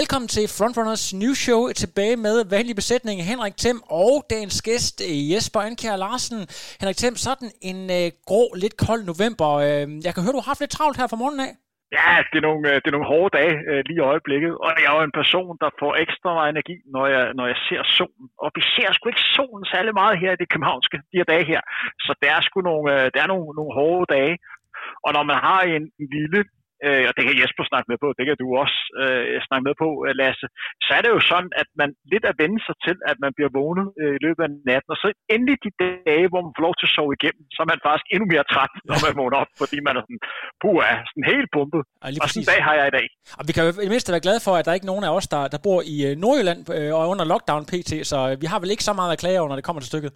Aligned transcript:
Velkommen 0.00 0.28
til 0.36 0.46
Frontrunners 0.58 1.04
New 1.22 1.34
Show 1.44 1.60
tilbage 1.82 2.16
med 2.26 2.36
vanlig 2.54 2.74
besætning 2.80 3.16
Henrik 3.30 3.56
Thiem 3.62 3.80
og 4.04 4.12
dagens 4.32 4.58
gæst 4.68 4.96
øh, 5.08 5.16
Jesper 5.30 5.60
Ankjær 5.68 5.96
Larsen. 6.04 6.40
Henrik 6.80 6.98
Thiem, 7.00 7.16
sådan 7.26 7.50
en 7.70 7.78
øh, 7.98 8.06
grå, 8.28 8.42
lidt 8.62 8.76
kold 8.86 9.02
november. 9.12 9.48
Øh, 9.66 9.84
jeg 10.06 10.12
kan 10.12 10.22
høre, 10.22 10.36
du 10.36 10.42
har 10.42 10.50
haft 10.52 10.62
lidt 10.62 10.74
travlt 10.76 10.98
her 11.00 11.08
fra 11.10 11.20
morgenen 11.22 11.44
af. 11.48 11.52
Ja, 11.96 12.06
altså, 12.16 12.30
det 12.32 12.38
er 12.42 12.46
nogle, 12.50 12.64
øh, 12.70 12.76
det 12.80 12.88
er 12.88 12.96
nogle 12.96 13.12
hårde 13.12 13.34
dage 13.38 13.54
øh, 13.70 13.80
lige 13.88 14.00
i 14.02 14.08
øjeblikket, 14.12 14.52
og 14.62 14.68
jeg 14.82 14.88
er 14.90 14.96
jo 14.98 15.08
en 15.10 15.18
person, 15.20 15.52
der 15.62 15.70
får 15.80 15.92
ekstra 16.04 16.30
meget 16.38 16.50
energi, 16.54 16.76
når 16.94 17.04
jeg, 17.14 17.24
når 17.38 17.46
jeg 17.52 17.58
ser 17.68 17.82
solen. 17.98 18.26
Og 18.42 18.48
vi 18.56 18.62
ser 18.74 18.88
sgu 18.92 19.04
ikke 19.08 19.28
solen 19.36 19.64
særlig 19.74 19.92
meget 20.00 20.14
her 20.22 20.30
i 20.32 20.40
det 20.42 20.48
københavnske, 20.52 20.96
de 21.10 21.18
her 21.20 21.28
dage 21.34 21.46
her. 21.52 21.62
Så 22.06 22.12
der 22.22 22.30
er 22.36 22.40
sgu 22.46 22.56
nogle, 22.70 22.86
øh, 22.94 23.04
der 23.14 23.20
er 23.24 23.28
nogle, 23.32 23.46
nogle 23.58 23.72
hårde 23.78 24.06
dage. 24.16 24.34
Og 25.06 25.10
når 25.16 25.24
man 25.30 25.38
har 25.48 25.60
en, 25.74 25.84
en 26.00 26.08
lille 26.18 26.40
øh, 26.86 27.04
og 27.08 27.12
det 27.16 27.22
kan 27.26 27.36
Jesper 27.40 27.64
snakke 27.70 27.88
med 27.92 27.98
på, 28.04 28.08
det 28.18 28.24
kan 28.28 28.36
du 28.42 28.46
også 28.62 28.78
øh, 29.02 29.36
snakke 29.46 29.64
med 29.68 29.76
på, 29.84 29.88
øh, 30.06 30.12
Lasse, 30.20 30.46
så 30.86 30.90
er 30.96 31.02
det 31.04 31.10
jo 31.16 31.20
sådan, 31.30 31.50
at 31.62 31.68
man 31.80 31.90
lidt 32.12 32.24
er 32.30 32.34
vendt 32.42 32.60
sig 32.66 32.76
til, 32.86 32.96
at 33.10 33.16
man 33.24 33.32
bliver 33.36 33.50
vågnet 33.58 33.86
øh, 34.00 34.12
i 34.18 34.20
løbet 34.26 34.42
af 34.46 34.50
natten, 34.68 34.90
og 34.94 34.98
så 35.02 35.08
endelig 35.34 35.56
de 35.64 35.70
dage, 35.84 36.26
hvor 36.30 36.40
man 36.46 36.52
får 36.56 36.64
lov 36.68 36.74
til 36.80 36.88
at 36.88 36.94
sove 36.96 37.12
igennem, 37.18 37.44
så 37.54 37.58
er 37.64 37.68
man 37.72 37.80
faktisk 37.86 38.06
endnu 38.14 38.26
mere 38.34 38.44
træt, 38.52 38.72
når 38.88 38.96
man 39.04 39.12
vågner 39.20 39.38
op, 39.42 39.50
fordi 39.62 39.76
man 39.86 39.94
er 39.98 40.02
sådan, 40.06 40.22
puh, 40.62 40.78
er 40.90 40.96
sådan 41.10 41.26
helt 41.32 41.48
pumpet. 41.56 41.82
Ja, 42.14 42.22
og 42.22 42.28
sådan 42.28 42.42
en 42.42 42.50
dag 42.52 42.60
har 42.68 42.74
jeg 42.80 42.86
i 42.92 42.94
dag. 42.98 43.06
Og 43.40 43.44
vi 43.48 43.52
kan 43.54 43.62
jo 43.66 43.70
i 43.86 43.90
mindste 43.92 44.14
være 44.14 44.26
glade 44.26 44.40
for, 44.46 44.52
at 44.56 44.62
der 44.64 44.70
er 44.72 44.78
ikke 44.80 44.90
nogen 44.92 45.04
af 45.08 45.12
os, 45.18 45.26
der, 45.34 45.42
der 45.54 45.58
bor 45.66 45.78
i 45.94 45.96
øh, 46.08 46.12
Nordjylland 46.24 46.60
øh, 46.76 46.90
og 46.98 47.02
under 47.12 47.24
lockdown 47.32 47.64
pt, 47.72 47.92
så 48.10 48.18
vi 48.42 48.46
har 48.52 48.58
vel 48.62 48.70
ikke 48.74 48.88
så 48.88 48.94
meget 49.00 49.12
at 49.14 49.20
klage 49.24 49.38
over, 49.40 49.48
når 49.50 49.58
det 49.60 49.66
kommer 49.68 49.82
til 49.82 49.92
stykket. 49.94 50.12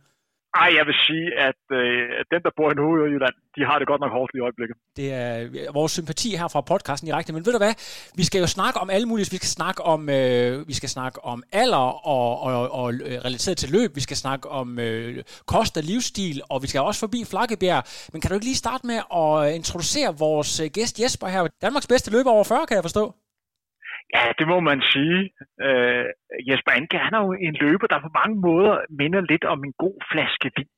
Ej, 0.54 0.70
jeg 0.78 0.86
vil 0.86 0.94
sige, 1.06 1.26
at 1.48 1.62
øh, 1.80 2.24
dem, 2.32 2.40
der 2.46 2.50
bor 2.56 2.70
i 2.72 2.74
Nordjylland, 2.74 3.34
de 3.56 3.62
har 3.68 3.78
det 3.78 3.86
godt 3.88 4.00
nok 4.00 4.12
hårdt 4.12 4.32
i 4.34 4.40
øjeblikket. 4.40 4.76
Det 4.96 5.08
er 5.12 5.32
øh, 5.42 5.74
vores 5.74 5.92
sympati 5.92 6.30
her 6.40 6.48
fra 6.48 6.60
podcasten 6.60 7.06
direkte. 7.08 7.32
Men 7.32 7.46
ved 7.46 7.52
du 7.52 7.58
hvad? 7.58 7.74
Vi 8.16 8.24
skal 8.24 8.40
jo 8.40 8.46
snakke 8.46 8.80
om 8.80 8.90
alle 8.90 9.06
mulige. 9.08 9.30
Vi 9.30 9.36
skal 9.36 9.54
snakke 9.58 9.82
om, 9.82 10.00
øh, 10.08 10.68
vi 10.68 10.74
skal 10.80 10.88
snakke 10.88 11.24
om 11.24 11.42
alder 11.52 11.86
og, 12.16 12.40
og, 12.40 12.70
og 12.80 12.94
øh, 12.94 13.18
relateret 13.26 13.58
til 13.58 13.70
løb. 13.76 13.90
Vi 13.94 14.00
skal 14.00 14.16
snakke 14.16 14.48
om 14.48 14.78
øh, 14.78 15.24
kost 15.46 15.76
og 15.76 15.82
livsstil, 15.82 16.42
og 16.50 16.62
vi 16.62 16.66
skal 16.66 16.80
også 16.80 17.00
forbi 17.00 17.20
Flakkebjerg. 17.30 17.82
Men 18.12 18.20
kan 18.20 18.28
du 18.28 18.34
ikke 18.34 18.46
lige 18.50 18.64
starte 18.64 18.86
med 18.86 19.00
at 19.22 19.54
introducere 19.54 20.18
vores 20.18 20.60
øh, 20.60 20.66
gæst 20.76 21.00
Jesper 21.00 21.26
her? 21.26 21.42
Danmarks 21.62 21.86
bedste 21.86 22.10
løber 22.10 22.30
over 22.30 22.44
40, 22.44 22.66
kan 22.66 22.74
jeg 22.74 22.84
forstå. 22.84 23.14
Ja, 24.14 24.24
det 24.38 24.46
må 24.52 24.58
man 24.60 24.80
sige. 24.92 25.20
Uh, 25.66 26.06
Jesper 26.48 26.72
Anke, 26.78 26.98
han 27.06 27.14
er 27.14 27.22
jo 27.26 27.32
en 27.32 27.56
løber, 27.64 27.86
der 27.86 28.04
på 28.06 28.10
mange 28.20 28.36
måder 28.46 28.74
minder 29.00 29.20
lidt 29.20 29.44
om 29.44 29.58
en 29.64 29.74
god 29.84 29.98
flaske 30.10 30.50
vin. 30.56 30.70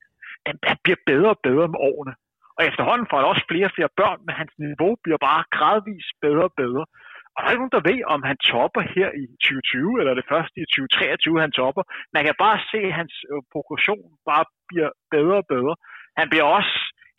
Den 0.46 0.56
bliver 0.84 1.00
bedre 1.10 1.30
og 1.36 1.40
bedre 1.48 1.68
med 1.72 1.80
årene. 1.90 2.14
Og 2.58 2.62
efterhånden 2.70 3.06
får 3.10 3.16
han 3.18 3.30
også 3.32 3.44
flere 3.50 3.68
og 3.70 3.74
flere 3.76 3.96
børn, 4.00 4.20
men 4.26 4.34
hans 4.40 4.54
niveau 4.64 4.92
bliver 5.04 5.20
bare 5.28 5.42
gradvist 5.56 6.14
bedre 6.26 6.44
og 6.50 6.54
bedre. 6.62 6.84
Og 7.32 7.38
der 7.38 7.46
er 7.46 7.52
ikke 7.54 7.64
nogen, 7.64 7.76
der 7.78 7.88
ved, 7.90 8.00
om 8.14 8.20
han 8.30 8.38
topper 8.52 8.82
her 8.96 9.08
i 9.22 9.24
2020, 9.44 10.00
eller 10.00 10.14
det 10.20 10.30
første 10.32 10.56
i 10.64 10.66
2023, 10.74 11.44
han 11.44 11.52
topper. 11.60 11.82
Man 12.16 12.22
kan 12.26 12.36
bare 12.44 12.58
se, 12.72 12.78
at 12.90 12.98
hans 13.00 13.14
øh, 13.32 13.40
progression 13.54 14.04
bare 14.30 14.44
bliver 14.70 14.90
bedre 15.14 15.36
og 15.42 15.46
bedre. 15.54 15.74
Han 16.20 16.26
bliver 16.30 16.46
også 16.58 16.74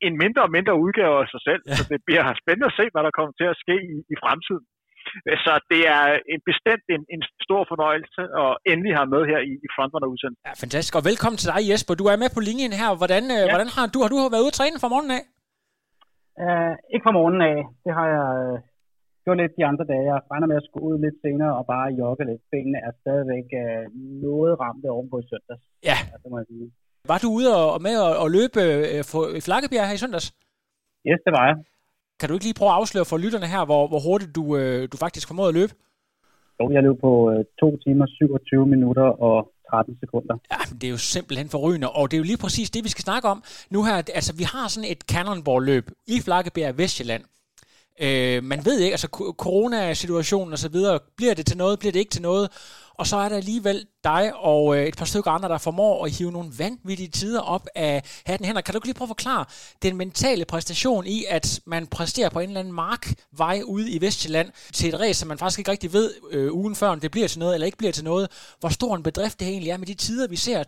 en 0.08 0.14
mindre 0.24 0.42
og 0.48 0.52
mindre 0.58 0.74
udgave 0.86 1.16
af 1.24 1.28
sig 1.34 1.42
selv, 1.48 1.62
ja. 1.68 1.76
så 1.78 1.84
det 1.92 2.00
bliver 2.08 2.24
spændende 2.42 2.70
at 2.72 2.78
se, 2.80 2.86
hvad 2.94 3.04
der 3.08 3.18
kommer 3.18 3.34
til 3.38 3.48
at 3.54 3.62
ske 3.64 3.76
i, 3.94 3.96
i 4.14 4.16
fremtiden. 4.24 4.66
Så 5.46 5.54
det 5.72 5.82
er 5.96 6.04
en 6.34 6.42
bestemt 6.52 6.86
en, 6.96 7.04
en 7.16 7.24
stor 7.46 7.62
fornøjelse 7.72 8.22
at 8.44 8.52
endelig 8.72 8.94
have 8.98 9.10
med 9.16 9.22
her 9.32 9.40
i, 9.52 9.54
i 9.66 9.68
Frontrunner 9.76 10.10
udsendelsen. 10.14 10.48
Ja, 10.50 10.54
fantastisk. 10.64 10.94
Og 11.00 11.04
velkommen 11.10 11.38
til 11.42 11.52
dig, 11.54 11.62
Jesper. 11.70 11.94
Du 12.02 12.06
er 12.12 12.18
med 12.24 12.30
på 12.36 12.42
linjen 12.48 12.74
her. 12.82 12.90
Hvordan, 13.02 13.24
øh, 13.36 13.44
ja. 13.44 13.52
hvordan 13.54 13.70
har 13.76 13.86
du, 13.94 13.98
har 14.04 14.10
du 14.14 14.18
været 14.34 14.46
ude 14.46 14.54
at 14.54 14.60
træne 14.60 14.82
fra 14.84 14.94
morgenen 14.94 15.14
af? 15.20 15.24
Uh, 16.44 16.74
ikke 16.94 17.06
fra 17.08 17.18
morgenen 17.20 17.44
af. 17.52 17.58
Det 17.86 17.92
har 17.98 18.08
jeg 18.16 18.28
uh, 18.42 18.56
gjort 19.24 19.40
lidt 19.42 19.54
de 19.60 19.66
andre 19.70 19.86
dage. 19.92 20.04
Jeg 20.12 20.18
regner 20.32 20.48
med 20.52 20.58
at 20.62 20.68
skulle 20.68 20.86
ud 20.90 20.98
lidt 21.06 21.18
senere 21.26 21.54
og 21.60 21.64
bare 21.74 21.88
jogge 22.02 22.24
lidt. 22.30 22.44
Benene 22.54 22.80
er 22.88 22.94
stadigvæk 23.02 23.48
uh, 23.64 23.84
noget 24.26 24.54
ramt 24.64 24.84
ovenpå 24.96 25.16
i 25.24 25.26
søndags. 25.32 25.64
Ja. 25.90 25.98
ja 26.12 26.16
det 26.22 26.30
må 26.32 26.38
jeg 26.42 26.48
sige. 26.52 26.68
Var 27.12 27.20
du 27.24 27.30
ude 27.40 27.50
og, 27.76 27.80
med 27.88 27.96
at, 28.08 28.14
at 28.24 28.28
løbe 28.38 28.62
uh, 28.96 29.02
for, 29.12 29.22
i 29.40 29.42
Flakkebjerg 29.48 29.88
her 29.90 29.98
i 29.98 30.04
søndags? 30.04 30.28
Yes, 31.10 31.22
det 31.26 31.34
var 31.38 31.44
jeg. 31.50 31.58
Kan 32.22 32.30
du 32.30 32.34
ikke 32.36 32.46
lige 32.46 32.60
prøve 32.60 32.72
at 32.72 32.80
afsløre 32.82 33.06
for 33.06 33.18
lytterne 33.18 33.48
her, 33.48 33.66
hvor, 33.66 33.88
hvor 33.88 34.00
hurtigt 34.00 34.36
du, 34.36 34.58
øh, 34.58 34.88
du 34.92 34.98
faktisk 34.98 35.28
formåede 35.28 35.50
at 35.50 35.56
løbe? 35.60 35.74
Jo, 36.60 36.72
jeg 36.72 36.84
løb 36.84 37.00
på 37.02 37.32
øh, 37.32 37.46
2 37.60 37.78
timer, 37.78 38.06
27 38.08 38.68
minutter 38.68 39.08
og 39.28 39.52
13 39.70 39.98
sekunder. 40.00 40.36
Ja, 40.52 40.58
men 40.70 40.78
det 40.80 40.88
er 40.88 40.92
jo 40.92 40.98
simpelthen 40.98 41.50
forrygende, 41.50 41.90
og 41.90 42.12
det 42.12 42.18
er 42.18 42.22
jo 42.24 42.24
lige 42.32 42.38
præcis 42.38 42.70
det, 42.70 42.84
vi 42.84 42.90
skal 42.90 43.04
snakke 43.04 43.28
om 43.28 43.44
nu 43.70 43.84
her. 43.84 43.96
Altså, 43.96 44.34
vi 44.36 44.44
har 44.44 44.68
sådan 44.68 44.90
et 44.90 45.02
cannonball-løb 45.12 45.86
i 46.08 46.20
Flakkebjerg, 46.26 46.78
Vestjylland. 46.78 47.24
Øh, 48.06 48.44
man 48.44 48.60
ved 48.66 48.80
ikke, 48.80 48.94
altså 48.94 49.08
coronasituationen 49.46 50.54
og 50.54 50.60
så 50.60 50.70
videre, 50.70 51.00
bliver 51.18 51.34
det 51.34 51.46
til 51.46 51.58
noget, 51.58 51.80
bliver 51.80 51.92
det 51.92 52.00
ikke 52.00 52.16
til 52.18 52.22
noget? 52.22 52.50
Og 53.02 53.08
så 53.08 53.18
er 53.18 53.30
der 53.30 53.38
alligevel 53.38 53.86
dig 54.04 54.32
og 54.36 54.78
øh, 54.78 54.86
et 54.86 54.98
par 54.98 55.06
stykker 55.06 55.32
andre, 55.32 55.50
der 55.50 55.58
formår 55.58 56.06
at 56.06 56.12
hive 56.12 56.32
nogle 56.32 56.52
vanvittige 56.58 57.10
tider 57.10 57.42
op 57.42 57.68
af 57.76 58.04
hatten 58.26 58.46
hænder. 58.46 58.62
Kan 58.62 58.74
du 58.74 58.78
ikke 58.78 58.88
lige 58.88 58.96
prøve 58.96 59.06
at 59.06 59.10
forklare 59.10 59.46
den 59.82 59.98
mentale 59.98 60.46
præstation 60.46 61.08
i, 61.08 61.26
at 61.30 61.62
man 61.66 61.88
præsterer 61.88 62.30
på 62.30 62.40
en 62.40 62.50
eller 62.50 62.60
anden 62.60 62.74
markvej 62.74 63.62
ude 63.66 63.92
i 63.92 64.02
Vestjylland 64.02 64.52
til 64.74 64.90
et 64.90 65.00
race, 65.00 65.20
som 65.20 65.28
man 65.28 65.38
faktisk 65.38 65.60
ikke 65.60 65.72
rigtig 65.72 65.94
ved 65.94 66.14
øh, 66.32 66.54
ugen 66.54 66.76
før, 66.76 66.90
om 66.90 67.00
det 67.00 67.12
bliver 67.12 67.28
til 67.28 67.40
noget 67.40 67.54
eller 67.54 67.66
ikke 67.66 67.78
bliver 67.78 67.92
til 67.92 68.04
noget. 68.04 68.32
Hvor 68.60 68.70
stor 68.70 68.96
en 68.96 69.04
bedrift 69.04 69.40
det 69.40 69.48
egentlig 69.48 69.70
er 69.70 69.78
med 69.78 69.88
de 69.88 69.94
tider, 69.94 70.28
vi 70.28 70.36
ser 70.36 70.64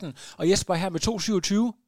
2.16, 0.00 0.06
2.18 0.06 0.34
og 0.38 0.50
Jesper 0.50 0.74
her 0.74 0.90
med 0.90 1.08
2.27? 1.72 1.87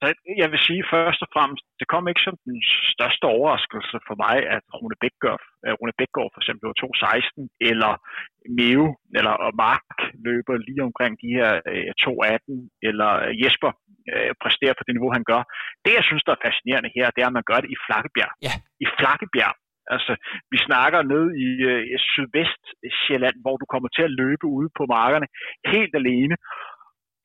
Så 0.00 0.06
jeg 0.42 0.48
vil 0.52 0.60
sige 0.66 0.82
først 0.94 1.20
og 1.24 1.28
fremmest, 1.34 1.64
det 1.80 1.86
kom 1.92 2.04
ikke 2.10 2.26
som 2.26 2.36
den 2.48 2.58
største 2.92 3.24
overraskelse 3.36 3.96
for 4.08 4.16
mig, 4.24 4.36
at 4.56 4.64
Rune 4.78 4.98
Bækgaard, 5.02 5.42
øh, 5.64 5.72
Rune 5.78 5.96
Bækgaard 5.98 6.30
for 6.32 6.40
eksempel 6.42 6.64
var 6.70 6.78
2.16, 6.84 7.70
eller 7.70 7.92
Meo 8.58 8.86
eller 9.18 9.34
Mark 9.64 9.88
løber 10.26 10.54
lige 10.68 10.86
omkring 10.88 11.12
de 11.22 11.30
her 11.38 11.50
2.18, 12.02 12.88
eller 12.88 13.10
Jesper 13.42 13.70
øh, 14.12 14.32
præsterer 14.42 14.74
på 14.76 14.84
det 14.86 14.94
niveau, 14.94 15.10
han 15.18 15.28
gør. 15.32 15.42
Det, 15.84 15.92
jeg 15.98 16.04
synes, 16.08 16.24
der 16.24 16.32
er 16.34 16.44
fascinerende 16.46 16.90
her, 16.96 17.06
det 17.14 17.20
er, 17.22 17.30
at 17.30 17.38
man 17.38 17.48
gør 17.50 17.60
det 17.62 17.70
i 17.74 17.78
Flakkebjerg. 17.86 18.32
Ja. 18.46 18.54
I 18.84 18.86
Flakkebjerg. 18.98 19.56
Altså, 19.94 20.12
vi 20.52 20.58
snakker 20.68 21.00
ned 21.14 21.26
i 21.46 21.48
øh, 21.70 21.98
sydvest 22.12 22.64
Sjælland, 23.00 23.36
hvor 23.44 23.56
du 23.62 23.66
kommer 23.72 23.88
til 23.96 24.04
at 24.08 24.16
løbe 24.20 24.46
ude 24.56 24.68
på 24.78 24.82
markerne 24.96 25.28
helt 25.72 25.94
alene 26.02 26.36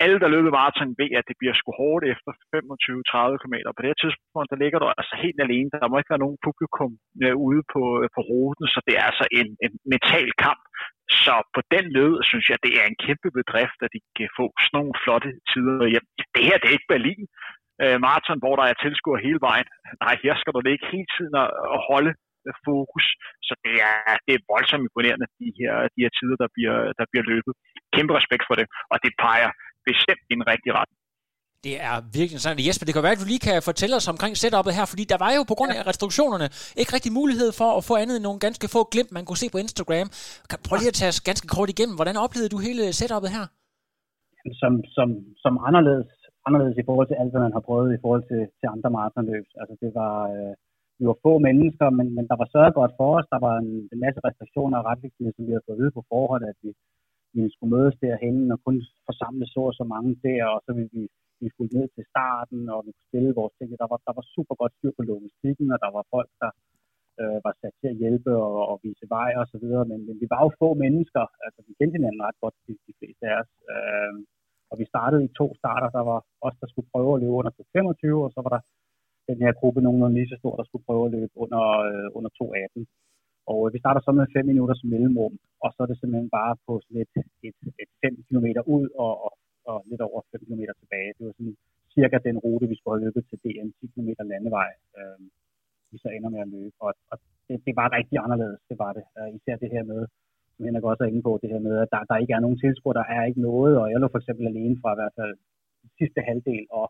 alle, 0.04 0.18
der 0.24 0.34
løbet 0.36 0.52
maraton, 0.58 0.98
ved, 1.02 1.12
at 1.20 1.28
det 1.30 1.36
bliver 1.40 1.56
sgu 1.56 1.70
hårdt 1.82 2.04
efter 2.14 2.32
25-30 2.56 3.42
km. 3.42 3.56
På 3.76 3.82
det 3.82 3.92
her 3.92 4.02
tidspunkt, 4.04 4.52
der 4.52 4.62
ligger 4.64 4.80
du 4.80 4.86
altså 5.02 5.16
helt 5.24 5.40
alene. 5.46 5.70
Der 5.84 5.90
må 5.90 5.96
ikke 5.98 6.14
være 6.14 6.26
nogen 6.26 6.44
publikum 6.48 6.92
øh, 7.24 7.36
ude 7.48 7.62
på, 7.74 7.84
øh, 8.02 8.08
på 8.16 8.22
ruten, 8.30 8.66
så 8.74 8.80
det 8.88 8.94
er 9.00 9.06
altså 9.12 9.26
en, 9.40 9.48
en 9.66 9.74
mental 9.94 10.30
kamp. 10.46 10.64
Så 11.26 11.36
på 11.56 11.62
den 11.74 11.86
led 11.98 12.14
synes 12.30 12.46
jeg, 12.52 12.58
det 12.66 12.74
er 12.80 12.86
en 12.88 13.02
kæmpe 13.06 13.30
bedrift, 13.40 13.80
at 13.86 13.94
de 13.96 14.00
kan 14.18 14.30
få 14.40 14.46
sådan 14.64 14.76
nogle 14.78 14.94
flotte 15.04 15.30
tider 15.50 15.88
hjem. 15.94 16.06
Det 16.36 16.44
her, 16.48 16.58
det 16.58 16.68
er 16.68 16.78
ikke 16.78 16.94
Berlin 16.96 17.24
øh, 17.84 17.98
maraton, 18.06 18.42
hvor 18.44 18.56
der 18.60 18.66
er 18.68 18.82
tilskuer 18.84 19.26
hele 19.28 19.42
vejen. 19.50 19.68
Nej, 20.04 20.16
her 20.24 20.34
skal 20.38 20.54
du 20.54 20.60
ikke 20.76 20.92
hele 20.94 21.10
tiden 21.16 21.36
at 21.76 21.80
holde 21.90 22.14
øh, 22.48 22.54
fokus. 22.68 23.06
Så 23.48 23.54
det 23.66 23.76
er, 23.92 24.14
det 24.26 24.34
er 24.36 24.48
voldsomt 24.54 24.86
imponerende, 24.88 25.28
de 25.42 25.50
her, 25.60 25.74
de 25.94 26.00
her 26.04 26.12
tider, 26.18 26.38
der 26.44 26.50
bliver, 26.56 26.78
der 27.00 27.06
bliver 27.12 27.26
løbet. 27.34 27.54
Kæmpe 27.96 28.14
respekt 28.20 28.44
for 28.50 28.56
det, 28.60 28.68
og 28.92 28.98
det 29.04 29.12
peger 29.26 29.52
bestemt 29.90 30.26
i 30.32 30.34
en 30.40 30.46
rigtig 30.54 30.72
retning. 30.80 31.00
Det 31.68 31.76
er 31.90 31.96
virkelig 32.16 32.36
interessant. 32.36 32.68
Jesper, 32.68 32.86
det 32.86 32.94
kan 32.94 33.06
være, 33.08 33.18
at 33.18 33.24
du 33.24 33.30
lige 33.34 33.46
kan 33.50 33.58
fortælle 33.70 33.96
os 34.00 34.08
omkring 34.14 34.34
setupet 34.44 34.72
her, 34.78 34.86
fordi 34.92 35.04
der 35.14 35.20
var 35.24 35.32
jo 35.38 35.42
på 35.52 35.56
grund 35.60 35.72
af 35.78 35.82
restriktionerne 35.92 36.48
ikke 36.80 36.94
rigtig 36.96 37.12
mulighed 37.20 37.50
for 37.60 37.70
at 37.78 37.84
få 37.90 37.94
andet 38.02 38.16
end 38.18 38.26
nogle 38.28 38.44
ganske 38.46 38.68
få 38.76 38.82
glimt, 38.94 39.12
man 39.18 39.26
kunne 39.26 39.42
se 39.44 39.48
på 39.54 39.60
Instagram. 39.66 40.08
Prøv 40.68 40.76
lige 40.78 40.94
at 40.94 41.00
tage 41.00 41.14
os 41.14 41.22
ganske 41.30 41.48
kort 41.56 41.70
igennem. 41.74 41.96
Hvordan 42.00 42.18
oplevede 42.26 42.54
du 42.54 42.60
hele 42.68 42.84
setupet 43.00 43.30
her? 43.36 43.46
Som, 44.62 44.74
som, 44.96 45.08
som 45.44 45.54
anderledes, 45.68 46.10
anderledes 46.48 46.78
i 46.82 46.88
forhold 46.88 47.08
til 47.10 47.20
alt, 47.22 47.32
hvad 47.32 47.44
man 47.48 47.56
har 47.58 47.64
prøvet 47.70 47.90
i 47.98 48.02
forhold 48.04 48.24
til, 48.32 48.42
til 48.60 48.68
andre 48.76 48.90
maratonløb. 48.98 49.46
Altså 49.62 49.76
det 49.84 49.92
var, 50.00 50.16
øh, 50.36 50.54
vi 51.00 51.04
var 51.10 51.18
få 51.26 51.34
mennesker, 51.48 51.88
men, 51.98 52.08
men 52.18 52.26
der 52.30 52.38
var 52.42 52.48
sørget 52.54 52.74
godt 52.80 52.94
for 53.00 53.10
os. 53.18 53.28
Der 53.34 53.40
var 53.48 53.56
en, 53.64 53.72
en 53.94 54.00
masse 54.06 54.20
restriktioner 54.28 54.78
og 54.80 54.86
retningslinjer, 54.90 55.34
som 55.36 55.46
vi 55.46 55.52
havde 55.54 55.66
fået 55.66 55.78
at 55.78 55.82
vide 55.82 55.98
på 55.98 56.04
forhånd, 56.12 56.44
at 56.52 56.58
vi, 56.64 56.70
vi 57.36 57.42
skulle 57.54 57.74
mødes 57.76 57.96
derhen 58.06 58.38
og 58.54 58.60
kun 58.66 58.78
forsamle 59.10 59.46
så 59.54 59.62
og 59.72 59.76
så 59.80 59.86
mange 59.94 60.12
der, 60.28 60.42
og 60.54 60.60
så 60.66 60.72
ville 60.78 60.92
vi, 60.98 61.04
vi 61.42 61.48
skulle 61.50 61.72
ned 61.78 61.88
til 61.96 62.04
starten, 62.12 62.62
og 62.74 62.80
vi 62.86 62.92
kunne 62.92 63.10
stille 63.12 63.38
vores 63.40 63.54
ting. 63.58 63.70
Der 63.84 63.88
var, 63.92 64.00
der 64.08 64.14
var 64.18 64.26
super 64.36 64.56
godt 64.62 64.74
styr 64.78 64.94
på 64.98 65.04
logistikken, 65.12 65.68
og 65.74 65.80
der 65.86 65.92
var 65.98 66.04
folk, 66.16 66.32
der 66.44 66.52
øh, 67.22 67.40
var 67.46 67.54
sat 67.62 67.76
til 67.82 67.88
at 67.94 68.00
hjælpe 68.02 68.32
og, 68.48 68.58
og 68.72 68.76
vise 68.84 69.06
vej 69.16 69.32
og 69.42 69.46
så 69.52 69.58
videre, 69.64 69.86
men, 69.92 70.00
men 70.08 70.16
vi 70.22 70.28
var 70.34 70.42
jo 70.46 70.50
få 70.62 70.70
mennesker, 70.84 71.24
altså 71.46 71.60
vi 71.68 71.74
kendte 71.80 71.98
hinanden 71.98 72.26
ret 72.28 72.40
godt, 72.44 72.56
de, 72.68 72.74
de 72.88 72.94
fleste 73.00 73.24
af 73.32 73.36
os, 73.42 73.52
øh, 73.74 74.14
og 74.72 74.76
vi 74.80 74.86
startede 74.94 75.26
i 75.26 75.36
to 75.40 75.48
starter, 75.62 75.90
der 75.98 76.04
var 76.12 76.20
os, 76.48 76.56
der 76.62 76.68
skulle 76.70 76.92
prøve 76.94 77.12
at 77.14 77.22
løbe 77.22 77.38
under 77.40 77.52
25, 77.74 78.26
og 78.26 78.32
så 78.36 78.40
var 78.46 78.52
der 78.56 78.62
den 79.30 79.38
her 79.46 79.54
gruppe 79.60 79.82
nogenlunde 79.82 80.18
lige 80.18 80.32
så 80.32 80.38
stor, 80.42 80.56
der 80.60 80.66
skulle 80.66 80.88
prøve 80.88 81.06
at 81.06 81.14
løbe 81.18 81.34
under, 81.44 81.64
øh, 81.90 82.08
under 82.18 82.30
218. 82.30 82.88
Og 83.52 83.60
øh, 83.64 83.74
vi 83.74 83.80
starter 83.84 84.02
så 84.04 84.12
med 84.12 84.26
5 84.34 84.78
som 84.80 84.90
mellemrum, 84.94 85.36
og 85.64 85.70
så 85.74 85.80
er 85.84 85.90
det 85.90 85.98
simpelthen 86.00 86.30
bare 86.40 86.54
på 86.66 86.74
sådan 86.84 87.02
et, 87.04 87.14
et, 87.48 87.60
et 87.84 87.92
5 88.02 88.26
km 88.28 88.48
ud 88.76 88.86
og, 89.06 89.14
og, 89.26 89.32
og 89.72 89.78
lidt 89.90 90.02
over 90.08 90.20
5 90.32 90.46
km 90.48 90.64
tilbage. 90.82 91.12
Det 91.18 91.24
var 91.28 91.34
sådan 91.38 91.56
cirka 91.96 92.18
den 92.28 92.38
rute, 92.46 92.66
vi 92.72 92.76
skulle 92.78 92.96
have 92.96 93.06
løbet 93.06 93.24
til 93.30 93.38
DM, 93.44 93.70
10 93.80 93.88
km 93.94 94.10
landevej, 94.32 94.72
øh, 94.98 95.20
vi 95.92 95.98
så 96.04 96.10
ender 96.16 96.30
med 96.34 96.42
at 96.46 96.52
løbe. 96.56 96.76
Og, 96.86 96.92
og 97.12 97.18
det, 97.48 97.56
det 97.66 97.74
var 97.80 97.96
rigtig 97.98 98.18
anderledes, 98.26 98.62
det 98.70 98.78
var 98.84 98.92
det. 98.98 99.06
Øh, 99.18 99.30
især 99.38 99.56
det 99.64 99.70
her 99.76 99.84
med 99.92 100.02
som 100.62 100.66
Henrik 100.68 100.84
også 100.92 101.04
er 101.04 101.12
inde 101.12 101.28
på, 101.28 101.34
det 101.42 101.50
her 101.54 101.62
med, 101.68 101.76
at 101.84 101.90
der, 101.94 102.02
der 102.10 102.22
ikke 102.22 102.34
er 102.38 102.44
nogen 102.46 102.62
tilskuer, 102.64 102.94
der 103.00 103.06
er 103.16 103.24
ikke 103.30 103.42
noget, 103.50 103.74
og 103.82 103.86
jeg 103.92 104.00
lå 104.00 104.08
for 104.12 104.22
eksempel 104.22 104.46
alene 104.48 104.76
fra 104.82 104.90
i 104.94 105.00
hvert 105.00 105.16
fald 105.20 105.34
sidste 106.00 106.20
halvdel, 106.28 106.66
og 106.80 106.86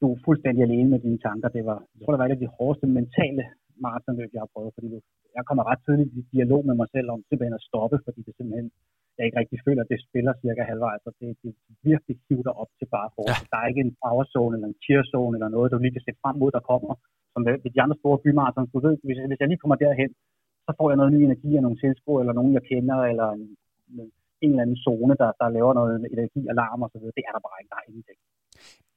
du 0.00 0.06
er 0.12 0.24
fuldstændig 0.26 0.62
alene 0.64 0.88
med 0.90 1.00
dine 1.06 1.20
tanker. 1.26 1.48
Det 1.56 1.64
var, 1.70 1.78
jeg 1.94 2.00
tror, 2.00 2.12
det 2.12 2.20
var 2.22 2.28
et 2.28 2.38
af 2.38 2.42
de 2.44 2.54
hårdeste 2.56 2.86
mentale 2.98 3.44
maratonløb, 3.84 4.30
jeg 4.32 4.42
har 4.44 4.50
prøvet, 4.54 4.74
fordi 4.76 4.88
jeg 5.36 5.44
kommer 5.48 5.64
ret 5.70 5.82
tidligt 5.86 6.12
i 6.18 6.20
dialog 6.34 6.62
med 6.68 6.74
mig 6.80 6.88
selv 6.94 7.08
om 7.14 7.20
simpelthen 7.28 7.58
at 7.58 7.66
stoppe, 7.68 7.96
fordi 8.04 8.20
det 8.26 8.34
simpelthen, 8.36 8.68
jeg 9.16 9.24
ikke 9.26 9.40
rigtig 9.42 9.58
føler, 9.66 9.82
at 9.82 9.90
det 9.92 10.04
spiller 10.08 10.32
cirka 10.42 10.62
halvvejs, 10.70 11.00
så 11.04 11.10
det, 11.20 11.28
det 11.42 11.52
virkelig 11.90 12.16
hiver 12.28 12.54
op 12.62 12.70
til 12.78 12.88
bare 12.96 13.10
for. 13.14 13.24
Ja. 13.30 13.36
Der 13.50 13.58
er 13.58 13.66
ikke 13.70 13.84
en 13.86 13.96
power 14.04 14.24
zone 14.34 14.54
eller 14.56 14.68
en 14.70 14.80
cheer 14.84 15.04
zone 15.12 15.34
eller 15.36 15.50
noget, 15.56 15.72
du 15.72 15.78
lige 15.78 15.96
kan 15.96 16.06
se 16.06 16.20
frem 16.22 16.36
mod, 16.42 16.50
der 16.56 16.68
kommer. 16.72 16.92
Som 17.32 17.40
ved 17.46 17.72
de 17.76 17.82
andre 17.84 17.96
store 18.02 18.18
bymarathons, 18.24 18.72
du 18.74 18.80
ved, 18.86 18.94
hvis, 19.06 19.18
hvis 19.28 19.40
jeg 19.40 19.48
lige 19.48 19.62
kommer 19.62 19.78
derhen, 19.84 20.10
så 20.66 20.70
får 20.78 20.86
jeg 20.90 20.98
noget 21.00 21.12
ny 21.12 21.20
energi 21.28 21.50
af 21.56 21.62
nogle 21.62 21.80
tilskuere, 21.82 22.20
eller 22.22 22.36
nogen, 22.38 22.52
jeg 22.58 22.64
kender, 22.70 22.98
eller 23.10 23.28
en, 23.38 23.44
en 24.44 24.50
eller 24.50 24.64
anden 24.64 24.80
zone, 24.86 25.14
der, 25.22 25.30
der 25.40 25.48
laver 25.56 25.72
noget 25.80 25.94
energi, 26.16 26.40
alarm 26.54 26.82
og 26.84 26.90
så 26.92 26.98
videre. 26.98 27.16
Det 27.18 27.24
er 27.28 27.32
der 27.34 27.42
bare 27.46 27.58
ikke, 27.60 27.72
der 27.72 27.78
er 27.80 27.88
ingenting. 27.90 28.18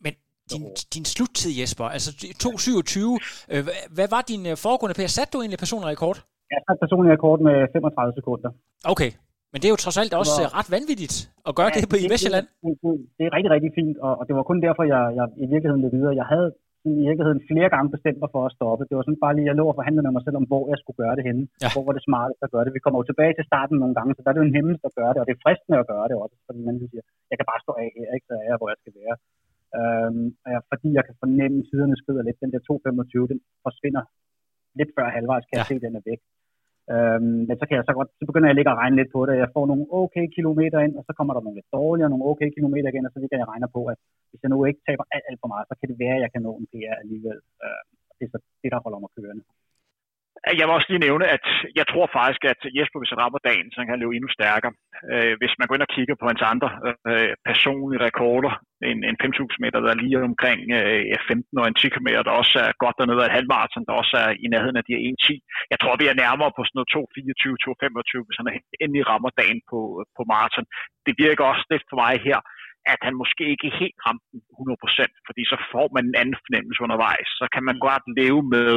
Men 0.04 0.14
din, 0.54 0.64
din 0.96 1.06
sluttid, 1.14 1.52
Jesper, 1.60 1.86
altså 1.96 2.10
2.27, 2.44 3.54
øh, 3.54 3.62
hvad 3.98 4.08
var 4.16 4.22
din 4.32 4.44
øh, 4.52 4.56
foregående 4.66 4.96
PR? 4.98 5.12
Satte 5.18 5.32
du 5.34 5.38
egentlig 5.44 5.62
personlig 5.66 5.88
rekord? 5.96 6.18
Jeg 6.54 6.60
satte 6.66 6.80
personlig 6.86 7.10
rekord 7.16 7.40
med 7.48 7.56
35 7.74 8.14
sekunder. 8.20 8.50
Okay, 8.94 9.12
men 9.52 9.58
det 9.60 9.68
er 9.68 9.74
jo 9.76 9.84
trods 9.86 10.00
alt 10.02 10.14
også 10.22 10.40
var, 10.44 10.52
ret 10.58 10.70
vanvittigt 10.78 11.16
at 11.50 11.54
gøre 11.60 11.70
ja, 11.72 11.76
det 11.76 11.90
på 11.94 11.98
i 12.06 12.08
Vestjylland. 12.14 12.48
Det, 12.66 12.74
det, 12.84 12.92
det 13.18 13.24
er 13.28 13.32
rigtig, 13.38 13.52
rigtig 13.56 13.72
fint, 13.80 13.96
og, 14.06 14.14
og 14.20 14.24
det 14.28 14.34
var 14.38 14.44
kun 14.50 14.60
derfor, 14.68 14.84
jeg, 14.94 15.02
jeg 15.18 15.26
i 15.46 15.48
virkeligheden 15.54 15.84
lidt 15.86 15.96
videre. 15.98 16.14
Jeg 16.22 16.28
havde 16.34 16.50
i 16.92 17.04
virkeligheden 17.08 17.42
flere 17.52 17.70
gange 17.74 17.94
bestemt 17.96 18.20
mig 18.24 18.30
for 18.36 18.44
at 18.48 18.56
stoppe. 18.58 18.84
Det 18.90 18.96
var 18.98 19.04
sådan 19.06 19.24
bare 19.26 19.36
lige, 19.36 19.50
jeg 19.50 19.58
lå 19.60 19.66
og 19.72 19.78
forhandlede 19.80 20.06
med 20.06 20.14
mig 20.16 20.24
selv 20.26 20.38
om, 20.40 20.46
hvor 20.52 20.64
jeg 20.72 20.78
skulle 20.80 21.00
gøre 21.04 21.16
det 21.18 21.28
henne. 21.30 21.44
Ja. 21.64 21.70
Hvor 21.76 21.84
var 21.88 21.94
det 21.98 22.08
smartest 22.10 22.40
at 22.46 22.52
gøre 22.54 22.66
det. 22.66 22.76
Vi 22.78 22.84
kommer 22.84 23.00
jo 23.00 23.06
tilbage 23.08 23.34
til 23.36 23.48
starten 23.50 23.76
nogle 23.82 23.96
gange, 23.98 24.12
så 24.14 24.22
der 24.22 24.30
er 24.30 24.36
det 24.36 24.42
jo 24.44 24.50
en 24.50 24.58
hemmelse 24.60 24.84
at 24.90 24.98
gøre 25.00 25.12
det, 25.14 25.20
og 25.22 25.26
det 25.28 25.34
er 25.36 25.44
fristende 25.46 25.78
at 25.84 25.90
gøre 25.94 26.08
det 26.10 26.16
også, 26.24 26.36
fordi 26.48 26.60
man 26.68 26.76
siger, 26.92 27.04
jeg 27.32 27.38
kan 27.38 27.50
bare 27.52 27.64
stå 27.66 27.72
af 27.84 27.90
her, 27.98 28.08
ikke, 28.16 28.28
så 28.30 28.34
er 28.42 28.48
jeg, 28.52 28.58
hvor 28.60 28.70
jeg 28.72 28.80
skal 28.82 28.94
være. 29.02 29.16
Øhm, 29.80 30.26
jeg, 30.54 30.62
fordi 30.72 30.90
jeg 30.98 31.04
kan 31.08 31.16
fornemme, 31.24 31.58
at 31.62 31.66
tiderne 31.70 31.96
skrider 32.02 32.24
lidt. 32.24 32.44
Den 32.44 32.52
der 32.54 32.62
2.25, 32.70 33.32
den 33.32 33.40
forsvinder 33.66 34.04
lidt 34.80 34.92
før 34.96 35.16
halvvejs, 35.18 35.46
kan 35.46 35.56
ja. 35.56 35.60
jeg 35.60 35.70
se, 35.70 35.86
den 35.86 36.00
er 36.00 36.04
væk. 36.12 36.22
Øhm, 36.94 37.40
men 37.48 37.56
så 37.60 37.66
kan 37.68 37.78
jeg 37.78 37.86
så 37.88 37.94
godt, 37.98 38.10
så 38.20 38.24
begynder 38.30 38.48
jeg 38.48 38.56
at 38.56 38.60
ligge 38.60 38.74
og 38.74 38.80
regne 38.82 39.00
lidt 39.00 39.12
på 39.16 39.22
det. 39.28 39.42
Jeg 39.44 39.54
får 39.56 39.66
nogle 39.72 39.86
okay 40.02 40.26
kilometer 40.38 40.80
ind, 40.86 40.94
og 41.00 41.04
så 41.08 41.12
kommer 41.18 41.34
der 41.34 41.42
nogle 41.44 41.58
lidt 41.60 41.74
dårligere, 41.80 42.12
nogle 42.14 42.28
okay 42.32 42.50
kilometer 42.58 42.88
igen, 42.90 43.08
og 43.08 43.12
så 43.14 43.20
ligger 43.20 43.38
jeg 43.38 43.48
og 43.48 43.52
regner 43.54 43.70
på, 43.78 43.82
at 43.94 44.00
hvis 44.30 44.42
jeg 44.44 44.52
nu 44.52 44.60
ikke 44.70 44.82
taber 44.88 45.06
alt, 45.16 45.26
alt 45.30 45.40
for 45.44 45.50
meget, 45.54 45.66
så 45.70 45.76
kan 45.80 45.90
det 45.90 45.98
være, 46.04 46.18
at 46.18 46.24
jeg 46.26 46.32
kan 46.34 46.44
nå 46.48 46.52
en 46.62 46.68
PR 46.72 46.96
alligevel. 47.04 47.40
Øh, 47.64 47.84
det 48.18 48.24
er 48.26 48.32
så 48.34 48.40
det, 48.62 48.70
der 48.74 48.84
holder 48.86 49.00
mig 49.04 49.12
kørende. 49.18 49.44
Jeg 50.60 50.64
vil 50.66 50.78
også 50.78 50.90
lige 50.90 51.06
nævne, 51.08 51.26
at 51.36 51.46
jeg 51.80 51.86
tror 51.92 52.08
faktisk, 52.18 52.42
at 52.54 52.62
Jesper, 52.78 53.00
hvis 53.00 53.14
han 53.14 53.22
rammer 53.24 53.40
dagen, 53.50 53.68
så 53.72 53.80
kan 53.80 53.94
han 53.94 54.02
løbe 54.02 54.16
endnu 54.16 54.30
stærkere. 54.38 54.74
Øh, 55.12 55.34
hvis 55.40 55.54
man 55.58 55.66
går 55.68 55.76
ind 55.76 55.88
og 55.88 55.94
kigger 55.96 56.16
på 56.20 56.26
hans 56.32 56.44
andre 56.52 56.70
øh, 57.12 57.34
personlige 57.50 58.06
rekorder, 58.08 58.54
en, 58.92 59.00
en 59.10 59.18
5.000 59.24 59.64
meter, 59.64 59.80
der 59.80 59.90
er 59.92 60.02
lige 60.04 60.18
omkring 60.32 60.60
øh, 60.80 61.02
15 61.28 61.62
og 61.62 61.66
en 61.68 61.80
10 61.82 61.90
km, 61.94 62.10
der 62.28 62.34
også 62.42 62.58
er 62.68 62.80
godt 62.84 62.98
dernede 63.00 63.24
af 63.24 63.28
et 63.28 63.38
halvmarathon, 63.38 63.88
der 63.88 64.02
også 64.02 64.16
er 64.26 64.30
i 64.44 64.48
nærheden 64.54 64.80
af 64.82 64.86
de 64.88 64.94
1.10. 65.10 65.72
Jeg 65.72 65.80
tror, 65.80 65.94
vi 66.02 66.06
er 66.08 66.22
nærmere 66.24 66.52
på 66.56 66.62
sådan 66.64 66.78
noget 66.78 66.94
2.24, 66.96 67.66
2.25, 67.66 68.28
hvis 68.28 68.40
han 68.40 68.48
endelig 68.84 69.04
rammer 69.12 69.32
dagen 69.42 69.60
på, 69.72 69.80
på 70.18 70.22
maraton. 70.32 70.66
Det 71.06 71.14
virker 71.26 71.44
også 71.52 71.66
lidt 71.72 71.86
for 71.90 71.98
mig 72.04 72.14
her, 72.28 72.40
at 72.94 73.00
han 73.08 73.16
måske 73.22 73.44
ikke 73.54 73.70
helt 73.82 74.00
ramte 74.06 74.28
den 74.32 74.42
100%, 74.60 75.28
fordi 75.28 75.44
så 75.52 75.58
får 75.72 75.88
man 75.96 76.04
en 76.08 76.20
anden 76.22 76.38
fornemmelse 76.46 76.84
undervejs. 76.86 77.30
Så 77.40 77.46
kan 77.54 77.64
man 77.70 77.78
godt 77.88 78.06
leve 78.20 78.42
med, 78.56 78.74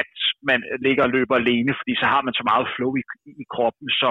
at 0.00 0.12
man 0.50 0.60
ligger 0.86 1.02
og 1.04 1.12
løber 1.16 1.36
alene, 1.38 1.72
fordi 1.80 1.92
så 2.02 2.06
har 2.12 2.22
man 2.26 2.34
så 2.38 2.44
meget 2.50 2.66
flow 2.74 2.92
i, 3.00 3.02
i 3.42 3.44
kroppen, 3.54 3.88
så 4.02 4.10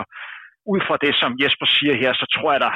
ud 0.74 0.80
fra 0.88 0.98
det, 1.06 1.14
som 1.22 1.32
Jesper 1.42 1.68
siger 1.78 1.96
her, 2.04 2.12
så 2.22 2.26
tror 2.36 2.50
jeg, 2.54 2.62
der, 2.66 2.74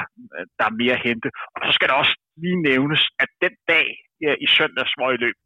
der 0.58 0.64
er 0.66 0.78
mere 0.82 0.96
at 0.98 1.04
hente. 1.08 1.28
Og 1.54 1.58
så 1.66 1.72
skal 1.76 1.88
der 1.88 2.00
også 2.02 2.14
lige 2.42 2.62
nævnes, 2.70 3.02
at 3.22 3.30
den 3.44 3.54
dag 3.72 3.86
ja, 4.24 4.32
i 4.44 4.46
søndags 4.56 4.92
hvor 4.96 5.10
i 5.16 5.22
løb, 5.24 5.36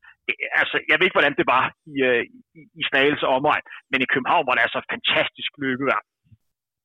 altså, 0.61 0.77
jeg 0.89 0.97
ved 0.97 1.07
ikke, 1.07 1.19
hvordan 1.19 1.39
det 1.41 1.47
var 1.55 1.65
i, 1.93 1.95
øh, 2.09 2.23
i, 2.59 2.61
i 2.81 2.83
Slagelse 2.89 3.27
omegn, 3.37 3.65
men 3.91 3.99
i 4.03 4.11
København 4.13 4.47
var 4.47 4.55
det 4.55 4.67
altså 4.67 4.81
fantastisk 4.95 5.51
løbevær. 5.65 6.01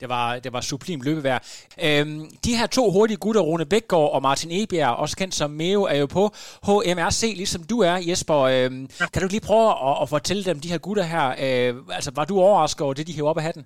Det 0.01 0.07
var, 0.16 0.25
det 0.46 0.51
var 0.56 0.62
sublim 0.69 1.01
løbevær. 1.07 1.38
Øhm, 1.86 2.19
de 2.46 2.51
her 2.60 2.68
to 2.78 2.84
hurtige 2.96 3.22
gutter, 3.24 3.44
Rune 3.50 3.68
Bækgaard 3.74 4.10
og 4.16 4.19
Martin 4.28 4.51
Ebjerg, 4.60 4.94
også 5.04 5.16
kendt 5.22 5.34
som 5.40 5.51
Meo, 5.62 5.81
er 5.94 5.98
jo 6.04 6.07
på 6.18 6.24
HMRC, 6.68 7.22
ligesom 7.42 7.62
du 7.72 7.78
er, 7.90 7.96
Jesper. 8.10 8.40
Øhm, 8.54 8.84
ja. 9.00 9.06
Kan 9.13 9.22
du 9.24 9.28
lige 9.36 9.48
prøve 9.50 9.69
at, 9.88 9.96
at 10.04 10.07
fortælle 10.16 10.44
dem, 10.50 10.57
de 10.63 10.72
her 10.74 10.81
gutter 10.88 11.06
her, 11.13 11.25
øh, 11.46 11.72
altså 11.98 12.12
var 12.19 12.25
du 12.30 12.34
overrasket 12.48 12.81
over 12.86 12.96
det, 12.98 13.07
de 13.10 13.18
hæver 13.18 13.31
op 13.34 13.42
af 13.42 13.48
hatten? 13.50 13.66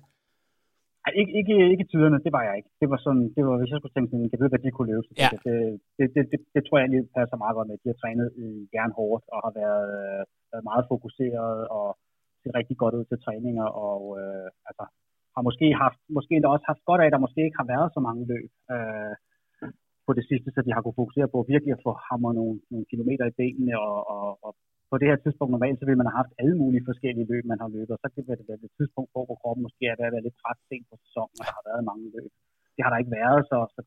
Nej, 1.04 1.12
ikke, 1.20 1.32
ikke, 1.40 1.54
ikke 1.72 1.86
tiderne, 1.92 2.18
det 2.26 2.32
var 2.36 2.42
jeg 2.48 2.54
ikke. 2.58 2.70
Det 2.80 2.88
var 2.92 2.98
sådan, 3.06 3.24
det 3.36 3.42
var, 3.46 3.54
hvis 3.60 3.70
jeg 3.72 3.78
skulle 3.80 3.94
tænke 3.94 4.10
sådan, 4.10 4.30
jeg 4.32 4.40
ved, 4.42 4.50
hvad 4.52 4.62
de 4.64 4.74
kunne 4.76 4.90
løbe. 4.92 5.06
Ja. 5.22 5.28
Det, 5.32 5.40
det, 5.98 6.06
det, 6.14 6.22
det, 6.32 6.38
det, 6.54 6.62
tror 6.64 6.78
jeg 6.78 6.88
lige 6.92 7.08
passer 7.16 7.36
meget 7.44 7.56
godt 7.56 7.68
med. 7.68 7.76
De 7.82 7.90
har 7.92 7.98
trænet 8.02 8.28
i 8.44 8.48
hårdt 8.98 9.24
og 9.34 9.38
har 9.46 9.52
været, 9.62 9.86
øh, 10.52 10.60
meget 10.70 10.84
fokuseret 10.92 11.56
og 11.78 11.86
set 12.40 12.54
rigtig 12.58 12.76
godt 12.82 12.94
ud 12.98 13.04
til 13.08 13.18
træninger 13.24 13.66
og 13.86 14.00
øh, 14.20 14.48
altså, 14.68 14.84
har 15.34 15.42
måske 15.48 15.66
haft, 15.84 16.00
måske 16.16 16.32
endda 16.34 16.48
også 16.54 16.66
haft 16.70 16.82
godt 16.88 17.00
af, 17.00 17.06
at 17.06 17.14
der 17.14 17.24
måske 17.26 17.40
ikke 17.44 17.60
har 17.60 17.68
været 17.74 17.88
så 17.96 18.00
mange 18.06 18.22
løb 18.32 18.50
øh, 18.74 19.14
på 20.06 20.10
det 20.18 20.24
sidste, 20.30 20.48
så 20.50 20.60
de 20.66 20.74
har 20.74 20.82
kunne 20.82 21.00
fokusere 21.02 21.28
på 21.34 21.38
virkelig 21.52 21.72
at 21.74 21.84
få 21.86 21.92
hammer 22.08 22.32
nogle, 22.38 22.56
nogle 22.72 22.86
kilometer 22.92 23.24
i 23.26 23.36
benene, 23.40 23.74
og, 23.88 23.98
og, 24.14 24.24
og 24.46 24.50
på 24.90 24.94
det 25.00 25.10
her 25.10 25.18
tidspunkt 25.20 25.50
normalt, 25.52 25.78
så 25.78 25.84
vil 25.86 25.98
man 26.00 26.08
have 26.08 26.20
haft 26.22 26.32
alle 26.40 26.56
mulige 26.62 26.86
forskellige 26.90 27.30
løb, 27.32 27.44
man 27.52 27.60
har 27.62 27.70
løbet, 27.76 27.92
og 27.96 28.00
så 28.02 28.08
kan 28.10 28.22
det 28.38 28.48
være 28.48 28.60
et 28.68 28.78
tidspunkt, 28.78 29.10
hvor, 29.12 29.24
hvor 29.28 29.38
kroppen 29.42 29.62
måske 29.66 29.84
er 29.86 29.96
ved 29.98 30.08
at 30.08 30.14
være 30.14 30.26
lidt 30.26 30.38
træt 30.42 30.60
sent 30.68 30.86
på 30.90 30.96
sæsonen, 31.04 31.38
og 31.40 31.44
der 31.46 31.54
har 31.58 31.68
været 31.70 31.88
mange 31.90 32.06
løb. 32.16 32.30
Det 32.74 32.82
har 32.84 32.90
der 32.90 33.02
ikke 33.02 33.16
været, 33.20 33.40
så, 33.50 33.56
så 33.74 33.80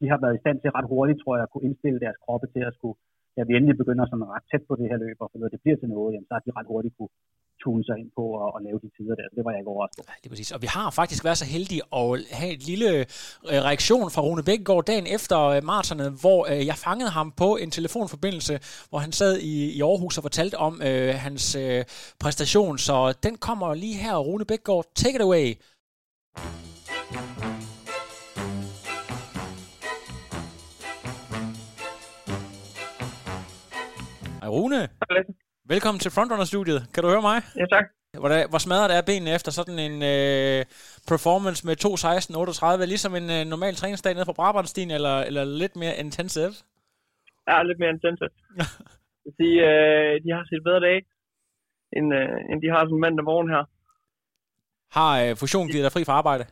de 0.00 0.06
har 0.12 0.18
været 0.24 0.36
i 0.36 0.42
stand 0.42 0.56
til 0.60 0.74
ret 0.76 0.90
hurtigt, 0.92 1.20
tror 1.20 1.34
jeg, 1.36 1.44
at 1.46 1.52
kunne 1.52 1.68
indstille 1.68 2.02
deres 2.04 2.18
kroppe 2.24 2.46
til 2.54 2.62
at 2.68 2.76
skulle, 2.76 2.96
ja, 3.36 3.42
vi 3.48 3.52
endelig 3.54 3.76
begynder 3.82 4.04
sådan 4.06 4.30
ret 4.34 4.46
tæt 4.50 4.64
på 4.68 4.74
det 4.80 4.86
her 4.90 4.98
løb, 5.04 5.16
og 5.24 5.28
når 5.42 5.48
det 5.54 5.62
bliver 5.62 5.78
til 5.78 5.92
noget, 5.96 6.10
jamen, 6.12 6.28
så 6.28 6.32
har 6.36 6.42
de 6.46 6.56
ret 6.58 6.70
hurtigt 6.72 6.94
kunne, 6.96 7.14
tune 7.64 7.82
sig 7.88 7.96
ind 8.02 8.10
på 8.18 8.24
at, 8.44 8.48
at 8.56 8.60
lave 8.66 8.78
de 8.84 8.88
tider 8.96 9.14
der. 9.20 9.26
Det 9.36 9.42
var 9.44 9.50
jeg 9.52 9.60
ikke 9.60 9.72
overrasket 9.74 9.98
over. 10.00 10.12
Det 10.22 10.26
er 10.28 10.32
præcis. 10.34 10.50
Og 10.56 10.62
vi 10.62 10.68
har 10.76 10.90
faktisk 11.00 11.24
været 11.24 11.38
så 11.38 11.48
heldige 11.56 11.82
at 12.00 12.06
have 12.40 12.52
et 12.58 12.62
lille 12.70 12.90
øh, 13.52 13.58
reaktion 13.68 14.10
fra 14.14 14.22
Rune 14.22 14.42
Bækkegaard 14.48 14.84
dagen 14.90 15.06
efter 15.16 15.38
øh, 15.54 15.64
maratonet, 15.64 16.10
hvor 16.22 16.40
øh, 16.52 16.66
jeg 16.70 16.76
fangede 16.86 17.10
ham 17.18 17.32
på 17.42 17.48
en 17.56 17.70
telefonforbindelse, 17.70 18.54
hvor 18.90 18.98
han 18.98 19.12
sad 19.12 19.32
i, 19.38 19.54
i 19.78 19.80
Aarhus 19.82 20.18
og 20.18 20.22
fortalte 20.22 20.56
om 20.68 20.82
øh, 20.88 21.14
hans 21.14 21.44
øh, 21.56 21.84
præstation. 22.20 22.78
Så 22.78 22.94
den 23.22 23.34
kommer 23.36 23.74
lige 23.74 23.96
her, 24.04 24.16
Rune 24.16 24.44
Bækkegaard. 24.44 24.84
Take 24.94 25.14
it 25.14 25.22
away. 25.22 25.48
Hej 34.40 34.48
Rune. 34.48 34.80
Hej. 35.10 35.47
Velkommen 35.74 36.00
til 36.04 36.10
Frontrunner-studiet. 36.16 36.80
Kan 36.94 37.00
du 37.02 37.08
høre 37.14 37.24
mig? 37.30 37.38
Ja, 37.60 37.66
tak. 37.74 37.86
Hvor, 38.22 38.28
der, 38.32 38.40
hvor 38.52 38.60
smadret 38.66 38.90
er 38.98 39.02
benene 39.10 39.30
efter 39.38 39.50
sådan 39.58 39.78
en 39.86 39.96
øh, 40.12 40.60
performance 41.12 41.60
med 41.68 41.74
2.16.38? 41.84 42.92
Ligesom 42.92 43.12
en 43.20 43.28
øh, 43.36 43.42
normal 43.52 43.74
træningsdag 43.80 44.12
nede 44.14 44.28
på 44.30 44.36
Brabantstien, 44.40 44.90
eller, 44.96 45.16
eller 45.28 45.44
lidt 45.62 45.74
mere 45.82 45.94
intensive? 46.04 46.52
Ja, 47.48 47.56
lidt 47.68 47.78
mere 47.82 47.92
intensive. 47.96 48.30
de, 49.40 49.48
øh, 49.68 50.12
de 50.24 50.28
har 50.36 50.42
set 50.50 50.62
bedre 50.68 50.82
dage, 50.88 51.00
end, 51.96 52.06
øh, 52.18 52.36
end 52.50 52.58
de 52.64 52.68
har 52.74 52.80
sådan 52.88 53.04
mandag 53.06 53.24
morgen 53.30 53.48
her. 53.54 53.62
Har 54.98 55.12
øh, 55.22 55.30
fusion 55.40 55.68
givet 55.72 55.84
dig 55.86 55.92
fri 55.96 56.02
fra 56.08 56.18
arbejde? 56.20 56.44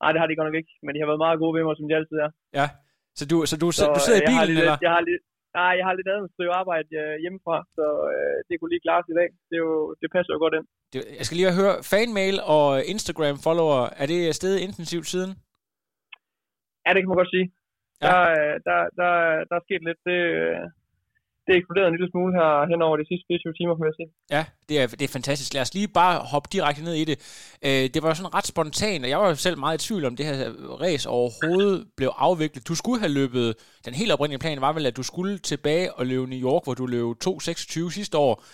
Nej, 0.00 0.10
det 0.12 0.20
har 0.20 0.26
de 0.28 0.36
godt 0.38 0.48
nok 0.50 0.58
ikke, 0.60 0.72
men 0.84 0.90
de 0.94 1.00
har 1.00 1.08
været 1.10 1.24
meget 1.26 1.38
gode 1.42 1.54
ved 1.56 1.62
mig, 1.66 1.76
som 1.76 1.88
de 1.88 1.94
altid 2.00 2.16
er. 2.26 2.30
Ja, 2.58 2.66
så 3.18 3.24
du, 3.30 3.36
så 3.50 3.54
du, 3.62 3.66
så, 3.78 3.82
du 3.96 4.00
sidder 4.06 4.20
i 4.22 4.26
bilen, 4.32 4.56
jeg 4.56 4.62
eller? 4.62 4.76
jeg 4.86 4.92
har 4.96 5.02
lidt, 5.10 5.22
Nej, 5.58 5.72
jeg 5.78 5.84
har 5.86 5.94
lidt 5.94 6.12
administrativt 6.12 6.58
arbejde 6.60 6.90
øh, 7.02 7.14
hjemmefra, 7.22 7.56
så 7.76 7.86
øh, 8.14 8.36
det 8.48 8.54
kunne 8.56 8.72
lige 8.72 8.86
klare 8.86 9.02
sig 9.02 9.12
i 9.14 9.18
dag. 9.20 9.30
Det, 9.48 9.56
er 9.58 9.64
jo, 9.68 9.76
det 10.00 10.08
passer 10.14 10.32
jo 10.34 10.38
godt 10.44 10.54
ind. 10.58 10.66
Det, 10.92 11.00
jeg 11.18 11.24
skal 11.26 11.36
lige 11.38 11.60
høre, 11.60 11.74
fanmail 11.92 12.36
og 12.56 12.68
Instagram-follower, 12.92 13.80
er 14.02 14.06
det 14.12 14.20
stadig 14.40 14.60
intensivt 14.66 15.06
siden? 15.14 15.32
Ja, 16.84 16.90
det 16.92 17.00
kan 17.00 17.10
man 17.10 17.20
godt 17.22 17.34
sige. 17.36 17.46
Ja. 18.02 18.06
Der, 18.06 18.20
øh, 18.36 18.54
der, 18.66 18.78
der, 19.00 19.10
der 19.48 19.54
er 19.56 19.64
sket 19.66 19.82
lidt. 19.88 20.00
Det, 20.08 20.20
det 21.46 21.80
er 21.82 21.86
en 21.88 21.96
lille 21.96 22.10
smule 22.10 22.32
her 22.38 22.50
hen 22.70 22.82
over 22.86 22.96
de 22.96 23.06
sidste 23.10 23.26
24 23.28 23.54
timer, 23.58 23.74
kan 23.76 23.84
jeg 23.90 23.96
sige. 24.00 24.10
Ja, 24.36 24.42
det 24.68 24.74
er, 24.80 24.86
det 25.00 25.04
er 25.08 25.12
fantastisk. 25.18 25.54
Lad 25.54 25.62
os 25.66 25.74
lige 25.74 25.88
bare 26.00 26.14
hoppe 26.32 26.48
direkte 26.52 26.82
ned 26.84 26.94
i 27.02 27.04
det. 27.10 27.16
Øh, 27.66 27.84
det 27.94 28.00
var 28.02 28.14
sådan 28.14 28.34
ret 28.38 28.46
spontant, 28.46 29.04
og 29.04 29.10
jeg 29.10 29.18
var 29.18 29.34
selv 29.34 29.58
meget 29.58 29.76
i 29.82 29.86
tvivl 29.86 30.04
om 30.04 30.16
det 30.16 30.26
her 30.26 30.36
race 30.84 31.08
overhovedet 31.08 31.78
blev 31.98 32.10
afviklet. 32.26 32.68
Du 32.68 32.74
skulle 32.74 33.00
have 33.04 33.12
løbet, 33.20 33.46
den 33.86 33.94
helt 33.94 34.12
oprindelige 34.12 34.44
plan 34.44 34.60
var 34.60 34.72
vel, 34.72 34.86
at 34.86 34.96
du 34.96 35.02
skulle 35.02 35.38
tilbage 35.38 35.92
og 35.98 36.06
løbe 36.06 36.26
New 36.26 36.42
York, 36.48 36.62
hvor 36.64 36.74
du 36.74 36.86
løb 36.86 37.06
2.26 37.24 37.90
sidste 37.98 38.18
år. 38.18 38.44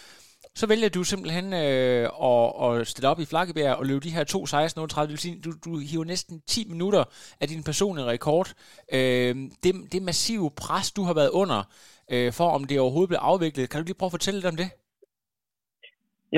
Så 0.60 0.64
vælger 0.72 0.90
du 0.96 1.02
simpelthen 1.04 1.46
øh, 1.64 2.04
at, 2.30 2.46
at 2.64 2.86
stille 2.92 3.10
op 3.12 3.20
i 3.20 3.30
Flakkebjerg 3.32 3.78
og 3.80 3.84
løbe 3.90 4.04
de 4.06 4.16
her 4.16 4.24
2.16.38. 4.34 5.02
Det 5.02 5.14
vil 5.14 5.26
sige, 5.26 5.36
du, 5.46 5.50
du 5.66 5.70
hiver 5.90 6.06
næsten 6.12 6.34
10 6.40 6.72
minutter 6.72 7.02
af 7.42 7.46
din 7.52 7.62
personlige 7.70 8.10
rekord. 8.14 8.48
Øh, 8.96 9.34
det, 9.62 9.72
det 9.92 10.08
massive 10.10 10.48
pres, 10.62 10.88
du 10.98 11.02
har 11.08 11.14
været 11.20 11.32
under, 11.42 11.60
øh, 12.12 12.30
for 12.38 12.48
om 12.56 12.62
det 12.68 12.76
overhovedet 12.84 13.12
blev 13.12 13.22
afviklet. 13.32 13.68
Kan 13.68 13.78
du 13.78 13.86
lige 13.86 14.00
prøve 14.00 14.12
at 14.12 14.16
fortælle 14.18 14.38
lidt 14.38 14.52
om 14.52 14.60
det? 14.62 14.68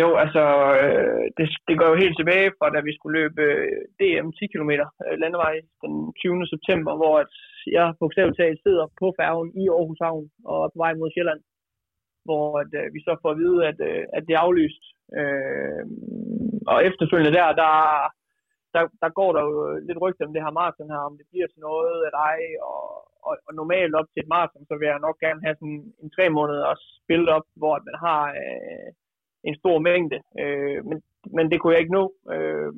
Jo, 0.00 0.08
altså, 0.24 0.44
øh, 0.82 1.24
det, 1.38 1.46
det 1.68 1.74
går 1.78 1.88
jo 1.92 2.02
helt 2.02 2.16
tilbage 2.18 2.48
fra, 2.58 2.66
da 2.74 2.80
vi 2.88 2.92
skulle 2.94 3.18
løbe 3.20 3.42
øh, 3.50 3.80
DM 3.98 4.28
10 4.38 4.46
km 4.52 4.72
øh, 5.06 5.16
landevej 5.22 5.54
den 5.84 5.94
20. 6.22 6.52
september, 6.54 6.92
hvor 7.00 7.14
at 7.24 7.32
jeg 7.76 7.86
på 8.00 8.06
talt 8.40 8.60
sidder 8.64 8.86
på 9.00 9.06
færgen 9.20 9.48
i 9.62 9.64
Aarhus 9.68 10.00
Havn 10.04 10.26
og 10.50 10.56
er 10.64 10.70
på 10.72 10.78
vej 10.84 10.92
mod 10.94 11.10
Sjælland, 11.14 11.40
hvor 12.26 12.46
at, 12.62 12.70
øh, 12.80 12.86
vi 12.94 13.00
så 13.06 13.12
får 13.22 13.30
at 13.32 13.40
vide, 13.42 13.58
at, 13.70 13.78
øh, 13.88 14.04
at 14.16 14.22
det 14.26 14.34
er 14.34 14.44
aflyst. 14.46 14.82
Øh, 15.18 15.84
og 16.72 16.78
efterfølgende 16.88 17.36
der, 17.38 17.48
der, 17.62 17.72
der, 18.74 18.82
der 19.02 19.10
går 19.18 19.30
der 19.36 19.42
jo 19.50 19.56
lidt 19.88 20.02
rygter 20.04 20.26
om 20.26 20.32
det 20.34 20.44
her 20.44 20.58
maraton 20.58 20.92
her, 20.94 21.02
om 21.08 21.16
det 21.18 21.26
bliver 21.30 21.48
til 21.50 21.60
noget 21.70 21.96
af 22.08 22.12
dig, 22.22 22.36
og, 22.70 22.84
og, 23.26 23.34
og 23.46 23.52
normalt 23.60 23.94
op 24.00 24.08
til 24.10 24.22
et 24.22 24.32
maraton, 24.34 24.64
så 24.68 24.74
vil 24.76 24.86
jeg 24.90 25.06
nok 25.06 25.16
gerne 25.24 25.40
have 25.46 25.56
sådan 25.60 25.82
en 26.02 26.10
tre 26.16 26.24
måneder 26.38 26.64
også 26.72 26.86
spillet 27.02 27.28
op, 27.36 27.46
hvor 27.60 27.74
man 27.88 27.96
har 28.06 28.22
øh, 28.42 28.88
en 29.48 29.54
stor 29.60 29.76
mængde. 29.88 30.18
Øh, 30.42 30.78
men, 30.88 30.98
men 31.36 31.44
det 31.50 31.56
kunne 31.58 31.74
jeg 31.74 31.82
ikke 31.82 31.98
nå. 32.00 32.04
Øh, 32.34 32.70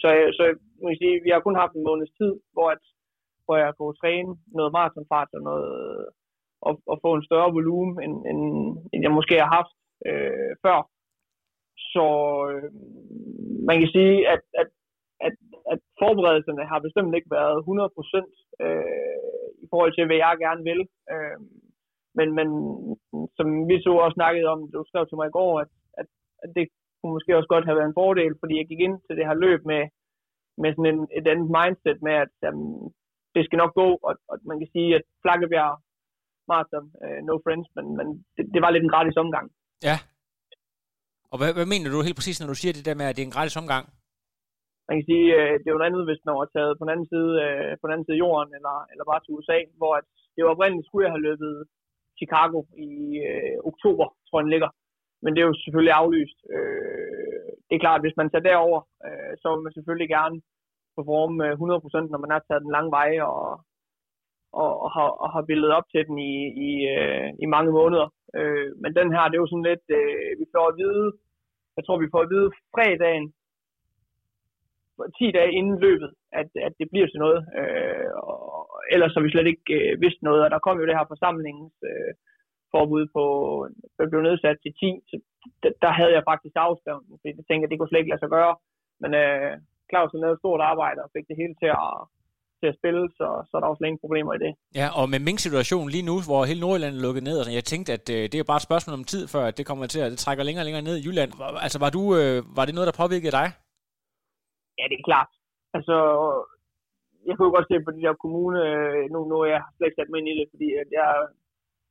så, 0.00 0.08
så 0.38 0.44
må 0.80 0.86
jeg 0.88 0.98
sige, 1.00 1.22
vi 1.24 1.30
har 1.32 1.40
kun 1.46 1.60
haft 1.62 1.74
en 1.74 1.86
måneds 1.88 2.12
tid, 2.20 2.32
hvor, 2.54 2.68
at, 2.74 2.82
hvor 3.44 3.56
jeg 3.56 3.72
kunne 3.78 4.00
træne 4.02 4.32
noget 4.58 4.72
maratonfart 4.76 5.30
og, 5.36 5.42
noget, 5.48 6.06
at, 6.68 6.74
at 6.92 6.96
få 7.04 7.10
en 7.14 7.24
større 7.28 7.54
volumen, 7.58 7.94
end, 8.04 8.14
end, 8.30 8.42
end 8.92 9.00
jeg 9.06 9.12
måske 9.18 9.34
har 9.42 9.50
haft 9.58 9.74
øh, 10.08 10.52
før. 10.64 10.78
Så 11.92 12.06
øh, 12.50 12.70
man 13.68 13.76
kan 13.80 13.90
sige, 13.96 14.28
at, 14.34 14.42
at, 14.60 14.68
at, 15.26 15.34
at 15.72 15.80
forberedelserne 16.02 16.64
har 16.72 16.80
bestemt 16.86 17.14
ikke 17.14 17.30
været 17.38 17.56
100% 17.62 18.64
øh, 18.64 19.18
i 19.64 19.66
forhold 19.70 19.92
til, 19.94 20.06
hvad 20.06 20.16
jeg 20.26 20.34
gerne 20.44 20.62
vil. 20.70 20.80
Øh, 21.12 21.38
men, 22.18 22.28
men 22.38 22.48
som 23.36 23.46
vi 23.68 23.76
så 23.82 23.90
også 24.04 24.18
snakkede 24.18 24.46
om, 24.54 24.70
du 24.72 24.84
skrev 24.86 25.06
til 25.06 25.18
mig 25.18 25.28
i 25.28 25.36
går, 25.38 25.52
at, 25.62 25.70
at, 26.00 26.06
at 26.42 26.50
det 26.56 26.64
kunne 26.96 27.12
måske 27.16 27.36
også 27.36 27.50
godt 27.54 27.64
have 27.66 27.78
været 27.78 27.90
en 27.90 28.00
fordel, 28.02 28.34
fordi 28.40 28.54
jeg 28.58 28.66
gik 28.68 28.80
ind 28.80 28.96
til 29.06 29.16
det 29.18 29.26
her 29.28 29.36
løb 29.44 29.60
med, 29.72 29.82
med 30.62 30.70
sådan 30.72 30.90
en, 30.94 31.00
et 31.18 31.26
andet 31.32 31.50
mindset 31.58 31.98
med, 32.06 32.14
at 32.24 32.32
jamen, 32.42 32.92
det 33.34 33.42
skal 33.44 33.58
nok 33.62 33.74
gå, 33.82 33.88
og, 34.08 34.14
og 34.30 34.36
man 34.50 34.58
kan 34.58 34.68
sige, 34.74 34.90
at 34.98 35.04
Flakkebjerg 35.22 35.74
Marathon, 36.52 36.86
uh, 37.04 37.20
no 37.28 37.34
friends, 37.44 37.68
men, 37.76 37.86
men 37.98 38.06
det, 38.36 38.44
det 38.54 38.60
var 38.64 38.70
lidt 38.70 38.84
en 38.84 38.94
gratis 38.94 39.16
omgang. 39.24 39.46
Ja. 39.88 39.96
Og 41.32 41.36
hvad, 41.40 41.50
hvad 41.56 41.68
mener 41.72 41.88
du 41.88 42.06
helt 42.08 42.20
præcis, 42.20 42.38
når 42.38 42.50
du 42.52 42.58
siger 42.60 42.72
det 42.74 42.88
der 42.88 42.98
med, 43.00 43.06
at 43.08 43.14
det 43.16 43.22
er 43.22 43.30
en 43.30 43.38
gratis 43.38 43.60
omgang? 43.62 43.84
Man 44.88 44.96
kan 44.96 45.08
sige, 45.10 45.26
uh, 45.38 45.52
det 45.58 45.66
er 45.66 45.74
jo 45.74 45.80
noget 45.80 45.90
andet, 45.90 46.08
hvis 46.08 46.24
man 46.26 46.34
var 46.40 46.48
taget 46.56 46.72
på 46.76 46.82
den 46.84 46.92
anden 46.94 47.08
side, 47.12 47.32
uh, 47.46 47.72
på 47.78 47.84
den 47.84 47.92
anden 47.94 48.06
side 48.06 48.18
af 48.18 48.22
jorden, 48.24 48.50
eller, 48.58 48.76
eller 48.90 49.04
bare 49.10 49.20
til 49.22 49.34
USA, 49.36 49.58
hvor 49.80 49.92
at 50.00 50.06
det 50.34 50.40
var 50.42 50.54
oprindeligt, 50.54 50.86
skulle 50.86 51.04
jeg 51.06 51.14
have 51.14 51.26
løbet 51.28 51.52
Chicago 52.20 52.58
i 52.88 52.90
uh, 53.30 53.56
oktober, 53.70 54.06
tror 54.26 54.38
jeg 54.38 54.46
den 54.46 54.54
ligger. 54.56 54.70
Men 55.22 55.30
det 55.32 55.40
er 55.40 55.48
jo 55.50 55.60
selvfølgelig 55.64 55.94
aflyst. 56.00 56.38
Uh, 56.56 57.48
det 57.66 57.74
er 57.74 57.84
klart, 57.84 58.00
at 58.00 58.04
hvis 58.04 58.18
man 58.20 58.30
tager 58.30 58.48
derover, 58.50 58.80
uh, 59.06 59.32
så 59.40 59.46
vil 59.50 59.64
man 59.66 59.74
selvfølgelig 59.76 60.10
gerne 60.18 60.36
performe 60.96 61.44
100%, 61.52 62.12
når 62.12 62.20
man 62.24 62.32
har 62.34 62.42
taget 62.42 62.64
den 62.64 62.74
lange 62.76 62.92
vej 62.98 63.10
og, 63.30 63.42
og, 64.52 64.72
og, 64.84 64.90
har, 64.96 65.08
og 65.22 65.28
har 65.34 65.42
billedet 65.42 65.76
op 65.78 65.88
til 65.92 66.06
den 66.08 66.18
i, 66.18 66.34
i, 66.68 66.70
øh, 66.96 67.28
i 67.44 67.46
mange 67.46 67.72
måneder. 67.72 68.08
Øh, 68.38 68.68
men 68.82 68.90
den 68.98 69.08
her, 69.14 69.22
det 69.28 69.36
er 69.36 69.44
jo 69.44 69.52
sådan 69.52 69.70
lidt, 69.70 69.86
øh, 69.98 70.30
vi 70.40 70.46
får 70.54 70.66
at 70.68 70.76
vide, 70.82 71.06
jeg 71.76 71.84
tror, 71.84 71.98
vi 71.98 72.12
får 72.12 72.22
at 72.22 72.30
vide 72.34 72.50
fredagen, 72.74 73.26
10 75.18 75.30
dage 75.38 75.52
inden 75.58 75.78
løbet, 75.86 76.10
at, 76.40 76.48
at 76.66 76.72
det 76.80 76.86
bliver 76.90 77.06
til 77.06 77.20
noget. 77.24 77.40
Øh, 77.58 78.08
og 78.30 78.66
ellers 78.94 79.14
har 79.14 79.22
vi 79.22 79.30
slet 79.30 79.46
ikke 79.52 79.74
øh, 79.78 80.00
vidst 80.04 80.22
noget, 80.22 80.44
og 80.44 80.50
der 80.50 80.64
kom 80.66 80.78
jo 80.78 80.86
det 80.86 80.96
her 80.98 81.10
forsamlingens 81.12 81.76
øh, 81.90 82.12
forbud 82.74 83.04
på, 83.16 83.24
der 83.96 84.10
blev 84.10 84.22
nedsat 84.22 84.56
til 84.62 84.72
10, 84.80 85.00
så 85.10 85.16
der, 85.62 85.70
der 85.82 85.92
havde 85.98 86.12
jeg 86.16 86.28
faktisk 86.30 86.54
afskrevet 86.56 87.06
den, 87.06 87.18
fordi 87.20 87.32
jeg 87.38 87.46
tænkte, 87.46 87.64
at 87.64 87.70
det 87.70 87.78
kunne 87.78 87.90
slet 87.90 88.02
ikke 88.02 88.12
lade 88.12 88.24
sig 88.24 88.32
gøre. 88.38 88.54
Men 89.02 89.10
øh, 89.22 89.52
Claus 89.90 90.12
lavede 90.14 90.36
et 90.36 90.42
stort 90.42 90.62
arbejde 90.70 91.00
og 91.04 91.10
fik 91.14 91.26
det 91.28 91.40
hele 91.40 91.54
til 91.62 91.70
at, 91.84 91.96
til 92.60 92.68
at 92.72 92.78
spille, 92.80 93.02
så, 93.18 93.26
så 93.48 93.52
er 93.56 93.60
der 93.60 93.72
også 93.72 93.84
ingen 93.84 94.02
problemer 94.04 94.32
i 94.34 94.40
det. 94.44 94.52
Ja, 94.80 94.86
og 94.98 95.04
med 95.12 95.20
Mink-situationen 95.26 95.90
lige 95.94 96.08
nu, 96.10 96.16
hvor 96.28 96.40
hele 96.50 96.62
Nordjylland 96.64 96.94
er 96.96 97.04
lukket 97.06 97.24
ned, 97.28 97.36
og 97.38 97.44
sådan, 97.44 97.60
jeg 97.60 97.70
tænkte, 97.72 97.90
at 97.98 98.06
øh, 98.16 98.22
det 98.30 98.36
er 98.38 98.50
bare 98.52 98.60
et 98.62 98.68
spørgsmål 98.68 98.94
om 99.00 99.06
tid, 99.12 99.22
før 99.34 99.44
at 99.50 99.56
det 99.58 99.64
kommer 99.70 99.86
til 99.86 100.00
at 100.04 100.10
det 100.12 100.18
trækker 100.24 100.44
længere 100.44 100.62
og 100.62 100.68
længere 100.68 100.86
ned 100.88 100.96
i 100.98 101.04
Jylland. 101.06 101.30
Altså, 101.66 101.78
var, 101.84 101.90
du, 101.96 102.02
øh, 102.18 102.36
var 102.56 102.64
det 102.64 102.74
noget, 102.74 102.88
der 102.90 103.00
påvirkede 103.02 103.36
dig? 103.40 103.46
Ja, 104.78 104.84
det 104.90 104.96
er 104.98 105.08
klart. 105.10 105.30
Altså, 105.76 105.96
jeg 107.28 107.34
kunne 107.36 107.52
godt 107.56 107.68
se 107.70 107.76
på 107.86 107.90
de 107.96 108.04
der 108.06 108.14
kommune, 108.24 108.58
øh, 108.68 109.02
nu, 109.12 109.18
nu 109.30 109.34
er 109.44 109.48
jeg 109.54 109.62
slet 109.74 109.86
ikke 109.88 109.98
sat 109.98 110.10
mig 110.10 110.18
ind 110.20 110.28
i 110.32 110.38
det, 110.40 110.46
fordi 110.52 110.68
at 110.82 110.88
jeg 110.98 111.06
er 111.16 111.24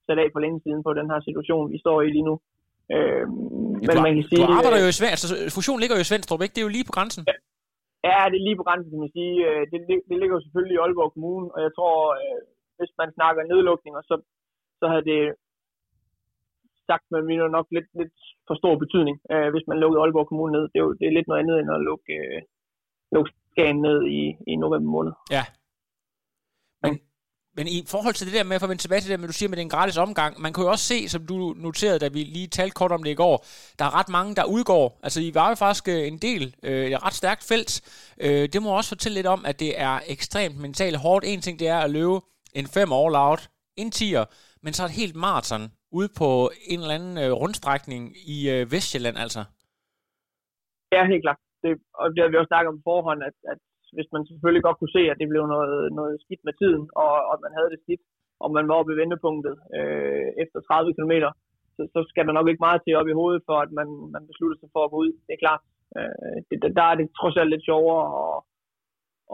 sat 0.08 0.20
af 0.24 0.28
for 0.34 0.42
længe 0.46 0.60
siden 0.64 0.82
på 0.88 0.92
den 1.00 1.08
her 1.12 1.20
situation, 1.28 1.72
vi 1.74 1.78
står 1.84 1.98
i 2.08 2.10
lige 2.16 2.28
nu. 2.30 2.36
Øh, 2.96 3.26
men 3.86 3.96
du, 3.96 4.02
man 4.08 4.16
kan 4.18 4.26
sige, 4.30 4.42
du 4.42 4.58
arbejder 4.60 4.80
jo 4.84 4.90
i 4.94 4.98
Svendstrup, 5.00 5.32
altså 5.36 5.56
fusion 5.56 5.80
ligger 5.82 5.96
jo 5.98 6.04
i 6.06 6.10
Svendstrup, 6.10 6.42
ikke? 6.42 6.54
Det 6.56 6.62
er 6.62 6.68
jo 6.68 6.76
lige 6.78 6.88
på 6.90 6.96
grænsen. 6.98 7.24
Ja, 7.30 7.36
ja 8.08 8.22
det 8.32 8.38
er 8.38 8.48
lige 8.48 8.60
på 8.60 8.68
grænsen, 8.68 8.92
kan 8.92 9.04
man 9.04 9.16
sige. 9.18 9.36
Øh, 9.48 9.64
det, 9.72 9.78
det, 10.10 10.18
ligger 10.20 10.36
jo 10.36 10.46
selvfølgelig 10.46 10.76
i 10.76 10.82
Aalborg 10.84 11.12
Kommune, 11.16 11.48
og 11.56 11.60
jeg 11.66 11.72
tror, 11.78 11.96
øh, 12.22 12.42
hvis 12.78 12.92
man 13.02 13.10
snakker 13.18 13.50
nedlukninger, 13.52 14.02
så, 14.10 14.16
så 14.80 14.86
havde 14.92 15.06
det 15.12 15.22
sagt 16.90 17.06
med 17.14 17.22
min 17.30 17.42
nok 17.58 17.68
lidt, 17.76 17.90
lidt 18.00 18.18
for 18.48 18.56
stor 18.62 18.74
betydning, 18.84 19.18
øh, 19.34 19.50
hvis 19.54 19.68
man 19.70 19.80
lukkede 19.82 20.02
Aalborg 20.02 20.28
Kommune 20.28 20.54
ned. 20.58 20.64
Det 20.72 20.78
er 20.80 20.86
jo 20.88 20.94
det 21.00 21.06
er 21.06 21.16
lidt 21.18 21.28
noget 21.28 21.42
andet 21.42 21.56
end 21.60 21.70
at 21.76 21.86
lukke, 21.90 22.16
lukke 23.16 23.32
Skagen 23.52 23.82
ned 23.88 24.00
i, 24.20 24.22
i 24.52 24.54
november 24.64 24.92
måned. 24.96 25.14
Ja. 25.36 25.44
Men, 27.60 27.68
i 27.68 27.80
forhold 27.94 28.14
til 28.16 28.28
det 28.28 28.36
der 28.38 28.44
med, 28.44 28.56
at 28.56 28.70
vende 28.70 28.84
tilbage 28.84 29.02
til 29.02 29.12
det, 29.12 29.20
med, 29.20 29.28
du 29.28 29.34
siger 29.34 29.50
med 29.50 29.58
den 29.58 29.70
gratis 29.70 29.98
omgang, 29.98 30.42
man 30.42 30.54
kan 30.54 30.64
jo 30.64 30.70
også 30.70 30.86
se, 30.94 31.10
som 31.10 31.22
du 31.32 31.38
noterede, 31.66 32.00
da 32.00 32.08
vi 32.08 32.22
lige 32.24 32.48
talte 32.48 32.74
kort 32.80 32.92
om 32.92 33.04
det 33.04 33.12
i 33.12 33.22
går, 33.24 33.36
der 33.80 33.86
er 33.86 33.94
ret 34.00 34.10
mange, 34.18 34.36
der 34.36 34.46
udgår. 34.56 35.00
Altså, 35.04 35.20
I 35.22 35.32
var 35.34 35.50
jo 35.50 35.56
faktisk 35.56 35.88
øh, 35.88 36.08
en 36.12 36.18
del, 36.28 36.44
øh, 36.64 36.86
et 36.92 37.04
ret 37.06 37.14
stærkt 37.22 37.44
felt. 37.52 37.72
Øh, 38.26 38.44
det 38.54 38.60
må 38.62 38.70
også 38.78 38.90
fortælle 38.96 39.16
lidt 39.16 39.28
om, 39.36 39.42
at 39.50 39.60
det 39.60 39.72
er 39.88 39.96
ekstremt 40.16 40.58
mentalt 40.66 40.98
hårdt. 40.98 41.26
En 41.26 41.42
ting, 41.42 41.60
det 41.60 41.68
er 41.68 41.80
at 41.86 41.92
løbe 41.92 42.18
en 42.60 42.68
fem 42.76 42.90
all 43.00 43.16
out, 43.28 43.42
en 43.82 43.92
tier, 43.92 44.26
men 44.64 44.74
så 44.74 44.84
et 44.86 45.00
helt 45.02 45.16
maraton 45.16 45.64
ude 45.92 46.10
på 46.22 46.52
en 46.72 46.80
eller 46.80 46.96
anden 46.96 47.18
øh, 47.24 47.32
rundstrækning 47.42 48.04
i 48.36 48.38
øh, 48.54 48.72
Vestjylland, 48.72 49.18
altså. 49.18 49.42
Ja, 50.92 51.02
helt 51.14 51.24
klart 51.26 51.40
det, 51.64 51.72
og 52.02 52.06
det 52.14 52.20
har 52.22 52.30
vi 52.32 52.38
også 52.38 52.52
snakket 52.54 52.70
om 52.76 52.82
forhånd, 52.90 53.22
at, 53.30 53.36
at 53.52 53.60
hvis 53.96 54.10
man 54.14 54.24
selvfølgelig 54.30 54.64
godt 54.68 54.80
kunne 54.80 54.96
se, 54.98 55.04
at 55.12 55.20
det 55.22 55.32
blev 55.34 55.44
noget, 55.56 55.78
noget 56.00 56.16
skidt 56.24 56.44
med 56.48 56.56
tiden, 56.62 56.84
og, 57.04 57.14
og 57.30 57.36
man 57.46 57.52
havde 57.58 57.72
det 57.74 57.80
skidt, 57.84 58.04
og 58.44 58.50
man 58.58 58.68
var 58.68 58.76
oppe 58.80 58.94
i 58.94 59.00
vendepunktet 59.02 59.56
øh, 59.78 60.28
efter 60.44 60.60
30 60.60 60.94
km, 60.98 61.14
så, 61.76 61.82
så 61.94 62.00
skal 62.12 62.26
der 62.28 62.34
nok 62.38 62.48
ikke 62.48 62.66
meget 62.68 62.82
til 62.82 62.98
op 63.00 63.10
i 63.10 63.18
hovedet, 63.20 63.42
for 63.50 63.58
at 63.66 63.72
man, 63.80 63.88
man 64.16 64.24
beslutter 64.30 64.58
sig 64.60 64.70
for 64.76 64.82
at 64.84 64.92
gå 64.92 64.98
ud. 65.06 65.12
Det 65.26 65.34
er 65.34 65.44
klart. 65.46 65.62
Øh, 65.98 66.38
det, 66.50 66.58
der 66.80 66.86
er 66.92 66.96
det 67.00 67.16
trods 67.20 67.36
alt 67.40 67.52
lidt 67.52 67.68
sjovere 67.70 68.06
at, 68.24 68.38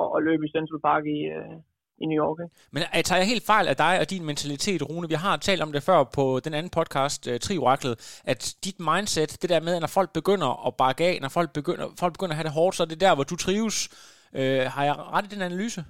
at, 0.01 0.07
at 0.15 0.19
løbe 0.27 0.43
i 0.45 0.53
Central 0.57 0.81
Park 0.87 1.03
i, 1.17 1.19
øh, 1.37 1.57
i 2.03 2.05
New 2.09 2.19
York. 2.25 2.37
Ikke? 2.43 2.55
Men 2.73 2.83
jeg 2.97 3.05
tager 3.05 3.19
jeg 3.21 3.27
helt 3.33 3.45
fejl 3.53 3.67
af 3.67 3.77
dig 3.85 3.93
og 4.01 4.09
din 4.13 4.25
mentalitet, 4.25 4.89
Rune? 4.89 5.07
Vi 5.13 5.17
har 5.25 5.35
talt 5.37 5.61
om 5.65 5.71
det 5.71 5.83
før 5.83 6.03
på 6.03 6.39
den 6.45 6.53
anden 6.53 6.71
podcast, 6.77 7.21
øh, 7.27 7.39
Trioraklet, 7.39 8.21
at 8.25 8.55
dit 8.65 8.79
mindset, 8.79 9.31
det 9.41 9.49
der 9.49 9.61
med, 9.67 9.75
at 9.75 9.81
når 9.81 9.93
folk 9.99 10.13
begynder 10.13 10.67
at 10.67 10.73
bakke 10.83 11.03
af, 11.09 11.15
når 11.21 11.29
folk 11.29 11.53
begynder, 11.53 11.85
folk 11.99 12.13
begynder 12.13 12.33
at 12.33 12.39
have 12.39 12.49
det 12.49 12.57
hårdt, 12.59 12.75
så 12.75 12.83
er 12.83 12.87
det 12.87 13.01
der, 13.05 13.15
hvor 13.15 13.23
du 13.23 13.35
trives. 13.35 13.77
Øh, 14.39 14.63
har 14.75 14.83
jeg 14.89 14.95
ret 15.15 15.25
i 15.27 15.33
den 15.33 15.47
analyse? 15.49 15.81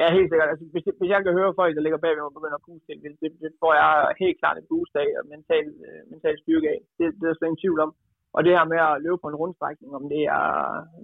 Ja, 0.00 0.06
helt 0.16 0.30
sikkert. 0.30 0.50
Altså, 0.52 0.64
hvis, 0.72 0.84
hvis 1.00 1.12
jeg 1.14 1.20
kan 1.22 1.36
høre 1.38 1.58
folk, 1.60 1.72
der 1.76 1.84
ligger 1.84 2.04
bagved 2.04 2.28
og 2.28 2.36
begynder 2.38 2.58
at 2.58 2.66
puste 2.68 2.92
det, 3.04 3.12
det, 3.22 3.30
det 3.42 3.50
får 3.62 3.72
jeg 3.80 3.90
helt 4.22 4.38
klart 4.40 4.58
et 4.58 4.70
boost 4.70 4.94
af 5.02 5.10
og 5.20 5.24
mental, 5.34 5.66
øh, 5.86 6.00
mental 6.12 6.36
styrke 6.42 6.68
af. 6.74 6.80
Det, 6.96 7.04
det 7.18 7.24
er 7.24 7.30
der 7.30 7.36
slet 7.38 7.50
ingen 7.50 7.62
tvivl 7.64 7.80
om. 7.86 7.90
Og 8.36 8.40
det 8.44 8.52
her 8.56 8.64
med 8.72 8.80
at 8.88 9.00
løbe 9.04 9.18
på 9.22 9.28
en 9.30 9.40
rundstrækning, 9.42 9.90
om 9.98 10.04
det 10.12 10.22
er 10.38 10.48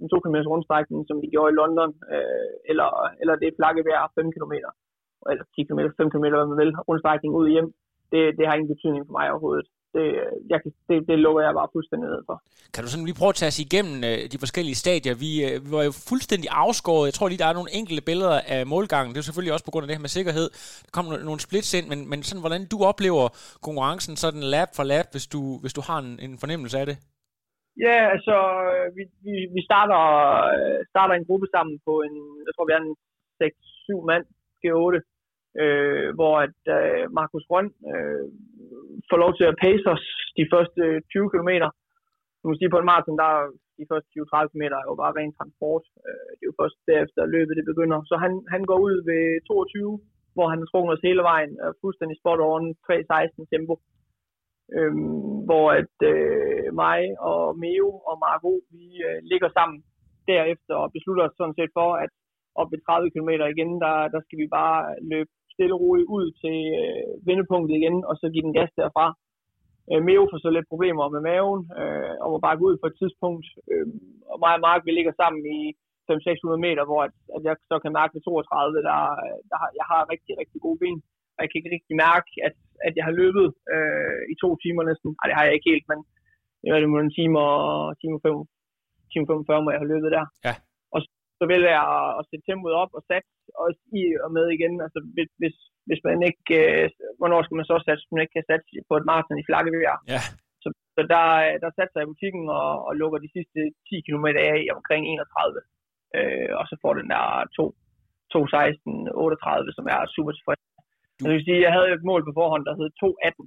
en 0.01 0.09
2 0.09 0.19
km 0.23 0.37
rundstrækning, 0.53 0.99
som 1.09 1.17
vi 1.23 1.27
gjorde 1.33 1.51
i 1.51 1.59
London, 1.61 1.91
øh, 2.13 2.49
eller, 2.71 2.89
eller 3.21 3.35
det 3.41 3.47
er 3.47 3.57
flakkevejr 3.59 4.13
5 4.15 4.31
km, 4.35 4.53
eller 5.31 5.45
10 5.55 5.63
km, 5.67 5.81
5 6.01 6.11
km, 6.13 6.25
hvad 6.35 6.49
man 6.51 6.61
vil, 6.63 6.71
rundstrækning 6.89 7.31
ud 7.39 7.47
hjem, 7.55 7.69
det, 8.11 8.21
det 8.37 8.43
har 8.45 8.55
ingen 8.55 8.73
betydning 8.73 9.03
for 9.07 9.15
mig 9.17 9.25
overhovedet. 9.31 9.67
Det, 9.95 10.05
jeg, 10.51 10.59
det, 10.89 10.97
det 11.09 11.17
lukker 11.25 11.41
jeg 11.47 11.53
bare 11.59 11.73
fuldstændig 11.75 12.07
ned 12.13 12.21
for. 12.29 12.35
Kan 12.73 12.83
du 12.83 12.89
sådan 12.89 13.07
lige 13.07 13.19
prøve 13.21 13.33
at 13.35 13.39
tage 13.41 13.51
os 13.53 13.63
igennem 13.65 13.97
øh, 14.09 14.19
de 14.33 14.43
forskellige 14.43 14.81
stadier? 14.83 15.13
Vi, 15.23 15.31
øh, 15.47 15.55
vi 15.63 15.69
var 15.77 15.83
jo 15.89 15.93
fuldstændig 16.11 16.49
afskåret. 16.65 17.07
Jeg 17.09 17.15
tror 17.15 17.27
lige, 17.27 17.43
der 17.43 17.49
er 17.49 17.59
nogle 17.59 17.75
enkelte 17.79 18.03
billeder 18.09 18.37
af 18.55 18.61
målgangen. 18.73 19.11
Det 19.11 19.19
er 19.19 19.27
selvfølgelig 19.29 19.53
også 19.55 19.67
på 19.67 19.73
grund 19.73 19.83
af 19.83 19.87
det 19.89 19.97
her 19.97 20.05
med 20.07 20.15
sikkerhed. 20.17 20.47
Der 20.85 20.91
kom 20.97 21.05
nogle 21.29 21.45
splits 21.47 21.71
ind, 21.77 21.87
men, 21.91 21.99
men 22.11 22.19
sådan, 22.23 22.43
hvordan 22.45 22.63
du 22.73 22.77
oplever 22.91 23.25
konkurrencen 23.65 24.15
sådan 24.23 24.43
lap 24.55 24.69
for 24.77 24.85
lap, 24.93 25.07
hvis 25.13 25.27
du, 25.33 25.41
hvis 25.61 25.75
du 25.77 25.81
har 25.87 25.97
en, 26.05 26.11
en 26.25 26.33
fornemmelse 26.43 26.75
af 26.81 26.85
det? 26.89 26.97
Ja, 27.85 27.97
altså, 28.15 28.35
vi, 28.95 29.03
vi, 29.25 29.35
vi 29.55 29.61
starter, 29.69 30.01
starter 30.93 31.13
en 31.15 31.27
gruppe 31.29 31.47
sammen 31.55 31.75
på 31.87 31.93
en, 32.07 32.15
jeg 32.45 32.51
tror, 32.53 32.65
vi 32.67 32.73
er 32.75 32.81
en 32.85 32.95
6-7 33.41 34.09
mand, 34.09 34.25
G8, 34.61 34.95
øh, 35.61 36.07
hvor 36.17 36.33
at 36.45 36.59
øh, 36.77 37.03
Markus 37.19 37.45
Grøn 37.49 37.69
øh, 37.91 38.25
får 39.09 39.17
lov 39.23 39.31
til 39.35 39.45
at 39.51 39.59
pace 39.65 39.85
os 39.95 40.05
de 40.39 40.45
første 40.53 40.81
20 41.13 41.29
km. 41.33 41.51
Du 42.39 42.45
må 42.47 42.53
sige, 42.57 42.73
på 42.73 42.79
en 42.79 42.89
maraton, 42.91 43.17
der 43.23 43.31
de 43.79 43.85
første 43.91 44.09
20-30 44.13 44.51
km 44.51 44.63
er 44.79 44.85
jo 44.89 44.95
bare 45.01 45.15
ren 45.19 45.33
transport. 45.37 45.83
Øh, 46.07 46.29
det 46.37 46.43
er 46.43 46.51
jo 46.51 46.59
først 46.61 46.77
derefter 46.91 47.33
løbet 47.35 47.57
det 47.59 47.69
begynder. 47.71 47.97
Så 48.09 48.15
han, 48.23 48.33
han 48.53 48.61
går 48.69 48.79
ud 48.87 48.95
ved 49.09 49.23
22, 49.47 49.99
hvor 50.35 50.47
han 50.51 50.59
har 50.61 50.67
trukket 50.69 50.93
os 50.95 51.07
hele 51.09 51.23
vejen, 51.31 51.51
fuldstændig 51.81 52.17
spot 52.17 52.41
on 52.53 52.63
3.16 52.87 53.53
tempo. 53.53 53.73
Øhm, 54.77 55.35
hvor 55.47 55.65
at, 55.79 55.95
øh, 56.13 56.67
mig 56.83 57.01
og 57.29 57.43
Meo 57.63 57.89
og 58.09 58.15
Marco, 58.25 58.51
vi 58.73 58.85
øh, 59.07 59.19
ligger 59.31 59.49
sammen 59.57 59.77
derefter 60.31 60.75
og 60.83 60.91
beslutter 60.95 61.23
os 61.25 61.37
sådan 61.37 61.57
set 61.59 61.71
for, 61.79 61.89
at 62.03 62.11
op 62.61 62.71
ved 62.71 62.79
30 62.81 63.11
km 63.13 63.31
igen, 63.53 63.71
der, 63.83 63.95
der 64.13 64.21
skal 64.25 64.37
vi 64.41 64.47
bare 64.59 64.79
løbe 65.11 65.31
stille 65.55 65.75
og 65.75 65.81
roligt 65.83 66.09
ud 66.17 66.25
til 66.41 66.57
øh, 66.81 67.11
vendepunktet 67.27 67.73
igen, 67.79 67.97
og 68.09 68.13
så 68.19 68.25
give 68.33 68.45
den 68.47 68.57
gas 68.59 68.71
derfra. 68.81 69.05
Øh, 69.89 70.01
Meo 70.07 70.23
får 70.31 70.39
så 70.41 70.49
lidt 70.53 70.71
problemer 70.71 71.05
med 71.15 71.21
maven, 71.29 71.61
øh, 71.79 72.13
og 72.21 72.27
må 72.33 72.37
bare 72.45 72.59
gå 72.59 72.63
ud 72.69 72.77
på 72.81 72.87
et 72.91 72.99
tidspunkt. 73.01 73.45
Øh, 73.71 73.87
og 74.31 74.37
mig 74.43 74.53
og 74.57 74.63
Mark, 74.67 74.81
vi 74.85 74.91
ligger 74.93 75.13
sammen 75.21 75.41
i 75.57 75.59
500-600 76.07 76.65
meter, 76.65 76.83
hvor 76.89 77.01
at, 77.07 77.13
at 77.35 77.41
jeg 77.47 77.55
så 77.71 77.75
kan 77.83 77.97
mærke 77.99 78.15
ved 78.15 78.21
32, 78.21 78.87
der, 78.89 78.97
der 79.49 79.57
har, 79.61 79.69
jeg 79.79 79.85
har 79.91 80.01
rigtig, 80.13 80.33
rigtig 80.41 80.59
gode 80.65 80.79
ben. 80.83 80.99
Og 81.35 81.39
jeg 81.41 81.49
kan 81.49 81.59
ikke 81.59 81.73
rigtig 81.75 81.95
mærke, 82.07 82.29
at, 82.47 82.55
at 82.87 82.93
jeg 82.97 83.03
har 83.07 83.15
løbet 83.21 83.47
øh, 83.75 84.21
i 84.33 84.35
to 84.43 84.49
timer 84.63 84.83
næsten. 84.89 85.09
Nej, 85.17 85.25
det 85.27 85.37
har 85.37 85.45
jeg 85.45 85.55
ikke 85.55 85.71
helt, 85.73 85.87
men 85.91 85.99
det 86.61 86.67
var 86.71 86.79
det 86.79 86.89
må 86.93 86.99
en 86.99 87.15
time 87.19 87.35
og 87.47 87.57
time 88.01 88.17
5, 88.25 88.35
time 89.11 89.25
45, 89.27 89.63
må 89.63 89.69
jeg 89.71 89.81
have 89.81 89.93
løbet 89.93 90.09
der. 90.17 90.25
Ja. 90.47 90.53
Så 91.45 91.49
vil 91.53 91.63
jeg 91.77 91.87
at 92.19 92.23
sætte 92.29 92.45
tempoet 92.45 92.75
op 92.83 92.91
og 92.97 93.01
sætte 93.09 93.29
også 93.65 93.81
i 93.99 94.03
og 94.25 94.29
med 94.37 94.45
igen. 94.55 94.73
Altså, 94.85 94.99
hvis, 95.41 95.57
hvis 95.87 96.01
man 96.07 96.17
ikke... 96.29 96.45
Øh, 96.61 96.85
hvornår 97.19 97.39
skal 97.43 97.59
man 97.59 97.69
så 97.69 97.75
sætte, 97.79 98.01
hvis 98.01 98.13
man 98.13 98.23
ikke 98.23 98.37
kan 98.37 98.49
sætte 98.49 98.65
på 98.89 98.93
et 98.97 99.07
maraton 99.09 99.41
i 99.41 99.47
flakkevejr? 99.49 99.97
Ja. 100.13 100.21
Så, 100.63 100.67
så 100.95 101.01
der, 101.13 101.25
der 101.63 101.69
satte 101.71 101.93
jeg 101.95 102.03
i 102.05 102.11
butikken 102.11 102.43
og, 102.59 102.69
og 102.87 102.91
lukker 103.01 103.19
de 103.21 103.33
sidste 103.35 103.59
10 103.89 104.05
km 104.07 104.27
af 104.51 104.59
omkring 104.77 105.03
31 105.05 105.59
øh, 106.17 106.51
og 106.59 106.63
så 106.69 106.75
får 106.83 106.93
den 106.99 107.07
der 107.13 107.23
2, 107.57 107.65
2.16, 108.35 109.13
38, 109.13 109.73
som 109.77 109.85
er 109.93 109.99
super 110.15 110.31
tilfreds. 110.33 110.61
Du... 111.17 111.21
Jeg 111.25 111.31
vil 111.33 111.45
sige, 111.47 111.65
jeg 111.67 111.73
havde 111.75 111.89
et 111.97 112.07
mål 112.11 112.21
på 112.25 112.33
forhånd, 112.39 112.63
der 112.67 112.73
hed 112.79 112.89
2.18, 113.03 113.45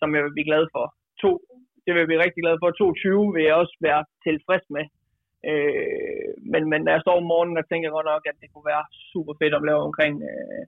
som 0.00 0.08
jeg 0.14 0.22
vil 0.24 0.34
blive 0.36 0.50
glad 0.50 0.64
for. 0.74 0.84
2, 1.20 1.30
det 1.84 1.90
vil 1.92 2.02
jeg 2.02 2.10
blive 2.10 2.24
rigtig 2.24 2.42
glad 2.44 2.56
for. 2.60 2.68
2.20 2.80 3.34
vil 3.34 3.44
jeg 3.48 3.56
også 3.62 3.76
være 3.88 4.02
tilfreds 4.26 4.66
med. 4.76 4.84
Øh, 5.50 6.30
men, 6.52 6.62
men 6.70 6.80
når 6.84 6.92
jeg 6.92 7.04
står 7.04 7.16
om 7.20 7.26
morgenen, 7.32 7.60
og 7.60 7.64
tænker 7.66 7.86
jeg 7.86 7.96
godt 7.98 8.10
nok, 8.12 8.24
at 8.30 8.36
det 8.40 8.48
kunne 8.50 8.70
være 8.72 8.84
super 9.12 9.34
fedt 9.40 9.54
at 9.58 9.66
lave 9.68 9.82
omkring 9.88 10.14
øh, 10.30 10.62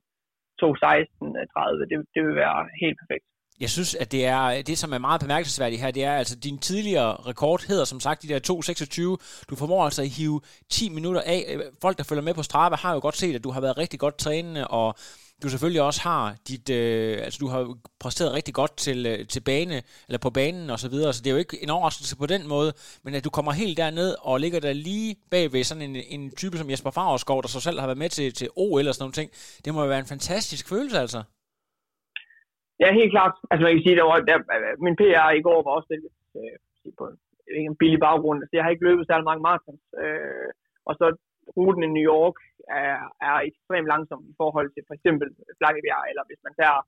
2.16.30, 0.62 1.80
øh, 1.80 1.88
Det, 1.90 1.96
det 2.14 2.20
vil 2.26 2.36
være 2.44 2.58
helt 2.82 2.98
perfekt. 3.02 3.24
Jeg 3.60 3.70
synes, 3.70 3.94
at 3.94 4.12
det 4.12 4.26
er 4.26 4.62
det, 4.62 4.78
som 4.78 4.92
er 4.92 4.98
meget 4.98 5.20
bemærkelsesværdigt 5.20 5.82
her, 5.82 5.90
det 5.90 6.04
er 6.04 6.12
altså 6.12 6.36
din 6.38 6.58
tidligere 6.58 7.12
rekord 7.30 7.60
hedder 7.68 7.84
som 7.84 8.00
sagt 8.00 8.22
de 8.22 8.28
der 8.28 8.40
2.26. 9.42 9.46
Du 9.50 9.56
formår 9.56 9.84
altså 9.84 10.02
at 10.02 10.08
hive 10.08 10.40
10 10.70 10.88
minutter 10.88 11.20
af. 11.20 11.40
Øh, 11.48 11.60
folk, 11.80 11.98
der 11.98 12.04
følger 12.04 12.22
med 12.22 12.34
på 12.34 12.42
Strava, 12.42 12.76
har 12.76 12.94
jo 12.94 13.00
godt 13.00 13.16
set, 13.16 13.34
at 13.34 13.44
du 13.44 13.50
har 13.50 13.60
været 13.60 13.78
rigtig 13.78 14.00
godt 14.00 14.18
trænende, 14.18 14.68
og 14.68 14.94
du 15.42 15.48
selvfølgelig 15.48 15.82
også 15.88 16.02
har 16.10 16.24
dit, 16.48 16.66
øh, 16.80 17.14
altså 17.26 17.38
du 17.42 17.48
har 17.54 17.62
præsteret 18.02 18.36
rigtig 18.38 18.54
godt 18.60 18.74
til, 18.86 18.98
øh, 19.10 19.18
til 19.32 19.42
bane, 19.50 19.76
eller 20.06 20.20
på 20.26 20.30
banen 20.38 20.66
og 20.74 20.78
så 20.84 20.88
videre, 20.94 21.12
så 21.12 21.20
det 21.22 21.28
er 21.28 21.36
jo 21.36 21.44
ikke 21.44 21.58
en 21.64 21.74
overraskelse 21.76 22.14
på 22.22 22.26
den 22.34 22.42
måde, 22.54 22.70
men 23.04 23.12
at 23.14 23.24
du 23.26 23.30
kommer 23.36 23.52
helt 23.62 23.76
derned 23.82 24.10
og 24.28 24.34
ligger 24.44 24.60
der 24.66 24.72
lige 24.88 25.10
bagved 25.32 25.64
sådan 25.64 25.86
en, 25.88 25.96
en 26.16 26.22
type 26.40 26.56
som 26.56 26.70
Jesper 26.72 26.92
Favreskov, 26.96 27.38
der 27.42 27.50
så 27.52 27.60
selv 27.66 27.78
har 27.80 27.88
været 27.90 28.02
med 28.04 28.10
til, 28.16 28.26
til 28.38 28.48
OL 28.62 28.78
eller 28.78 28.92
sådan 28.94 29.04
nogle 29.06 29.18
ting, 29.20 29.28
det 29.64 29.70
må 29.72 29.78
jo 29.82 29.92
være 29.92 30.04
en 30.04 30.12
fantastisk 30.14 30.64
følelse 30.72 30.98
altså. 31.04 31.20
Ja, 32.82 32.88
helt 33.00 33.12
klart. 33.16 33.34
Altså 33.50 33.62
man 33.64 33.72
kan 33.74 33.84
sige, 33.84 33.98
der 34.00 34.06
var, 34.10 34.18
der, 34.30 34.38
min 34.86 34.98
PR 35.00 35.28
i 35.38 35.44
går 35.46 35.58
var 35.66 35.72
også 35.78 35.88
lidt 35.92 36.04
øh, 36.38 36.56
på 36.98 37.04
en, 37.10 37.16
en 37.68 37.76
billig 37.80 38.00
baggrund. 38.06 38.38
Altså, 38.42 38.54
jeg 38.56 38.64
har 38.64 38.70
ikke 38.72 38.86
løbet 38.88 39.06
særlig 39.06 39.26
mange 39.30 39.42
marathons. 39.46 39.84
Øh, 40.02 40.50
og 40.88 40.94
så 41.00 41.06
ruten 41.56 41.82
i 41.82 41.94
New 41.96 42.06
York 42.14 42.36
er, 42.82 42.98
er 43.28 43.36
ekstremt 43.48 43.90
langsom 43.92 44.20
i 44.32 44.34
forhold 44.42 44.68
til 44.70 44.82
for 44.88 44.94
eksempel 44.98 45.28
Flakkebjerg, 45.58 46.04
eller 46.10 46.24
hvis 46.28 46.42
man 46.46 46.54
tager 46.60 46.80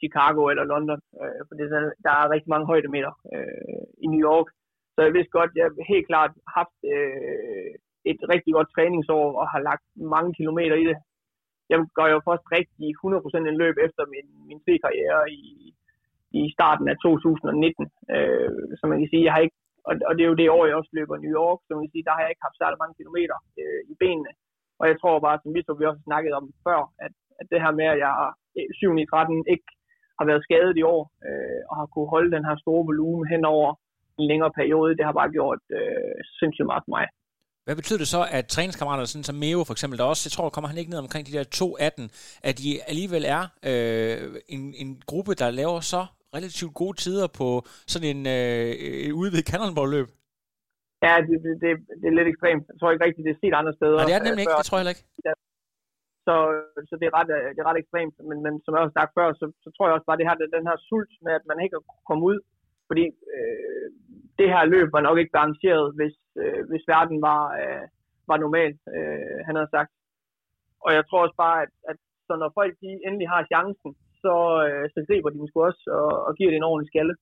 Chicago 0.00 0.42
eller 0.52 0.64
London. 0.72 1.00
Øh, 1.20 1.40
for 1.46 1.54
det, 1.58 1.66
der 2.06 2.12
er 2.20 2.32
rigtig 2.34 2.50
mange 2.54 2.66
højdemeter 2.72 3.12
øh, 3.34 3.84
i 4.04 4.06
New 4.12 4.22
York. 4.30 4.48
Så 4.94 4.98
jeg 5.06 5.12
vidste 5.16 5.36
godt, 5.38 5.50
at 5.52 5.58
jeg 5.60 5.68
helt 5.92 6.06
klart 6.10 6.32
haft 6.58 6.78
øh, 6.94 7.70
et 8.10 8.20
rigtig 8.32 8.52
godt 8.56 8.72
træningsår 8.76 9.26
og 9.40 9.46
har 9.52 9.60
lagt 9.70 9.86
mange 10.14 10.30
kilometer 10.38 10.76
i 10.76 10.86
det 10.90 10.98
jeg 11.72 11.78
går 11.98 12.08
jo 12.14 12.18
først 12.28 12.44
rigtig 12.56 12.88
100% 13.04 13.50
en 13.50 13.60
løb 13.62 13.76
efter 13.86 14.02
min, 14.14 14.26
min 14.48 14.60
C-karriere 14.64 15.22
i, 15.40 15.42
i 16.40 16.42
starten 16.56 16.86
af 16.92 16.96
2019. 17.02 17.90
Øh, 18.16 18.50
så 18.78 18.84
man 18.90 18.98
kan 19.00 19.10
sige, 19.10 19.26
jeg 19.26 19.34
har 19.34 19.42
ikke, 19.46 19.58
og, 19.88 19.94
og 20.08 20.12
det 20.14 20.22
er 20.22 20.30
jo 20.32 20.40
det 20.40 20.54
år, 20.56 20.64
jeg 20.66 20.76
også 20.80 20.92
løber 20.98 21.16
New 21.24 21.34
York, 21.40 21.58
så 21.62 21.70
man 21.70 21.84
kan 21.84 21.94
sige, 21.94 22.06
der 22.06 22.14
har 22.16 22.22
jeg 22.22 22.32
ikke 22.32 22.46
haft 22.46 22.60
særlig 22.62 22.78
mange 22.82 22.98
kilometer 23.00 23.36
øh, 23.60 23.80
i 23.92 23.94
benene. 24.02 24.32
Og 24.82 24.86
jeg 24.90 24.96
tror 25.00 25.24
bare, 25.26 25.38
som 25.42 25.50
vi, 25.54 25.60
så 25.62 25.72
vi 25.78 25.84
også 25.90 26.02
snakket 26.08 26.32
om 26.38 26.44
før, 26.66 26.80
at, 27.06 27.12
at 27.40 27.46
det 27.52 27.58
her 27.64 27.72
med, 27.80 27.88
at 27.94 27.98
jeg 28.04 28.12
7 28.80 28.98
i 29.02 29.06
13 29.06 29.44
ikke 29.54 29.68
har 30.18 30.26
været 30.30 30.44
skadet 30.46 30.74
i 30.80 30.84
år, 30.94 31.02
øh, 31.28 31.60
og 31.70 31.74
har 31.80 31.86
kunne 31.94 32.12
holde 32.14 32.34
den 32.36 32.44
her 32.48 32.56
store 32.64 32.82
volumen 32.90 33.24
hen 33.32 33.44
over 33.54 33.70
en 34.18 34.26
længere 34.30 34.52
periode, 34.60 34.96
det 34.98 35.04
har 35.08 35.16
bare 35.20 35.30
gjort 35.38 35.62
øh, 35.78 36.14
sindssygt 36.38 36.70
meget 36.70 36.84
for 36.86 36.94
mig. 36.96 37.06
Hvad 37.64 37.76
betyder 37.76 37.98
det 37.98 38.08
så, 38.08 38.22
at 38.38 38.46
træningskammerater, 38.46 39.04
sådan 39.04 39.28
som 39.30 39.36
Meo 39.42 39.64
for 39.64 39.74
eksempel, 39.76 39.98
der 39.98 40.04
også, 40.04 40.22
jeg 40.26 40.32
tror, 40.32 40.48
kommer 40.48 40.68
han 40.68 40.78
ikke 40.78 40.90
ned 40.90 40.98
omkring 40.98 41.26
de 41.26 41.32
der 41.32 41.44
2-18, 41.54 42.40
at 42.48 42.54
de 42.58 42.70
alligevel 42.90 43.24
er 43.36 43.42
øh, 43.70 44.18
en, 44.48 44.74
en 44.82 45.02
gruppe, 45.06 45.32
der 45.34 45.50
laver 45.50 45.80
så 45.80 46.06
relativt 46.36 46.74
gode 46.74 46.96
tider 46.96 47.26
på 47.38 47.48
sådan 47.86 48.08
en 48.16 48.26
øh, 48.26 49.14
udvidet 49.20 49.48
cannonball-løb? 49.50 50.08
Ja, 51.06 51.12
det, 51.28 51.36
det, 51.44 51.68
det, 52.00 52.06
er 52.08 52.16
lidt 52.18 52.30
ekstremt. 52.32 52.64
Jeg 52.70 52.76
tror 52.78 52.90
ikke 52.90 53.06
rigtigt, 53.06 53.26
det 53.26 53.34
er 53.34 53.42
set 53.42 53.54
andre 53.60 53.74
steder. 53.78 53.98
Nej, 53.98 54.06
det 54.08 54.14
er 54.14 54.20
det 54.20 54.28
nemlig 54.28 54.44
ikke. 54.44 54.58
Det 54.60 54.68
tror 54.68 54.76
jeg 54.76 54.82
heller 54.82 54.96
ikke. 54.96 55.06
Ja. 55.28 55.34
Så, 56.26 56.34
så 56.88 56.94
det, 57.00 57.06
er 57.08 57.14
ret, 57.18 57.30
det 57.54 57.60
er 57.62 57.68
ret 57.70 57.82
ekstremt. 57.82 58.16
Men, 58.28 58.38
men 58.44 58.52
som 58.62 58.72
jeg 58.72 58.82
også 58.82 58.98
sagt 58.98 59.12
før, 59.18 59.26
så, 59.40 59.46
så 59.64 59.68
tror 59.70 59.84
jeg 59.86 59.94
også 59.96 60.08
bare, 60.08 60.20
det 60.20 60.28
her, 60.28 60.36
den 60.58 60.68
her 60.70 60.78
sult 60.88 61.12
med, 61.24 61.32
at 61.38 61.44
man 61.50 61.58
ikke 61.62 61.74
kan 61.76 61.84
komme 62.08 62.24
ud. 62.30 62.38
Fordi 62.88 63.04
øh, 63.36 63.86
det 64.38 64.48
her 64.54 64.62
løb 64.74 64.88
var 64.96 65.02
nok 65.08 65.18
ikke 65.18 65.38
arrangeret, 65.38 65.86
hvis, 65.98 66.16
øh, 66.42 66.60
hvis 66.70 66.84
verden 66.94 67.18
var, 67.28 67.42
øh, 67.60 67.84
var 68.30 68.38
normal, 68.44 68.72
øh, 68.96 69.38
han 69.46 69.54
havde 69.56 69.74
sagt. 69.76 69.90
Og 70.84 70.90
jeg 70.96 71.04
tror 71.04 71.20
også 71.24 71.38
bare, 71.44 71.58
at, 71.64 71.72
at 71.90 71.98
så 72.26 72.32
når 72.42 72.50
folk 72.58 72.72
de 72.82 72.90
endelig 73.06 73.28
har 73.34 73.50
chancen, 73.52 73.90
så, 74.22 74.34
øh, 74.66 74.84
så 74.94 74.98
griber 75.08 75.30
de 75.30 75.38
den 75.40 75.48
sgu 75.48 75.58
også 75.70 75.84
og, 76.00 76.10
og 76.26 76.32
giver 76.36 76.50
det 76.50 76.58
en 76.58 76.68
ordentlig 76.70 76.90
skalle. 76.92 77.14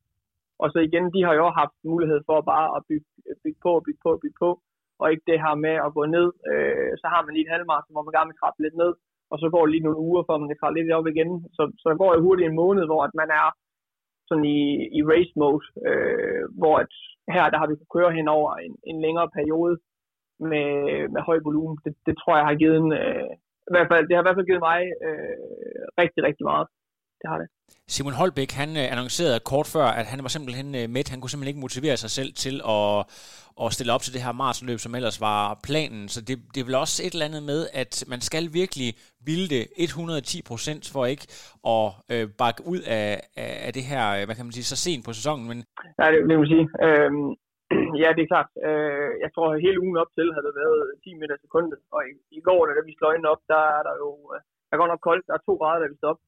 Og 0.62 0.66
så 0.72 0.78
igen, 0.88 1.06
de 1.14 1.20
har 1.26 1.34
jo 1.40 1.46
haft 1.60 1.76
mulighed 1.92 2.20
for 2.28 2.38
bare 2.52 2.68
at 2.76 2.80
bygge, 2.88 3.08
øh, 3.28 3.36
bygge 3.44 3.60
på, 3.66 3.72
bygge 3.86 4.02
på, 4.06 4.10
bygge 4.22 4.38
på, 4.44 4.50
og 5.00 5.06
ikke 5.12 5.28
det 5.30 5.38
her 5.44 5.54
med 5.66 5.74
at 5.86 5.94
gå 5.96 6.02
ned. 6.16 6.28
Øh, 6.50 6.92
så 7.00 7.06
har 7.12 7.20
man 7.22 7.32
lige 7.34 7.46
et 7.46 7.54
halvmarathon, 7.54 7.94
hvor 7.94 8.06
man 8.06 8.16
gerne 8.16 8.30
vil 8.30 8.40
trappe 8.40 8.62
lidt 8.62 8.76
ned, 8.82 8.92
og 9.32 9.36
så 9.42 9.46
går 9.52 9.62
det 9.62 9.72
lige 9.72 9.86
nogle 9.86 10.04
uger, 10.08 10.22
før 10.24 10.40
man 10.40 10.50
kan 10.50 10.58
trappe 10.60 10.76
lidt 10.76 10.98
op 10.98 11.08
igen. 11.14 11.30
Så, 11.56 11.62
så 11.80 11.84
der 11.90 11.96
går 12.02 12.10
jo 12.14 12.24
hurtigt 12.26 12.48
en 12.48 12.60
måned, 12.62 12.84
hvor 12.86 13.02
at 13.08 13.14
man 13.20 13.30
er 13.40 13.48
sådan 14.28 14.46
i, 14.58 14.60
i 14.98 15.00
race 15.12 15.32
mode, 15.40 15.64
øh, 15.88 16.42
hvor 16.60 16.74
at 16.84 16.92
her 17.34 17.44
der 17.50 17.58
har 17.58 17.68
vi 17.68 17.74
kunnet 17.76 17.94
køre 17.96 18.16
hen 18.18 18.28
over 18.38 18.50
en, 18.66 18.74
en 18.90 18.98
længere 19.04 19.28
periode 19.38 19.74
med, 20.50 20.68
med 21.14 21.20
høj 21.28 21.38
volumen. 21.48 21.78
Det, 21.84 21.92
det 22.06 22.14
tror 22.16 22.36
jeg 22.36 22.46
har 22.50 22.60
givet 22.60 22.76
en, 22.82 22.92
øh, 23.02 23.30
i 23.68 23.72
hvert 23.74 23.88
fald, 23.90 24.04
det 24.06 24.14
har 24.14 24.22
i 24.22 24.26
hvert 24.26 24.38
fald 24.38 24.50
givet 24.50 24.66
mig 24.70 24.80
øh, 25.06 25.36
rigtig, 26.02 26.20
rigtig 26.28 26.44
meget. 26.50 26.66
Det 27.20 27.28
har 27.33 27.38
det. 27.42 27.48
Simon 27.94 28.18
Holbæk, 28.20 28.50
han 28.62 28.70
øh, 28.80 28.87
annoncerede 28.94 29.40
kort 29.52 29.68
før, 29.74 29.87
at 30.00 30.06
han 30.12 30.20
var 30.24 30.33
simpelthen 30.37 30.68
øh, 30.80 30.87
med. 30.94 31.02
Han 31.12 31.18
kunne 31.20 31.33
simpelthen 31.33 31.52
ikke 31.52 31.66
motivere 31.66 31.96
sig 32.04 32.12
selv 32.18 32.30
til 32.44 32.56
at, 32.76 32.94
at 33.62 33.68
stille 33.76 33.94
op 33.96 34.02
til 34.04 34.14
det 34.14 34.24
her 34.24 34.33
maratonløb, 34.40 34.78
som 34.83 34.94
ellers 34.98 35.18
var 35.28 35.40
planen. 35.68 36.02
Så 36.14 36.18
det, 36.28 36.35
det 36.52 36.59
er 36.61 36.68
vel 36.68 36.83
også 36.85 36.96
et 37.06 37.12
eller 37.14 37.28
andet 37.30 37.44
med, 37.52 37.61
at 37.83 37.92
man 38.12 38.20
skal 38.28 38.44
virkelig 38.61 38.90
ville 39.28 39.48
det 39.54 39.64
110 39.76 40.42
procent 40.50 40.85
for 40.94 41.02
ikke 41.12 41.26
at 41.74 41.87
øh, 42.12 42.24
bakke 42.42 42.62
ud 42.72 42.80
af, 43.00 43.09
af 43.66 43.72
det 43.76 43.85
her, 43.90 44.02
hvad 44.26 44.37
kan 44.37 44.46
man 44.46 44.56
sige, 44.56 44.70
så 44.72 44.78
sent 44.85 45.02
på 45.06 45.12
sæsonen. 45.18 45.44
Men... 45.50 45.59
Ja, 46.00 46.06
det 46.12 46.18
vil 46.28 46.40
man 46.42 46.52
sige. 46.54 46.66
Øhm, 46.87 47.28
ja, 48.02 48.09
det 48.16 48.22
er 48.22 48.33
klart. 48.33 48.50
Øh, 48.68 49.11
jeg 49.24 49.30
tror, 49.35 49.46
at 49.50 49.62
hele 49.66 49.78
ugen 49.85 49.98
op 50.02 50.12
til 50.16 50.26
havde 50.35 50.46
det 50.48 50.54
været 50.62 50.78
10 51.04 51.20
meter 51.20 51.37
sekundet. 51.44 51.78
Og 51.94 52.00
i, 52.11 52.12
i 52.38 52.40
går, 52.48 52.61
da 52.66 52.83
vi 52.88 52.92
slår 52.98 53.33
op, 53.33 53.42
der 53.52 53.62
er 53.78 53.83
der 53.88 53.94
jo... 54.04 54.11
Der 54.70 54.76
går 54.80 54.88
nok 54.92 55.02
koldt. 55.09 55.26
Der 55.28 55.35
er 55.35 55.46
to 55.48 55.54
grader, 55.61 55.80
da 55.83 55.88
vi 55.92 55.98
står 56.00 56.11
op 56.12 56.20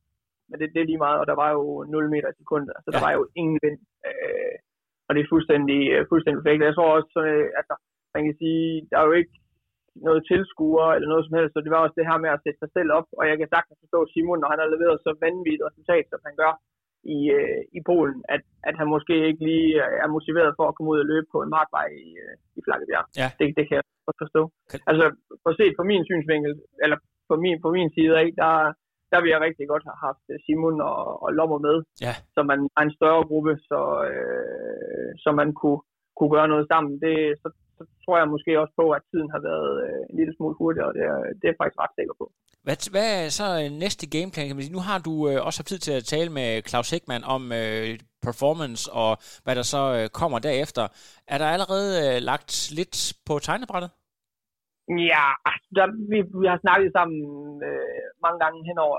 men 0.53 0.61
det, 0.61 0.69
det 0.75 0.81
er 0.81 0.91
lige 0.91 1.05
meget, 1.07 1.19
og 1.23 1.27
der 1.31 1.37
var 1.43 1.51
jo 1.57 1.65
0 1.85 2.11
meter 2.15 2.29
i 2.31 2.39
sekundet, 2.39 2.71
ja. 2.75 2.91
der 2.95 3.01
var 3.07 3.13
jo 3.19 3.23
ingen 3.41 3.59
vind, 3.65 3.79
øh, 4.09 4.55
og 5.07 5.11
det 5.15 5.21
er 5.23 5.33
fuldstændig, 5.35 5.81
øh, 5.95 6.03
fuldstændig 6.11 6.39
perfekt. 6.41 6.69
Jeg 6.71 6.77
tror 6.77 6.91
også, 6.99 7.17
øh, 7.29 7.47
altså, 7.61 7.75
man 8.15 8.23
kan 8.27 8.35
sige, 8.43 8.65
der 8.91 8.97
er 8.99 9.07
jo 9.09 9.17
ikke 9.21 9.35
noget 10.09 10.23
tilskuer 10.31 10.89
eller 10.95 11.09
noget 11.13 11.25
som 11.25 11.37
helst, 11.39 11.53
så 11.53 11.61
det 11.65 11.73
var 11.75 11.81
også 11.83 11.97
det 11.99 12.09
her 12.11 12.19
med 12.25 12.31
at 12.33 12.43
sætte 12.45 12.61
sig 12.61 12.71
selv 12.77 12.91
op, 12.99 13.09
og 13.19 13.25
jeg 13.31 13.37
kan 13.39 13.49
sagtens 13.55 13.83
forstå 13.83 13.99
Simon, 14.13 14.41
når 14.41 14.53
han 14.53 14.61
har 14.63 14.69
leveret 14.75 14.99
så 15.07 15.11
vanvittigt 15.25 15.67
resultat, 15.69 16.05
som 16.13 16.21
han 16.27 16.35
gør 16.43 16.53
i, 17.17 17.19
øh, 17.39 17.61
i 17.79 17.81
Polen, 17.89 18.19
at, 18.35 18.43
at 18.69 18.75
han 18.81 18.89
måske 18.95 19.15
ikke 19.29 19.43
lige 19.51 19.71
er 20.05 20.09
motiveret 20.17 20.53
for 20.59 20.67
at 20.67 20.75
komme 20.75 20.91
ud 20.93 21.03
og 21.05 21.11
løbe 21.13 21.29
på 21.35 21.39
en 21.43 21.55
markvej 21.59 21.87
i, 22.07 22.09
øh, 22.25 22.35
i 22.59 22.61
Flakkebjerg. 22.67 23.07
Ja. 23.21 23.29
Det, 23.39 23.47
det 23.59 23.65
kan 23.67 23.77
jeg 23.79 23.85
godt 24.09 24.23
forstå. 24.25 24.43
Okay. 24.67 24.81
Altså, 24.91 25.05
for 25.43 25.53
set 25.61 25.75
på 25.79 25.85
min 25.91 26.03
synsvinkel, 26.11 26.53
eller 26.85 26.99
på 27.29 27.35
min, 27.43 27.57
på 27.65 27.69
min 27.77 27.89
side 27.97 28.15
af, 28.23 28.29
der, 28.43 28.55
der 29.13 29.21
vil 29.23 29.33
jeg 29.35 29.41
rigtig 29.47 29.67
godt 29.73 29.85
have 29.89 30.01
haft 30.07 30.25
øh, 30.33 30.39
Simon 30.45 30.77
og, 30.91 31.01
og 31.25 31.29
Lommer 31.39 31.61
med, 31.69 31.77
ja. 32.07 32.15
så 32.35 32.41
man 32.51 32.61
har 32.75 32.83
en 32.85 32.97
større 32.99 33.25
gruppe, 33.31 33.53
så, 33.71 33.81
øh, 34.11 35.11
så 35.23 35.29
man 35.41 35.49
kunne, 35.61 35.81
kunne 36.17 36.33
gøre 36.37 36.53
noget 36.53 36.67
sammen. 36.73 36.93
Det, 37.05 37.15
så, 37.43 37.49
så 37.77 37.83
tror 38.03 38.17
jeg 38.19 38.33
måske 38.35 38.61
også 38.63 38.75
på, 38.81 38.87
at 38.97 39.03
tiden 39.11 39.29
har 39.35 39.43
været 39.51 39.73
øh, 39.87 40.01
en 40.11 40.17
lille 40.21 40.33
smule 40.37 40.55
hurtigere, 40.61 40.89
og 40.91 40.95
det 40.97 41.05
er, 41.13 41.19
det 41.41 41.47
er 41.49 41.57
faktisk 41.61 41.81
ret 41.85 41.97
sikker 41.99 42.15
på. 42.21 42.27
Hvad, 42.67 42.91
hvad 42.95 43.09
er 43.25 43.29
så 43.41 43.47
næste 43.85 44.05
gameplan? 44.15 44.47
Kan 44.47 44.57
man 44.57 44.65
sige? 44.65 44.77
Nu 44.79 44.85
har 44.91 44.99
du 45.09 45.15
øh, 45.29 45.47
også 45.47 45.59
haft 45.61 45.69
tid 45.69 45.79
til 45.79 45.93
at 45.93 46.05
tale 46.05 46.31
med 46.39 46.49
Claus 46.69 46.91
Hækman 46.91 47.25
om 47.25 47.43
øh, 47.53 47.89
performance 48.27 48.93
og 48.93 49.13
hvad 49.45 49.55
der 49.59 49.63
så 49.63 49.83
øh, 49.97 50.09
kommer 50.21 50.39
derefter. 50.39 50.85
Er 51.29 51.39
der 51.39 51.47
allerede 51.47 51.91
øh, 52.05 52.23
lagt 52.31 52.53
lidt 52.79 52.95
på 53.27 53.39
tegnebrættet? 53.39 53.91
Ja, 54.89 55.27
der, 55.77 55.87
vi, 56.11 56.19
vi 56.43 56.47
har 56.53 56.61
snakket 56.65 56.91
sammen 56.97 57.19
øh, 57.69 58.05
mange 58.25 58.39
gange 58.45 58.59
hen 58.69 58.79
over 58.87 58.99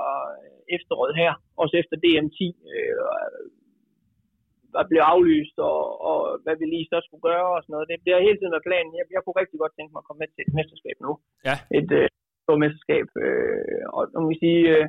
efteråret 0.77 1.15
her, 1.21 1.31
også 1.61 1.75
efter 1.81 1.95
DM10 2.03 2.39
øh, 2.75 2.95
var 4.75 4.85
blevet 4.89 5.09
aflyst, 5.13 5.55
og, 5.69 5.81
og 6.09 6.19
hvad 6.43 6.55
vi 6.59 6.65
lige 6.65 6.87
så 6.91 6.97
skulle 7.05 7.25
gøre 7.29 7.47
og 7.55 7.59
sådan 7.61 7.73
noget. 7.73 7.87
Det, 7.89 7.95
det 8.05 8.11
har 8.13 8.27
hele 8.27 8.37
tiden 8.37 8.55
været 8.55 8.69
planen. 8.69 8.91
Jeg, 8.99 9.05
jeg 9.15 9.21
kunne 9.21 9.39
rigtig 9.41 9.59
godt 9.63 9.73
tænke 9.75 9.91
mig 9.93 10.01
at 10.01 10.07
komme 10.07 10.19
med 10.21 10.29
til 10.31 10.43
et 10.47 10.55
mesterskab 10.57 10.97
nu. 11.05 11.11
Ja. 11.47 11.55
Et 11.79 11.89
øh, 11.99 12.07
stort 12.43 12.61
mesterskab. 12.63 13.07
Øh, 13.25 13.83
og 13.95 14.01
man 14.23 14.31
kan 14.31 14.43
sige, 14.45 14.61
øh, 14.73 14.85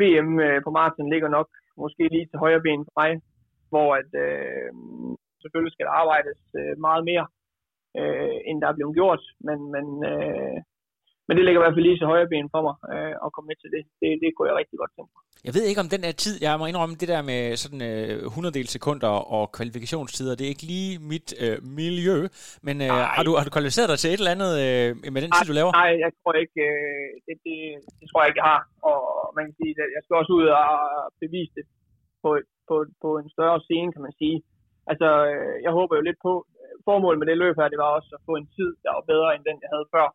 VM 0.00 0.30
øh, 0.46 0.58
på 0.64 0.70
Martin 0.78 1.12
ligger 1.12 1.30
nok 1.38 1.48
måske 1.82 2.02
lige 2.14 2.28
til 2.28 2.42
højre 2.44 2.64
ben 2.66 2.86
for 2.86 2.94
mig, 3.00 3.10
hvor 3.72 3.88
at, 4.00 4.10
øh, 4.26 4.70
selvfølgelig 5.42 5.74
skal 5.74 5.86
der 5.86 6.00
arbejdes 6.02 6.40
øh, 6.60 6.74
meget 6.86 7.02
mere, 7.10 7.26
øh, 8.00 8.36
end 8.48 8.56
der 8.62 8.68
er 8.68 8.78
blevet 8.78 8.94
gjort, 9.00 9.22
men, 9.46 9.58
men 9.74 9.86
øh, 10.10 10.58
men 11.26 11.34
det 11.36 11.44
ligger 11.44 11.60
i 11.60 11.64
hvert 11.64 11.76
fald 11.76 11.88
lige 11.88 12.00
så 12.00 12.06
højre 12.12 12.32
ben 12.32 12.48
for 12.54 12.62
mig 12.66 12.74
øh, 12.94 13.14
at 13.24 13.28
komme 13.34 13.48
med 13.50 13.58
til 13.62 13.70
det. 13.74 13.82
det. 14.00 14.10
Det 14.22 14.30
kunne 14.30 14.48
jeg 14.50 14.56
rigtig 14.60 14.76
godt 14.82 14.92
tænke 14.96 15.12
mig. 15.14 15.22
Jeg 15.46 15.52
ved 15.56 15.64
ikke 15.66 15.82
om 15.84 15.90
den 15.94 16.02
der 16.06 16.12
tid, 16.24 16.34
jeg 16.46 16.52
må 16.60 16.64
indrømme 16.66 16.96
det 17.02 17.08
der 17.14 17.22
med 17.30 17.42
sådan 17.62 17.82
øh, 17.90 18.38
100 18.38 18.66
sekunder 18.76 19.12
og 19.36 19.44
kvalifikationstider, 19.56 20.34
det 20.34 20.44
er 20.44 20.52
ikke 20.54 20.68
lige 20.74 20.92
mit 21.12 21.28
øh, 21.44 21.56
miljø, 21.80 22.18
men 22.66 22.76
øh, 22.86 22.96
har, 23.16 23.24
du, 23.26 23.32
har 23.38 23.44
du 23.46 23.52
kvalificeret 23.56 23.88
dig 23.92 23.98
til 24.00 24.10
et 24.10 24.20
eller 24.20 24.36
andet 24.36 24.52
øh, 24.64 24.88
med 25.14 25.20
den 25.24 25.30
tid, 25.34 25.44
du 25.50 25.56
laver? 25.60 25.72
Nej, 25.82 25.92
jeg 26.04 26.10
tror 26.18 26.32
ikke, 26.44 26.60
øh, 26.70 27.08
det, 27.26 27.34
det, 27.46 27.56
det, 27.98 28.06
tror 28.08 28.20
jeg 28.20 28.28
ikke, 28.30 28.40
jeg 28.42 28.50
har. 28.54 28.62
Og 28.90 28.98
man 29.36 29.44
kan 29.46 29.54
sige, 29.60 29.72
at 29.84 29.90
jeg 29.96 30.02
skal 30.02 30.18
også 30.20 30.32
ud 30.38 30.46
og 30.62 30.68
bevise 31.22 31.52
det 31.58 31.64
på, 32.22 32.30
på, 32.68 32.74
på 33.04 33.08
en 33.20 33.28
større 33.34 33.58
scene, 33.66 33.90
kan 33.94 34.02
man 34.06 34.14
sige. 34.20 34.36
Altså, 34.90 35.08
øh, 35.30 35.54
jeg 35.66 35.72
håber 35.78 35.94
jo 35.96 36.02
lidt 36.08 36.20
på, 36.26 36.32
formål 36.88 37.18
med 37.18 37.26
det 37.30 37.36
løb 37.42 37.54
her, 37.56 37.72
det 37.72 37.82
var 37.84 37.90
også 37.98 38.10
at 38.16 38.24
få 38.28 38.32
en 38.36 38.48
tid, 38.56 38.70
der 38.84 38.90
var 38.96 39.04
bedre 39.12 39.30
end 39.34 39.44
den, 39.48 39.58
jeg 39.64 39.70
havde 39.74 39.88
før. 39.94 40.06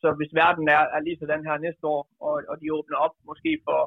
Så 0.00 0.08
hvis 0.18 0.32
verden 0.42 0.66
er, 0.76 0.82
er 0.96 1.00
lige 1.00 1.18
sådan 1.20 1.46
her 1.48 1.64
næste 1.66 1.84
år, 1.94 2.02
og, 2.28 2.34
og 2.50 2.56
de 2.60 2.74
åbner 2.78 2.98
op 3.06 3.14
måske 3.30 3.50
for 3.66 3.80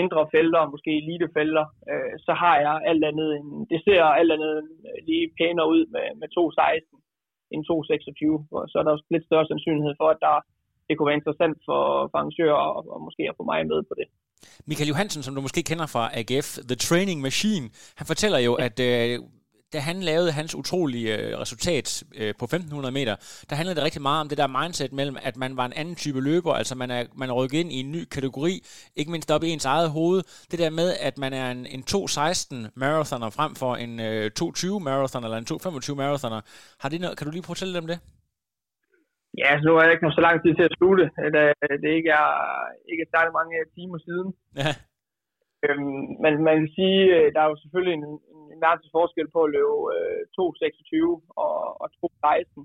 mindre 0.00 0.20
felter, 0.34 0.72
måske 0.74 0.90
elitefelter, 1.02 1.66
øh, 1.90 2.12
så 2.26 2.32
har 2.42 2.56
jeg 2.66 2.74
alt 2.90 3.04
andet 3.10 3.28
end, 3.38 3.48
det 3.72 3.80
ser 3.86 4.02
alt 4.20 4.32
andet 4.36 4.54
lige 5.08 5.26
pænere 5.38 5.68
ud 5.74 5.82
med, 5.94 6.06
med 6.20 6.28
2.16 6.38 7.00
end 7.52 7.62
2.26, 7.70 8.70
så 8.70 8.74
er 8.78 8.84
der 8.84 8.92
også 8.96 9.08
lidt 9.14 9.28
større 9.28 9.46
sandsynlighed 9.50 9.94
for, 10.00 10.08
at 10.14 10.20
der, 10.26 10.34
det 10.86 10.92
kunne 10.94 11.10
være 11.10 11.20
interessant 11.20 11.56
for, 11.68 11.80
for 12.10 12.16
arrangører 12.18 12.62
og, 12.76 12.82
og 12.94 13.00
måske 13.06 13.22
at 13.30 13.36
få 13.38 13.44
mig 13.52 13.60
med 13.72 13.80
på 13.90 13.94
det. 14.00 14.06
Michael 14.70 14.88
Johansen, 14.92 15.22
som 15.22 15.34
du 15.34 15.40
måske 15.46 15.62
kender 15.70 15.86
fra 15.94 16.04
AGF, 16.20 16.48
The 16.70 16.78
Training 16.86 17.18
Machine, 17.28 17.66
han 17.98 18.06
fortæller 18.12 18.40
jo, 18.48 18.52
at 18.66 18.76
øh, 18.90 19.18
da 19.72 19.78
han 19.78 19.96
lavede 20.10 20.32
hans 20.32 20.54
utrolige 20.54 21.10
øh, 21.18 21.38
resultat 21.42 21.86
øh, 22.20 22.32
på 22.38 22.44
1500 22.44 22.94
meter, 22.98 23.14
der 23.48 23.54
handlede 23.56 23.76
det 23.76 23.84
rigtig 23.84 24.02
meget 24.02 24.20
om 24.20 24.28
det 24.28 24.38
der 24.38 24.56
mindset 24.58 24.92
mellem, 24.92 25.16
at 25.28 25.36
man 25.36 25.56
var 25.56 25.66
en 25.66 25.76
anden 25.80 25.96
type 26.02 26.20
løber, 26.28 26.52
altså 26.60 26.74
man 26.82 26.90
er, 26.90 27.02
man 27.20 27.28
er 27.30 27.34
rykket 27.40 27.58
ind 27.62 27.72
i 27.72 27.80
en 27.84 27.92
ny 27.96 28.02
kategori, 28.16 28.54
ikke 28.96 29.10
mindst 29.10 29.30
op 29.30 29.42
i 29.42 29.48
ens 29.54 29.66
eget 29.74 29.90
hoved. 29.90 30.20
Det 30.50 30.58
der 30.62 30.70
med, 30.80 30.88
at 31.08 31.14
man 31.24 31.32
er 31.32 31.46
en, 31.50 31.62
en 31.74 31.82
2.16 31.90 32.80
marathoner 32.82 33.30
frem 33.38 33.52
for 33.62 33.72
en 33.84 33.92
øh, 34.08 34.30
2.20 34.40 34.78
marathoner 34.88 35.26
eller 35.26 35.40
en 35.42 35.50
2.25 35.50 35.94
marathoner. 36.02 36.40
Har 36.82 36.88
det 36.88 37.00
noget, 37.00 37.16
kan 37.16 37.26
du 37.26 37.32
lige 37.32 37.46
prøve 37.46 37.56
at 37.56 37.56
fortælle 37.56 37.78
dem 37.80 37.86
det? 37.92 37.98
Ja, 39.42 39.50
så 39.58 39.64
nu 39.66 39.72
har 39.74 39.82
jeg 39.84 39.92
ikke 39.92 40.18
så 40.18 40.22
lang 40.28 40.36
tid 40.42 40.52
til 40.56 40.68
at 40.68 40.76
slutte. 40.78 41.04
Det, 41.34 41.42
det 41.82 41.90
ikke 41.98 42.12
er 42.22 42.30
ikke 42.90 43.02
er 43.06 43.12
særlig 43.14 43.32
mange 43.38 43.54
timer 43.76 43.98
siden. 44.06 44.28
Ja. 44.62 44.72
Øhm, 45.66 46.02
men 46.22 46.32
man 46.46 46.54
kan 46.58 46.70
sige, 46.78 47.00
øh, 47.16 47.26
der 47.34 47.40
er 47.42 47.48
jo 47.52 47.56
selvfølgelig 47.62 47.94
en, 47.96 48.06
en 48.60 48.66
verdens 48.68 48.90
forskel 48.96 49.28
på 49.34 49.40
at 49.44 49.52
løbe 49.56 49.76
øh, 49.96 50.20
2.26 50.36 51.20
og, 51.44 51.56
og 51.82 51.86
2.16. 51.98 52.60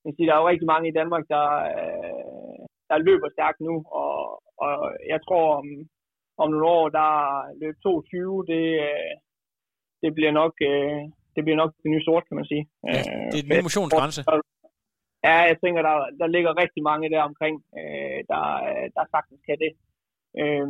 Man 0.00 0.08
kan 0.10 0.16
sige, 0.16 0.28
der 0.28 0.34
er 0.34 0.42
jo 0.42 0.50
rigtig 0.52 0.68
mange 0.72 0.88
i 0.88 0.96
Danmark, 1.00 1.24
der, 1.34 1.46
øh, 1.72 2.60
der 2.90 3.06
løber 3.08 3.28
stærkt 3.36 3.60
nu, 3.68 3.74
og, 4.02 4.14
og 4.64 4.72
jeg 5.12 5.20
tror 5.26 5.46
om, 5.60 5.66
om 6.42 6.48
nogle 6.50 6.68
år, 6.78 6.86
der 6.98 7.10
løb 7.62 7.74
2.20, 7.86 8.50
det, 8.52 8.64
øh, 8.88 9.14
det 10.02 10.10
bliver 10.16 10.32
nok 10.40 10.54
øh, 10.70 11.02
det 11.34 11.42
bliver 11.44 11.58
nok 11.62 11.72
det 11.82 11.90
nye 11.92 12.04
sort, 12.06 12.24
kan 12.28 12.36
man 12.40 12.50
sige. 12.52 12.64
Ja, 12.86 13.00
det 13.30 13.38
er 13.38 13.44
en 13.44 13.52
ny 13.52 13.60
motionsgrænse. 13.68 14.20
Ja, 15.28 15.36
jeg 15.50 15.56
tænker, 15.64 15.82
der, 15.88 15.94
der 16.20 16.28
ligger 16.34 16.60
rigtig 16.62 16.82
mange 16.90 17.10
der 17.14 17.22
omkring, 17.30 17.56
øh, 17.80 18.18
der, 18.30 18.44
der 18.96 19.04
sagtens 19.14 19.40
kan 19.48 19.58
det. 19.64 19.72
Øh, 20.40 20.68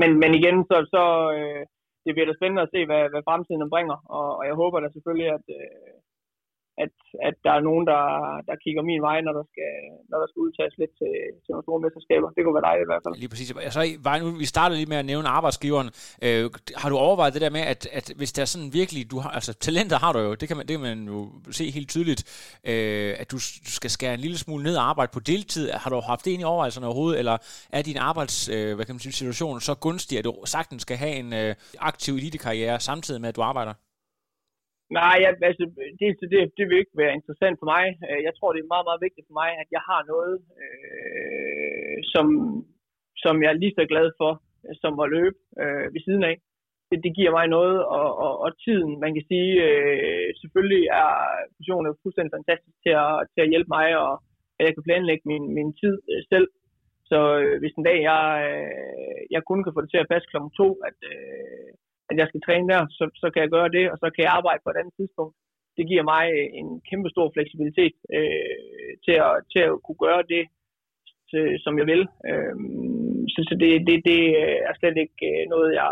men, 0.00 0.10
men 0.22 0.30
igen, 0.40 0.56
så, 0.70 0.76
så 0.94 1.04
øh, 1.38 1.62
det 2.04 2.14
bliver 2.14 2.28
da 2.28 2.34
spændende 2.38 2.64
at 2.66 2.72
se, 2.74 2.80
hvad, 2.88 3.02
hvad 3.12 3.22
fremtiden 3.28 3.70
bringer, 3.74 3.98
og, 4.18 4.28
og 4.38 4.44
jeg 4.48 4.54
håber 4.62 4.78
da 4.80 4.88
selvfølgelig, 4.92 5.28
at, 5.36 5.44
øh, 5.58 5.94
at, 6.84 6.94
at 7.28 7.34
der 7.44 7.52
er 7.58 7.62
nogen, 7.68 7.84
der, 7.92 8.02
der 8.48 8.56
kigger 8.64 8.82
min 8.90 9.02
vej, 9.08 9.18
når 9.26 9.34
der 9.38 9.44
skal, 9.52 9.72
når 10.10 10.18
der 10.22 10.28
skal 10.30 10.40
udtages 10.46 10.74
lidt 10.82 10.92
til, 11.00 11.12
til 11.42 11.50
nogle 11.52 11.66
store 11.66 11.80
mesterskaber. 11.84 12.28
Det 12.34 12.40
kunne 12.42 12.56
være 12.58 12.68
dejligt 12.70 12.86
i 12.86 12.90
hvert 12.92 13.04
fald. 13.04 13.14
Lige 13.22 13.32
præcis. 13.32 13.48
Altså, 13.68 13.80
var 14.06 14.14
nu, 14.22 14.28
vi 14.44 14.48
startede 14.54 14.78
lige 14.80 14.90
med 14.92 15.00
at 15.02 15.08
nævne 15.12 15.28
arbejdsgiveren. 15.38 15.88
Øh, 16.26 16.44
har 16.82 16.88
du 16.92 16.96
overvejet 17.06 17.32
det 17.36 17.42
der 17.44 17.52
med, 17.58 17.64
at, 17.72 17.80
at 17.98 18.06
hvis 18.20 18.32
der 18.36 18.42
er 18.42 18.50
sådan 18.54 18.70
virkelig, 18.80 19.00
du 19.12 19.16
har, 19.22 19.30
altså 19.38 19.52
talenter 19.66 19.98
har 20.04 20.12
du 20.12 20.20
jo, 20.26 20.32
det 20.40 20.46
kan 20.48 20.56
man, 20.56 20.64
det 20.66 20.74
kan 20.76 20.84
man 20.90 21.00
jo 21.12 21.18
se 21.58 21.64
helt 21.76 21.88
tydeligt, 21.94 22.20
øh, 22.70 23.10
at 23.22 23.26
du, 23.32 23.36
du 23.66 23.72
skal 23.78 23.90
skære 23.96 24.14
en 24.14 24.24
lille 24.26 24.38
smule 24.44 24.62
ned 24.68 24.76
og 24.80 24.84
arbejde 24.92 25.10
på 25.16 25.20
deltid. 25.20 25.64
Har 25.82 25.90
du 25.90 26.00
haft 26.12 26.24
det 26.24 26.30
ind 26.30 26.42
i 26.42 26.44
overvejelserne 26.44 26.86
overhovedet, 26.86 27.18
eller 27.18 27.36
er 27.76 27.82
din 27.82 27.98
arbejds, 28.10 28.36
øh, 28.48 28.74
hvad 28.74 28.84
kan 28.86 28.94
man 28.94 29.00
sige, 29.00 29.12
situation 29.12 29.60
så 29.60 29.74
gunstig, 29.86 30.18
at 30.18 30.24
du 30.24 30.32
sagtens 30.44 30.82
skal 30.82 30.96
have 30.96 31.14
en 31.22 31.32
øh, 31.32 31.54
aktiv 31.78 32.12
elitekarriere 32.14 32.80
samtidig 32.80 33.20
med, 33.20 33.28
at 33.28 33.36
du 33.36 33.42
arbejder? 33.42 33.74
Nej, 35.00 35.16
jeg, 35.24 35.30
altså, 35.50 35.64
det, 35.98 36.08
det, 36.32 36.40
det 36.56 36.64
vil 36.68 36.78
ikke 36.82 36.96
være 37.02 37.16
interessant 37.18 37.56
for 37.58 37.66
mig. 37.74 37.84
Øh, 38.08 38.20
jeg 38.26 38.32
tror, 38.34 38.52
det 38.52 38.60
er 38.60 38.72
meget, 38.74 38.88
meget 38.88 39.04
vigtigt 39.06 39.26
for 39.28 39.36
mig, 39.42 39.50
at 39.62 39.68
jeg 39.76 39.82
har 39.90 40.00
noget, 40.12 40.34
øh, 40.62 41.98
som, 42.12 42.26
som 43.24 43.34
jeg 43.42 43.50
er 43.50 43.60
lige 43.62 43.76
så 43.78 43.84
glad 43.92 44.08
for, 44.20 44.32
øh, 44.66 44.74
som 44.82 44.92
at 45.04 45.10
løbe 45.16 45.38
øh, 45.62 45.86
ved 45.94 46.00
siden 46.06 46.24
af. 46.30 46.36
Det, 46.90 46.98
det 47.04 47.12
giver 47.18 47.32
mig 47.38 47.46
noget, 47.56 47.78
og, 47.98 48.08
og, 48.24 48.32
og 48.44 48.50
tiden, 48.64 48.90
man 49.04 49.12
kan 49.14 49.24
sige, 49.30 49.52
øh, 49.68 50.28
selvfølgelig 50.40 50.84
er 51.02 51.10
positionen 51.56 52.00
fuldstændig 52.02 52.32
fantastisk 52.38 52.76
til 52.84 52.94
at, 53.04 53.14
til 53.32 53.40
at 53.42 53.50
hjælpe 53.52 53.70
mig, 53.76 53.88
og 54.04 54.12
at 54.58 54.62
jeg 54.66 54.72
kan 54.74 54.86
planlægge 54.88 55.24
min, 55.30 55.44
min 55.56 55.70
tid 55.80 55.94
øh, 56.12 56.22
selv. 56.32 56.48
Så 57.10 57.18
øh, 57.42 57.54
hvis 57.60 57.74
en 57.78 57.86
dag 57.88 57.98
jeg, 58.10 58.24
øh, 58.50 59.20
jeg 59.34 59.42
kun 59.48 59.60
kan 59.62 59.74
få 59.74 59.80
det 59.82 59.90
til 59.90 60.02
at 60.02 60.10
passe 60.12 60.28
klokken 60.30 60.52
to, 60.60 60.68
at, 60.88 60.98
øh, 61.12 61.70
at 62.10 62.16
jeg 62.20 62.26
skal 62.28 62.42
træne 62.46 62.68
der, 62.72 62.82
så, 62.98 63.04
så 63.22 63.26
kan 63.32 63.42
jeg 63.42 63.50
gøre 63.56 63.70
det, 63.76 63.84
og 63.92 63.96
så 64.02 64.06
kan 64.14 64.22
jeg 64.24 64.32
arbejde 64.38 64.60
på 64.62 64.70
et 64.70 64.80
andet 64.80 64.94
tidspunkt. 64.98 65.34
Det 65.76 65.84
giver 65.90 66.04
mig 66.12 66.24
øh, 66.36 66.48
en 66.60 66.68
kæmpe 66.88 67.08
stor 67.14 67.26
fleksibilitet 67.34 67.94
øh, 68.16 68.92
til, 69.04 69.16
at, 69.28 69.34
til 69.52 69.62
at 69.68 69.74
kunne 69.84 70.00
gøre 70.06 70.22
det, 70.34 70.44
til, 71.30 71.44
som 71.64 71.74
jeg 71.80 71.86
vil. 71.92 72.02
Øh, 72.30 72.54
så 73.32 73.40
så 73.48 73.54
det, 73.62 73.70
det, 73.88 73.96
det 74.10 74.20
øh, 74.42 74.58
er 74.68 74.74
slet 74.74 74.96
ikke 75.04 75.26
noget, 75.52 75.70
jeg 75.80 75.90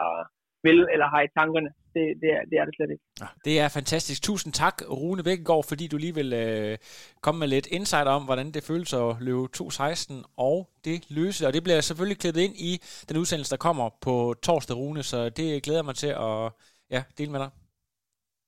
vil 0.63 0.79
eller 0.93 1.07
har 1.15 1.21
i 1.23 1.29
tankerne 1.39 1.71
det, 1.95 2.05
det, 2.23 2.31
er, 2.37 2.43
det 2.51 2.57
er 2.61 2.65
det 2.65 2.75
slet 2.77 2.91
ikke. 2.91 3.05
Det 3.45 3.61
er 3.61 3.69
fantastisk. 3.69 4.23
Tusind 4.23 4.53
tak, 4.53 4.77
Rune 4.91 5.25
Vækkegaard, 5.25 5.65
fordi 5.69 5.85
du 5.87 5.97
lige 5.97 6.15
vil 6.15 6.33
øh, 6.33 6.79
komme 7.21 7.39
med 7.39 7.49
lidt 7.49 7.67
insight 7.67 8.09
om, 8.09 8.23
hvordan 8.25 8.47
det 8.55 8.63
føles 8.71 8.93
at 8.93 9.11
løbe 9.21 9.49
2.16 9.57 10.23
og 10.37 10.57
det 10.85 11.11
løse. 11.11 11.47
Og 11.47 11.53
det 11.53 11.63
bliver 11.65 11.81
selvfølgelig 11.81 12.19
klippet 12.19 12.41
ind 12.41 12.55
i 12.71 12.73
den 13.09 13.17
udsendelse, 13.17 13.51
der 13.51 13.57
kommer 13.57 13.87
på 14.07 14.35
torsdag, 14.43 14.77
Rune, 14.77 15.03
så 15.03 15.29
det 15.29 15.63
glæder 15.63 15.83
mig 15.83 15.95
til 15.95 16.13
at 16.29 16.53
ja, 16.95 17.01
dele 17.19 17.31
med 17.33 17.41
dig. 17.45 17.51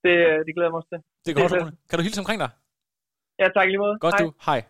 Det, 0.04 0.14
det 0.46 0.52
glæder 0.56 0.70
mig 0.70 0.78
også 0.80 0.90
til. 0.92 1.00
Det 1.24 1.30
er 1.32 1.40
godt, 1.42 1.52
Rune. 1.52 1.72
Kan 1.90 1.98
du 1.98 2.02
hilse 2.02 2.20
omkring 2.20 2.40
dig? 2.40 2.50
Ja, 3.40 3.46
tak 3.56 3.66
lige 3.66 3.78
måde. 3.78 3.98
Godt 3.98 4.14
Hej. 4.14 4.26
du. 4.26 4.32
Hej. 4.46 4.60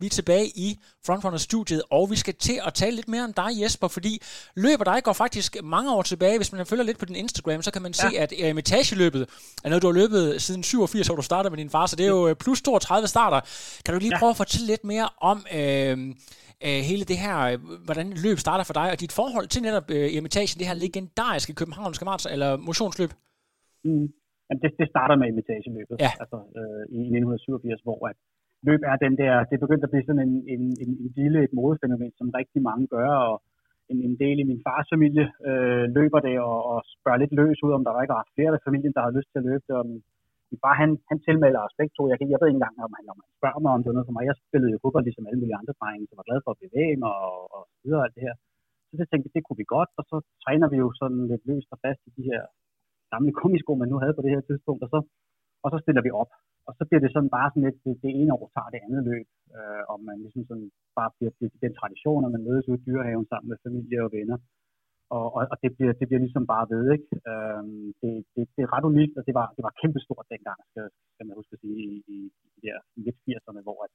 Vi 0.00 0.06
er 0.06 0.10
tilbage 0.10 0.46
i 0.66 0.68
Frontrunner-studiet, 1.06 1.82
og 1.90 2.10
vi 2.10 2.16
skal 2.16 2.34
til 2.34 2.56
at 2.66 2.74
tale 2.74 2.96
lidt 2.96 3.08
mere 3.08 3.24
om 3.24 3.32
dig, 3.32 3.50
Jesper, 3.62 3.88
fordi 3.88 4.12
løber 4.64 4.84
dig 4.84 4.98
går 5.02 5.12
faktisk 5.12 5.56
mange 5.62 5.94
år 5.96 6.02
tilbage. 6.02 6.36
Hvis 6.38 6.52
man 6.52 6.66
følger 6.66 6.84
lidt 6.84 6.98
på 6.98 7.04
din 7.04 7.16
Instagram, 7.16 7.62
så 7.62 7.70
kan 7.72 7.82
man 7.82 7.92
ja. 7.92 8.08
se, 8.08 8.18
at 8.18 8.32
eremitageløbet 8.44 9.22
er 9.64 9.68
noget, 9.68 9.82
du 9.82 9.86
har 9.90 9.98
løbet 10.02 10.42
siden 10.42 10.62
87, 10.62 11.06
hvor 11.06 11.16
du 11.16 11.22
startede 11.22 11.50
med 11.50 11.58
din 11.58 11.70
far, 11.70 11.86
så 11.86 11.96
det 11.96 12.04
er 12.04 12.14
jo 12.18 12.28
øh, 12.28 12.36
plus 12.36 12.62
32 12.62 13.08
starter. 13.08 13.40
Kan 13.84 13.94
du 13.94 14.00
lige 14.00 14.14
ja. 14.14 14.18
prøve 14.18 14.30
at 14.30 14.36
fortælle 14.36 14.66
lidt 14.66 14.84
mere 14.84 15.08
om 15.30 15.38
øh, 15.58 15.96
øh, 16.66 16.80
hele 16.90 17.04
det 17.10 17.18
her, 17.24 17.36
øh, 17.50 17.58
hvordan 17.86 18.06
løb 18.24 18.38
starter 18.46 18.64
for 18.68 18.76
dig, 18.80 18.88
og 18.92 19.00
dit 19.04 19.14
forhold 19.20 19.46
til 19.52 19.62
netop 19.68 19.86
øh, 19.96 20.06
eremitagen, 20.14 20.58
det 20.60 20.66
her 20.70 20.78
legendariske 20.86 21.52
københavnske 21.60 22.04
maraton, 22.08 22.32
eller 22.32 22.50
motionsløb? 22.68 23.10
Mm. 23.84 24.06
Det, 24.62 24.70
det 24.80 24.86
starter 24.94 25.16
med 25.20 25.26
imitageløbet, 25.32 25.96
ja. 26.06 26.12
altså 26.22 26.38
øh, 26.60 26.82
i 26.96 27.00
1987, 27.18 27.80
hvor 27.86 27.98
at 28.10 28.16
løb 28.68 28.80
er 28.90 28.96
den 29.04 29.14
der, 29.22 29.32
det 29.48 29.54
er 29.54 29.64
begyndt 29.64 29.84
at 29.84 29.92
blive 29.92 30.06
sådan 30.06 30.24
en, 30.28 30.34
en, 30.54 30.62
en, 30.82 30.90
en 31.02 31.10
lille, 31.20 31.38
et 31.46 31.52
modefænomen, 31.60 32.12
som 32.18 32.36
rigtig 32.40 32.60
mange 32.68 32.86
gør, 32.96 33.10
og 33.28 33.34
en, 33.92 33.98
en 34.08 34.14
del 34.22 34.36
i 34.40 34.48
min 34.50 34.64
fars 34.66 34.86
familie 34.94 35.24
øh, 35.48 35.84
løber 35.96 36.20
det 36.26 36.36
og, 36.48 36.58
og 36.72 36.78
spørger 36.96 37.20
lidt 37.20 37.34
løs 37.40 37.58
ud, 37.66 37.72
om 37.76 37.84
der 37.84 38.02
ikke 38.02 38.16
er 38.20 38.32
flere 38.36 38.52
af 38.56 38.64
familien, 38.68 38.94
der 38.96 39.02
har 39.06 39.16
lyst 39.16 39.28
til 39.30 39.40
at 39.40 39.48
løbe 39.50 39.64
det, 39.68 39.76
og 39.80 39.84
min, 39.90 40.02
bare 40.64 40.76
han, 40.82 40.90
han 41.10 41.18
tilmelder 41.26 41.60
os 41.66 41.78
begge 41.78 41.94
to. 41.96 42.02
Jeg, 42.10 42.16
jeg 42.32 42.38
ved 42.38 42.48
ikke 42.48 42.60
engang, 42.60 42.76
om 42.86 42.92
han, 42.98 43.04
om 43.12 43.18
han 43.22 43.30
spørger 43.38 43.60
mig 43.64 43.72
om 43.74 43.82
det 43.82 43.96
noget 43.96 44.08
for 44.08 44.16
mig. 44.16 44.24
Jeg 44.30 44.36
spillede 44.48 44.72
jo 44.72 44.78
fodbold 44.82 45.04
ligesom 45.06 45.26
alle 45.28 45.40
mulige 45.40 45.60
andre 45.60 45.74
drenge, 45.80 46.08
så 46.08 46.14
var 46.18 46.28
glad 46.28 46.40
for 46.42 46.50
at 46.52 46.62
bevæge 46.64 46.96
mig 47.04 47.14
og, 47.28 47.38
og 47.56 47.62
videre 47.84 48.04
alt 48.04 48.16
det 48.16 48.26
her. 48.26 48.36
Så 48.88 49.00
jeg 49.02 49.08
tænkte 49.10 49.34
det 49.34 49.44
kunne 49.44 49.60
vi 49.62 49.74
godt, 49.76 49.90
og 49.98 50.04
så 50.10 50.16
træner 50.44 50.66
vi 50.72 50.76
jo 50.82 50.88
sådan 51.00 51.20
lidt 51.30 51.44
løst 51.50 51.70
og 51.74 51.78
fast 51.84 52.00
i 52.08 52.10
de 52.18 52.24
her 52.30 52.42
gamle 53.12 53.32
komisko, 53.42 53.70
man 53.74 53.90
nu 53.92 53.96
havde 54.02 54.16
på 54.16 54.24
det 54.24 54.34
her 54.34 54.42
tidspunkt, 54.48 54.82
og 54.84 54.90
så, 54.94 54.98
og 55.64 55.68
så 55.72 55.78
stiller 55.82 56.02
vi 56.06 56.12
op. 56.22 56.32
Og 56.68 56.72
så 56.78 56.82
bliver 56.88 57.02
det 57.04 57.12
sådan 57.12 57.34
bare 57.36 57.48
sådan 57.50 57.66
lidt, 57.66 57.78
det, 57.84 57.94
det 58.04 58.10
ene 58.20 58.32
år 58.38 58.46
tager 58.54 58.70
det 58.74 58.80
andet 58.86 59.02
løb, 59.10 59.28
øh, 59.56 59.82
og 59.90 59.96
man 60.08 60.16
ligesom 60.24 60.42
sådan 60.50 60.68
bare 60.98 61.10
bliver, 61.16 61.32
bliver 61.36 61.52
den 61.64 61.74
tradition, 61.80 62.24
at 62.26 62.32
man 62.34 62.46
mødes 62.48 62.68
ude 62.70 62.80
i 62.80 62.84
dyrehaven 62.86 63.26
sammen 63.28 63.48
med 63.50 63.62
familie 63.66 63.98
og 64.06 64.12
venner. 64.18 64.38
Og, 65.16 65.26
og, 65.36 65.42
og 65.52 65.56
det, 65.62 65.70
bliver, 65.76 65.92
det 65.98 66.06
bliver 66.08 66.22
ligesom 66.26 66.44
bare 66.54 66.66
ved, 66.72 66.84
ikke? 66.96 67.08
Øhm, 67.30 67.86
det, 68.00 68.12
det, 68.34 68.42
det, 68.54 68.62
er 68.62 68.72
ret 68.74 68.88
unikt, 68.92 69.14
og 69.18 69.24
det 69.28 69.34
var, 69.38 69.46
det 69.56 69.62
var 69.66 69.78
kæmpestort 69.80 70.26
dengang, 70.34 70.60
skal, 70.70 70.86
skal 71.14 71.26
man 71.26 71.38
huske 71.38 71.54
at 71.56 71.62
sige, 71.62 71.78
i, 71.88 71.90
i, 72.14 72.18
i 72.44 72.48
de 72.54 72.60
der 72.66 72.78
midt 73.04 73.18
80'erne, 73.26 73.62
hvor 73.66 73.78
at, 73.86 73.92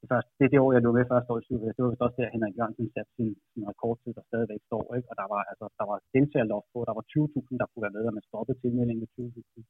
det, 0.00 0.08
første, 0.12 0.30
det 0.38 0.46
det 0.52 0.58
år, 0.64 0.70
jeg 0.74 0.82
lå 0.84 0.90
med 0.96 1.10
første 1.12 1.30
år 1.32 1.38
i 1.40 1.46
Superliga. 1.46 1.74
Det 1.76 1.82
var 1.84 1.90
også 2.06 2.18
der, 2.20 2.34
Henrik 2.34 2.54
Jørgensen 2.58 2.86
satte 2.94 3.12
sin, 3.16 3.30
sin 3.52 3.64
rekordtid, 3.70 4.10
der 4.18 4.24
stadigvæk 4.30 4.62
står. 4.70 4.84
Ikke? 4.96 5.08
Og 5.10 5.16
der 5.20 5.26
var, 5.32 5.40
altså, 5.50 5.66
der 5.78 5.86
var 5.90 5.98
deltagerloft 6.14 6.68
på, 6.72 6.78
der 6.88 6.94
var 6.98 7.04
20.000, 7.12 7.60
der 7.60 7.66
kunne 7.68 7.84
være 7.86 7.96
med, 7.96 8.04
og 8.08 8.14
man 8.18 8.28
stoppede 8.30 8.60
tilmeldingen 8.64 9.02
med 9.04 9.10
20.000. 9.16 9.60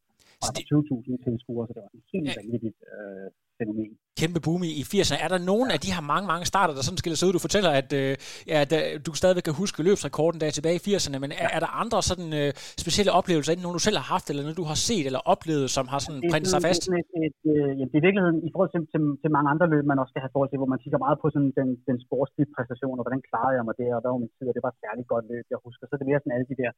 Og 0.40 0.49
der 0.57 0.61
var 0.61 0.64
20.000 0.71 1.25
tilskuere, 1.27 1.66
så 1.66 1.73
det 1.77 1.83
var 1.85 1.93
en 1.99 2.07
helt 2.14 2.31
vanvittigt 2.38 2.79
øh, 2.93 3.29
fænomen. 3.59 3.93
Kæmpe 4.20 4.40
boom 4.46 4.62
i 4.80 4.85
80'erne. 4.92 5.18
Er 5.24 5.30
der 5.35 5.40
nogen 5.52 5.68
af 5.74 5.78
de 5.85 5.90
her 5.94 6.02
mange, 6.12 6.26
mange 6.33 6.44
starter, 6.52 6.72
der 6.76 6.83
sådan 6.87 7.00
skiller 7.02 7.18
sig 7.18 7.26
ud? 7.28 7.35
Du 7.38 7.46
fortæller, 7.48 7.70
at 7.80 7.90
øh, 8.00 8.12
ja, 8.52 8.59
da, 8.72 8.76
du 9.06 9.11
stadigvæk 9.20 9.44
kan 9.48 9.61
huske 9.62 9.76
løbsrekorden 9.88 10.38
der 10.40 10.56
tilbage 10.59 10.76
i 10.80 10.85
80'erne, 10.87 11.18
men 11.24 11.30
er, 11.44 11.48
er 11.56 11.61
der 11.64 11.70
andre 11.83 11.98
sådan 12.11 12.30
øh, 12.40 12.50
specielle 12.85 13.12
oplevelser, 13.18 13.50
enten 13.50 13.64
nogen 13.66 13.78
du 13.80 13.87
selv 13.88 13.98
har 14.00 14.09
haft, 14.14 14.26
eller 14.30 14.42
noget 14.46 14.61
du 14.62 14.68
har 14.72 14.78
set 14.88 15.04
eller 15.09 15.22
oplevet, 15.33 15.66
som 15.76 15.85
har 15.92 16.00
sådan 16.06 16.20
printet 16.33 16.50
sig 16.54 16.61
fast? 16.68 16.83
Det, 16.85 17.00
et, 17.00 17.11
et, 17.26 17.40
øh, 17.54 17.70
ja, 17.78 17.85
det 17.90 17.96
er 17.96 18.02
i 18.02 18.06
virkeligheden 18.09 18.38
i 18.48 18.50
forhold 18.52 18.70
til, 18.74 18.80
til, 18.92 19.00
til 19.22 19.30
mange 19.37 19.48
andre 19.52 19.66
løb, 19.72 19.85
man 19.92 20.00
også 20.02 20.12
skal 20.12 20.22
have 20.24 20.35
forhold 20.35 20.50
til, 20.52 20.61
hvor 20.61 20.70
man 20.72 20.83
kigger 20.85 21.00
meget 21.06 21.18
på 21.22 21.26
sådan 21.35 21.52
den, 21.59 21.68
den 21.88 21.96
sportslige 22.06 22.48
præstation, 22.54 22.96
og 23.00 23.04
hvordan 23.06 23.22
klarede 23.28 23.56
jeg 23.59 23.64
mig 23.68 23.76
der, 23.83 23.90
og 23.96 24.00
hvad 24.00 24.11
var 24.12 24.22
min 24.24 24.35
tid, 24.37 24.46
og 24.50 24.54
det 24.56 24.64
var 24.66 24.72
et 24.74 24.83
særligt 24.85 25.09
godt 25.12 25.24
løb, 25.33 25.44
jeg 25.54 25.61
husker. 25.66 25.85
Så 25.87 25.94
det 25.96 26.04
er 26.04 26.11
mere 26.11 26.22
sådan 26.22 26.37
alle 26.37 26.48
de 26.52 26.61
der 26.62 26.70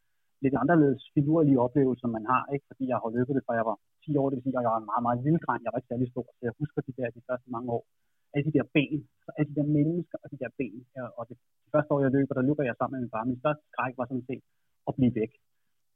lidt 0.45 0.57
anderledes 0.63 1.03
figurlige 1.17 1.59
oplevelser, 1.67 2.09
man 2.17 2.25
har, 2.33 2.43
ikke? 2.55 2.67
fordi 2.71 2.85
jeg 2.91 2.97
har 3.01 3.11
løbet 3.17 3.33
det, 3.37 3.43
fra 3.47 3.59
jeg 3.61 3.67
var 3.71 3.77
10 4.05 4.21
år, 4.21 4.27
det 4.29 4.37
vil 4.37 4.45
sige, 4.45 4.55
at 4.55 4.65
jeg 4.67 4.75
var 4.75 4.83
en 4.83 4.91
meget, 4.93 5.05
meget 5.07 5.19
lille 5.27 5.41
dreng, 5.45 5.61
jeg 5.65 5.73
var 5.73 5.79
ikke 5.81 5.93
særlig 5.93 6.09
stor, 6.15 6.27
så 6.37 6.43
jeg 6.49 6.55
husker 6.61 6.81
de 6.87 6.93
der 6.99 7.09
de 7.17 7.23
første 7.33 7.49
mange 7.57 7.69
år. 7.77 7.85
Alle 8.35 8.47
de 8.49 8.57
der 8.59 8.67
ben, 8.77 8.99
så 9.25 9.29
alle 9.39 9.49
de 9.51 9.59
der 9.61 9.69
mennesker 9.79 10.17
og 10.23 10.27
de 10.33 10.39
der 10.43 10.51
ben, 10.59 10.79
og 11.19 11.23
det, 11.29 11.37
de 11.65 11.71
første 11.75 11.91
år, 11.93 12.01
jeg 12.05 12.13
løber, 12.17 12.35
der 12.39 12.49
løber 12.49 12.65
jeg 12.69 12.75
sammen 12.77 12.95
med 12.95 13.03
min 13.05 13.13
far. 13.15 13.31
Min 13.31 13.43
største 13.43 13.65
skræk 13.71 13.95
var 14.01 14.07
sådan 14.11 14.29
set 14.31 14.43
at 14.89 14.93
blive 14.99 15.15
væk. 15.21 15.33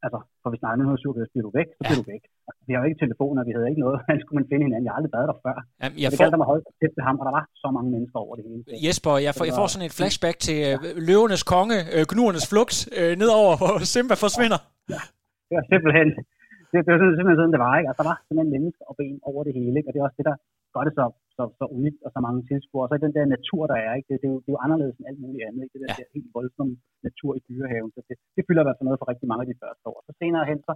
Altså, 0.05 0.19
for 0.43 0.49
hvis 0.51 0.61
snakker 0.63 0.85
nu 0.85 0.97
så 1.03 1.09
bliver 1.33 1.47
du 1.49 1.53
væk, 1.61 1.69
så 1.77 1.81
bliver 1.87 2.01
ja. 2.01 2.05
du 2.05 2.09
væk. 2.15 2.23
Altså, 2.49 2.61
vi 2.67 2.73
har 2.73 2.81
jo 2.83 2.87
ikke 2.89 3.01
telefoner, 3.05 3.41
vi 3.49 3.53
havde 3.57 3.69
ikke 3.73 3.83
noget. 3.85 3.97
Hvordan 3.99 4.19
skulle 4.23 4.39
man 4.41 4.47
finde 4.51 4.65
hinanden? 4.67 4.85
Jeg 4.87 4.93
har 4.93 4.99
aldrig 5.01 5.15
været 5.19 5.29
der 5.31 5.39
før. 5.47 5.57
Jamen, 5.83 5.97
jeg 6.03 6.09
det 6.11 6.19
får... 6.19 6.41
mig 6.43 6.49
holde 6.53 6.65
tæt 6.81 6.93
til 6.97 7.03
ham, 7.09 7.15
og 7.21 7.25
der 7.29 7.35
var 7.39 7.45
så 7.63 7.69
mange 7.77 7.91
mennesker 7.95 8.19
over 8.25 8.35
det 8.39 8.45
hele. 8.49 8.61
Jesper, 8.87 9.13
jeg 9.27 9.33
får, 9.39 9.45
jeg 9.51 9.57
får 9.61 9.67
sådan 9.73 9.87
et 9.89 9.95
flashback 9.99 10.37
til 10.47 10.59
ja. 10.65 10.75
Øh, 10.75 11.09
løvenes 11.09 11.43
konge, 11.53 11.79
øh, 11.95 12.03
gnuernes 12.11 12.47
flugt, 12.53 12.77
øh, 12.99 13.13
nedover, 13.23 13.53
hvor 13.61 13.73
Simba 13.93 14.17
forsvinder. 14.27 14.61
Ja, 14.95 15.03
det 15.49 15.55
var 15.59 15.65
simpelthen, 15.73 16.09
det, 16.71 16.77
det 16.85 16.91
var 16.93 16.99
simpelthen 17.19 17.39
sådan, 17.41 17.55
det 17.57 17.63
var, 17.67 17.73
ikke? 17.79 17.89
Altså, 17.91 18.01
der 18.03 18.09
var 18.13 18.19
simpelthen 18.27 18.51
mennesker 18.57 18.83
og 18.91 18.95
ben 18.99 19.17
over 19.31 19.41
det 19.47 19.53
hele, 19.59 19.75
ikke? 19.79 19.89
og 19.89 19.93
det 19.93 19.99
er 20.01 20.07
også 20.09 20.19
det, 20.21 20.27
der 20.31 20.37
gør 20.75 20.85
det 20.87 20.95
så, 20.99 21.05
så, 21.37 21.43
så 21.59 21.65
unikt 21.79 22.01
og 22.07 22.11
så 22.15 22.21
mange 22.27 22.41
tilskuere. 22.51 22.85
Og 22.87 22.91
så 22.91 22.95
den 23.07 23.17
der 23.19 23.33
natur, 23.37 23.63
der 23.73 23.79
er, 23.87 23.93
ikke? 23.99 24.09
Det, 24.11 24.17
det, 24.23 24.29
er 24.29 24.35
jo, 24.35 24.41
det 24.45 24.51
er 24.51 24.57
jo 24.57 24.65
anderledes 24.67 24.97
end 24.97 25.09
alt 25.11 25.23
muligt 25.25 25.45
andet, 25.47 25.61
ikke? 25.63 25.75
det 25.75 25.83
der, 25.83 25.91
ja. 25.93 25.97
der 25.99 26.15
helt 26.17 26.31
voldsomme 26.39 26.75
natur 27.09 27.31
i 27.39 27.41
dyrehaven. 27.49 27.91
Så 27.97 28.01
det, 28.09 28.17
det 28.37 28.43
fylder 28.47 28.63
i 28.63 28.67
hvert 28.67 28.79
fald 28.79 28.89
noget 28.89 29.01
for 29.03 29.11
rigtig 29.13 29.29
mange 29.31 29.45
af 29.45 29.51
de 29.53 29.61
første 29.63 29.85
år. 29.93 29.99
Så 30.07 30.13
senere 30.23 30.45
hen, 30.51 30.59
så 30.69 30.73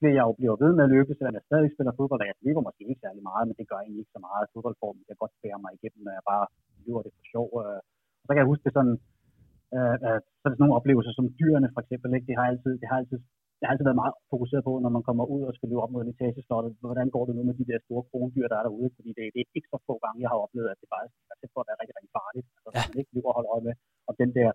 bliver 0.00 0.14
jeg 0.18 0.24
jo 0.28 0.32
bliver 0.38 0.56
ved 0.62 0.72
med 0.76 0.84
at 0.86 0.92
løbe, 0.94 1.12
selvom 1.18 1.36
jeg 1.38 1.44
stadig 1.48 1.68
spiller 1.74 1.92
fodbold, 1.98 2.22
og 2.24 2.28
jeg 2.30 2.36
løber 2.46 2.66
måske 2.68 2.82
ikke 2.90 3.04
særlig 3.04 3.22
meget, 3.30 3.44
men 3.46 3.56
det 3.58 3.68
gør 3.70 3.80
egentlig 3.80 4.02
ikke 4.02 4.16
så 4.16 4.22
meget. 4.28 4.50
Fodboldformen 4.54 5.02
kan 5.08 5.20
godt 5.22 5.34
bære 5.42 5.60
mig 5.64 5.72
igennem, 5.74 6.02
når 6.06 6.14
jeg 6.18 6.24
bare 6.32 6.46
løber 6.86 7.02
det 7.04 7.12
for 7.16 7.24
sjov. 7.32 7.48
Øh. 7.62 7.80
Og 8.20 8.24
så 8.26 8.30
kan 8.32 8.42
jeg 8.42 8.50
huske 8.52 8.64
det 8.66 8.74
sådan, 8.78 8.96
øh, 9.76 9.96
øh, 10.06 10.18
så 10.38 10.44
er 10.44 10.50
det 10.50 10.56
sådan 10.56 10.64
nogle 10.64 10.78
oplevelser 10.78 11.12
som 11.14 11.26
dyrene 11.40 11.68
for 11.74 11.80
eksempel, 11.84 12.08
ikke? 12.16 12.28
Det 12.30 12.36
har 12.38 12.46
altid, 12.52 12.72
det 12.82 12.88
har 12.90 12.98
altid 13.00 13.18
jeg 13.60 13.66
har 13.66 13.72
altid 13.72 13.88
været 13.88 14.02
meget 14.02 14.14
fokuseret 14.32 14.62
på, 14.68 14.72
når 14.84 14.92
man 14.96 15.06
kommer 15.08 15.24
ud 15.34 15.42
og 15.48 15.52
skal 15.54 15.68
løbe 15.68 15.84
op 15.84 15.92
mod 15.92 16.02
etageslottet, 16.12 16.72
hvordan 16.84 17.08
går 17.14 17.24
det 17.26 17.34
nu 17.36 17.42
med 17.48 17.56
de 17.60 17.68
der 17.70 17.78
store 17.86 18.04
krondyr, 18.10 18.46
der 18.50 18.56
er 18.58 18.64
derude, 18.66 18.90
fordi 18.96 19.10
det, 19.18 19.24
det 19.34 19.40
er 19.40 19.48
ikke 19.58 19.72
så 19.72 19.78
få 19.88 19.94
gange, 20.04 20.22
jeg 20.24 20.30
har 20.32 20.40
oplevet, 20.44 20.68
at 20.72 20.80
det 20.82 20.88
faktisk 20.94 21.16
er 21.32 21.36
tæt 21.40 21.52
for 21.54 21.60
at 21.62 21.68
være 21.68 21.78
rigtig, 21.80 21.96
rigtig 21.98 22.12
farligt. 22.18 22.46
Altså, 22.64 22.78
ja. 22.78 22.82
man 22.90 23.00
ikke 23.00 23.14
løber 23.14 23.30
og 23.30 23.36
holder 23.38 23.52
øje 23.54 23.66
med, 23.68 23.74
og 24.08 24.12
den 24.22 24.30
der 24.38 24.50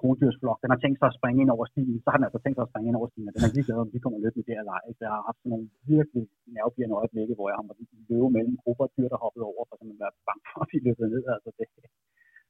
krondyrsflok, 0.00 0.58
den 0.62 0.72
har 0.74 0.80
tænkt 0.80 0.98
sig 0.98 1.08
at 1.10 1.16
springe 1.18 1.40
ind 1.42 1.50
over 1.56 1.66
stien, 1.72 1.96
så 2.02 2.08
har 2.10 2.18
den 2.18 2.26
altså 2.28 2.40
tænkt 2.42 2.56
sig 2.56 2.64
at 2.66 2.70
springe 2.70 2.88
ind 2.90 2.98
over 3.00 3.08
stien, 3.12 3.28
og 3.28 3.34
den 3.34 3.42
er 3.46 3.54
ligeglad, 3.56 3.78
om 3.84 3.90
de 3.94 4.02
kommer 4.04 4.18
løbende 4.24 4.46
der 4.48 4.58
eller 4.62 4.74
ej. 4.78 4.86
Så 4.96 5.00
jeg 5.06 5.12
har 5.16 5.22
haft 5.28 5.40
sådan 5.40 5.52
nogle 5.54 5.66
virkelig 5.94 6.24
nervepirrende 6.56 6.98
øjeblikke, 7.00 7.34
hvor 7.36 7.46
jeg 7.50 7.58
har 7.58 7.66
måttet 7.68 7.86
løbe 8.10 8.28
mellem 8.36 8.54
grupper 8.62 8.84
af 8.86 8.92
dyr, 8.96 9.08
der 9.12 9.22
hoppede 9.24 9.44
over, 9.50 9.62
for 9.68 9.74
simpelthen 9.76 10.02
at 10.02 10.06
være 10.06 10.26
bange 10.28 10.44
for 10.50 10.60
at 10.64 10.68
blive 10.70 10.84
løbet 10.86 11.06
ned. 11.14 11.24
Altså 11.36 11.50
det, 11.58 11.66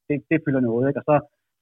det, 0.09 0.16
det 0.31 0.38
fylder 0.45 0.62
noget, 0.69 0.85
ikke? 0.88 1.01
Og 1.03 1.07
så 1.11 1.14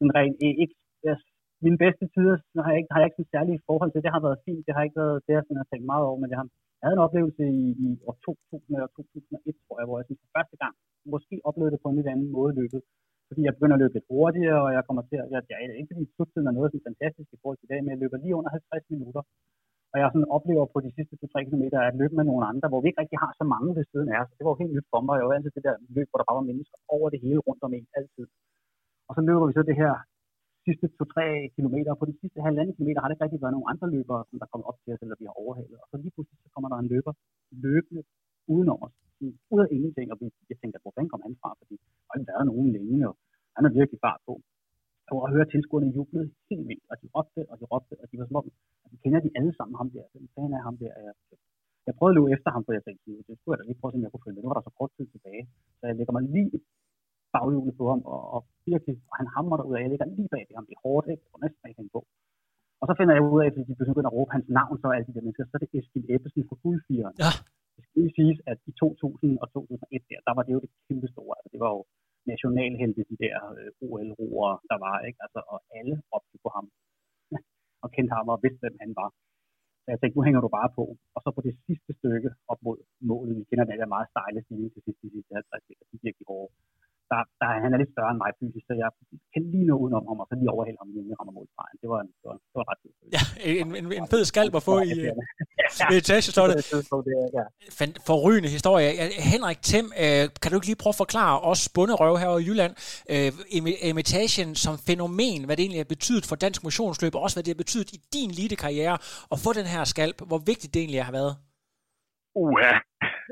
en 0.05 0.11
ren, 0.19 0.35
ikke, 0.63 0.77
jeg 1.09 1.17
mine 1.65 1.79
bedste 1.85 2.05
tider 2.15 2.37
har 2.65 2.71
jeg 2.73 2.81
ikke, 2.81 2.93
har 2.93 3.01
jeg 3.01 3.09
ikke 3.09 3.19
sådan 3.21 3.35
særlige 3.35 3.65
forhold 3.69 3.91
til. 3.91 4.05
Det 4.07 4.15
har 4.17 4.23
været 4.27 4.43
fint. 4.47 4.63
Det 4.67 4.75
har 4.77 4.83
ikke 4.87 5.01
været 5.03 5.19
det, 5.27 5.33
jeg 5.35 5.61
har 5.63 5.69
tænkt 5.71 5.87
meget 5.93 6.05
over, 6.09 6.19
men 6.23 6.31
jeg 6.33 6.39
har, 6.41 6.47
jeg 6.79 6.85
havde 6.87 6.99
en 6.99 7.07
oplevelse 7.07 7.43
i, 7.61 7.65
i 7.87 7.89
år 8.09 8.17
2000 8.27 8.77
eller 8.77 8.91
2001, 8.97 9.65
tror 9.65 9.77
jeg, 9.81 9.87
hvor 9.87 9.97
jeg 9.99 10.07
sådan 10.07 10.23
for 10.23 10.31
første 10.37 10.57
gang 10.63 10.75
måske 11.15 11.35
oplevede 11.49 11.73
det 11.75 11.83
på 11.83 11.89
en 11.89 11.97
lidt 11.99 12.13
anden 12.13 12.31
måde 12.37 12.53
løbet. 12.61 12.81
Fordi 13.29 13.41
jeg 13.47 13.55
begynder 13.57 13.77
at 13.77 13.83
løbe 13.83 13.97
lidt 13.97 14.11
hurtigere, 14.13 14.61
og 14.67 14.71
jeg 14.77 14.83
kommer 14.89 15.03
til 15.11 15.17
at, 15.23 15.27
jeg, 15.35 15.41
jeg 15.51 15.57
er 15.59 15.81
ikke 15.81 15.93
fordi 15.93 16.13
sluttiden 16.15 16.47
er 16.51 16.57
noget 16.59 16.69
sådan 16.71 16.87
fantastisk 16.89 17.29
i 17.33 17.41
forhold 17.41 17.59
til 17.61 17.71
dag, 17.73 17.81
men 17.83 17.93
jeg 17.95 18.01
løber 18.03 18.19
lige 18.23 18.37
under 18.39 18.51
50 18.51 18.95
minutter. 18.95 19.23
Og 19.93 19.97
jeg 20.01 20.07
sådan 20.09 20.33
oplever 20.37 20.65
på 20.73 20.79
de 20.87 20.91
sidste 20.97 21.15
2-3 21.23 21.49
km 21.49 21.65
at 21.79 21.99
løbe 22.01 22.15
med 22.19 22.27
nogle 22.31 22.45
andre, 22.51 22.67
hvor 22.69 22.81
vi 22.81 22.87
ikke 22.89 23.03
rigtig 23.03 23.19
har 23.25 23.33
så 23.41 23.45
mange 23.55 23.71
ved 23.77 23.85
siden 23.93 24.09
af 24.13 24.19
os. 24.23 24.31
Det 24.39 24.45
var 24.47 24.63
helt 24.63 24.75
nyt 24.77 24.89
for 24.93 25.01
mig. 25.07 25.15
Jeg 25.17 25.27
var 25.27 25.35
altid 25.39 25.53
det 25.57 25.67
der 25.69 25.77
løb, 25.97 26.09
hvor 26.09 26.19
der 26.19 26.29
bare 26.29 26.41
var 26.41 26.51
mennesker 26.51 26.79
over 26.97 27.07
det 27.13 27.21
hele 27.25 27.41
rundt 27.47 27.63
om 27.67 27.73
en 27.79 27.87
altid. 27.99 28.27
Og 29.09 29.13
så 29.17 29.21
løber 29.29 29.47
vi 29.47 29.53
så 29.57 29.63
det 29.71 29.77
her 29.83 29.95
sidste 30.69 30.87
2-3 30.99 31.17
kilometer. 31.57 31.91
På 32.01 32.07
de 32.11 32.15
sidste 32.21 32.39
halvanden 32.47 32.75
kilometer 32.77 33.01
har 33.01 33.09
det 33.09 33.15
ikke 33.15 33.25
rigtig 33.27 33.43
været 33.43 33.55
nogen 33.57 33.71
andre 33.73 33.89
løbere, 33.97 34.23
som 34.29 34.37
der 34.43 34.49
kommer 34.53 34.67
op 34.71 34.79
til 34.83 34.93
os, 34.95 35.03
eller 35.05 35.17
vi 35.21 35.27
har 35.29 35.37
overhalet. 35.43 35.77
Og 35.83 35.87
så 35.91 35.97
lige 36.05 36.15
pludselig 36.15 36.39
så 36.45 36.49
kommer 36.55 36.69
der 36.71 36.79
en 36.79 36.91
løber 36.95 37.13
løbende 37.65 38.03
udenom 38.53 38.81
os. 38.87 38.97
Ud 39.55 39.61
af 39.65 39.69
ingenting, 39.77 40.07
og 40.13 40.17
jeg 40.51 40.59
tænker, 40.63 40.79
hvor 40.83 40.93
fanden 40.95 41.13
kom 41.13 41.23
han 41.27 41.35
fra? 41.43 41.51
Fordi 41.61 41.75
der 42.07 42.13
har 42.15 42.29
været 42.31 42.51
nogen 42.53 42.69
længe, 42.77 43.01
og 43.11 43.15
han 43.57 43.63
er 43.69 43.73
virkelig 43.79 44.01
fart 44.07 44.21
på. 44.29 44.35
Og 45.15 45.21
at 45.25 45.33
høre 45.35 45.47
tilskuerne 45.53 45.95
juble 45.97 46.25
helt 46.51 46.67
vildt, 46.71 46.85
og 46.91 46.97
de 47.03 47.07
råbte, 47.17 47.41
og 47.51 47.57
de 47.61 47.65
råbte, 47.73 47.95
og 48.03 48.07
de 48.11 48.15
var 48.19 48.27
som 48.27 48.41
om, 48.41 48.47
at 48.85 48.89
de 48.93 48.97
kender 49.03 49.21
de 49.27 49.31
alle 49.39 49.53
sammen 49.59 49.75
ham 49.81 49.89
der. 49.95 50.05
Den 50.15 50.29
fan 50.35 50.53
af 50.59 50.63
ham 50.67 50.77
der. 50.83 50.93
Jeg, 51.07 51.15
jeg 51.87 51.95
prøvede 51.99 52.13
at 52.13 52.17
løbe 52.19 52.31
efter 52.37 52.51
ham, 52.55 52.63
for 52.65 52.73
jeg 52.77 52.85
tænkte, 52.85 53.05
det 53.29 53.35
skulle 53.37 53.53
jeg 53.53 53.61
da 53.61 53.65
lige 53.69 53.81
prøve, 53.81 53.95
om 53.99 54.05
jeg 54.05 54.13
kunne 54.13 54.25
følge 54.25 54.37
med. 54.37 54.43
Nu 54.43 54.51
var 54.51 54.59
der 54.59 54.67
så 54.69 54.75
kort 54.79 54.93
tid 54.97 55.07
tilbage. 55.15 55.43
Så 55.79 55.83
jeg 55.91 55.97
lægger 55.99 56.13
mig 56.17 56.23
lige 56.37 56.51
baghjulet 57.35 57.75
på 57.81 57.85
ham, 57.93 58.01
og, 58.15 58.23
og 58.35 58.41
virkelig, 58.71 58.97
og 59.11 59.15
han 59.21 59.29
hammer 59.35 59.57
derud 59.57 59.75
af, 59.77 59.83
jeg 59.85 59.91
ligger 59.93 60.07
lige 60.17 60.33
bag 60.35 60.45
ham, 60.59 60.67
det 60.69 60.75
er 60.77 60.85
hårdt, 60.87 61.07
ikke? 61.15 61.25
og 61.33 61.39
næsten 61.45 61.69
ikke 61.71 61.95
på. 61.97 62.01
Og 62.81 62.85
så 62.89 62.95
finder 62.99 63.15
jeg 63.15 63.23
ud 63.35 63.41
af, 63.43 63.49
at 63.51 63.57
de 63.71 63.75
begynder 63.81 64.11
at 64.11 64.17
råbe 64.17 64.33
hans 64.37 64.49
navn, 64.59 64.75
så 64.79 64.87
alle 64.97 65.07
de 65.09 65.15
der 65.17 65.25
mennesker, 65.25 65.45
så 65.45 65.55
er 65.59 65.63
det 65.63 65.71
Eskil 65.79 66.07
Ebbesen 66.15 66.49
fra 66.49 66.61
Guldfireren. 66.63 67.17
Ja. 67.25 67.33
Det 67.75 67.83
skal 67.85 67.99
lige 68.03 68.17
siges, 68.19 68.39
at 68.51 68.59
i 68.71 68.73
2000 68.73 69.39
og 69.43 69.49
2001 69.53 70.03
der, 70.11 70.21
der 70.27 70.33
var 70.37 70.43
det 70.45 70.53
jo 70.57 70.61
det 70.65 70.71
kæmpe 70.87 71.09
store, 71.15 71.35
altså 71.39 71.51
det 71.55 71.61
var 71.65 71.71
jo 71.77 71.83
nationalhelte, 72.33 73.03
de 73.11 73.17
der 73.25 73.37
øh, 73.59 73.87
OL-roere, 73.87 74.57
der 74.71 74.79
var, 74.87 74.97
ikke? 75.09 75.21
Altså, 75.25 75.41
og 75.53 75.59
alle 75.79 75.95
råbte 76.13 76.37
på 76.45 76.49
ham, 76.57 76.67
og 77.85 77.89
kendte 77.95 78.13
ham 78.19 78.29
og 78.33 78.39
vidste, 78.45 78.63
hvem 78.65 78.77
han 78.85 78.93
var. 79.01 79.11
Så 79.83 79.87
jeg 79.93 79.99
tænkte, 80.01 80.17
nu 80.19 80.25
hænger 80.27 80.43
du 80.45 80.51
bare 80.59 80.71
på. 80.79 80.85
Og 81.15 81.21
så 81.25 81.29
på 81.37 81.43
det 81.49 81.55
sidste 81.67 81.91
stykke 81.99 82.31
op 82.53 82.61
mod 82.67 82.79
målet, 83.11 83.35
vi 83.39 83.45
kender 83.51 83.65
den 83.71 83.79
der 83.81 83.95
meget 83.95 84.09
stejle 84.13 84.41
stigning 84.45 84.71
til 84.73 84.83
sidst, 84.85 85.01
de 85.03 85.11
sidste 85.15 85.33
50 85.35 85.69
meter, 85.69 85.85
de 85.91 85.99
virkelig 86.07 86.27
hårde 86.31 86.51
der, 87.13 87.21
der, 87.41 87.47
han 87.65 87.71
er 87.75 87.79
lidt 87.83 87.93
større 87.95 88.11
end 88.15 88.21
mig 88.25 88.33
fysisk, 88.41 88.65
så 88.69 88.75
jeg 88.83 88.89
kan 89.35 89.43
lige 89.53 89.67
nå 89.71 89.75
udenom 89.83 90.05
ham, 90.11 90.19
og 90.23 90.27
så 90.29 90.35
lige 90.41 90.51
overhælde 90.55 90.79
ham, 90.81 90.89
inden 90.91 91.11
jeg 91.13 91.19
rammer 91.21 91.35
målstregen. 91.39 91.77
Det 91.83 91.89
var, 91.93 92.01
det 92.21 92.27
var, 92.29 92.37
det 92.51 92.57
var 92.61 92.67
ret 92.71 92.81
fedt. 92.83 92.95
Ja, 93.17 93.23
en, 93.63 93.69
en, 93.81 93.87
en 94.01 94.07
fed 94.13 94.25
skalp 94.33 94.53
at 94.59 94.65
få 94.69 94.75
i, 94.93 94.95
i 95.93 95.95
etageslottet. 96.03 96.57
Ja. 97.39 97.45
Forrygende 98.11 98.49
historie. 98.49 98.89
Henrik 99.33 99.61
Tim, 99.71 99.87
øh, 100.05 100.23
kan 100.41 100.49
du 100.51 100.57
ikke 100.59 100.71
lige 100.71 100.83
prøve 100.83 100.95
at 100.97 101.03
forklare 101.05 101.37
os 101.51 101.63
bunderøv 101.75 102.15
her 102.23 102.31
i 102.39 102.45
Jylland, 102.49 102.73
øh, 103.15 103.31
imitagen 103.91 104.51
som 104.65 104.75
fænomen, 104.89 105.41
hvad 105.45 105.55
det 105.57 105.63
egentlig 105.63 105.83
har 105.85 105.95
betydet 105.97 106.25
for 106.29 106.37
dansk 106.37 106.61
motionsløb, 106.69 107.15
og 107.15 107.23
også 107.23 107.37
hvad 107.37 107.45
det 107.45 107.53
har 107.55 107.63
betydet 107.65 107.89
i 107.97 107.99
din 108.15 108.31
elite-karriere, 108.31 108.97
at 109.33 109.39
få 109.45 109.51
den 109.61 109.67
her 109.75 109.83
skalp, 109.93 110.17
hvor 110.31 110.41
vigtigt 110.51 110.75
det 110.75 110.81
egentlig 110.81 111.05
har 111.11 111.13
været? 111.21 111.35
Uha, 112.45 112.73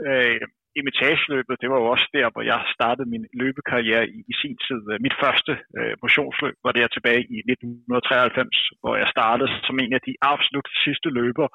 øh, 0.08 0.40
imitageløbet, 0.80 1.60
det 1.62 1.68
var 1.72 1.78
jo 1.82 1.86
også 1.94 2.06
der, 2.18 2.26
hvor 2.32 2.42
jeg 2.52 2.60
startede 2.76 3.12
min 3.14 3.24
løbekarriere 3.40 4.04
i, 4.16 4.18
i 4.32 4.34
sin 4.42 4.56
tid. 4.66 4.80
Øh, 4.92 4.96
mit 5.06 5.16
første 5.22 5.52
øh, 5.78 5.94
motionsløb 6.02 6.56
var 6.66 6.72
der 6.78 6.86
tilbage 6.96 7.22
i 7.34 7.36
1993, 7.52 8.56
hvor 8.82 8.94
jeg 9.02 9.08
startede 9.16 9.50
som 9.66 9.76
en 9.84 9.92
af 9.98 10.02
de 10.08 10.14
absolut 10.32 10.68
sidste 10.84 11.08
løber, 11.20 11.46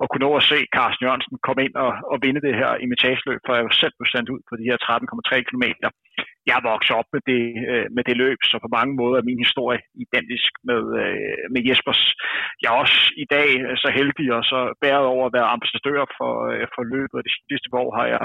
og 0.00 0.06
kunne 0.06 0.24
nå 0.26 0.30
at 0.40 0.48
se 0.52 0.58
Carsten 0.76 1.04
Jørgensen 1.04 1.36
komme 1.46 1.60
ind 1.66 1.74
og, 1.84 1.92
og 2.12 2.16
vinde 2.24 2.44
det 2.46 2.54
her 2.60 2.72
imitageløb, 2.84 3.40
for 3.44 3.52
jeg 3.54 3.64
var 3.68 3.76
selv 3.82 3.94
blev 3.96 4.08
sendt 4.14 4.32
ud 4.34 4.40
på 4.48 4.54
de 4.60 4.68
her 4.70 4.78
13,3 4.84 5.48
km. 5.48 5.66
jeg 6.50 6.58
voksede 6.70 6.98
op 7.00 7.10
med 7.14 7.22
det, 7.30 7.44
øh, 7.70 7.86
med 7.96 8.04
det 8.08 8.16
løb, 8.22 8.38
så 8.50 8.56
på 8.64 8.70
mange 8.78 8.94
måder 9.00 9.16
er 9.18 9.28
min 9.30 9.44
historie 9.46 9.80
identisk 10.04 10.52
med, 10.68 10.82
øh, 11.02 11.44
med 11.54 11.60
Jespers. 11.68 12.02
Jeg 12.60 12.68
er 12.70 12.78
også 12.84 13.00
i 13.24 13.26
dag 13.36 13.48
øh, 13.66 13.76
så 13.82 13.88
heldig 13.98 14.26
og 14.36 14.42
så 14.52 14.60
bæret 14.82 15.06
over 15.14 15.24
at 15.26 15.34
være 15.36 15.52
ambassadør 15.56 16.02
for, 16.18 16.32
øh, 16.52 16.66
for 16.74 16.82
løbet, 16.94 17.16
og 17.18 17.24
de 17.28 17.34
sidste 17.50 17.68
år 17.82 17.90
har 17.98 18.06
jeg 18.14 18.24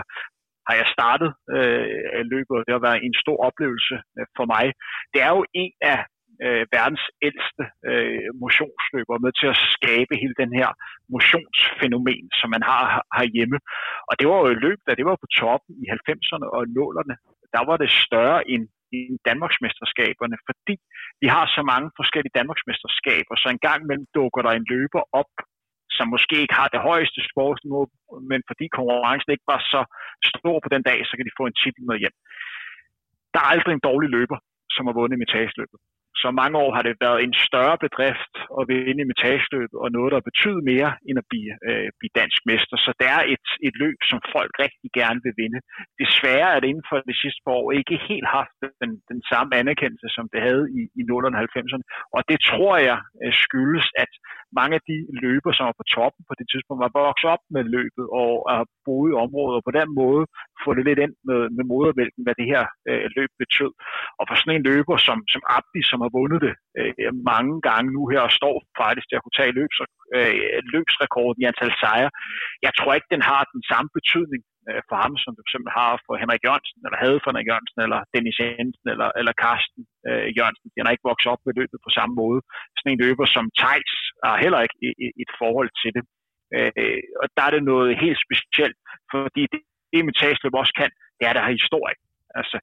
har 0.70 0.76
jeg 0.82 0.88
startet 0.98 1.30
øh, 1.56 2.22
løbet, 2.34 2.56
og 2.60 2.64
det 2.66 2.74
har 2.76 2.88
været 2.88 3.04
en 3.08 3.16
stor 3.24 3.38
oplevelse 3.48 3.96
øh, 4.18 4.26
for 4.38 4.46
mig. 4.54 4.66
Det 5.14 5.20
er 5.28 5.32
jo 5.38 5.44
en 5.64 5.74
af 5.94 6.00
øh, 6.46 6.64
verdens 6.76 7.06
ældste 7.28 7.64
øh, 7.90 8.30
motionsløber, 8.44 9.16
med 9.26 9.34
til 9.40 9.48
at 9.54 9.62
skabe 9.76 10.14
hele 10.24 10.36
den 10.44 10.52
her 10.60 10.70
motionsfænomen, 11.14 12.26
som 12.40 12.50
man 12.56 12.64
har 12.72 12.84
herhjemme. 13.18 13.58
Og 14.10 14.14
det 14.20 14.26
var 14.30 14.38
jo 14.42 14.48
et 14.52 14.64
løb, 14.66 14.80
da 14.88 14.92
det 15.00 15.06
var 15.10 15.18
på 15.24 15.30
toppen 15.42 15.74
i 15.84 15.86
90'erne 16.08 16.48
og 16.58 16.62
0'erne. 16.80 17.16
Der 17.56 17.64
var 17.70 17.78
det 17.84 18.00
større 18.06 18.42
end 18.54 18.66
i 19.00 19.02
Danmarksmesterskaberne, 19.30 20.38
fordi 20.50 20.76
vi 21.22 21.28
har 21.36 21.46
så 21.56 21.62
mange 21.72 21.90
forskellige 22.00 22.38
Danmarksmesterskaber, 22.40 23.34
så 23.36 23.48
en 23.50 23.66
gang 23.68 23.80
imellem 23.82 24.08
dukker 24.18 24.42
der 24.44 24.54
en 24.56 24.70
løber 24.74 25.04
op, 25.22 25.34
som 25.98 26.06
måske 26.14 26.36
ikke 26.44 26.60
har 26.62 26.70
det 26.76 26.82
højeste 26.90 27.20
sportsniveau, 27.32 27.86
men 28.32 28.40
fordi 28.50 28.66
konkurrencen 28.78 29.32
ikke 29.32 29.50
var 29.54 29.62
så 29.74 29.82
stor 30.32 30.58
på 30.64 30.70
den 30.74 30.84
dag, 30.90 31.00
så 31.08 31.14
kan 31.16 31.26
de 31.26 31.38
få 31.40 31.46
en 31.48 31.60
titel 31.62 31.84
med 31.90 31.98
hjem. 32.04 32.16
Der 33.34 33.40
er 33.42 33.52
aldrig 33.54 33.74
en 33.74 33.88
dårlig 33.90 34.10
løber, 34.18 34.38
som 34.76 34.84
har 34.88 34.94
vundet 35.00 35.20
metageløbet. 35.24 35.80
Så 36.22 36.28
mange 36.42 36.58
år 36.64 36.72
har 36.76 36.84
det 36.88 36.96
været 37.06 37.20
en 37.28 37.36
større 37.48 37.78
bedrift 37.86 38.34
at 38.60 38.64
vinde 38.72 39.02
i 39.04 39.10
metageløbet, 39.12 39.78
og 39.84 39.88
noget, 39.98 40.12
der 40.16 40.28
betyder 40.30 40.62
mere 40.74 40.92
end 41.08 41.18
at 41.22 41.28
blive, 41.32 41.54
øh, 41.70 41.88
blive 42.00 42.14
dansk 42.22 42.40
mester. 42.50 42.76
Så 42.86 42.92
det 43.00 43.08
er 43.18 43.22
et, 43.34 43.48
et 43.68 43.76
løb, 43.84 44.00
som 44.12 44.20
folk 44.36 44.54
rigtig 44.66 44.90
gerne 45.00 45.20
vil 45.26 45.34
vinde. 45.42 45.60
Desværre 46.02 46.50
er 46.56 46.60
det 46.60 46.68
inden 46.70 46.90
for 46.90 46.98
det 47.10 47.18
sidste 47.24 47.42
par 47.46 47.56
år 47.62 47.68
ikke 47.80 47.96
helt 48.12 48.28
haft 48.38 48.56
den, 48.82 48.92
den 49.12 49.22
samme 49.32 49.52
anerkendelse, 49.62 50.08
som 50.16 50.26
det 50.34 50.42
havde 50.48 50.66
i, 50.80 50.82
i 51.00 51.02
0'erne 51.10 51.36
og 51.38 51.44
90'erne. 51.46 51.86
Og 52.16 52.22
det 52.30 52.40
tror 52.50 52.76
jeg 52.90 53.00
øh, 53.24 53.34
skyldes, 53.44 53.88
at 54.04 54.12
mange 54.60 54.74
af 54.80 54.84
de 54.92 54.98
løber, 55.24 55.52
som 55.54 55.66
var 55.70 55.78
på 55.82 55.88
toppen 55.96 56.24
på 56.30 56.34
det 56.40 56.48
tidspunkt, 56.52 56.84
var 56.86 56.98
vokset 57.02 57.30
op 57.36 57.44
med 57.56 57.64
løbet 57.78 58.06
og 58.22 58.30
har 58.58 58.66
boet 58.88 59.10
i 59.12 59.20
området, 59.26 59.56
og 59.60 59.64
på 59.68 59.74
den 59.80 59.90
måde 60.02 60.24
få 60.64 60.70
det 60.78 60.84
lidt 60.90 61.00
ind 61.06 61.16
med, 61.30 61.42
med 61.58 61.64
modermælken, 61.72 62.22
hvad 62.26 62.36
det 62.40 62.48
her 62.54 62.64
øh, 62.90 63.06
løb 63.18 63.32
betød. 63.42 63.72
Og 64.20 64.24
for 64.28 64.36
sådan 64.36 64.56
en 64.56 64.68
løber 64.72 64.96
som, 65.08 65.18
som 65.34 65.42
Abdi, 65.58 65.82
som 65.90 65.99
har 66.06 66.12
vundet 66.20 66.40
det 66.48 66.54
øh, 66.80 67.14
mange 67.32 67.56
gange 67.68 67.88
nu 67.98 68.02
her, 68.12 68.22
og 68.28 68.36
står 68.40 68.56
faktisk 68.84 69.08
til 69.08 69.18
at 69.18 69.24
kunne 69.24 69.40
tage 69.40 69.58
løbs, 69.60 69.78
øh, 70.18 70.34
løbsrekorden 70.74 71.40
i 71.42 71.50
antal 71.52 71.74
sejre, 71.82 72.12
jeg 72.66 72.72
tror 72.78 72.92
ikke, 72.94 73.14
den 73.16 73.24
har 73.32 73.42
den 73.56 73.64
samme 73.72 73.90
betydning 73.98 74.42
øh, 74.70 74.82
for 74.90 74.98
ham, 75.04 75.14
som 75.24 75.32
det 75.36 75.44
fx 75.46 75.54
har 75.78 75.92
for 76.06 76.14
Henrik 76.22 76.44
Jørgensen, 76.46 76.80
eller 76.86 77.00
havde 77.04 77.20
for 77.22 77.30
Henrik 77.30 77.50
Jørgensen, 77.52 77.80
eller 77.86 78.00
Dennis 78.14 78.38
Jensen, 78.42 78.86
eller, 78.94 79.10
eller 79.20 79.34
Carsten 79.44 79.82
øh, 80.10 80.28
Jørgensen. 80.38 80.68
De 80.74 80.78
har 80.80 80.94
ikke 80.96 81.10
vokset 81.12 81.32
op 81.34 81.42
med 81.46 81.54
løbet 81.60 81.80
på 81.86 81.92
samme 81.98 82.14
måde. 82.24 82.40
Sådan 82.78 82.92
en 82.92 83.04
løber 83.06 83.26
som 83.36 83.46
Tejs 83.62 83.94
har 84.28 84.38
heller 84.44 84.60
ikke 84.66 84.78
et, 84.88 85.12
et 85.24 85.32
forhold 85.42 85.70
til 85.82 85.92
det. 85.98 86.04
Øh, 86.58 87.02
og 87.22 87.28
der 87.36 87.44
er 87.46 87.54
det 87.56 87.64
noget 87.74 87.90
helt 88.04 88.20
specielt, 88.26 88.78
fordi 89.14 89.44
det, 89.54 89.62
det 89.92 89.98
imitageløb 90.04 90.54
også 90.62 90.74
kan, 90.80 90.90
det 91.18 91.24
er, 91.28 91.34
der 91.34 91.44
har 91.46 91.60
historie. 91.62 91.98
Altså, 92.40 92.58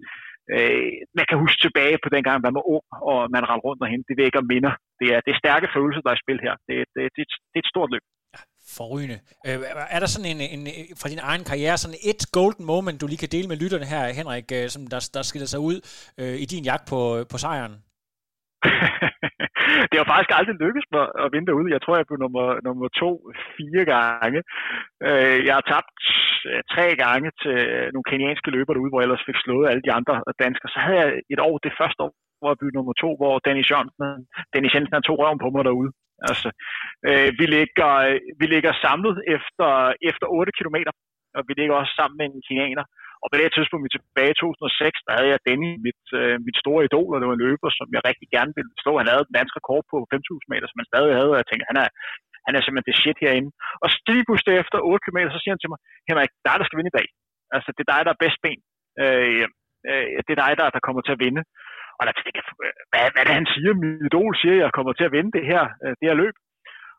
øh, 0.54 0.92
man 1.18 1.26
kan 1.28 1.36
huske 1.44 1.60
tilbage 1.66 1.98
på 2.04 2.08
den 2.14 2.22
gang, 2.26 2.38
man 2.46 2.56
var 2.58 2.64
ung, 2.74 2.86
og 3.10 3.18
man 3.34 3.42
rendte 3.48 3.64
rundt 3.66 3.82
og 3.84 3.88
hen. 3.92 4.02
Det 4.08 4.16
vækker 4.22 4.50
minder. 4.52 4.74
Det 5.00 5.08
er, 5.14 5.20
det 5.24 5.30
er 5.32 5.42
stærke 5.42 5.68
følelser, 5.76 6.02
der 6.02 6.10
er 6.10 6.18
i 6.18 6.24
spil 6.24 6.40
her. 6.46 6.54
Det, 6.68 6.76
det, 6.94 7.02
det, 7.16 7.22
det 7.52 7.58
er 7.58 7.64
et 7.66 7.72
stort 7.74 7.90
løb. 7.94 8.04
Ja, 8.34 8.40
forrygende. 8.78 9.18
Øh, 9.46 9.58
er 9.96 10.00
der 10.02 10.08
sådan 10.14 10.30
en, 10.32 10.40
en, 10.54 10.62
fra 11.00 11.08
din 11.12 11.22
egen 11.30 11.44
karriere, 11.50 11.76
sådan 11.78 12.00
et 12.10 12.22
golden 12.38 12.64
moment, 12.72 13.00
du 13.00 13.06
lige 13.06 13.22
kan 13.24 13.34
dele 13.36 13.48
med 13.48 13.60
lytterne 13.62 13.86
her, 13.94 14.02
Henrik, 14.20 14.48
øh, 14.58 14.66
som 14.74 14.82
der, 14.92 15.00
der 15.16 15.22
skiller 15.30 15.48
sig 15.54 15.60
ud 15.68 15.76
øh, 16.20 16.36
i 16.44 16.46
din 16.52 16.64
jagt 16.70 16.86
på, 16.92 17.00
på 17.32 17.38
sejren? 17.44 17.74
det 19.88 19.96
har 19.98 20.06
faktisk 20.12 20.32
aldrig 20.38 20.56
lykkedes 20.64 20.88
mig 20.94 21.04
at 21.22 21.32
vinde 21.32 21.48
derude. 21.50 21.74
Jeg 21.74 21.82
tror, 21.82 21.94
jeg 21.96 22.08
blev 22.08 22.20
nummer, 22.24 22.46
nummer 22.66 22.86
to 23.02 23.10
fire 23.56 23.84
gange. 23.94 24.40
Øh, 25.08 25.38
jeg 25.46 25.54
har 25.58 25.64
tabt 25.72 25.98
øh, 26.48 26.60
tre 26.72 26.86
gange 27.04 27.28
til 27.42 27.58
nogle 27.94 28.08
kenianske 28.10 28.50
løber 28.56 28.72
derude, 28.74 28.90
hvor 28.90 29.00
jeg 29.00 29.06
ellers 29.08 29.28
fik 29.28 29.38
slået 29.44 29.68
alle 29.70 29.82
de 29.86 29.92
andre 29.98 30.14
danskere. 30.44 30.70
Så 30.74 30.80
havde 30.84 30.98
jeg 31.02 31.10
et 31.34 31.40
år, 31.48 31.54
det 31.66 31.78
første 31.80 32.00
år, 32.06 32.12
hvor 32.38 32.48
jeg 32.50 32.58
blev 32.60 32.70
nummer 32.74 32.94
to, 33.02 33.10
hvor 33.20 33.34
Dennis 33.46 33.70
Jensen, 33.72 34.08
Dennis 34.52 34.74
Jensen 34.74 35.02
tog 35.06 35.16
røven 35.20 35.42
på 35.42 35.48
mig 35.54 35.64
derude. 35.70 35.90
Altså, 36.28 36.48
øh, 37.08 37.30
vi, 37.40 37.46
ligger, 37.56 37.92
vi 38.40 38.46
ligger 38.54 38.72
samlet 38.84 39.16
efter, 39.36 39.70
efter 40.10 40.26
8 40.40 40.52
kilometer, 40.58 40.92
og 41.36 41.42
vi 41.48 41.52
ligger 41.60 41.74
også 41.80 41.92
sammen 41.98 42.16
med 42.18 42.26
en 42.26 42.46
kenianer. 42.48 42.84
Og 43.26 43.30
på 43.30 43.36
det 43.36 43.46
her 43.46 43.56
tidspunkt, 43.56 43.86
vi 43.86 43.92
tilbage 43.96 44.32
i 44.34 44.40
2006, 44.40 45.06
der 45.06 45.12
havde 45.16 45.30
jeg 45.32 45.44
Denny, 45.48 45.72
mit, 45.86 46.04
øh, 46.20 46.36
mit 46.46 46.60
store 46.62 46.82
idol, 46.88 47.12
og 47.14 47.18
det 47.20 47.28
var 47.28 47.36
en 47.36 47.44
løber, 47.46 47.70
som 47.78 47.88
jeg 47.94 48.02
rigtig 48.10 48.28
gerne 48.36 48.52
ville 48.58 48.72
slå. 48.82 48.92
Han 49.02 49.10
havde 49.12 49.28
den 49.28 49.38
danske 49.38 49.58
rekord 49.60 49.84
på 49.92 49.96
5.000 50.12 50.52
meter, 50.52 50.66
som 50.68 50.80
han 50.80 50.90
stadig 50.92 51.12
havde, 51.18 51.32
og 51.34 51.38
jeg 51.40 51.48
tænkte, 51.48 51.70
han 51.70 51.78
er, 51.84 51.88
han 52.46 52.52
er 52.54 52.60
simpelthen 52.62 52.88
det 52.90 53.00
shit 53.00 53.18
herinde. 53.24 53.50
Og 53.82 53.88
lige 54.10 54.26
pludselig 54.28 54.52
efter 54.62 54.78
8 54.90 55.04
km, 55.04 55.18
så 55.34 55.38
siger 55.40 55.52
han 55.54 55.62
til 55.62 55.72
mig, 55.72 55.80
Henrik, 56.08 56.30
det 56.32 56.40
er 56.42 56.48
dig, 56.50 56.58
der 56.60 56.66
skal 56.66 56.78
vinde 56.78 56.92
i 56.92 56.98
dag. 56.98 57.08
Altså, 57.56 57.68
det 57.76 57.82
er 57.82 57.92
dig, 57.94 58.00
der 58.06 58.12
er 58.12 58.22
bedst 58.24 58.40
ben. 58.44 58.60
Øh, 59.02 59.44
øh, 59.88 60.06
det 60.26 60.32
er 60.34 60.42
dig, 60.44 60.52
der, 60.60 60.66
der 60.76 60.86
kommer 60.86 61.02
til 61.04 61.16
at 61.16 61.22
vinde. 61.26 61.42
Og 61.98 62.02
der 62.06 62.12
tænkte 62.14 62.38
jeg, 62.40 62.46
hvad, 62.90 63.04
hvad 63.12 63.20
er 63.22 63.26
det, 63.26 63.38
han 63.40 63.52
siger? 63.54 63.72
Min 63.82 64.06
idol 64.08 64.32
siger, 64.40 64.54
at 64.56 64.62
jeg 64.64 64.76
kommer 64.76 64.92
til 64.94 65.08
at 65.08 65.14
vinde 65.16 65.32
det 65.36 65.44
her, 65.52 65.62
øh, 65.84 65.92
det 65.98 66.06
her 66.08 66.20
løb. 66.22 66.36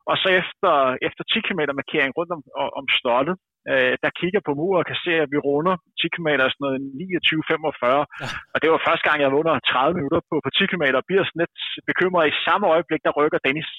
Og 0.10 0.16
så 0.22 0.28
efter, 0.42 0.74
efter 1.08 1.24
10 1.24 1.46
km 1.48 1.62
markering 1.82 2.12
rundt 2.18 2.32
om, 2.36 2.42
om 2.80 2.86
stoltet, 3.00 3.36
øh, 3.72 3.94
der 4.04 4.18
kigger 4.20 4.42
på 4.48 4.52
mur 4.60 4.76
og 4.80 4.86
kan 4.90 5.00
se, 5.06 5.14
at 5.24 5.30
vi 5.34 5.38
runder 5.48 5.76
10 6.02 6.08
km 6.16 6.30
sådan 6.40 6.64
noget 6.66 6.80
29-45. 6.82 8.04
Ja. 8.24 8.28
Og 8.54 8.58
det 8.62 8.70
var 8.72 8.86
første 8.88 9.06
gang, 9.08 9.18
jeg 9.20 9.32
var 9.32 9.42
under 9.42 9.56
30 9.60 9.98
minutter 10.00 10.22
på, 10.30 10.36
på 10.46 10.50
10 10.58 10.72
km, 10.72 10.86
og 11.00 11.08
bliver 11.08 11.24
sådan 11.26 11.42
lidt 11.44 11.58
bekymret 11.90 12.26
i 12.32 12.40
samme 12.48 12.66
øjeblik, 12.74 13.02
der 13.08 13.18
rykker 13.20 13.40
Dennis. 13.46 13.70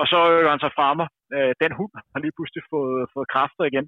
Og 0.00 0.04
så 0.10 0.16
rykker 0.30 0.52
han 0.54 0.64
sig 0.64 0.72
fra 0.78 0.88
mig. 0.98 1.08
Øh, 1.36 1.52
den 1.62 1.72
hund 1.78 1.92
har 2.12 2.20
lige 2.24 2.36
pludselig 2.36 2.62
fået, 2.72 3.02
fået 3.14 3.30
kræfter 3.34 3.64
igen. 3.70 3.86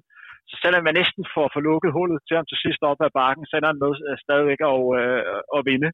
Så 0.49 0.55
selvom 0.63 0.83
man 0.87 0.95
næsten 1.01 1.23
får, 1.33 1.47
for 1.53 1.61
lukket 1.69 1.95
hullet 1.97 2.19
til 2.27 2.35
ham 2.37 2.47
til 2.49 2.61
sidst 2.63 2.81
op 2.89 2.99
ad 3.05 3.11
bakken, 3.21 3.43
så 3.45 3.53
ender 3.55 3.71
han 3.71 3.81
med 3.83 3.93
øh, 4.07 4.15
stadigvæk 4.25 4.59
at, 4.71 4.77
øh, 5.01 5.21
at 5.57 5.61
vinde. 5.69 5.89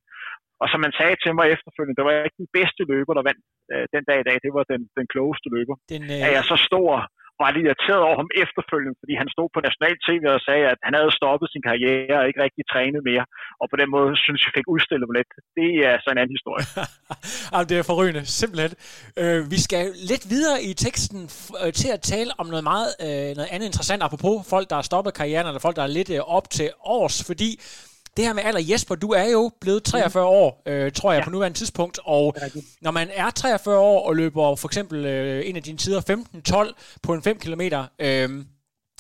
Og 0.62 0.68
som 0.72 0.80
man 0.86 0.94
sagde 1.00 1.18
til 1.24 1.34
mig 1.38 1.46
efterfølgende, 1.56 1.98
det 1.98 2.06
var 2.08 2.14
ikke 2.28 2.42
den 2.44 2.52
bedste 2.58 2.82
løber, 2.92 3.14
der 3.16 3.28
vandt 3.30 3.44
øh, 3.74 3.86
den 3.96 4.04
dag 4.10 4.18
i 4.22 4.28
dag. 4.30 4.38
Det 4.46 4.52
var 4.58 4.64
den, 4.74 4.82
den 5.00 5.06
klogeste 5.14 5.48
løber. 5.56 5.76
Den, 5.94 6.04
øh... 6.14 6.26
Er 6.28 6.32
jeg 6.38 6.44
så 6.52 6.58
stor 6.70 6.92
var 7.42 7.50
lidt 7.56 7.66
irriteret 7.68 8.02
over 8.08 8.18
ham 8.22 8.30
efterfølgende, 8.44 8.96
fordi 9.02 9.14
han 9.22 9.30
stod 9.36 9.48
på 9.56 9.60
national 9.68 9.96
tv 10.08 10.24
og 10.38 10.42
sagde, 10.48 10.66
at 10.74 10.80
han 10.88 10.94
havde 10.98 11.12
stoppet 11.20 11.48
sin 11.54 11.64
karriere 11.70 12.16
og 12.22 12.28
ikke 12.30 12.42
rigtig 12.46 12.64
trænet 12.74 13.02
mere. 13.10 13.26
Og 13.62 13.66
på 13.72 13.76
den 13.82 13.90
måde 13.96 14.12
synes 14.26 14.42
jeg 14.46 14.54
fik 14.58 14.68
udstillet 14.74 15.06
mig 15.08 15.16
lidt. 15.20 15.32
Det 15.60 15.70
er 15.90 15.96
så 16.04 16.08
en 16.12 16.20
anden 16.22 16.36
historie. 16.38 16.66
Jamen, 17.52 17.68
det 17.70 17.76
er 17.78 17.86
forrygende, 17.92 18.24
simpelthen. 18.42 18.72
Øh, 19.22 19.40
vi 19.54 19.60
skal 19.66 19.84
lidt 20.12 20.26
videre 20.34 20.58
i 20.70 20.72
teksten 20.86 21.20
øh, 21.62 21.72
til 21.82 21.90
at 21.96 22.02
tale 22.14 22.32
om 22.42 22.48
noget 22.54 22.66
meget 22.72 22.90
øh, 23.06 23.30
noget 23.40 23.50
andet 23.54 23.68
interessant, 23.72 24.02
apropos 24.08 24.36
folk, 24.54 24.66
der 24.70 24.78
har 24.80 24.86
stoppet 24.92 25.12
karrieren, 25.20 25.48
eller 25.48 25.64
folk, 25.66 25.76
der 25.80 25.86
er 25.88 25.94
lidt 26.00 26.12
øh, 26.18 26.22
op 26.38 26.48
til 26.58 26.68
års, 26.98 27.18
fordi 27.30 27.50
det 28.18 28.26
her 28.26 28.34
med 28.34 28.44
alder, 28.44 28.62
Jesper, 28.70 28.96
du 28.96 29.10
er 29.10 29.30
jo 29.30 29.52
blevet 29.62 29.84
43 29.84 30.24
mm. 30.24 30.28
år, 30.28 30.62
øh, 30.66 30.92
tror 30.92 31.12
jeg, 31.12 31.20
ja. 31.20 31.26
på 31.26 31.30
nuværende 31.30 31.58
tidspunkt, 31.58 32.00
og 32.04 32.36
når 32.82 32.92
man 32.92 33.10
er 33.14 33.30
43 33.30 33.78
år 33.78 34.08
og 34.08 34.16
løber 34.16 34.56
for 34.56 34.68
eksempel 34.68 35.06
øh, 35.06 35.50
en 35.50 35.56
af 35.56 35.64
dine 35.64 35.78
tider 35.78 36.72
15-12 36.72 37.00
på 37.04 37.14
en 37.14 37.24
5 37.24 37.40
km, 37.40 37.62
øh, 38.00 38.46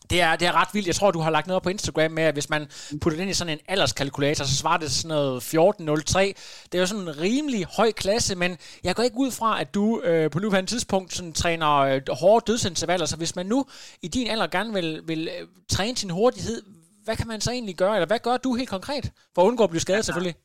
det 0.10 0.22
er, 0.22 0.36
det 0.36 0.48
er 0.48 0.62
ret 0.62 0.68
vildt. 0.74 0.88
Jeg 0.88 0.96
tror, 0.96 1.12
du 1.12 1.20
har 1.20 1.30
lagt 1.30 1.48
noget 1.48 1.64
på 1.64 1.70
Instagram 1.70 2.12
med, 2.12 2.24
at 2.24 2.34
hvis 2.34 2.50
man 2.50 2.68
putter 3.02 3.18
det 3.18 3.22
ind 3.22 3.32
i 3.32 3.34
sådan 3.34 3.54
en 3.54 3.60
alderskalkulator, 3.68 4.46
så 4.46 4.56
svarer 4.56 4.78
det 4.78 4.92
sådan 4.92 5.10
noget 5.10 5.42
14.03. 5.42 6.20
Det 6.20 6.34
er 6.74 6.80
jo 6.80 6.86
sådan 6.86 7.04
en 7.04 7.20
rimelig 7.20 7.66
høj 7.66 7.92
klasse, 7.92 8.36
men 8.36 8.58
jeg 8.84 8.96
går 8.96 9.04
ikke 9.04 9.18
ud 9.18 9.32
fra, 9.32 9.62
at 9.62 9.74
du 9.74 10.02
øh, 10.02 10.32
på 10.32 10.40
nuværende 10.40 10.70
tidspunkt 10.70 11.14
sådan, 11.14 11.34
træner 11.34 11.78
øh, 11.78 12.02
hårde 12.10 12.52
dødsintervaller. 12.52 13.06
Så 13.06 13.16
hvis 13.16 13.36
man 13.36 13.46
nu 13.46 13.66
i 14.02 14.08
din 14.08 14.28
alder 14.28 14.48
gerne 14.48 14.74
vil, 14.74 15.02
vil 15.06 15.30
øh, 15.40 15.48
træne 15.70 15.98
sin 15.98 16.10
hurtighed, 16.10 16.62
hvad 17.06 17.16
kan 17.20 17.28
man 17.32 17.40
så 17.46 17.50
egentlig 17.58 17.78
gøre, 17.84 17.96
eller 17.98 18.10
hvad 18.12 18.22
gør 18.28 18.38
du 18.46 18.50
helt 18.60 18.74
konkret, 18.78 19.06
for 19.34 19.40
at 19.42 19.48
undgå 19.50 19.64
at 19.66 19.74
blive 19.74 19.86
skadet 19.88 20.06
selvfølgelig? 20.06 20.38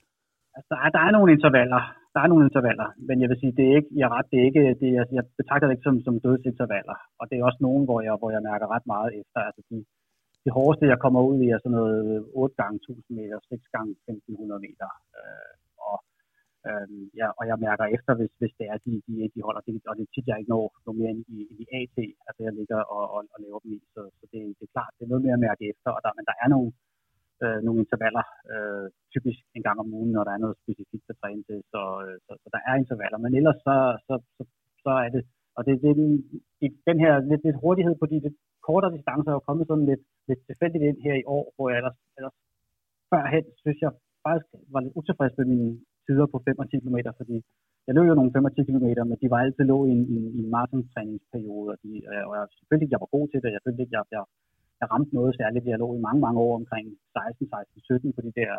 Altså, 0.57 0.69
der 0.73 0.79
er, 0.85 0.91
der 0.97 1.03
er 1.07 1.13
nogle 1.17 1.31
intervaller, 1.37 1.83
der 2.15 2.21
er 2.25 2.29
nogle 2.33 2.47
intervaller, 2.49 2.89
men 3.09 3.17
jeg 3.23 3.29
vil 3.31 3.41
sige, 3.41 3.57
det 3.59 3.65
er 3.71 3.75
ikke, 3.79 3.93
jeg, 4.01 4.09
ret, 4.15 4.27
det 4.31 4.39
er 4.39 4.47
ikke, 4.51 4.63
det, 4.81 4.89
jeg, 4.99 5.05
jeg 5.19 5.25
betragter 5.41 5.67
det 5.67 5.75
ikke 5.75 5.89
som, 5.89 5.97
som 6.07 6.15
dødsintervaller, 6.27 6.97
og 7.21 7.25
det 7.29 7.35
er 7.35 7.45
også 7.49 7.61
nogen, 7.67 7.85
hvor 7.89 7.99
jeg, 8.07 8.15
hvor 8.21 8.31
jeg 8.37 8.43
mærker 8.51 8.67
ret 8.75 8.87
meget 8.95 9.11
efter, 9.21 9.41
altså 9.49 9.63
de, 9.71 9.77
det 10.45 10.53
hårdeste, 10.57 10.93
jeg 10.93 11.03
kommer 11.05 11.21
ud 11.31 11.39
i, 11.45 11.49
er 11.49 11.59
sådan 11.61 11.79
noget 11.81 12.01
8 12.35 12.55
gange 12.63 12.77
1000 12.77 13.17
meter, 13.21 13.39
6 13.49 13.75
gange 13.75 13.91
1500 14.09 14.61
meter, 14.67 14.89
øh, 15.19 15.53
Øhm, 16.67 17.05
ja, 17.21 17.29
og 17.39 17.45
jeg 17.51 17.57
mærker 17.67 17.87
efter, 17.97 18.13
hvis, 18.19 18.33
hvis 18.41 18.55
det 18.59 18.67
er, 18.73 18.79
de, 18.85 18.93
de, 19.07 19.15
de 19.35 19.41
holder. 19.47 19.63
Det, 19.67 19.73
og 19.91 19.95
det 19.97 20.05
er 20.05 20.13
tit, 20.13 20.29
jeg 20.29 20.39
ikke 20.39 20.55
når 20.55 20.65
noget 20.87 20.99
mere 21.01 21.13
end 21.15 21.25
i, 21.37 21.39
i 21.61 21.63
AT, 21.79 21.97
altså 22.27 22.41
jeg 22.47 22.53
ligger 22.61 22.81
og, 22.97 23.05
og, 23.15 23.21
og 23.35 23.39
laver 23.45 23.61
dem 23.65 23.73
i. 23.79 23.81
Så, 23.95 24.01
så 24.19 24.25
det, 24.33 24.41
det 24.59 24.65
er 24.67 24.75
klart, 24.77 24.93
det 24.97 25.03
er 25.05 25.13
noget 25.13 25.25
mere 25.25 25.39
at 25.39 25.47
mærke 25.49 25.63
efter. 25.73 25.89
Og 25.97 26.01
der, 26.05 26.11
men 26.19 26.27
der 26.31 26.37
er 26.43 26.49
nogle, 26.55 26.69
øh, 27.45 27.59
nogle 27.67 27.81
intervaller, 27.85 28.25
øh, 28.53 28.87
typisk 29.15 29.41
en 29.57 29.65
gang 29.67 29.79
om 29.83 29.95
ugen, 29.99 30.13
når 30.17 30.25
der 30.25 30.33
er 30.35 30.45
noget 30.45 30.61
specifikt 30.63 31.13
at 31.13 31.19
træne 31.23 31.43
til. 31.49 31.59
Så, 31.73 31.83
øh, 32.05 32.17
så, 32.27 32.33
så 32.43 32.49
der 32.55 32.61
er 32.69 32.75
intervaller. 32.83 33.19
Men 33.25 33.33
ellers 33.39 33.59
så, 33.67 33.77
så, 34.07 34.15
så, 34.37 34.43
så 34.85 34.93
er 35.05 35.11
det, 35.17 35.23
og 35.57 35.63
det, 35.67 35.75
det 35.85 35.95
i 36.67 36.69
den 36.89 36.99
her 37.05 37.13
lidt, 37.31 37.43
lidt 37.47 37.63
hurtighed 37.65 37.95
på 37.99 38.07
de 38.11 38.17
lidt 38.27 38.39
kortere 38.69 38.95
distancer 38.97 39.33
er 39.33 39.47
kommet 39.49 39.67
sådan 39.67 39.87
lidt, 39.91 40.05
lidt 40.29 40.43
tilfældigt 40.49 40.85
ind 40.89 40.99
her 41.07 41.15
i 41.23 41.29
år, 41.37 41.45
hvor 41.55 41.67
jeg 41.71 41.79
ellers, 41.81 41.99
ellers 42.19 42.37
førhen, 43.11 43.45
synes 43.63 43.79
jeg 43.85 43.93
faktisk 44.25 44.49
var 44.75 44.81
lidt 44.81 44.97
utilfreds 44.99 45.35
med 45.39 45.47
mine 45.53 45.71
tider 46.09 46.27
på 46.33 46.39
5 46.47 46.59
og 46.63 46.67
10 46.71 46.81
km, 46.83 46.99
fordi 47.21 47.37
jeg 47.87 47.95
løb 47.95 48.07
jo 48.11 48.15
nogle 48.19 48.35
5 48.37 48.49
og 48.49 48.53
10 48.55 48.65
km, 48.69 48.87
men 49.11 49.19
de 49.23 49.31
var 49.33 49.41
altid 49.45 49.65
lå 49.73 49.79
i 49.91 49.93
en, 49.97 50.03
i, 50.15 50.19
i 50.37 50.39
en 50.45 50.51
marathon-træningsperiode, 50.55 51.69
og, 51.75 51.79
de, 51.83 51.91
øh, 52.11 52.25
og 52.29 52.33
jeg 52.39 52.45
selvfølgelig 52.59 52.85
ikke, 52.85 52.97
jeg 52.97 53.05
var 53.05 53.15
god 53.17 53.27
til 53.29 53.43
det, 53.45 53.51
jeg 53.57 53.63
følte 53.65 53.83
ikke, 53.83 53.97
jeg, 53.97 54.05
jeg, 54.17 54.25
jeg 54.81 54.87
ramte 54.93 55.13
noget 55.19 55.33
særligt. 55.41 55.73
Jeg 55.73 55.83
lå 55.85 55.89
i 55.99 56.05
mange, 56.07 56.21
mange 56.27 56.41
år 56.47 56.55
omkring 56.61 56.87
16, 57.13 57.49
16, 57.49 57.81
17 57.81 58.17
på 58.17 58.21
de 58.27 58.33
der 58.41 58.53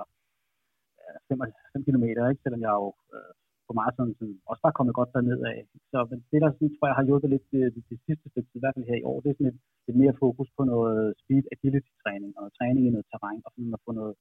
5, 1.28 1.42
5 1.74 1.84
km, 1.88 2.06
ikke? 2.06 2.44
selvom 2.44 2.62
jeg 2.68 2.74
jo 2.82 2.88
øh, 3.16 3.34
på 3.68 3.72
maraton 3.80 4.12
sådan, 4.20 4.38
også 4.52 4.62
bare 4.66 4.78
kommet 4.78 4.98
godt 5.00 5.14
derned 5.16 5.40
af. 5.54 5.60
Så 5.92 5.98
men 6.10 6.20
det, 6.32 6.40
der 6.42 6.50
sådan, 6.52 6.74
tror 6.76 6.88
jeg 6.90 6.98
har 7.00 7.08
hjulpet 7.10 7.30
lidt 7.34 7.46
det, 7.54 7.62
det, 7.76 7.84
det 7.92 7.98
sidste 8.06 8.26
stykke, 8.32 8.50
i 8.58 8.62
hvert 8.62 8.76
fald 8.76 8.90
her 8.92 9.00
i 9.00 9.08
år, 9.12 9.18
det 9.22 9.30
er 9.30 9.36
sådan 9.38 9.50
lidt, 9.50 9.62
lidt 9.88 9.98
mere 10.02 10.20
fokus 10.24 10.50
på 10.58 10.62
noget 10.74 11.02
speed 11.22 11.46
agility 11.56 11.92
træning, 12.04 12.32
og 12.36 12.42
noget 12.44 12.58
træning 12.60 12.84
i 12.86 12.94
noget 12.96 13.08
terræn, 13.12 13.42
og 13.46 13.52
sådan 13.54 13.78
at 13.78 13.84
få 13.86 13.92
noget, 14.00 14.14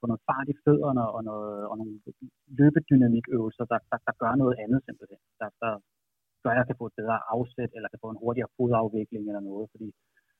få 0.00 0.06
noget 0.10 0.26
fart 0.28 0.48
i 0.52 0.60
fødderne 0.64 1.04
og, 1.16 1.20
noget, 1.30 1.56
og 1.70 1.74
nogle 1.80 1.94
løbedynamikøvelser, 2.58 3.64
der, 3.72 3.78
der, 3.90 3.98
der 4.08 4.14
gør 4.22 4.32
noget 4.42 4.56
andet 4.62 4.80
simpelthen. 4.86 5.20
Der, 5.40 5.48
der 5.62 5.72
gør, 6.42 6.52
at 6.52 6.58
jeg 6.60 6.66
kan 6.68 6.80
få 6.80 6.86
et 6.90 6.98
bedre 7.00 7.18
afsæt, 7.34 7.70
eller 7.76 7.88
kan 7.88 8.02
få 8.04 8.10
en 8.10 8.22
hurtigere 8.22 8.52
fodafvikling 8.56 9.24
eller 9.30 9.44
noget, 9.50 9.66
fordi 9.74 9.88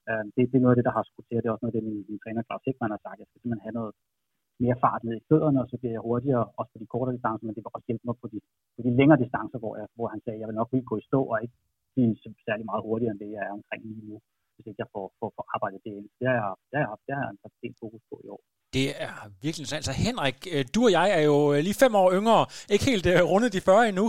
øh, 0.08 0.24
det, 0.34 0.42
det, 0.50 0.56
er 0.58 0.64
noget 0.64 0.74
af 0.74 0.78
det, 0.78 0.88
der 0.88 0.96
har 0.98 1.04
skudt 1.08 1.26
til, 1.26 1.40
det 1.42 1.48
er 1.48 1.54
også 1.54 1.64
noget 1.64 1.74
af 1.74 1.78
det, 1.78 1.88
min, 1.88 2.00
min 2.10 2.20
træner 2.22 2.46
Claus 2.48 2.64
Hickman 2.66 2.94
har 2.94 3.02
sagt, 3.04 3.20
jeg 3.20 3.28
skal 3.28 3.40
simpelthen 3.40 3.66
have 3.68 3.78
noget, 3.80 3.92
mere 4.64 4.80
fart 4.84 5.02
ned 5.06 5.14
i 5.20 5.26
fødderne, 5.28 5.58
og 5.62 5.68
så 5.70 5.76
bliver 5.80 5.94
jeg 5.96 6.06
hurtigere, 6.08 6.44
også 6.58 6.70
på 6.72 6.78
de 6.82 6.92
kortere 6.92 7.16
distancer, 7.16 7.44
men 7.46 7.54
det 7.54 7.62
vil 7.62 7.76
også 7.76 7.88
hjælpe 7.90 8.06
mig 8.08 8.16
på 8.22 8.26
de, 8.32 8.38
på 8.76 8.80
de 8.86 8.90
længere 9.00 9.22
distancer, 9.24 9.58
hvor, 9.62 9.74
jeg, 9.80 9.86
hvor 9.96 10.08
han 10.12 10.20
sagde, 10.20 10.36
at 10.36 10.40
jeg 10.42 10.48
vil 10.48 10.60
nok 10.60 10.70
ikke 10.76 10.90
gå 10.92 10.96
i 11.02 11.08
stå 11.10 11.20
og 11.32 11.38
ikke 11.44 11.56
blive 11.94 12.12
særlig 12.48 12.64
meget 12.70 12.82
hurtigere, 12.86 13.12
end 13.12 13.20
det 13.22 13.30
jeg 13.36 13.42
er 13.48 13.52
omkring 13.58 13.82
lige 13.90 14.06
nu, 14.10 14.16
hvis 14.54 14.66
ikke 14.68 14.82
jeg 14.84 14.90
får, 14.94 15.06
får, 15.18 15.28
får 15.36 15.46
arbejdet 15.54 15.80
det 15.84 15.92
ind. 15.98 16.08
Det 16.18 16.26
har 16.30 16.36
jeg, 16.40 16.48
det 16.70 16.76
har 16.80 16.86
jeg, 16.88 16.98
det 17.06 17.12
har 17.16 17.22
jeg 17.24 17.36
haft 17.44 17.56
en 17.66 17.76
fokus 17.82 18.02
på 18.10 18.16
i 18.24 18.28
år. 18.34 18.42
Det 18.78 18.86
er 19.06 19.14
virkelig 19.44 19.62
interessant. 19.62 19.88
Altså 19.88 19.96
Henrik, 20.06 20.38
øh, 20.54 20.64
du 20.74 20.80
og 20.86 20.92
jeg 20.98 21.06
er 21.18 21.22
jo 21.30 21.38
øh, 21.54 21.58
lige 21.66 21.80
fem 21.84 21.94
år 22.02 22.08
yngre, 22.18 22.40
ikke 22.74 22.86
helt 22.92 23.06
øh, 23.12 23.20
rundet 23.32 23.50
de 23.56 23.60
40 23.60 23.88
endnu. 23.90 24.06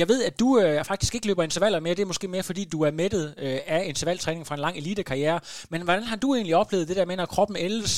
Jeg 0.00 0.06
ved, 0.12 0.18
at 0.28 0.34
du 0.42 0.48
faktisk 0.90 1.12
ikke 1.14 1.28
løber 1.30 1.42
intervaller 1.48 1.80
mere. 1.80 1.96
Det 1.98 2.04
er 2.04 2.12
måske 2.12 2.32
mere, 2.34 2.48
fordi 2.50 2.62
du 2.74 2.78
er 2.88 2.92
mættet 3.02 3.26
af 3.76 3.82
intervaltræning 3.92 4.42
fra 4.46 4.56
en 4.56 4.64
lang 4.66 4.76
elitekarriere. 4.82 5.40
Men 5.72 5.80
hvordan 5.86 6.06
har 6.10 6.18
du 6.24 6.28
egentlig 6.34 6.56
oplevet 6.62 6.88
det 6.90 6.96
der 6.98 7.06
med, 7.10 7.16
når 7.16 7.34
kroppen 7.34 7.56
ældes, 7.66 7.92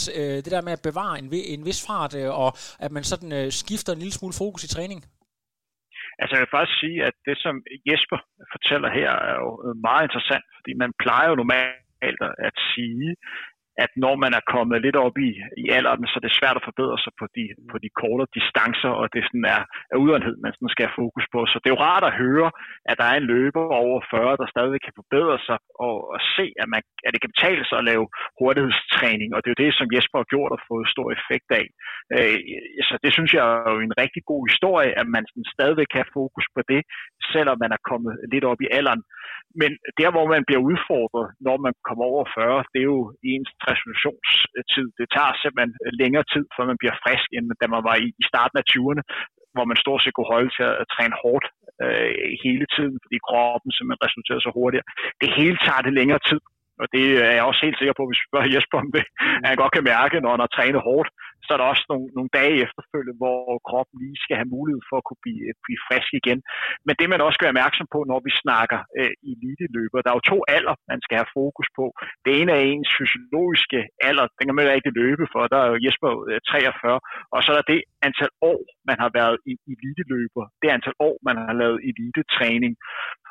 det 0.44 0.52
der 0.54 0.66
med 0.66 0.72
at 0.76 0.86
bevare 0.88 1.14
en, 1.20 1.26
en 1.54 1.62
vis 1.68 1.80
fart, 1.86 2.12
og 2.42 2.50
at 2.84 2.90
man 2.96 3.04
sådan 3.10 3.30
skifter 3.60 3.90
en 3.92 4.02
lille 4.02 4.16
smule 4.18 4.34
fokus 4.42 4.62
i 4.64 4.72
træning? 4.74 5.00
Altså 6.20 6.32
jeg 6.34 6.42
vil 6.42 6.56
faktisk 6.56 6.78
sige, 6.84 6.98
at 7.08 7.16
det 7.28 7.36
som 7.44 7.54
Jesper 7.88 8.18
fortæller 8.54 8.90
her 8.98 9.10
er 9.30 9.36
jo 9.44 9.50
meget 9.88 10.04
interessant, 10.08 10.44
fordi 10.58 10.72
man 10.82 10.90
plejer 11.04 11.28
jo 11.30 11.40
normalt 11.42 12.20
at 12.48 12.56
sige, 12.72 13.08
at 13.84 13.90
når 14.04 14.14
man 14.24 14.32
er 14.38 14.48
kommet 14.54 14.78
lidt 14.86 14.98
op 15.06 15.16
i, 15.28 15.30
i 15.62 15.64
alderen, 15.76 16.06
så 16.10 16.16
er 16.18 16.24
det 16.26 16.38
svært 16.38 16.58
at 16.58 16.66
forbedre 16.68 16.98
sig 17.04 17.12
på 17.20 17.26
de, 17.36 17.44
på 17.70 17.76
de 17.84 17.90
kortere 18.00 18.34
distancer, 18.38 18.92
og 19.00 19.06
det 19.14 19.22
sådan 19.28 19.46
er, 19.56 19.62
er 19.92 19.96
udholdenhed, 20.02 20.36
man 20.44 20.52
sådan 20.54 20.74
skal 20.74 20.86
have 20.86 21.00
fokus 21.02 21.26
på. 21.34 21.40
Så 21.50 21.56
det 21.58 21.68
er 21.68 21.76
jo 21.76 21.84
rart 21.90 22.04
at 22.10 22.18
høre, 22.24 22.48
at 22.90 22.96
der 23.00 23.06
er 23.08 23.16
en 23.18 23.30
løber 23.34 23.64
over 23.84 23.98
40, 24.10 24.40
der 24.40 24.46
stadig 24.54 24.78
kan 24.86 24.98
forbedre 25.00 25.36
sig, 25.46 25.58
og, 25.86 25.96
og 26.12 26.18
se, 26.36 26.46
at, 26.62 26.68
man, 26.72 26.82
at 27.06 27.10
det 27.12 27.20
kan 27.22 27.32
betale 27.34 27.62
sig 27.66 27.76
at 27.78 27.88
lave 27.90 28.04
hurtighedstræning, 28.38 29.28
og 29.32 29.38
det 29.40 29.48
er 29.48 29.54
jo 29.54 29.64
det, 29.64 29.72
som 29.78 29.92
Jesper 29.94 30.18
har 30.20 30.30
gjort 30.34 30.52
og 30.56 30.60
fået 30.70 30.92
stor 30.94 31.08
effekt 31.18 31.48
af. 31.60 31.66
Øh, 32.16 32.38
så 32.88 32.94
det 33.04 33.10
synes 33.16 33.30
jeg 33.36 33.44
er 33.66 33.70
jo 33.74 33.80
en 33.88 33.98
rigtig 34.02 34.22
god 34.32 34.42
historie, 34.50 34.92
at 35.00 35.06
man 35.14 35.24
sådan 35.30 35.52
stadigvæk 35.56 35.88
kan 35.90 36.02
have 36.02 36.16
fokus 36.20 36.46
på 36.56 36.60
det, 36.72 36.80
selvom 37.32 37.56
man 37.64 37.72
er 37.76 37.86
kommet 37.90 38.12
lidt 38.32 38.44
op 38.50 38.60
i 38.66 38.72
alderen. 38.78 39.02
Men 39.60 39.70
der, 40.00 40.10
hvor 40.14 40.26
man 40.34 40.42
bliver 40.48 40.62
udfordret, 40.70 41.26
når 41.46 41.56
man 41.66 41.74
kommer 41.88 42.04
over 42.12 42.24
40, 42.34 42.64
det 42.72 42.80
er 42.82 42.90
jo 42.94 43.02
ens 43.32 43.50
resolutionstid. 43.70 44.88
Det 44.98 45.06
tager 45.16 45.32
simpelthen 45.42 45.72
længere 46.02 46.26
tid, 46.32 46.44
før 46.54 46.64
man 46.70 46.80
bliver 46.80 46.96
frisk, 47.04 47.28
end 47.36 47.44
da 47.62 47.66
man 47.74 47.82
var 47.88 47.96
i, 48.06 48.08
i 48.22 48.24
starten 48.30 48.56
af 48.60 48.68
20'erne, 48.72 49.02
hvor 49.54 49.66
man 49.70 49.82
stort 49.84 50.00
set 50.02 50.14
kunne 50.14 50.34
holde 50.34 50.50
til 50.56 50.64
at 50.82 50.90
træne 50.94 51.16
hårdt 51.22 51.46
øh, 51.84 52.12
hele 52.44 52.66
tiden, 52.74 52.96
fordi 53.04 53.16
kroppen 53.28 53.70
simpelthen 53.72 54.04
resulterer 54.06 54.40
så 54.46 54.50
hurtigt. 54.58 54.84
Det 55.22 55.30
hele 55.38 55.58
tager 55.66 55.82
det 55.86 55.94
længere 56.00 56.22
tid, 56.30 56.40
og 56.80 56.86
det 56.94 57.04
er 57.28 57.34
jeg 57.38 57.48
også 57.50 57.62
helt 57.66 57.78
sikker 57.78 57.96
på, 57.96 58.04
hvis 58.06 58.20
vi 58.22 58.28
spørger 58.28 58.52
Jesper 58.54 58.78
om 58.84 58.90
det, 58.96 59.04
at 59.42 59.46
han 59.50 59.60
godt 59.62 59.74
kan 59.76 59.88
mærke, 59.94 60.16
når 60.20 60.30
han 60.34 60.44
har 60.44 60.52
trænet 60.56 60.86
hårdt, 60.88 61.08
så 61.46 61.52
er 61.54 61.60
der 61.60 61.72
også 61.72 61.86
nogle, 61.92 62.08
nogle 62.16 62.30
dage 62.38 62.56
efterfølgende, 62.66 63.20
hvor 63.22 63.40
kroppen 63.68 63.96
lige 64.04 64.22
skal 64.24 64.36
have 64.40 64.54
mulighed 64.56 64.82
for 64.88 64.96
at 64.98 65.06
kunne 65.08 65.22
blive, 65.24 65.44
blive 65.66 65.80
frisk 65.88 66.10
igen. 66.20 66.38
Men 66.86 66.94
det 66.98 67.06
man 67.08 67.20
også 67.24 67.36
skal 67.36 67.46
være 67.46 67.56
opmærksom 67.56 67.86
på, 67.94 68.00
når 68.10 68.20
vi 68.26 68.32
snakker 68.44 68.78
øh, 68.98 69.12
eliteløber, 69.32 69.98
der 70.00 70.10
er 70.10 70.18
jo 70.18 70.30
to 70.32 70.38
alder, 70.56 70.74
man 70.92 71.00
skal 71.04 71.16
have 71.20 71.34
fokus 71.40 71.68
på. 71.78 71.84
Det 72.24 72.32
ene 72.40 72.52
er 72.58 72.62
ens 72.72 72.90
fysiologiske 72.98 73.80
alder, 74.08 74.26
den 74.36 74.44
kan 74.46 74.56
man 74.56 74.78
ikke 74.78 74.98
løbe 75.02 75.24
for, 75.32 75.42
der 75.52 75.58
er 75.62 75.68
jo 75.72 75.78
Jesper 75.84 76.10
øh, 76.30 76.40
43, 76.48 77.00
og 77.34 77.38
så 77.42 77.48
er 77.52 77.56
der 77.58 77.66
det 77.72 77.80
antal 78.06 78.32
år, 78.52 78.60
man 78.90 78.98
har 79.02 79.10
været 79.18 79.36
i 79.50 79.52
elite-løber, 79.72 80.44
det 80.60 80.68
antal 80.76 80.96
år, 81.08 81.16
man 81.28 81.36
har 81.46 81.54
lavet 81.62 81.78
elite-træning. 81.90 82.74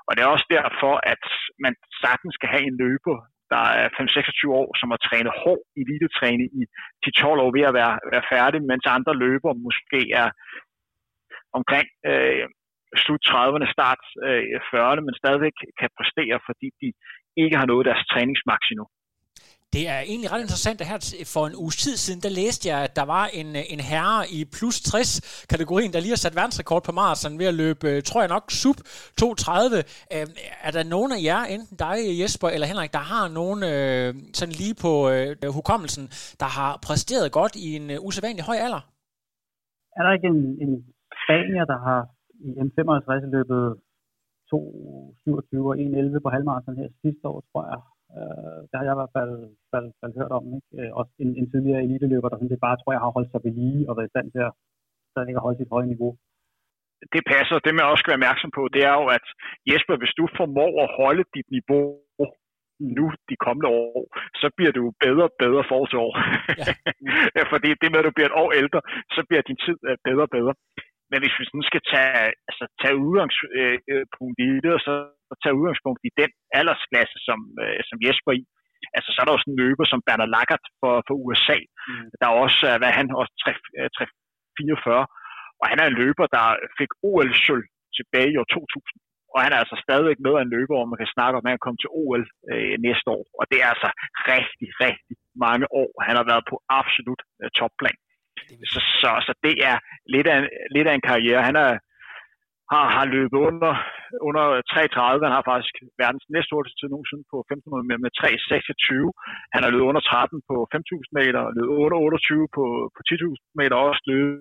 Og 0.08 0.12
det 0.14 0.22
er 0.24 0.34
også 0.36 0.48
derfor, 0.58 0.94
at 1.14 1.24
man 1.66 1.74
sagtens 2.04 2.34
skal 2.38 2.50
have 2.54 2.66
en 2.70 2.78
løber, 2.84 3.18
der 3.54 3.64
er 3.82 3.88
5-26 3.90 4.60
år, 4.62 4.70
som 4.80 4.92
har 4.94 5.02
trænet 5.08 5.34
hård 5.44 5.64
elitetræning 5.82 6.50
i 6.62 6.64
10-12 7.06 7.44
år 7.46 7.52
ved 7.58 7.64
at 7.70 7.78
være, 7.80 7.96
være 8.14 8.30
færdig, 8.34 8.60
mens 8.72 8.86
andre 8.98 9.14
løber 9.26 9.52
måske 9.68 10.00
er 10.22 10.30
omkring 11.58 11.88
øh, 12.10 12.46
slut 13.04 13.24
30'erne, 13.32 13.68
start 13.76 14.02
øh, 14.28 14.60
40'erne, 14.72 15.02
men 15.08 15.16
stadigvæk 15.22 15.58
kan 15.80 15.90
præstere, 15.98 16.38
fordi 16.48 16.68
de 16.82 16.90
ikke 17.44 17.58
har 17.62 17.68
nået 17.72 17.88
deres 17.90 18.04
træningsmaks 18.12 18.68
endnu. 18.72 18.86
Det 19.78 19.86
er 19.96 20.00
egentlig 20.12 20.30
ret 20.34 20.44
interessant, 20.46 20.78
at 20.82 20.88
her 20.92 21.00
for 21.36 21.44
en 21.50 21.56
uges 21.64 21.78
tid 21.84 21.96
siden, 22.06 22.22
der 22.26 22.32
læste 22.42 22.64
jeg, 22.72 22.80
at 22.88 22.94
der 23.00 23.06
var 23.16 23.26
en, 23.40 23.50
øh, 23.60 23.74
en 23.74 23.82
herre 23.92 24.20
i 24.38 24.40
plus 24.56 24.78
60-kategorien, 24.92 25.92
der 25.94 26.00
lige 26.04 26.16
har 26.16 26.24
sat 26.26 26.40
verdensrekord 26.42 26.84
på 26.86 26.94
maraton 27.00 27.40
ved 27.42 27.48
at 27.52 27.60
løbe, 27.64 27.86
øh, 27.92 27.98
tror 28.10 28.22
jeg 28.24 28.32
nok, 28.36 28.46
sub 28.62 28.78
230. 29.20 29.78
Øh, 30.16 30.28
er 30.68 30.72
der 30.78 30.84
nogen 30.96 31.12
af 31.16 31.20
jer, 31.30 31.42
enten 31.56 31.76
dig, 31.86 31.96
Jesper 32.22 32.50
eller 32.56 32.68
Henrik, 32.72 32.92
der 32.98 33.06
har 33.14 33.26
nogen 33.40 33.60
øh, 33.74 34.10
sådan 34.40 34.56
lige 34.62 34.76
på 34.86 34.92
øh, 35.14 35.30
hukommelsen, 35.58 36.06
der 36.42 36.50
har 36.58 36.72
præsteret 36.88 37.28
godt 37.40 37.54
i 37.66 37.68
en 37.80 37.86
øh, 37.94 38.06
usædvanlig 38.08 38.44
høj 38.50 38.58
alder? 38.66 38.84
Er 39.98 40.02
der 40.06 40.12
ikke 40.18 40.30
en, 40.34 40.42
en 40.66 40.72
spanier, 41.24 41.66
der 41.72 41.80
har 41.88 42.00
i 42.48 42.50
M55 42.66 43.26
løbet 43.36 43.64
2.27 44.52 45.70
og 45.70 45.76
1.11 45.76 46.24
på 46.24 46.30
halvmarathon 46.36 46.78
her 46.82 46.90
sidste 47.04 47.26
år, 47.32 47.40
tror 47.52 47.64
jeg. 47.72 47.80
Øh, 48.18 48.60
det 48.68 48.76
har 48.78 48.86
jeg 48.86 48.96
i 48.96 49.02
hvert 49.02 49.16
fald, 49.18 49.36
fald, 49.72 49.88
fald 50.02 50.14
hørt 50.20 50.34
om. 50.38 50.46
Ikke? 50.58 50.70
Øh, 50.80 50.92
også 51.00 51.12
en, 51.24 51.30
en 51.40 51.48
tidligere 51.52 51.84
eliteløber, 51.86 52.30
der 52.30 52.38
sådan 52.38 52.54
det 52.54 52.66
bare 52.68 52.78
tror 52.78 52.92
jeg 52.96 53.04
har 53.06 53.16
holdt 53.18 53.32
sig 53.32 53.42
ved 53.46 53.54
lige 53.60 53.88
og 53.90 53.94
været 53.96 54.10
i 54.10 54.14
stand 54.14 54.28
til 54.34 54.42
at, 54.48 54.54
stadig 55.12 55.36
at 55.38 55.46
holde 55.46 55.60
sit 55.60 55.74
høje 55.76 55.92
niveau. 55.94 56.12
Det 57.14 57.24
passer. 57.34 57.56
Det 57.66 57.74
man 57.76 57.90
også 57.92 58.02
skal 58.02 58.12
være 58.12 58.22
opmærksom 58.22 58.52
på, 58.58 58.64
det 58.76 58.82
er 58.90 58.96
jo, 59.00 59.06
at 59.18 59.26
Jesper, 59.70 59.96
hvis 60.02 60.18
du 60.20 60.26
formår 60.40 60.72
at 60.84 60.94
holde 61.00 61.24
dit 61.36 61.48
niveau 61.56 61.86
nu 62.98 63.06
de 63.30 63.38
kommende 63.46 63.70
år, 63.84 63.96
så 64.42 64.48
bliver 64.58 64.74
du 64.80 64.84
bedre 65.06 65.26
og 65.30 65.36
bedre 65.44 65.64
for 65.70 65.82
til 65.86 66.00
år. 66.08 66.14
Ja. 67.38 67.44
Fordi 67.54 67.70
det 67.82 67.88
med, 67.92 68.02
at 68.02 68.08
du 68.08 68.16
bliver 68.16 68.30
et 68.30 68.40
år 68.44 68.50
ældre, 68.62 68.82
så 69.16 69.22
bliver 69.28 69.42
din 69.50 69.60
tid 69.66 69.78
øh, 69.90 69.98
bedre 70.08 70.26
og 70.28 70.34
bedre. 70.38 70.54
Men 71.12 71.20
hvis 71.22 71.38
vi 71.40 71.46
sådan 71.46 71.70
skal 71.72 71.84
tage, 71.94 72.24
altså, 72.50 72.64
tage 72.82 73.02
udgangspunkt 73.06 74.38
i 74.48 74.50
det, 74.64 74.72
og 74.78 74.82
så 74.88 74.94
tage 75.44 75.58
udgangspunkt 75.60 76.02
i 76.10 76.12
den 76.22 76.32
aldersklasse, 76.60 77.18
som, 77.28 77.40
øh, 77.64 77.80
som 77.90 77.98
Jesper 78.06 78.32
i, 78.40 78.42
altså 78.98 79.10
så 79.12 79.18
er 79.20 79.26
der 79.26 79.36
jo 79.36 79.42
sådan 79.42 79.54
en 79.56 79.64
løber 79.64 79.86
som 79.88 80.04
Bernard 80.08 80.32
Laggert 80.36 80.66
for, 80.82 80.94
for 81.08 81.16
USA. 81.26 81.60
Mm. 81.90 82.08
Der 82.20 82.26
er 82.28 82.36
også, 82.46 82.66
hvad 82.82 82.92
han, 82.98 83.06
også 83.22 83.34
344, 83.44 85.02
øh, 85.02 85.08
og 85.62 85.66
han 85.72 85.78
er 85.82 85.88
en 85.88 86.00
løber, 86.02 86.26
der 86.38 86.46
fik 86.80 86.92
OL-sølv 87.10 87.66
tilbage 87.98 88.30
i 88.32 88.40
år 88.42 88.50
2000. 88.50 89.00
Og 89.34 89.40
han 89.44 89.52
er 89.54 89.60
altså 89.64 89.78
stadigvæk 89.86 90.20
med 90.26 90.34
af 90.38 90.44
en 90.44 90.54
løber, 90.56 90.76
hvor 90.78 90.92
man 90.92 91.02
kan 91.02 91.14
snakke 91.16 91.36
om, 91.38 91.46
at 91.46 91.54
han 91.54 91.64
kommer 91.64 91.80
til 91.82 91.94
OL 92.02 92.24
øh, 92.52 92.76
næste 92.88 93.08
år. 93.18 93.24
Og 93.40 93.44
det 93.52 93.58
er 93.64 93.68
altså 93.74 93.90
rigtig, 94.34 94.70
rigtig 94.86 95.16
mange 95.46 95.66
år. 95.82 95.90
Han 96.08 96.16
har 96.20 96.26
været 96.32 96.46
på 96.52 96.56
absolut 96.80 97.22
øh, 97.42 97.50
topplan. 97.60 97.98
Så, 98.72 98.80
så, 99.02 99.10
så 99.28 99.34
det 99.46 99.56
er 99.70 99.78
lidt 100.16 100.28
af, 100.34 100.38
en, 100.42 100.48
lidt 100.76 100.88
af 100.90 100.94
en 100.96 101.08
karriere. 101.12 101.48
Han 101.50 101.56
er, 101.66 101.72
har, 102.72 102.86
har 102.96 103.06
løbet 103.16 103.40
under, 103.50 103.74
under 104.28 104.46
3.30. 104.74 105.26
Han 105.28 105.36
har 105.38 105.50
faktisk 105.52 105.76
verdens 106.04 106.26
næst 106.34 106.50
hurtigste 106.54 106.80
tid 106.80 106.90
nogensinde 106.92 107.26
på 107.32 107.38
1500 107.40 107.90
med, 107.90 107.98
med 108.06 108.12
3.26. 108.22 109.54
Han 109.54 109.62
har 109.64 109.72
løbet 109.74 109.90
under 109.92 110.04
13 110.12 110.42
på 110.50 110.56
5.000 110.74 111.18
meter, 111.20 111.42
og 111.48 111.52
løbet 111.58 111.76
under 111.86 111.98
28 111.98 112.48
på, 112.58 112.66
på 112.96 113.02
10.000 113.10 113.60
meter, 113.60 113.76
også 113.76 114.04
løbet 114.14 114.40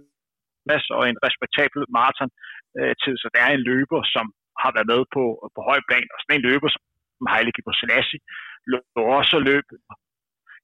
og 0.99 1.03
en 1.11 1.19
respektabel 1.27 1.81
maraton 1.97 2.31
øh, 2.79 2.95
tid. 3.03 3.15
Så 3.23 3.27
det 3.33 3.41
er 3.47 3.51
en 3.53 3.67
løber, 3.71 4.01
som 4.15 4.27
har 4.63 4.71
været 4.77 4.91
med 4.93 5.03
på, 5.15 5.25
på 5.57 5.61
høj 5.69 5.81
plan, 5.89 6.07
og 6.13 6.19
sådan 6.19 6.37
en 6.37 6.47
løber 6.49 6.69
som 6.75 7.27
Haile 7.33 7.53
Gebrselassie 7.57 8.21
løb 8.73 8.97
også 9.19 9.37
løb 9.51 9.67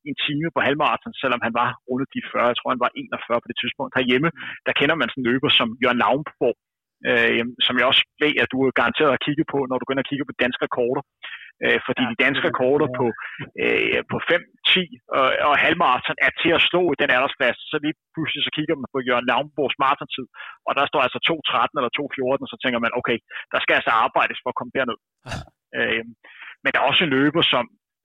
en 0.09 0.17
time 0.27 0.49
på 0.55 0.61
halvmarathon, 0.67 1.15
selvom 1.23 1.41
han 1.47 1.55
var 1.61 1.69
rundet 1.89 2.09
de 2.15 2.21
40. 2.33 2.51
Jeg 2.51 2.57
tror, 2.59 2.75
han 2.75 2.85
var 2.85 2.91
41 2.97 3.43
på 3.43 3.49
det 3.51 3.59
tidspunkt. 3.63 3.97
Herhjemme, 3.99 4.31
der 4.67 4.73
kender 4.81 4.97
man 5.01 5.09
sådan 5.09 5.23
en 5.23 5.29
løber 5.31 5.51
som 5.59 5.69
Jørgen 5.83 6.03
Lavnborg, 6.03 6.57
øh, 7.09 7.43
som 7.67 7.75
jeg 7.79 7.87
også 7.91 8.03
ved, 8.25 8.35
at 8.43 8.51
du 8.53 8.59
er 8.67 8.79
garanteret 8.81 9.13
at 9.15 9.25
kigge 9.27 9.45
på, 9.53 9.59
når 9.69 9.77
du 9.77 9.85
går 9.85 9.95
ind 9.95 10.05
og 10.05 10.11
kigger 10.11 10.27
på 10.29 10.35
danske 10.45 10.65
rekorder. 10.69 11.03
Øh, 11.65 11.81
fordi 11.87 12.03
ja, 12.05 12.11
de 12.13 12.23
danske 12.25 12.47
rekorder 12.51 12.89
på, 13.01 13.07
øh, 13.65 14.01
på 14.13 14.17
5, 14.31 14.41
10 14.75 14.85
og, 15.19 15.29
og 15.49 15.55
halvmarathon 15.65 16.19
er 16.27 16.33
til 16.43 16.53
at 16.57 16.65
slå 16.69 16.83
i 16.93 17.01
den 17.03 17.11
aldersklasse, 17.17 17.63
så 17.71 17.77
lige 17.85 17.97
pludselig 18.15 18.43
så 18.45 18.53
kigger 18.57 18.75
man 18.81 18.93
på 18.95 18.99
Jørgen 19.09 19.29
Navnborgs 19.31 19.81
maratontid, 19.83 20.27
og 20.67 20.73
der 20.79 20.85
står 20.91 21.01
altså 21.07 21.19
2.13 21.29 21.79
eller 21.79 21.93
2.14, 21.99 22.45
og 22.45 22.51
så 22.53 22.57
tænker 22.63 22.79
man, 22.85 22.97
okay, 23.01 23.19
der 23.53 23.59
skal 23.61 23.77
altså 23.79 23.93
arbejdes 24.07 24.39
for 24.41 24.51
at 24.51 24.59
komme 24.59 24.75
derned. 24.79 24.99
øh, 25.79 26.05
men 26.63 26.71
der 26.71 26.79
er 26.81 26.91
også 26.91 27.05
en 27.05 27.15
løber, 27.17 27.43
som, 27.53 27.65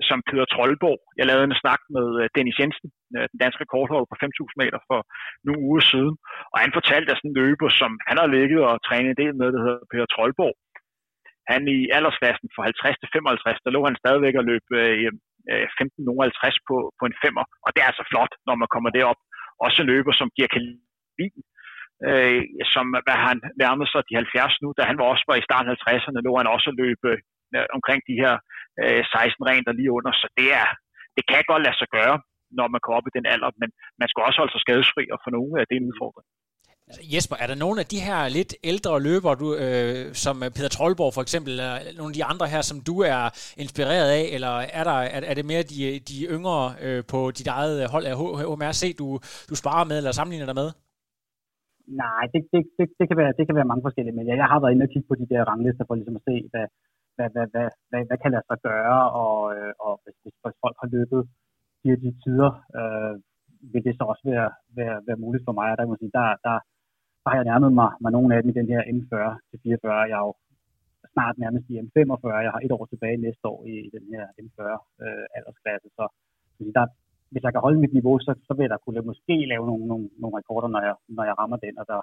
som 0.10 0.20
Peter 0.28 0.48
Trollborg. 0.54 1.00
Jeg 1.20 1.26
lavede 1.28 1.48
en 1.48 1.62
snak 1.64 1.82
med 1.96 2.08
øh, 2.22 2.26
Dennis 2.36 2.60
Jensen, 2.60 2.90
øh, 3.16 3.26
den 3.32 3.40
danske 3.44 3.64
rekordholder 3.66 4.08
på 4.10 4.16
5.000 4.24 4.62
meter 4.62 4.80
for 4.90 5.00
nogle 5.46 5.62
uger 5.68 5.84
siden, 5.92 6.16
og 6.54 6.58
han 6.64 6.72
fortalte, 6.78 7.12
at 7.12 7.18
sådan 7.18 7.32
en 7.32 7.40
løber, 7.42 7.70
som 7.82 7.92
han 8.08 8.18
har 8.22 8.30
ligget 8.38 8.62
og 8.70 8.76
trænet 8.88 9.10
en 9.12 9.22
del 9.22 9.34
med, 9.40 9.48
der 9.56 9.62
hedder 9.66 9.90
Peter 9.92 10.08
Trollborg, 10.14 10.56
han 11.52 11.62
i 11.76 11.80
aldersklassen 11.98 12.48
fra 12.56 12.64
50 12.64 12.98
til 13.02 13.10
55, 13.14 13.64
der 13.66 13.76
lå 13.76 13.82
han 13.88 14.02
stadigvæk 14.04 14.36
og 14.42 14.46
løb 14.52 14.66
øh, 14.80 15.12
15.50 15.80 16.48
øh, 16.48 16.54
på, 16.70 16.76
på 17.00 17.04
en 17.10 17.20
femmer, 17.24 17.46
og 17.66 17.70
det 17.72 17.80
er 17.82 17.90
altså 17.92 18.06
flot, 18.12 18.34
når 18.48 18.56
man 18.62 18.72
kommer 18.74 18.90
derop. 18.98 19.20
Også 19.66 19.78
en 19.82 19.92
løber, 19.94 20.14
som 20.20 20.30
giver 20.36 20.50
Kalin, 20.54 20.82
øh, 22.10 22.42
som 22.74 22.86
hvad 23.06 23.18
han 23.28 23.38
nærmede 23.64 23.90
sig 23.92 24.02
de 24.10 24.16
70 24.16 24.62
nu, 24.64 24.70
da 24.78 24.82
han 24.90 24.98
var 25.00 25.08
også 25.14 25.24
var 25.30 25.38
i 25.40 25.48
starten 25.48 25.70
af 25.72 25.78
50'erne, 25.78 26.26
lå 26.28 26.32
han 26.40 26.54
også 26.56 26.70
løb 26.82 27.00
øh, 27.12 27.18
omkring 27.78 28.00
de 28.10 28.16
her 28.24 28.34
øh, 28.84 29.02
16 29.12 29.50
rent 29.50 29.68
der 29.68 29.80
lige 29.80 29.96
under, 29.98 30.12
så 30.22 30.28
det 30.40 30.48
er, 30.62 30.70
det 31.18 31.24
kan 31.32 31.44
godt 31.52 31.64
lade 31.66 31.78
sig 31.82 31.90
gøre, 31.98 32.16
når 32.60 32.68
man 32.74 32.82
kommer 32.82 32.98
op 33.00 33.10
i 33.10 33.16
den 33.18 33.26
alder, 33.34 33.50
men 33.62 33.70
man 34.02 34.08
skal 34.10 34.22
også 34.28 34.40
holde 34.42 34.54
sig 34.54 34.64
skadesfri, 34.66 35.04
og 35.14 35.20
for 35.24 35.32
nogle 35.36 35.54
af 35.60 35.66
det 35.66 35.76
er 35.76 35.82
en 35.82 35.92
udfordring. 35.92 36.28
Altså, 36.90 37.02
Jesper, 37.14 37.36
er 37.44 37.48
der 37.52 37.64
nogle 37.66 37.78
af 37.84 37.88
de 37.94 38.00
her 38.08 38.20
lidt 38.38 38.54
ældre 38.72 38.92
løbere, 39.10 39.36
du, 39.44 39.48
øh, 39.66 40.04
som 40.24 40.36
Peter 40.56 40.72
Trollborg 40.76 41.14
for 41.18 41.24
eksempel, 41.26 41.52
eller 41.54 41.76
nogle 42.00 42.12
af 42.14 42.18
de 42.20 42.28
andre 42.32 42.46
her, 42.54 42.62
som 42.70 42.78
du 42.90 42.96
er 43.14 43.22
inspireret 43.64 44.10
af, 44.20 44.24
eller 44.36 44.54
er, 44.80 44.84
der, 44.90 45.00
er, 45.16 45.22
er 45.32 45.36
det 45.40 45.46
mere 45.52 45.64
de, 45.74 45.80
de 46.10 46.18
yngre 46.36 46.60
øh, 46.86 47.02
på 47.12 47.20
dit 47.38 47.50
eget 47.58 47.76
hold 47.94 48.06
af 48.12 48.16
HMRC, 48.50 48.82
du, 49.02 49.08
du 49.50 49.56
sparer 49.62 49.86
med 49.90 49.98
eller 49.98 50.12
sammenligner 50.20 50.50
dig 50.52 50.58
med? 50.62 50.70
Nej, 52.04 52.24
det, 52.34 52.42
det, 52.54 52.62
det, 52.78 52.86
det, 53.00 53.06
kan 53.10 53.18
være, 53.22 53.34
det 53.38 53.46
kan 53.48 53.58
være 53.60 53.72
mange 53.72 53.86
forskellige, 53.88 54.16
men 54.18 54.26
jeg, 54.30 54.36
jeg 54.42 54.50
har 54.52 54.60
været 54.62 54.74
inde 54.74 54.88
og 54.88 54.92
kigge 54.94 55.10
på 55.10 55.16
de 55.22 55.28
der 55.32 55.42
ranglister 55.50 55.86
for 55.88 55.96
ligesom 55.96 56.20
at 56.20 56.26
se, 56.30 56.36
hvad, 56.52 56.66
hvad, 57.16 57.30
hvad, 57.34 57.48
hvad, 57.54 57.68
hvad, 57.90 58.02
hvad 58.08 58.18
kan 58.22 58.32
lade 58.36 58.48
sig 58.50 58.60
gøre, 58.70 59.00
og, 59.24 59.38
øh, 59.56 59.74
og 59.86 59.94
hvis, 60.04 60.18
hvis 60.24 60.36
folk 60.64 60.76
har 60.82 60.90
løbet 60.96 61.22
de 61.82 61.90
her 61.90 62.00
de 62.04 62.12
tider, 62.24 62.52
øh, 62.80 63.14
vil 63.72 63.86
det 63.88 63.94
så 63.96 64.04
også 64.12 64.24
være, 64.34 64.50
være, 64.80 64.98
være 65.08 65.24
muligt 65.24 65.46
for 65.48 65.54
mig. 65.60 65.68
Og 65.72 65.78
der, 65.78 65.86
må 65.86 65.96
sige, 66.00 66.18
der, 66.20 66.28
der, 66.46 66.56
der 67.22 67.28
har 67.32 67.38
jeg 67.40 67.50
nærmet 67.52 67.72
mig, 67.82 67.92
mig 68.04 68.12
nogle 68.12 68.32
af 68.36 68.40
dem 68.42 68.50
i 68.52 68.58
den 68.60 68.68
her 68.74 68.82
M40 68.96 69.16
til 69.50 69.58
44. 69.64 70.12
Jeg 70.12 70.18
er 70.22 70.26
jo 70.30 70.34
snart 71.14 71.36
nærmest 71.44 71.66
i 71.72 71.80
M45. 71.86 72.26
Jeg 72.46 72.54
har 72.56 72.62
et 72.64 72.76
år 72.78 72.86
tilbage 72.86 73.24
næste 73.26 73.46
år 73.54 73.60
i, 73.74 73.76
i 73.88 73.90
den 73.96 74.06
her 74.14 74.24
M40 74.46 74.62
øh, 75.06 75.26
aldersklasse. 75.38 75.88
Så 75.98 76.04
der, 76.78 76.86
hvis 77.32 77.44
jeg 77.46 77.54
kan 77.54 77.66
holde 77.66 77.82
mit 77.84 77.94
niveau, 77.98 78.16
så, 78.26 78.32
så 78.48 78.52
vil 78.54 78.64
jeg 78.64 78.74
da 78.74 78.78
kunne 78.78 79.10
måske 79.12 79.36
lave 79.54 79.66
nogle, 79.70 79.86
nogle, 79.92 80.06
nogle 80.22 80.38
rekorder, 80.40 80.70
når 80.76 80.82
jeg, 80.88 80.96
når 81.18 81.24
jeg 81.30 81.36
rammer 81.40 81.58
den. 81.66 81.76
Og 81.82 81.86
der 81.92 82.00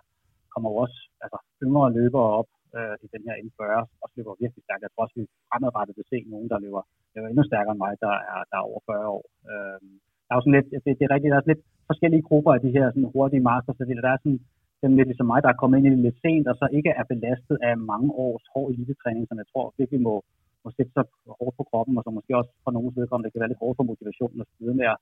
kommer 0.52 0.70
også 0.82 0.98
altså, 1.24 1.38
yngre 1.64 1.92
løbere 1.98 2.28
op 2.40 2.48
øh, 2.76 2.94
i 3.04 3.06
den 3.14 3.22
her 3.26 3.34
M40, 3.46 3.62
og 4.02 4.06
løber 4.16 4.40
virkelig 4.42 4.62
stærkt. 4.64 4.84
Jeg 4.84 4.92
tror 4.92 5.04
også, 5.06 5.16
vi 5.20 5.24
fremadrettet 5.48 5.94
vil 5.98 6.10
se 6.12 6.18
nogen, 6.32 6.48
der 6.52 6.58
løber, 6.64 6.82
løber 7.14 7.28
endnu 7.28 7.44
stærkere 7.50 7.74
end 7.74 7.82
mig, 7.84 7.92
der 8.04 8.14
er, 8.32 8.40
der 8.50 8.56
er 8.58 8.68
over 8.70 8.80
40 8.86 9.08
år. 9.16 9.24
Øh, 9.50 9.78
der 10.26 10.30
er 10.32 10.38
jo 10.38 10.44
sådan 10.44 10.56
lidt, 10.58 10.68
det, 10.84 10.92
det 10.98 11.04
er 11.06 11.14
rigtigt, 11.14 11.32
der 11.32 11.38
er 11.38 11.44
sådan 11.44 11.54
lidt 11.54 11.66
forskellige 11.90 12.26
grupper 12.28 12.52
af 12.56 12.60
de 12.64 12.74
her 12.76 12.86
sådan 12.88 13.12
hurtige 13.14 13.46
masters, 13.48 13.76
så 13.76 13.84
der 14.06 14.12
er 14.14 14.22
sådan 14.22 14.40
dem 14.82 14.96
lidt 14.96 15.08
ligesom 15.10 15.28
mig, 15.32 15.40
der 15.42 15.50
er 15.50 15.60
kommet 15.60 15.76
ind 15.78 15.86
i 15.86 15.90
det 15.94 16.06
lidt 16.06 16.22
sent, 16.24 16.46
og 16.50 16.56
så 16.60 16.66
ikke 16.78 16.92
er 17.00 17.04
belastet 17.12 17.56
af 17.68 17.74
mange 17.92 18.08
års 18.26 18.44
hård 18.52 18.68
elitetræning, 18.74 19.24
som 19.26 19.38
jeg 19.40 19.48
tror 19.52 19.74
virkelig 19.80 20.00
må, 20.08 20.14
må 20.64 20.68
sætte 20.76 20.92
sig 20.94 21.04
hårdt 21.40 21.56
på 21.58 21.64
kroppen, 21.70 21.98
og 21.98 22.02
så 22.04 22.10
måske 22.18 22.38
også 22.40 22.52
for 22.64 22.72
nogle 22.76 22.92
vedkommende, 22.98 23.26
det 23.26 23.32
kan 23.32 23.42
være 23.42 23.52
lidt 23.52 23.62
hårdt 23.64 23.76
for 23.78 23.88
motivationen 23.90 24.40
at 24.44 24.50
sidde 24.56 24.74
med 24.80 24.86
at 24.94 24.98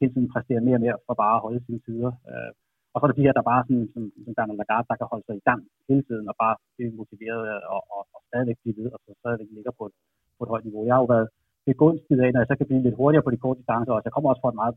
hele 0.00 0.12
tiden 0.12 0.32
præstere 0.32 0.66
mere 0.66 0.78
og 0.78 0.84
mere 0.86 0.98
for 1.06 1.14
bare 1.22 1.36
at 1.36 1.44
holde 1.46 1.64
sine 1.66 1.80
tider. 1.86 2.12
Øh, 2.30 2.50
og 2.92 2.96
så 2.96 3.04
er 3.04 3.10
der 3.10 3.18
de 3.18 3.26
her, 3.26 3.36
der 3.38 3.50
bare 3.52 3.62
sådan, 3.66 3.86
som, 3.94 4.02
som 4.24 4.32
Daniel 4.38 4.58
Lagarde, 4.60 4.88
der 4.90 4.96
kan 4.98 5.10
holde 5.12 5.26
sig 5.26 5.36
i 5.36 5.46
gang 5.48 5.60
hele 5.88 6.02
tiden, 6.08 6.26
og 6.30 6.36
bare 6.44 6.56
blive 6.76 6.92
motiveret 7.00 7.42
og, 7.74 7.82
og, 7.94 8.02
og 8.14 8.20
stadigvæk 8.28 8.58
blive 8.62 8.76
ved, 8.80 8.88
og 8.94 9.00
så 9.04 9.10
stadigvæk 9.22 9.50
ligger 9.56 9.72
på 9.78 9.84
et, 9.88 9.94
på 10.36 10.42
et 10.44 10.52
højt 10.52 10.66
niveau. 10.66 10.82
Jeg 10.86 10.94
har 10.94 11.02
jo 11.04 11.12
været 11.14 11.28
begunstiget 11.70 12.22
af, 12.24 12.30
når 12.30 12.40
jeg 12.40 12.50
så 12.50 12.56
kan 12.58 12.68
blive 12.68 12.84
lidt 12.86 12.98
hurtigere 13.00 13.26
på 13.26 13.32
de 13.32 13.42
korte 13.42 13.60
distancer, 13.60 13.92
og 13.92 14.02
jeg 14.06 14.12
kommer 14.12 14.28
også 14.30 14.42
fra 14.42 14.52
et 14.52 14.60
meget 14.62 14.76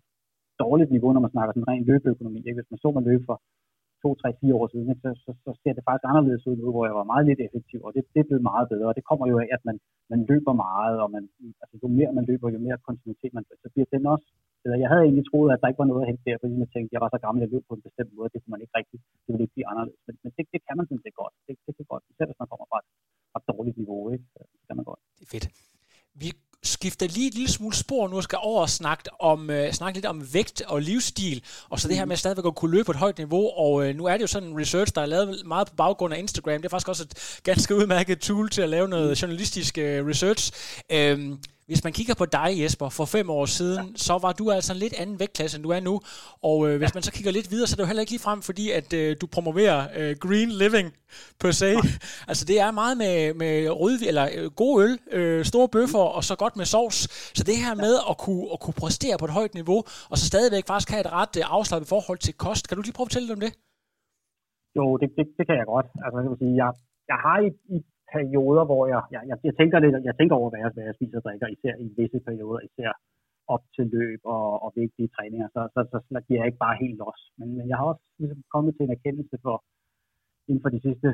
dårligt 0.64 0.92
niveau, 0.96 1.10
når 1.14 1.24
man 1.26 1.34
snakker 1.36 1.52
sådan 1.54 1.70
ren 1.72 1.88
løbeøkonomi. 1.90 2.40
Ikke? 2.48 2.60
Hvis 2.60 2.72
man 2.72 2.82
så 2.84 2.88
man 2.92 3.08
løbe 3.10 3.26
for 3.30 3.38
to, 4.04 4.10
tre, 4.22 4.30
fire 4.42 4.56
år 4.60 4.68
siden, 4.72 4.88
så, 5.04 5.10
så, 5.26 5.32
så 5.46 5.52
ser 5.62 5.74
det 5.74 5.84
faktisk 5.88 6.10
anderledes 6.12 6.48
ud 6.50 6.56
nu, 6.58 6.68
hvor 6.72 6.86
jeg 6.90 6.96
var 7.00 7.12
meget 7.14 7.26
lidt 7.30 7.42
effektiv, 7.48 7.80
og 7.86 7.92
det, 7.96 8.02
det 8.14 8.20
er 8.20 8.30
blevet 8.30 8.50
meget 8.52 8.66
bedre. 8.74 8.90
Og 8.92 8.96
det 8.98 9.08
kommer 9.10 9.26
jo 9.32 9.36
af, 9.44 9.48
at 9.56 9.62
man, 9.68 9.78
man 10.12 10.20
løber 10.30 10.54
meget, 10.68 10.96
og 11.04 11.08
man, 11.16 11.24
altså, 11.62 11.76
jo 11.84 11.88
mere 12.00 12.12
man 12.18 12.26
løber, 12.30 12.48
jo 12.56 12.60
mere 12.68 12.86
kontinuitet 12.88 13.34
man 13.38 13.44
så 13.64 13.70
bliver 13.74 13.88
den 13.94 14.06
også 14.14 14.28
bedre. 14.64 14.84
Jeg 14.84 14.90
havde 14.92 15.06
egentlig 15.08 15.26
troet, 15.30 15.50
at 15.54 15.60
der 15.62 15.70
ikke 15.70 15.84
var 15.84 15.92
noget 15.92 16.04
at 16.04 16.10
hente 16.10 16.24
der, 16.28 16.38
fordi 16.42 16.54
jeg 16.64 16.72
tænkte, 16.72 16.90
at 16.92 16.96
jeg 16.96 17.04
var 17.06 17.12
så 17.12 17.20
gammel, 17.26 17.40
jeg 17.44 17.52
løb 17.54 17.64
på 17.70 17.76
en 17.78 17.86
bestemt 17.88 18.12
måde, 18.18 18.30
det 18.34 18.40
kunne 18.40 18.54
man 18.56 18.64
ikke 18.64 18.78
rigtig, 18.80 18.98
det 19.24 19.30
ville 19.32 19.46
ikke 19.46 19.56
blive 19.58 19.70
anderledes. 19.72 20.02
Men, 20.08 20.16
men 20.24 20.32
det, 20.36 20.44
det 20.54 20.60
kan 20.68 20.76
man 20.78 20.86
sådan 20.88 21.04
set 21.06 21.18
godt. 21.22 21.34
Det, 21.48 21.54
det 21.66 21.74
kan 21.78 21.86
godt, 21.94 22.04
især 22.12 22.26
hvis 22.30 22.42
man 22.42 22.50
kommer 22.52 22.68
fra 22.72 22.80
et, 22.84 22.90
et 23.38 23.44
dårligt 23.52 23.78
niveau, 23.82 24.02
ikke? 24.14 24.26
det 24.60 24.66
kan 24.68 24.76
man 24.80 24.86
godt. 24.92 25.02
Det 25.18 25.24
er 25.28 25.32
fedt. 25.36 25.48
Vi 26.22 26.30
skifter 26.64 27.08
lige 27.08 27.28
et 27.28 27.34
lille 27.34 27.52
smule 27.52 27.76
spor 27.76 28.08
nu 28.08 28.16
og 28.16 28.24
skal 28.24 28.40
over 28.42 28.62
og 28.62 28.70
snakke, 28.70 29.04
om, 29.32 29.40
uh, 29.50 29.70
snakke 29.80 29.98
lidt 29.98 30.06
om 30.06 30.20
vægt 30.34 30.62
og 30.62 30.82
livsstil, 30.82 31.44
og 31.70 31.80
så 31.80 31.88
det 31.88 31.98
her 31.98 32.06
med 32.06 32.16
stadigvæk 32.16 32.46
at 32.46 32.56
kunne 32.56 32.72
løbe 32.72 32.86
på 32.86 32.92
et 32.92 32.98
højt 33.06 33.18
niveau, 33.18 33.46
og 33.64 33.74
uh, 33.74 33.90
nu 34.00 34.04
er 34.06 34.14
det 34.14 34.22
jo 34.22 34.28
sådan 34.28 34.50
en 34.50 34.60
research, 34.60 34.96
der 34.96 35.02
er 35.02 35.06
lavet 35.06 35.30
meget 35.46 35.68
på 35.70 35.76
baggrund 35.76 36.14
af 36.14 36.20
Instagram. 36.20 36.58
Det 36.62 36.66
er 36.66 36.70
faktisk 36.70 36.90
også 36.90 37.04
et 37.04 37.42
ganske 37.44 37.76
udmærket 37.76 38.20
tool 38.20 38.50
til 38.50 38.62
at 38.62 38.70
lave 38.70 38.88
noget 38.88 39.22
journalistisk 39.22 39.78
uh, 39.78 39.84
research. 39.84 40.44
Uh, 40.96 41.38
hvis 41.68 41.84
man 41.84 41.94
kigger 41.94 42.16
på 42.22 42.26
dig, 42.26 42.50
Jesper, 42.62 42.90
for 42.90 43.06
fem 43.06 43.30
år 43.30 43.46
siden, 43.46 43.86
ja. 43.86 43.92
så 43.96 44.14
var 44.26 44.32
du 44.32 44.52
altså 44.52 44.74
en 44.74 44.80
lidt 44.80 44.94
anden 45.02 45.20
vægtklasse, 45.20 45.58
end 45.58 45.64
du 45.64 45.70
er 45.70 45.80
nu. 45.80 45.96
Og 46.50 46.58
øh, 46.68 46.78
hvis 46.78 46.94
man 46.94 47.04
så 47.04 47.12
kigger 47.12 47.32
lidt 47.32 47.52
videre, 47.52 47.68
så 47.68 47.74
er 47.74 47.78
det 47.78 47.84
jo 47.84 47.92
heller 47.92 48.02
ikke 48.02 48.12
lige 48.16 48.28
frem, 48.28 48.42
fordi 48.42 48.66
at 48.80 48.94
øh, 48.94 49.18
du 49.22 49.28
promoverer 49.36 49.80
øh, 50.00 50.12
green 50.26 50.52
living 50.62 50.88
per 51.42 51.52
se. 51.52 51.66
Ja. 51.66 51.80
Altså 52.32 52.44
det 52.50 52.58
er 52.66 52.72
meget 52.82 52.96
med, 53.04 53.34
med 53.44 53.54
rødvin, 53.82 54.08
eller 54.08 54.26
øh, 54.38 54.52
god 54.62 54.74
øl, 54.84 54.94
øh, 55.18 55.46
store 55.52 55.68
bøffer 55.76 56.06
og 56.18 56.24
så 56.30 56.36
godt 56.44 56.56
med 56.60 56.66
sovs. 56.66 56.98
Så 57.38 57.44
det 57.50 57.58
her 57.64 57.74
med 57.86 57.94
at 58.10 58.16
kunne, 58.24 58.46
at 58.54 58.60
kunne 58.64 58.78
præstere 58.84 59.16
på 59.20 59.26
et 59.30 59.34
højt 59.40 59.54
niveau, 59.60 59.80
og 60.12 60.16
så 60.20 60.26
stadigvæk 60.32 60.66
faktisk 60.68 60.90
have 60.94 61.04
et 61.08 61.12
ret 61.20 61.34
øh, 61.40 61.44
afslappet 61.58 61.88
forhold 61.94 62.20
til 62.26 62.34
kost. 62.46 62.64
Kan 62.68 62.76
du 62.78 62.82
lige 62.82 62.98
prøve 62.98 63.06
at 63.06 63.10
fortælle 63.10 63.28
lidt 63.28 63.38
om 63.40 63.44
det? 63.46 63.54
Jo, 64.78 64.86
det, 65.02 65.08
det, 65.18 65.26
det 65.38 65.44
kan 65.48 65.56
jeg 65.62 65.68
godt. 65.74 65.88
Altså, 66.04 66.18
jeg, 66.24 66.30
vil 66.32 66.40
sige, 66.44 66.56
jeg, 66.62 66.70
jeg 67.12 67.20
har 67.26 67.38
i, 67.48 67.50
i 67.76 67.78
perioder, 68.16 68.64
hvor 68.70 68.84
jeg, 68.94 69.02
jeg, 69.14 69.22
jeg, 69.30 69.38
jeg, 69.48 69.56
tænker, 69.60 69.78
lidt, 69.80 70.08
jeg 70.10 70.16
tænker 70.20 70.36
over, 70.40 70.50
hvad 70.50 70.62
jeg, 70.64 70.72
hvad 70.76 70.86
jeg 70.90 70.96
spiser 70.98 71.18
og 71.20 71.26
drikker, 71.26 71.48
især 71.56 71.74
i 71.86 71.88
visse 71.98 72.20
perioder, 72.28 72.62
især 72.70 72.92
op 73.56 73.64
til 73.76 73.86
løb 73.96 74.22
og, 74.36 74.48
og 74.64 74.70
vigtige 74.82 75.10
træninger, 75.16 75.48
så, 75.56 75.62
så, 75.74 75.80
så, 75.92 75.98
så 76.12 76.20
giver 76.26 76.40
jeg 76.40 76.48
ikke 76.50 76.64
bare 76.66 76.82
helt 76.84 76.98
los. 77.04 77.22
Men, 77.38 77.48
men 77.58 77.66
jeg 77.70 77.78
har 77.78 77.86
også 77.92 78.04
ligesom 78.20 78.42
kommet 78.54 78.72
til 78.74 78.84
en 78.86 78.96
erkendelse 78.98 79.38
for, 79.46 79.56
inden 80.48 80.64
for 80.64 80.72
de 80.76 80.82
sidste 80.88 81.10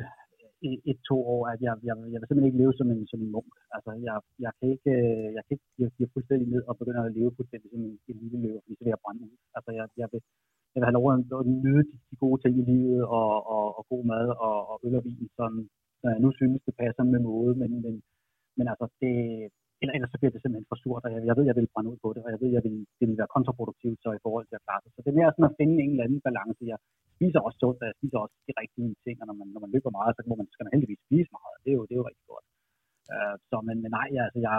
øh, 0.66 0.78
et-to 0.90 1.16
år, 1.34 1.42
at 1.52 1.60
jeg, 1.66 1.74
jeg, 1.88 1.94
jeg 2.12 2.18
vil 2.18 2.26
simpelthen 2.26 2.50
ikke 2.50 2.62
leve 2.62 2.74
som 2.78 2.88
en, 2.94 3.02
som 3.12 3.20
en 3.24 3.32
munk. 3.36 3.54
Altså, 3.76 3.90
jeg, 4.08 4.16
jeg 4.44 4.52
kan 4.58 4.68
ikke, 4.74 4.90
øh, 5.00 5.28
jeg 5.36 5.42
kan 5.44 5.52
ikke 5.56 5.68
jeg, 6.00 6.08
fuldstændig 6.14 6.46
ned 6.54 6.62
og 6.70 6.74
begynde 6.78 7.00
at 7.00 7.16
leve 7.18 7.36
fuldstændig 7.38 7.68
som 7.70 7.82
en, 7.88 7.94
en 8.10 8.18
lille 8.22 8.38
løber, 8.44 8.60
fordi 8.62 8.76
så 8.76 8.82
vil 8.84 8.94
jeg 8.94 9.04
brænde 9.04 9.22
ud. 9.28 9.36
Altså, 9.56 9.70
jeg, 9.78 9.86
jeg, 10.02 10.08
vil, 10.12 10.20
jeg 10.72 10.78
vil 10.78 10.88
have 10.88 10.98
lov 10.98 11.06
at 11.12 11.46
nyde 11.66 11.84
de, 11.90 11.96
de 12.10 12.16
gode 12.24 12.38
ting 12.42 12.54
i 12.62 12.64
livet 12.72 13.02
og, 13.18 13.30
og, 13.54 13.64
og 13.78 13.82
god 13.92 14.02
mad 14.12 14.26
og, 14.46 14.56
og 14.70 14.76
øl 14.84 14.94
og 14.98 15.04
vin, 15.04 15.28
sådan, 15.38 15.62
når 16.02 16.10
jeg 16.14 16.22
nu 16.24 16.30
synes, 16.38 16.66
det 16.66 16.74
passer 16.82 17.04
med 17.04 17.20
måde, 17.30 17.52
men, 17.62 17.70
men, 17.84 17.94
men 18.58 18.66
altså, 18.72 18.86
det, 19.02 19.14
eller, 19.80 19.92
ellers 19.96 20.10
så 20.12 20.18
bliver 20.20 20.32
det 20.34 20.42
simpelthen 20.42 20.70
for 20.70 20.78
surt, 20.82 21.04
og 21.06 21.10
jeg, 21.14 21.20
jeg 21.28 21.34
ved, 21.36 21.44
jeg 21.50 21.56
vil 21.58 21.72
brænde 21.72 21.90
ud 21.92 21.98
på 22.04 22.08
det, 22.14 22.22
og 22.26 22.30
jeg 22.34 22.40
ved, 22.42 22.50
jeg 22.56 22.64
vil, 22.66 22.76
det 22.98 23.06
vil 23.08 23.20
være 23.20 23.34
kontraproduktivt 23.36 23.98
så 24.04 24.10
i 24.18 24.24
forhold 24.26 24.46
til 24.46 24.58
at 24.58 24.64
klare 24.66 24.82
det. 24.84 24.90
Så 24.92 25.00
det 25.02 25.10
er 25.10 25.20
mere 25.20 25.32
sådan 25.32 25.50
at 25.50 25.58
finde 25.60 25.76
en 25.84 25.92
eller 25.92 26.06
anden 26.06 26.22
balance. 26.28 26.62
Jeg 26.72 26.78
spiser 27.16 27.40
også 27.46 27.58
sundt, 27.62 27.82
og 27.82 27.88
jeg 27.90 27.96
spiser 27.98 28.18
også 28.24 28.36
de 28.48 28.52
rigtige 28.62 28.90
ting, 29.04 29.16
og 29.20 29.26
når 29.28 29.36
man, 29.40 29.48
når 29.54 29.60
man 29.64 29.72
løber 29.74 29.92
meget, 29.98 30.12
så 30.14 30.22
må 30.30 30.34
man, 30.40 30.46
skal 30.54 30.64
man 30.64 30.74
heldigvis 30.74 31.02
spise 31.06 31.30
meget, 31.38 31.56
det 31.64 31.70
er 31.72 31.78
jo, 31.80 31.84
det 31.88 31.94
er 31.94 32.00
jo 32.02 32.08
rigtig 32.10 32.26
godt. 32.32 32.46
Uh, 33.14 33.34
så, 33.50 33.56
men, 33.68 33.76
men 33.84 33.90
nej, 33.98 34.08
altså, 34.24 34.38
jeg, 34.48 34.58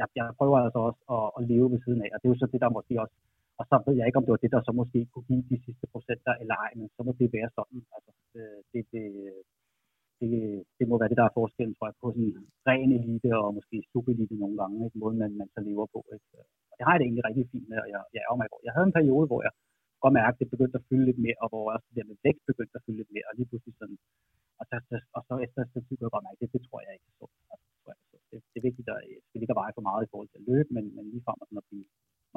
jeg, 0.00 0.06
jeg 0.18 0.26
prøver 0.38 0.56
altså 0.66 0.80
også 0.88 1.02
at, 1.16 1.26
at 1.36 1.42
leve 1.52 1.68
ved 1.72 1.80
siden 1.84 2.00
af, 2.04 2.10
og 2.14 2.18
det 2.18 2.26
er 2.26 2.32
jo 2.34 2.40
så 2.42 2.48
det, 2.52 2.60
der 2.64 2.76
måske 2.78 2.94
også 3.04 3.16
og 3.60 3.64
så 3.70 3.76
ved 3.86 3.94
jeg 3.98 4.06
ikke, 4.06 4.18
om 4.20 4.24
det 4.26 4.34
var 4.34 4.44
det, 4.44 4.54
der 4.54 4.62
så 4.64 4.72
måske 4.80 5.00
kunne 5.12 5.28
give 5.30 5.44
de 5.52 5.58
sidste 5.66 5.86
procenter 5.92 6.32
eller 6.42 6.54
ej, 6.64 6.70
men 6.78 6.86
så 6.96 7.00
må 7.06 7.10
det 7.20 7.36
være 7.36 7.50
sådan. 7.58 7.78
Altså, 7.96 8.12
øh, 8.38 8.58
det, 8.72 8.82
det, 8.92 9.04
det, 10.22 10.34
det 10.78 10.86
må 10.90 10.94
være 10.98 11.10
det, 11.12 11.20
der 11.20 11.26
er 11.28 11.38
forskellen, 11.40 11.74
tror 11.74 11.86
jeg, 11.88 11.96
på 12.02 12.08
sådan 12.14 12.32
ren 12.68 12.90
elite 12.98 13.30
og 13.42 13.48
måske 13.58 13.76
subelite 13.92 14.36
nogle 14.42 14.56
gange, 14.60 14.76
ikke? 14.86 14.98
måden 15.02 15.18
man, 15.22 15.32
man 15.40 15.48
så 15.54 15.60
lever 15.68 15.86
på. 15.94 16.00
Ikke? 16.14 16.26
Og 16.70 16.74
det 16.76 16.84
har 16.84 16.92
jeg 16.92 17.00
det 17.00 17.06
egentlig 17.06 17.26
rigtig 17.28 17.44
fint 17.52 17.68
med, 17.72 17.78
og 17.84 17.88
jeg, 17.92 18.00
jeg 18.14 18.22
er 18.22 18.36
mig 18.40 18.48
Jeg 18.68 18.72
havde 18.74 18.88
en 18.88 18.98
periode, 18.98 19.26
hvor 19.30 19.40
jeg 19.46 19.52
godt 20.02 20.14
mærke, 20.20 20.34
at 20.34 20.40
det 20.40 20.52
begyndte 20.54 20.78
at 20.80 20.86
fylde 20.88 21.06
lidt 21.08 21.20
mere, 21.26 21.38
og 21.44 21.48
hvor 21.52 21.62
også 21.74 21.86
det 21.88 21.96
der 21.98 22.10
med 22.10 22.18
vægt 22.26 22.42
begyndte 22.50 22.76
at 22.78 22.84
fylde 22.84 23.00
lidt 23.00 23.12
mere, 23.16 23.26
og 23.30 23.34
lige 23.38 23.48
pludselig 23.50 23.74
sådan, 23.80 23.98
og 24.60 24.64
så, 24.68 24.76
og 25.16 25.22
så 25.28 25.34
efter 25.46 25.60
så 25.72 25.80
tid 25.86 25.94
kunne 25.96 26.06
jeg 26.08 26.14
godt 26.16 26.26
mærke, 26.26 26.40
det, 26.42 26.54
det 26.56 26.62
tror 26.66 26.80
jeg 26.84 26.92
ikke 26.96 27.10
så. 27.18 27.26
Altså, 27.52 27.66
det, 27.70 27.78
tror 27.82 27.92
jeg, 27.94 28.00
så. 28.10 28.16
Det, 28.30 28.38
det, 28.50 28.58
er 28.60 28.66
vigtigt, 28.68 28.88
at 28.92 28.98
øh, 29.08 29.18
det 29.30 29.38
ikke 29.44 29.60
veje 29.62 29.76
for 29.78 29.84
meget 29.90 30.02
i 30.04 30.10
forhold 30.12 30.28
til 30.30 30.40
at 30.42 30.48
løbe, 30.50 30.68
men, 30.76 30.84
men 30.96 31.04
lige 31.12 31.24
frem 31.26 31.38
at, 31.44 31.48
at 31.60 31.66
blive 31.70 31.86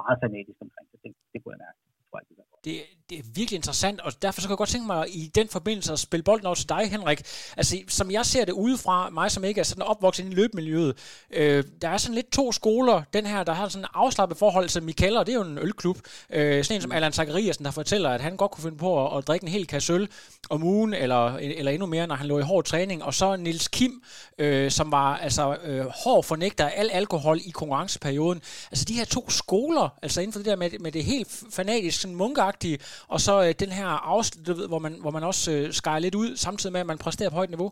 meget 0.02 0.18
fanatisk 0.24 0.60
omkring 0.66 0.86
det, 0.92 1.00
det, 1.04 1.12
det 1.32 1.38
kunne 1.40 1.54
jeg 1.56 1.64
mærke. 1.68 1.80
Det 1.98 2.04
tror 2.08 2.18
jeg, 2.20 2.28
det 2.30 2.36
det, 2.68 2.78
det 3.10 3.20
er 3.20 3.24
virkelig 3.36 3.56
interessant, 3.56 4.02
og 4.02 4.22
derfor 4.22 4.42
så 4.42 4.48
kan 4.48 4.52
jeg 4.52 4.58
godt 4.58 4.70
tænke 4.70 4.88
mig 4.88 5.16
i 5.16 5.32
den 5.36 5.48
forbindelse 5.48 5.94
at 5.94 6.00
spille 6.00 6.24
bolden 6.24 6.46
over 6.46 6.56
til 6.56 6.70
dig, 6.70 6.90
Henrik. 6.92 7.22
Altså, 7.58 7.78
som 7.88 8.12
jeg 8.12 8.26
ser 8.26 8.46
det 8.46 8.54
udefra, 8.54 9.10
mig 9.10 9.32
som 9.32 9.44
ikke 9.44 9.60
er 9.60 9.64
sådan 9.64 9.82
opvokset 9.82 10.26
i 10.26 10.30
løbemiljøet, 10.30 10.98
øh, 11.32 11.64
der 11.82 11.90
er 11.90 11.98
sådan 11.98 12.16
lidt 12.16 12.32
to 12.32 12.52
skoler. 12.52 13.04
Den 13.14 13.26
her, 13.26 13.44
der 13.44 13.54
har 13.54 13.70
sådan 13.70 13.84
en 13.84 13.88
afslappet 13.94 14.38
forhold 14.38 14.70
til 14.70 14.84
Michael, 14.84 15.18
og 15.18 15.26
det 15.26 15.32
er 15.32 15.36
jo 15.36 15.44
en 15.44 15.58
ølklub. 15.58 15.98
Øh, 16.30 16.64
sådan 16.64 16.78
en 16.78 16.82
som 16.82 16.92
Allan 16.92 17.14
Zachariasen, 17.14 17.66
der 17.66 17.72
fortæller, 17.72 18.10
at 18.10 18.22
han 18.22 18.38
godt 18.38 18.52
kunne 18.52 18.64
finde 18.64 18.78
på 18.78 19.08
at, 19.08 19.18
at 19.18 19.28
drikke 19.28 19.44
en 19.44 19.52
hel 19.52 19.68
kasse 19.68 19.94
øl 19.94 20.10
om 20.50 20.64
ugen, 20.64 20.94
eller, 20.94 21.36
eller 21.36 21.72
endnu 21.72 21.86
mere, 21.86 22.08
når 22.08 22.16
han 22.16 22.28
lå 22.28 22.40
i 22.40 22.42
hård 22.42 22.64
træning. 22.64 23.04
Og 23.04 23.14
så 23.14 23.36
Nils 23.36 23.68
Kim, 23.68 24.04
øh, 24.38 24.72
som 24.72 24.92
var 24.92 25.18
altså 25.18 25.58
øh, 25.64 25.86
hård 25.86 26.24
fornægter 26.24 26.66
af 26.66 26.74
al 26.76 26.90
alkohol 26.92 27.40
i 27.46 27.50
konkurrenceperioden. 27.50 28.42
Altså 28.72 28.86
de 28.86 28.94
her 28.94 29.06
to 29.06 29.30
skoler, 29.30 29.90
altså 30.02 30.22
inden 30.22 30.34
for 30.34 30.40
det 30.40 30.46
der 30.46 30.56
med, 30.56 30.70
med 30.80 30.92
det 30.92 31.04
helt 31.04 31.44
fanatisk, 31.52 32.02
sådan 32.02 32.16
munkagtige, 32.16 32.80
og 33.14 33.20
så 33.26 33.34
øh, 33.46 33.52
den 33.64 33.72
her 33.80 33.90
afslut, 34.14 34.70
hvor 34.72 34.82
man, 34.86 34.94
hvor 35.04 35.14
man 35.18 35.24
også 35.32 35.46
øh, 35.56 35.64
skærer 35.80 36.04
lidt 36.06 36.20
ud, 36.24 36.30
samtidig 36.46 36.74
med, 36.74 36.84
at 36.84 36.92
man 36.92 37.04
præsterer 37.06 37.32
på 37.32 37.40
højt 37.42 37.54
niveau? 37.56 37.72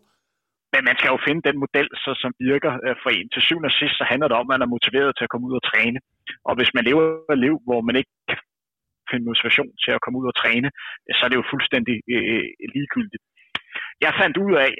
Men 0.74 0.82
man 0.90 0.96
skal 1.00 1.12
jo 1.14 1.20
finde 1.28 1.42
den 1.50 1.58
model, 1.64 1.88
så, 2.04 2.12
som 2.22 2.32
virker 2.50 2.74
øh, 2.86 2.96
for 3.04 3.10
en. 3.18 3.28
Til 3.34 3.42
syvende 3.48 3.72
og 3.72 3.78
sidst, 3.80 3.96
så 4.00 4.06
handler 4.12 4.28
det 4.30 4.38
om, 4.42 4.48
at 4.48 4.54
man 4.54 4.64
er 4.66 4.74
motiveret 4.76 5.12
til 5.16 5.26
at 5.26 5.32
komme 5.32 5.48
ud 5.50 5.56
og 5.60 5.66
træne. 5.72 6.00
Og 6.48 6.54
hvis 6.58 6.72
man 6.76 6.84
lever 6.90 7.04
et 7.36 7.42
liv, 7.46 7.56
hvor 7.68 7.80
man 7.88 7.96
ikke 8.00 8.14
kan 8.30 8.40
finde 9.10 9.28
motivation 9.30 9.70
til 9.84 9.92
at 9.96 10.02
komme 10.04 10.18
ud 10.22 10.28
og 10.32 10.36
træne, 10.42 10.70
øh, 11.08 11.14
så 11.16 11.22
er 11.24 11.30
det 11.30 11.40
jo 11.40 11.52
fuldstændig 11.54 11.96
øh, 12.14 12.26
øh, 12.34 12.48
ligegyldigt. 12.76 13.24
Jeg 14.06 14.20
fandt 14.22 14.36
ud 14.46 14.54
af, 14.66 14.74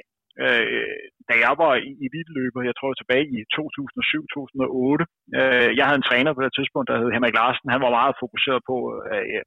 øh, 0.44 0.94
da 1.28 1.34
jeg 1.44 1.54
var 1.62 1.74
i, 1.88 1.90
i 2.04 2.06
videløber, 2.14 2.68
jeg 2.68 2.76
tror 2.76 2.92
tilbage 2.94 3.26
i 3.36 3.38
2007-2008, 3.56 5.04
øh, 5.38 5.70
jeg 5.78 5.84
havde 5.86 6.00
en 6.02 6.08
træner 6.10 6.32
på 6.34 6.42
det 6.44 6.52
tidspunkt, 6.54 6.88
der 6.88 7.00
hed 7.00 7.10
Henrik 7.16 7.36
Larsen, 7.38 7.74
han 7.74 7.84
var 7.86 7.96
meget 7.98 8.14
fokuseret 8.22 8.60
på, 8.70 8.76
øh, 9.12 9.42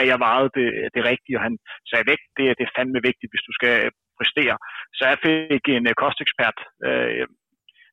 at 0.00 0.06
jeg 0.10 0.18
vejede 0.26 0.50
det, 0.58 0.68
det 0.94 1.02
rigtige, 1.12 1.38
og 1.38 1.42
han 1.46 1.54
sagde 1.90 2.08
væk, 2.10 2.22
det, 2.36 2.44
det 2.58 2.64
er 2.64 2.76
fandme 2.76 3.00
vigtigt, 3.08 3.32
hvis 3.32 3.46
du 3.48 3.52
skal 3.58 3.74
øh, 3.84 3.90
præstere. 4.18 4.56
Så 4.96 5.02
jeg 5.10 5.18
fik 5.26 5.64
en 5.76 5.84
øh, 5.90 5.94
kostekspert 6.02 6.58
øh, 6.86 7.26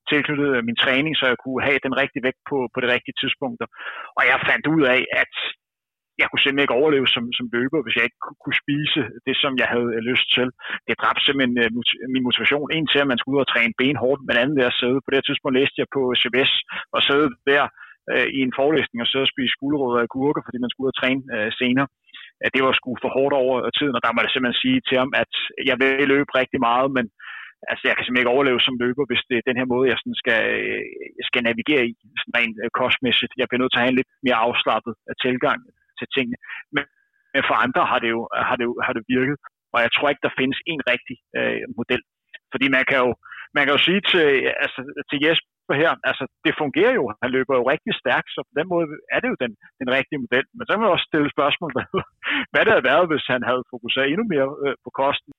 tilknyttet 0.10 0.50
øh, 0.56 0.62
min 0.70 0.82
træning, 0.84 1.14
så 1.16 1.26
jeg 1.32 1.38
kunne 1.44 1.66
have 1.68 1.86
den 1.88 1.98
rigtige 2.02 2.26
vægt 2.28 2.42
på, 2.50 2.58
på 2.74 2.78
det 2.82 2.90
rigtige 2.96 3.20
tidspunkt. 3.22 3.60
Og 4.18 4.24
jeg 4.30 4.48
fandt 4.50 4.66
ud 4.76 4.84
af, 4.96 5.02
at 5.24 5.34
jeg 6.22 6.28
kunne 6.28 6.44
simpelthen 6.44 6.66
ikke 6.66 6.80
overleve 6.82 7.08
som, 7.16 7.24
som 7.38 7.46
løber, 7.56 7.80
hvis 7.84 7.98
jeg 7.98 8.06
ikke 8.08 8.22
kunne 8.44 8.62
spise 8.64 9.02
det, 9.28 9.36
som 9.44 9.54
jeg 9.62 9.68
havde 9.74 9.92
lyst 10.12 10.28
til. 10.36 10.48
Det 10.88 11.00
dræbte 11.02 11.24
simpelthen 11.24 11.56
min 12.14 12.26
motivation. 12.28 12.68
En 12.78 12.88
til, 12.88 13.00
at 13.04 13.10
man 13.12 13.20
skulle 13.20 13.36
ud 13.36 13.46
og 13.46 13.52
træne 13.52 13.80
benhårdt, 13.82 14.22
men 14.28 14.36
anden 14.42 14.58
ved 14.60 14.66
at 14.72 14.78
sidde. 14.82 14.98
På 15.02 15.08
det 15.10 15.18
her 15.18 15.28
tidspunkt 15.28 15.58
læste 15.60 15.80
jeg 15.82 15.90
på 15.96 16.02
CBS 16.22 16.54
og 16.96 17.00
sidde 17.08 17.28
der 17.50 17.64
øh, 18.12 18.28
i 18.38 18.40
en 18.48 18.54
forelæsning 18.60 19.00
og 19.02 19.10
sidde 19.10 19.28
og 19.28 19.34
spise 19.34 19.60
gulerødder 19.62 20.02
og 20.06 20.14
gurker, 20.16 20.42
fordi 20.46 20.58
man 20.62 20.70
skulle 20.70 20.86
ud 20.88 20.94
og 20.94 21.00
træne 21.02 21.22
øh, 21.36 21.52
senere. 21.62 21.88
At 22.46 22.54
det 22.56 22.62
var 22.66 22.74
sgu 22.76 22.90
for 23.04 23.12
hårdt 23.18 23.36
over 23.44 23.56
tiden, 23.78 23.98
og 23.98 24.02
der 24.04 24.12
må 24.12 24.20
jeg 24.22 24.32
simpelthen 24.32 24.64
sige 24.64 24.80
til 24.88 24.98
ham, 25.02 25.12
at 25.24 25.34
jeg 25.70 25.76
vil 25.82 26.12
løbe 26.14 26.32
rigtig 26.42 26.60
meget, 26.70 26.90
men 26.98 27.06
altså, 27.72 27.84
jeg 27.88 27.94
kan 27.96 28.04
simpelthen 28.04 28.26
ikke 28.26 28.36
overleve 28.36 28.66
som 28.66 28.80
løber, 28.84 29.04
hvis 29.10 29.24
det 29.30 29.36
er 29.38 29.48
den 29.50 29.60
her 29.60 29.68
måde, 29.74 29.90
jeg 29.92 29.98
sådan 30.00 30.22
skal, 30.24 30.42
øh, 30.60 30.84
skal 31.30 31.42
navigere 31.50 31.84
i, 31.90 31.92
sådan 32.20 32.36
rent 32.40 32.58
øh, 32.64 32.70
kostmæssigt. 32.80 33.34
Jeg 33.40 33.48
bliver 33.48 33.62
nødt 33.62 33.72
til 33.72 33.80
at 33.80 33.86
have 33.86 33.94
en 33.94 34.00
lidt 34.00 34.12
mere 34.26 34.42
afslappet 34.48 34.94
øh, 35.08 35.16
tilgang 35.26 35.60
til 36.00 36.08
tingene. 36.16 36.38
Men, 36.76 36.84
men 37.34 37.42
for 37.50 37.56
andre 37.66 37.84
har 37.92 38.00
det 38.04 38.10
jo, 38.16 38.22
har 38.50 38.56
det 38.60 38.66
jo 38.70 38.74
har 38.86 38.94
det 38.98 39.04
virket, 39.16 39.38
og 39.74 39.80
jeg 39.86 39.92
tror 39.92 40.10
ikke, 40.10 40.26
der 40.28 40.38
findes 40.40 40.60
en 40.72 40.82
rigtig 40.92 41.18
øh, 41.40 41.64
model. 41.80 42.02
Fordi 42.54 42.66
man 42.76 42.84
kan 42.90 43.00
jo, 43.06 43.10
man 43.56 43.64
kan 43.64 43.74
jo 43.76 43.82
sige 43.88 44.02
til, 44.12 44.26
øh, 44.36 44.64
altså, 44.64 44.80
til 45.10 45.20
Jesper, 45.26 45.55
her, 45.82 45.92
altså 46.10 46.24
det 46.46 46.54
fungerer 46.62 46.94
jo, 47.00 47.04
han 47.24 47.32
løber 47.38 47.54
jo 47.60 47.64
rigtig 47.74 47.94
stærkt, 48.02 48.30
så 48.36 48.40
på 48.50 48.54
den 48.60 48.68
måde 48.74 48.86
er 49.16 49.20
det 49.22 49.30
jo 49.34 49.38
den, 49.44 49.52
den 49.82 49.90
rigtige 49.98 50.22
model. 50.26 50.46
Men 50.56 50.64
så 50.64 50.72
kan 50.72 50.82
man 50.84 50.94
også 50.96 51.08
stille 51.12 51.30
spørgsmål, 51.36 51.72
hvad, 51.76 51.88
hvad 52.52 52.62
det 52.64 52.72
havde 52.74 52.90
været, 52.92 53.06
hvis 53.12 53.26
han 53.34 53.42
havde 53.50 53.64
fokuseret 53.74 54.08
endnu 54.08 54.26
mere 54.34 54.50
øh, 54.64 54.76
på 54.86 54.90
kosten. 55.02 55.32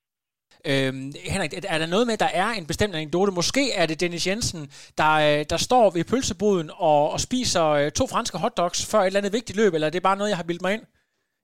Øhm, 0.70 1.08
Henrik, 1.32 1.52
er 1.74 1.78
der 1.82 1.92
noget 1.94 2.06
med, 2.06 2.14
at 2.18 2.24
der 2.26 2.32
er 2.44 2.50
en 2.58 2.66
bestemt 2.66 2.94
anekdote? 2.94 3.32
Måske 3.40 3.64
er 3.80 3.86
det 3.86 4.00
Dennis 4.00 4.26
Jensen, 4.28 4.62
der, 5.00 5.12
øh, 5.26 5.40
der 5.52 5.58
står 5.68 5.84
ved 5.96 6.04
pølseboden 6.10 6.68
og, 6.90 7.02
og 7.14 7.20
spiser 7.20 7.66
øh, 7.78 7.90
to 7.90 8.04
franske 8.12 8.38
hotdogs 8.38 8.78
før 8.90 9.00
et 9.00 9.06
eller 9.06 9.20
andet 9.20 9.36
vigtigt 9.38 9.58
løb, 9.60 9.72
eller 9.74 9.86
er 9.86 9.94
det 9.94 10.08
bare 10.08 10.16
noget, 10.16 10.30
jeg 10.30 10.40
har 10.42 10.50
bildt 10.50 10.62
mig 10.62 10.72
ind? 10.76 10.84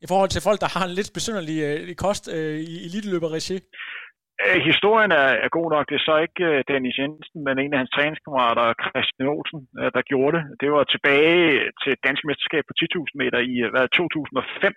I 0.04 0.06
forhold 0.08 0.30
til 0.30 0.42
folk, 0.48 0.60
der 0.60 0.78
har 0.78 0.84
en 0.84 0.94
lidt 0.98 1.10
besynderlig 1.14 1.58
øh, 1.62 1.94
kost 1.94 2.24
øh, 2.36 2.60
i 2.72 2.74
eliteløber-regi? 2.86 3.58
Øh, 4.48 4.60
historien 4.70 5.12
er, 5.22 5.28
er 5.44 5.50
god 5.58 5.68
nok. 5.74 5.84
Det 5.88 5.96
er 5.96 6.06
så 6.08 6.16
ikke 6.26 6.42
uh, 6.50 6.58
Dennis 6.70 6.98
Jensen, 7.00 7.38
men 7.46 7.54
en 7.56 7.74
af 7.74 7.80
hans 7.80 7.94
træningskammerater, 7.96 8.66
Christian 8.84 9.32
Olsen, 9.34 9.60
uh, 9.80 9.88
der 9.96 10.08
gjorde 10.10 10.34
det. 10.36 10.44
Det 10.62 10.68
var 10.76 10.84
tilbage 10.84 11.38
til 11.82 11.92
dansk 12.06 12.22
mesterskab 12.28 12.64
på 12.66 12.74
10.000 12.80 13.20
meter 13.22 13.40
i 13.52 13.54
hvad, 13.72 13.86
2005. 13.88 14.74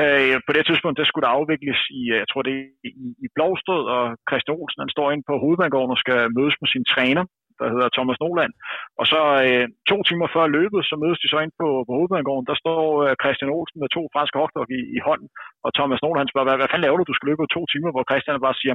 Uh, 0.00 0.36
på 0.46 0.50
det 0.56 0.64
tidspunkt, 0.66 0.98
der 0.98 1.06
skulle 1.08 1.26
der 1.26 1.36
afvikles 1.38 1.80
i, 2.00 2.02
jeg 2.20 2.28
tror 2.30 2.42
det 2.48 2.54
er 2.58 2.66
i, 3.04 3.08
i 3.24 3.26
Blåstød, 3.36 3.82
og 3.96 4.04
Christian 4.28 4.56
Olsen 4.60 4.82
han 4.84 4.94
står 4.94 5.08
inde 5.10 5.24
på 5.28 5.34
hovedbanegården 5.42 5.94
og 5.94 6.02
skal 6.04 6.20
mødes 6.38 6.56
med 6.60 6.68
sin 6.74 6.86
træner 6.94 7.24
der 7.60 7.66
hedder 7.74 7.88
Thomas 7.96 8.18
Noland. 8.24 8.52
Og 9.00 9.04
så 9.12 9.20
øh, 9.46 9.66
to 9.90 9.96
timer 10.08 10.28
før 10.36 10.46
løbet, 10.58 10.80
så 10.90 10.94
mødes 11.02 11.20
de 11.22 11.28
så 11.32 11.38
ind 11.44 11.54
på, 11.60 11.68
på 11.86 11.92
hovedbanegården. 11.96 12.48
Der 12.50 12.56
står 12.62 12.80
øh, 13.04 13.12
Christian 13.22 13.54
Olsen 13.56 13.78
med 13.80 13.90
to 13.96 14.02
franske 14.14 14.38
hotdog 14.42 14.66
i, 14.78 14.80
i 14.96 14.98
hånden, 15.06 15.28
og 15.64 15.70
Thomas 15.78 16.02
Noland 16.02 16.22
han 16.24 16.32
spørger, 16.32 16.48
hvad, 16.48 16.58
hvad 16.60 16.70
fanden 16.70 16.86
laver 16.86 16.98
du, 16.98 17.10
du 17.10 17.16
skal 17.16 17.28
løbe 17.30 17.54
to 17.56 17.62
timer, 17.72 17.90
hvor 17.92 18.04
Christian 18.10 18.46
bare 18.48 18.60
siger, 18.62 18.74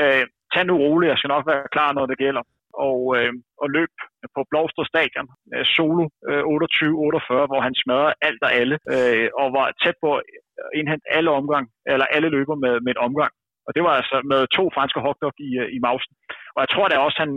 øh, 0.00 0.24
tag 0.52 0.64
nu 0.66 0.74
roligt, 0.84 1.12
jeg 1.12 1.18
skal 1.18 1.32
nok 1.34 1.46
være 1.50 1.72
klar, 1.74 1.90
når 1.98 2.06
det 2.10 2.22
gælder. 2.24 2.44
Og, 2.88 2.98
øh, 3.16 3.32
og 3.62 3.68
løb 3.76 3.92
på 4.34 4.40
Blåsted 4.50 4.86
Stadion, 4.92 5.28
øh, 5.54 5.64
solo 5.74 6.04
øh, 6.30 6.42
28-48, 6.42 7.50
hvor 7.50 7.60
han 7.66 7.74
smadrer 7.82 8.12
alt 8.28 8.42
og 8.46 8.52
alle, 8.60 8.76
øh, 8.94 9.28
og 9.40 9.46
var 9.58 9.66
tæt 9.82 9.96
på 10.04 10.08
at 10.16 10.22
indhente 10.78 11.06
alle 11.16 11.30
omgang, 11.40 11.64
eller 11.92 12.06
alle 12.14 12.28
løber 12.36 12.56
med, 12.64 12.74
med 12.84 12.92
en 12.94 13.04
omgang. 13.08 13.32
Og 13.66 13.70
det 13.74 13.82
var 13.86 13.94
altså 14.00 14.16
med 14.32 14.40
to 14.58 14.64
franske 14.76 15.00
hotdog 15.06 15.32
i, 15.48 15.50
øh, 15.62 15.68
i 15.76 15.78
mausen. 15.86 16.14
Og 16.54 16.58
jeg 16.62 16.70
tror 16.70 16.86
da 16.88 16.96
også, 17.06 17.18
han, 17.24 17.32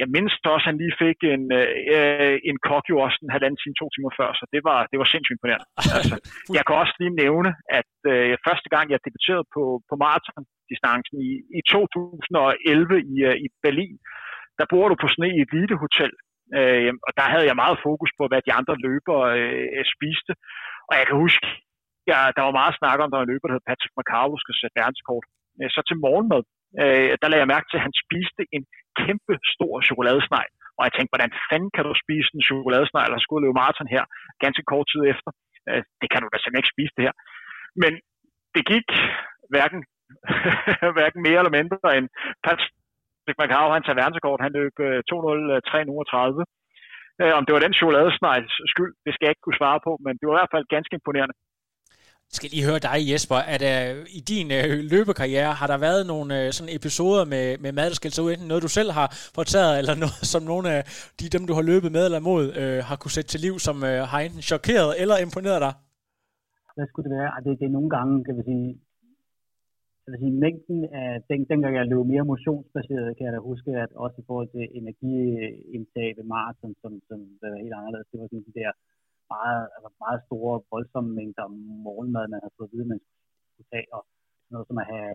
jeg 0.00 0.08
mindst 0.16 0.42
også, 0.54 0.64
at 0.64 0.68
han 0.70 0.80
lige 0.82 0.98
fik 1.04 1.18
en, 1.34 1.44
øh, 1.60 2.36
en 2.48 2.58
kok 2.68 2.84
jo 2.92 2.96
også 3.04 3.18
en 3.20 3.34
halvanden 3.34 3.58
time, 3.60 3.76
to 3.80 3.86
timer 3.94 4.12
før, 4.20 4.30
så 4.40 4.44
det 4.54 4.62
var, 4.68 4.78
det 4.90 4.96
var 5.00 5.08
sindssygt 5.08 5.36
imponerende. 5.36 5.68
Altså, 5.98 6.16
jeg 6.56 6.62
kan 6.64 6.76
også 6.82 6.94
lige 7.00 7.18
nævne, 7.24 7.50
at 7.78 7.92
øh, 8.12 8.32
første 8.46 8.68
gang, 8.74 8.86
jeg 8.92 9.04
debuterede 9.06 9.46
på, 9.54 9.64
på 9.88 9.94
maratondistancen 10.04 11.16
i, 11.28 11.30
i 11.58 11.60
2011 11.72 12.94
i, 13.12 13.14
øh, 13.28 13.36
i 13.44 13.46
Berlin, 13.64 13.96
der 14.58 14.66
bor 14.72 14.86
du 14.88 14.96
på 15.02 15.08
sådan 15.08 15.28
et 15.42 15.50
elitehotel, 15.54 16.12
øh, 16.58 16.92
og 17.06 17.10
der 17.18 17.26
havde 17.32 17.46
jeg 17.50 17.60
meget 17.62 17.82
fokus 17.86 18.10
på, 18.18 18.24
hvad 18.28 18.40
de 18.46 18.56
andre 18.58 18.74
løbere 18.86 19.24
øh, 19.40 19.84
spiste. 19.94 20.32
Og 20.88 20.94
jeg 20.98 21.04
kan 21.06 21.16
huske, 21.24 21.46
jeg, 22.10 22.18
der 22.36 22.42
var 22.46 22.58
meget 22.60 22.78
snak 22.80 22.98
om, 23.00 23.08
der 23.10 23.18
var 23.18 23.26
en 23.26 23.32
løber, 23.32 23.46
der 23.46 23.56
hed 23.56 23.68
Patrick 23.70 23.94
McCarlo, 23.98 24.34
skal 24.38 24.54
sætte 24.60 24.78
verdenskort. 24.82 25.26
Øh, 25.60 25.68
så 25.74 25.80
til 25.88 26.02
morgenmad, 26.06 26.42
øh, 26.82 27.10
der 27.20 27.28
lagde 27.28 27.44
jeg 27.44 27.52
mærke 27.54 27.68
til, 27.68 27.78
at 27.78 27.86
han 27.86 27.94
spiste 28.04 28.42
en 28.56 28.64
kæmpe 29.02 29.34
stor 29.54 29.74
chokoladesnegl. 29.88 30.52
Og 30.76 30.82
jeg 30.86 30.92
tænkte, 30.94 31.12
hvordan 31.12 31.32
fanden 31.48 31.70
kan 31.76 31.84
du 31.86 31.92
spise 32.04 32.30
en 32.36 32.46
chokoladesnegl, 32.48 33.14
og 33.16 33.20
skulle 33.20 33.42
løbe 33.44 33.60
maraton 33.60 33.94
her 33.96 34.04
ganske 34.44 34.64
kort 34.70 34.86
tid 34.92 35.02
efter? 35.12 35.30
Øh, 35.68 35.82
det 36.00 36.08
kan 36.10 36.20
du 36.20 36.26
da 36.28 36.36
simpelthen 36.38 36.62
ikke 36.62 36.74
spise 36.74 36.94
det 36.96 37.06
her. 37.06 37.14
Men 37.82 37.92
det 38.54 38.62
gik 38.72 38.88
hverken, 39.54 39.80
hverken 40.98 41.20
mere 41.26 41.40
eller 41.40 41.56
mindre 41.58 41.88
end 41.96 42.06
Patrick 42.44 43.38
McCarrow, 43.40 43.74
han 43.76 43.84
tager 43.84 44.02
verdenskort, 44.02 44.44
han 44.46 44.56
løb 44.60 44.74
øh, 44.86 45.00
2.03.39. 45.10 46.42
Øh, 47.22 47.32
om 47.38 47.42
det 47.44 47.52
var 47.54 47.62
den 47.66 47.78
chokoladesnegls 47.78 48.54
skyld, 48.72 48.92
det 49.04 49.12
skal 49.12 49.24
jeg 49.24 49.32
ikke 49.32 49.46
kunne 49.46 49.60
svare 49.62 49.80
på, 49.86 49.92
men 50.04 50.12
det 50.18 50.24
var 50.26 50.34
i 50.34 50.40
hvert 50.40 50.54
fald 50.54 50.72
ganske 50.74 50.94
imponerende 50.98 51.36
skal 52.38 52.50
lige 52.50 52.68
høre 52.70 52.84
dig, 52.88 52.98
Jesper. 53.10 53.38
at 53.52 53.60
der, 53.60 53.76
I 54.18 54.20
din 54.32 54.48
øh, 54.58 54.70
løbekarriere, 54.92 55.52
har 55.60 55.66
der 55.72 55.78
været 55.78 56.02
nogle 56.12 56.28
øh, 56.38 56.52
sådan 56.56 56.74
episoder 56.78 57.24
med, 57.34 57.46
med 57.64 57.72
mad, 57.72 57.88
der 57.90 57.98
skal 58.00 58.10
ud, 58.24 58.30
enten 58.32 58.48
noget, 58.48 58.62
du 58.68 58.72
selv 58.78 58.90
har 58.98 59.08
fortæret, 59.38 59.74
eller 59.80 59.94
noget, 60.02 60.20
som 60.32 60.42
nogle 60.52 60.66
af 60.76 60.80
de, 61.18 61.24
dem, 61.34 61.42
du 61.48 61.54
har 61.58 61.64
løbet 61.72 61.90
med 61.96 62.04
eller 62.04 62.20
imod, 62.24 62.44
øh, 62.60 62.78
har 62.88 62.96
kunne 62.96 63.14
sætte 63.16 63.30
til 63.30 63.40
liv, 63.46 63.54
som 63.66 63.76
øh, 63.90 64.00
har 64.10 64.18
enten 64.20 64.42
chokeret 64.52 64.90
eller 65.02 65.16
imponeret 65.26 65.60
dig? 65.66 65.74
Hvad 66.76 66.86
skulle 66.88 67.06
det 67.08 67.16
være? 67.18 67.30
Det, 67.44 67.52
det 67.60 67.66
er 67.66 67.76
nogle 67.78 67.90
gange, 67.96 68.14
kan 68.26 68.34
vi 68.38 68.42
sige, 68.50 68.68
jeg 70.04 70.10
vil 70.12 70.22
sige, 70.24 70.40
mængden 70.44 70.80
af, 71.00 71.10
den, 71.30 71.40
dengang 71.52 71.72
jeg 71.76 71.86
løb 71.92 72.04
mere 72.12 72.30
motionsbaseret, 72.32 73.16
kan 73.16 73.26
jeg 73.26 73.34
da 73.36 73.40
huske, 73.50 73.70
at 73.84 73.90
også 74.04 74.16
i 74.22 74.26
forhold 74.28 74.48
til 74.54 74.64
energiindtag 74.80 76.08
ved 76.16 76.24
maraton, 76.34 76.74
som, 76.82 76.92
som 77.08 77.18
var 77.40 77.62
helt 77.64 77.78
anderledes, 77.80 78.08
det 78.10 78.20
var 78.20 78.26
sådan 78.28 78.46
de 78.48 78.58
der 78.60 78.70
meget, 79.34 79.64
altså 79.74 79.90
meget 80.04 80.20
store, 80.26 80.54
voldsomme 80.72 81.10
mængder 81.18 81.46
morgenmad, 81.86 82.24
man 82.34 82.40
har 82.44 82.52
fået 82.56 82.68
at 82.68 82.72
vide, 82.74 82.90
man 82.92 83.00
skulle 83.52 83.70
tage, 83.72 83.88
og 83.96 84.02
noget 84.52 84.66
som 84.68 84.82
at 84.82 84.90
have, 84.92 85.10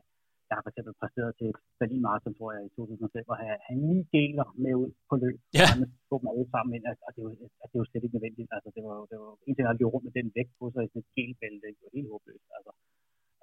jeg 0.47 0.55
har 0.57 0.63
for 0.65 0.71
eksempel 0.73 0.93
præsteret 1.01 1.31
til 1.39 1.49
Berlin 1.79 2.03
Marathon, 2.05 2.35
tror 2.37 2.49
jeg, 2.55 2.61
i 2.67 2.71
2005, 2.75 3.33
og 3.33 3.37
have, 3.43 3.57
have 3.67 3.79
ni 3.89 3.97
geler 4.13 4.47
med 4.63 4.73
ud 4.81 4.91
på 5.09 5.15
løb, 5.23 5.39
ja. 5.59 5.67
og 5.69 5.87
få 6.09 6.15
dem 6.21 6.31
alle 6.31 6.47
sammen 6.53 6.71
ind, 6.75 6.85
og 7.07 7.11
det, 7.15 7.21
var, 7.25 7.33
at 7.63 7.67
det 7.71 7.77
var 7.79 7.87
slet 7.87 8.03
ikke 8.03 8.17
nødvendigt. 8.17 8.49
Altså, 8.55 8.69
det 8.75 8.81
var, 8.87 8.95
det 9.11 9.17
var 9.21 9.31
en 9.47 9.55
ting, 9.55 9.65
at 9.67 9.77
løbe 9.79 9.93
rundt 9.93 10.05
med 10.07 10.15
den 10.17 10.27
vægt 10.37 10.53
på 10.59 10.65
sig 10.73 10.81
i 10.83 10.89
sådan 10.89 11.03
et 11.05 11.13
gelbælte, 11.15 11.67
det 11.77 11.85
var 11.85 11.97
helt 11.97 12.11
håbløst. 12.11 12.47
Altså, 12.57 12.71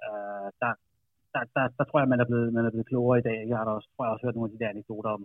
øh, 0.06 0.48
der, 0.62 0.72
der, 1.34 1.42
der, 1.54 1.64
der, 1.78 1.84
tror 1.86 2.00
jeg, 2.00 2.12
man 2.12 2.22
er 2.22 2.28
blevet, 2.30 2.48
man 2.56 2.64
er 2.66 2.72
blevet 2.74 2.90
klogere 2.90 3.18
i 3.20 3.26
dag. 3.28 3.38
Jeg 3.50 3.56
har 3.58 3.64
da 3.66 3.72
også, 3.78 3.88
tror 3.92 4.04
jeg 4.04 4.12
også 4.12 4.24
hørt 4.26 4.36
nogle 4.36 4.48
af 4.48 4.54
de 4.54 4.60
der 4.62 4.74
anekdoter 4.74 5.10
om 5.18 5.22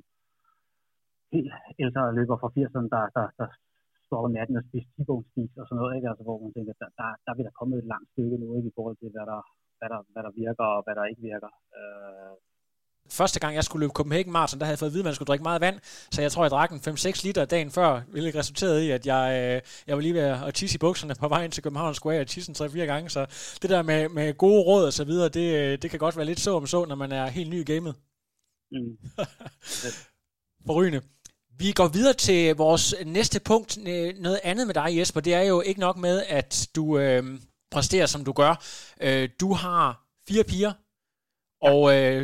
helt 1.35 1.53
ældre 1.83 2.03
løber 2.17 2.37
fra 2.41 2.53
80'erne, 2.55 2.89
der, 2.95 3.03
der, 3.17 3.25
der 3.39 3.47
stå 4.11 4.17
op 4.19 4.29
om 4.29 4.35
natten 4.37 4.59
og 4.59 4.65
spise 4.67 4.87
t 5.07 5.09
og 5.61 5.65
sådan 5.65 5.77
noget, 5.79 5.93
ikke? 5.97 6.09
Altså, 6.11 6.23
hvor 6.27 6.37
man 6.43 6.51
tænker, 6.55 6.73
der, 6.81 6.89
der, 6.99 7.09
der 7.25 7.33
vil 7.35 7.45
der 7.47 7.57
komme 7.59 7.73
et 7.81 7.87
langt 7.93 8.07
stykke 8.13 8.37
nu, 8.43 8.47
ikke? 8.57 8.69
I 8.71 8.75
forhold 8.77 8.97
til, 9.01 9.09
hvad 9.15 9.25
der, 9.31 9.41
hvad 9.79 9.89
der, 9.93 9.99
hvad 10.13 10.23
der 10.25 10.33
virker 10.43 10.65
og 10.75 10.81
hvad 10.85 10.95
der 10.99 11.05
ikke 11.11 11.23
virker. 11.31 11.51
Øh, 11.79 12.35
Første 13.19 13.39
gang, 13.39 13.55
jeg 13.55 13.63
skulle 13.63 13.83
løbe 13.83 13.97
Copenhagen 13.99 14.31
Marathon, 14.31 14.59
der 14.59 14.65
havde 14.65 14.75
jeg 14.75 14.83
fået 14.83 14.89
at 14.89 14.93
vide, 14.93 15.03
at 15.05 15.09
man 15.09 15.15
skulle 15.15 15.31
drikke 15.31 15.43
meget 15.49 15.61
vand. 15.61 15.77
Så 16.13 16.21
jeg 16.21 16.31
tror, 16.31 16.43
jeg 16.43 16.51
drak 16.51 16.71
en 16.71 16.77
5-6 16.77 17.25
liter 17.25 17.45
dagen 17.45 17.71
før, 17.77 17.89
hvilket 18.13 18.35
resulterede 18.35 18.85
i, 18.85 18.89
at 18.97 19.03
jeg, 19.13 19.25
øh, 19.39 19.61
jeg 19.87 19.95
var 19.95 20.01
lige 20.01 20.13
ved 20.13 20.21
at 20.47 20.53
tisse 20.53 20.75
i 20.77 20.83
bukserne 20.85 21.15
på 21.19 21.27
vej 21.27 21.43
ind 21.43 21.51
til 21.51 21.63
København 21.63 21.93
Square 21.93 22.21
og 22.21 22.27
tisse 22.27 22.51
3-4 22.51 22.79
gange. 22.91 23.09
Så 23.09 23.21
det 23.61 23.69
der 23.69 23.81
med, 23.81 24.09
med 24.09 24.27
gode 24.43 24.61
råd 24.69 24.85
og 24.85 24.93
så 24.93 25.03
videre, 25.11 25.29
det, 25.29 25.47
øh, 25.61 25.71
det 25.81 25.89
kan 25.91 25.99
godt 25.99 26.17
være 26.17 26.25
lidt 26.25 26.39
så 26.39 26.51
om 26.59 26.65
så, 26.73 26.85
når 26.85 26.95
man 26.95 27.11
er 27.11 27.25
helt 27.27 27.49
ny 27.49 27.59
i 27.61 27.73
gamet. 27.73 27.95
Mm. 28.71 28.97
Forrygende. 30.67 31.01
Vi 31.63 31.69
går 31.79 31.89
videre 31.97 32.17
til 32.27 32.41
vores 32.65 32.85
næste 33.17 33.37
punkt. 33.49 33.71
Noget 34.25 34.39
andet 34.49 34.65
med 34.67 34.75
dig, 34.81 34.89
Jesper, 34.97 35.21
det 35.27 35.33
er 35.39 35.45
jo 35.53 35.57
ikke 35.69 35.81
nok 35.87 35.97
med, 36.07 36.15
at 36.39 36.51
du 36.77 36.83
øh, 37.03 37.23
præsterer, 37.73 38.07
som 38.13 38.21
du 38.27 38.33
gør. 38.41 38.53
Øh, 39.05 39.25
du 39.41 39.49
har 39.63 39.85
fire 40.29 40.45
piger, 40.51 40.73
og 41.69 41.79
øh, 41.95 42.19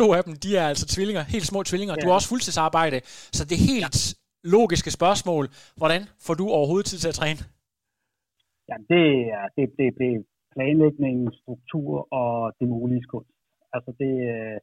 to 0.00 0.06
af 0.16 0.22
dem, 0.26 0.34
de 0.44 0.50
er 0.60 0.66
altså 0.72 0.86
tvillinger, 0.94 1.22
helt 1.34 1.46
små 1.52 1.58
tvillinger. 1.62 1.94
Ja. 1.96 2.00
Du 2.00 2.06
har 2.08 2.14
også 2.18 2.30
fuldtidsarbejde, 2.32 2.98
så 3.36 3.42
det 3.50 3.58
helt 3.70 3.92
ja. 3.96 4.50
logiske 4.56 4.90
spørgsmål, 4.98 5.44
hvordan 5.80 6.00
får 6.26 6.34
du 6.40 6.44
overhovedet 6.56 6.86
tid 6.88 6.98
til 7.00 7.12
at 7.12 7.18
træne? 7.20 7.40
Ja, 8.70 8.76
det 8.92 9.04
er 9.38 9.46
det, 9.56 9.66
det, 9.78 9.88
det 10.00 10.12
planlægning, 10.54 11.16
struktur 11.40 11.90
og 12.20 12.32
det 12.60 12.68
mulige 12.74 13.04
kunst. 13.12 13.34
Altså 13.74 13.90
det, 14.00 14.12
øh, 14.32 14.56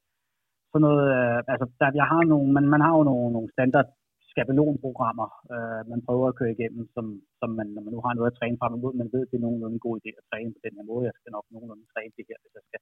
sådan 0.72 0.84
noget, 0.88 1.06
øh, 1.18 1.38
altså 1.52 1.66
der, 1.80 1.88
jeg 2.02 2.08
har 2.12 2.22
nogle, 2.34 2.48
man, 2.56 2.66
man 2.74 2.82
har 2.86 2.94
jo 2.98 3.04
nogle, 3.12 3.30
nogle 3.36 3.50
standard 3.56 3.90
skabelonprogrammer, 4.38 5.30
øh, 5.54 5.82
man 5.92 6.02
prøver 6.08 6.26
at 6.30 6.38
køre 6.40 6.56
igennem, 6.56 6.84
som, 6.96 7.06
som 7.40 7.50
man, 7.60 7.68
når 7.76 7.82
man 7.86 7.94
nu 7.96 8.02
har 8.06 8.14
noget 8.14 8.32
at 8.32 8.38
træne 8.40 8.60
frem 8.62 8.74
imod, 8.78 8.94
man 9.02 9.10
ved, 9.14 9.24
det 9.30 9.36
er 9.38 9.46
nogenlunde 9.46 9.78
en 9.78 9.86
god 9.88 9.96
idé 10.00 10.12
at 10.20 10.28
træne 10.32 10.52
på 10.56 10.62
den 10.66 10.78
her 10.78 10.86
måde. 10.92 11.08
Jeg 11.10 11.16
skal 11.18 11.32
nok 11.36 11.46
nogenlunde 11.54 11.86
træne 11.94 12.14
det 12.18 12.26
her, 12.30 12.38
hvis 12.42 12.56
jeg 12.58 12.66
skal 12.68 12.82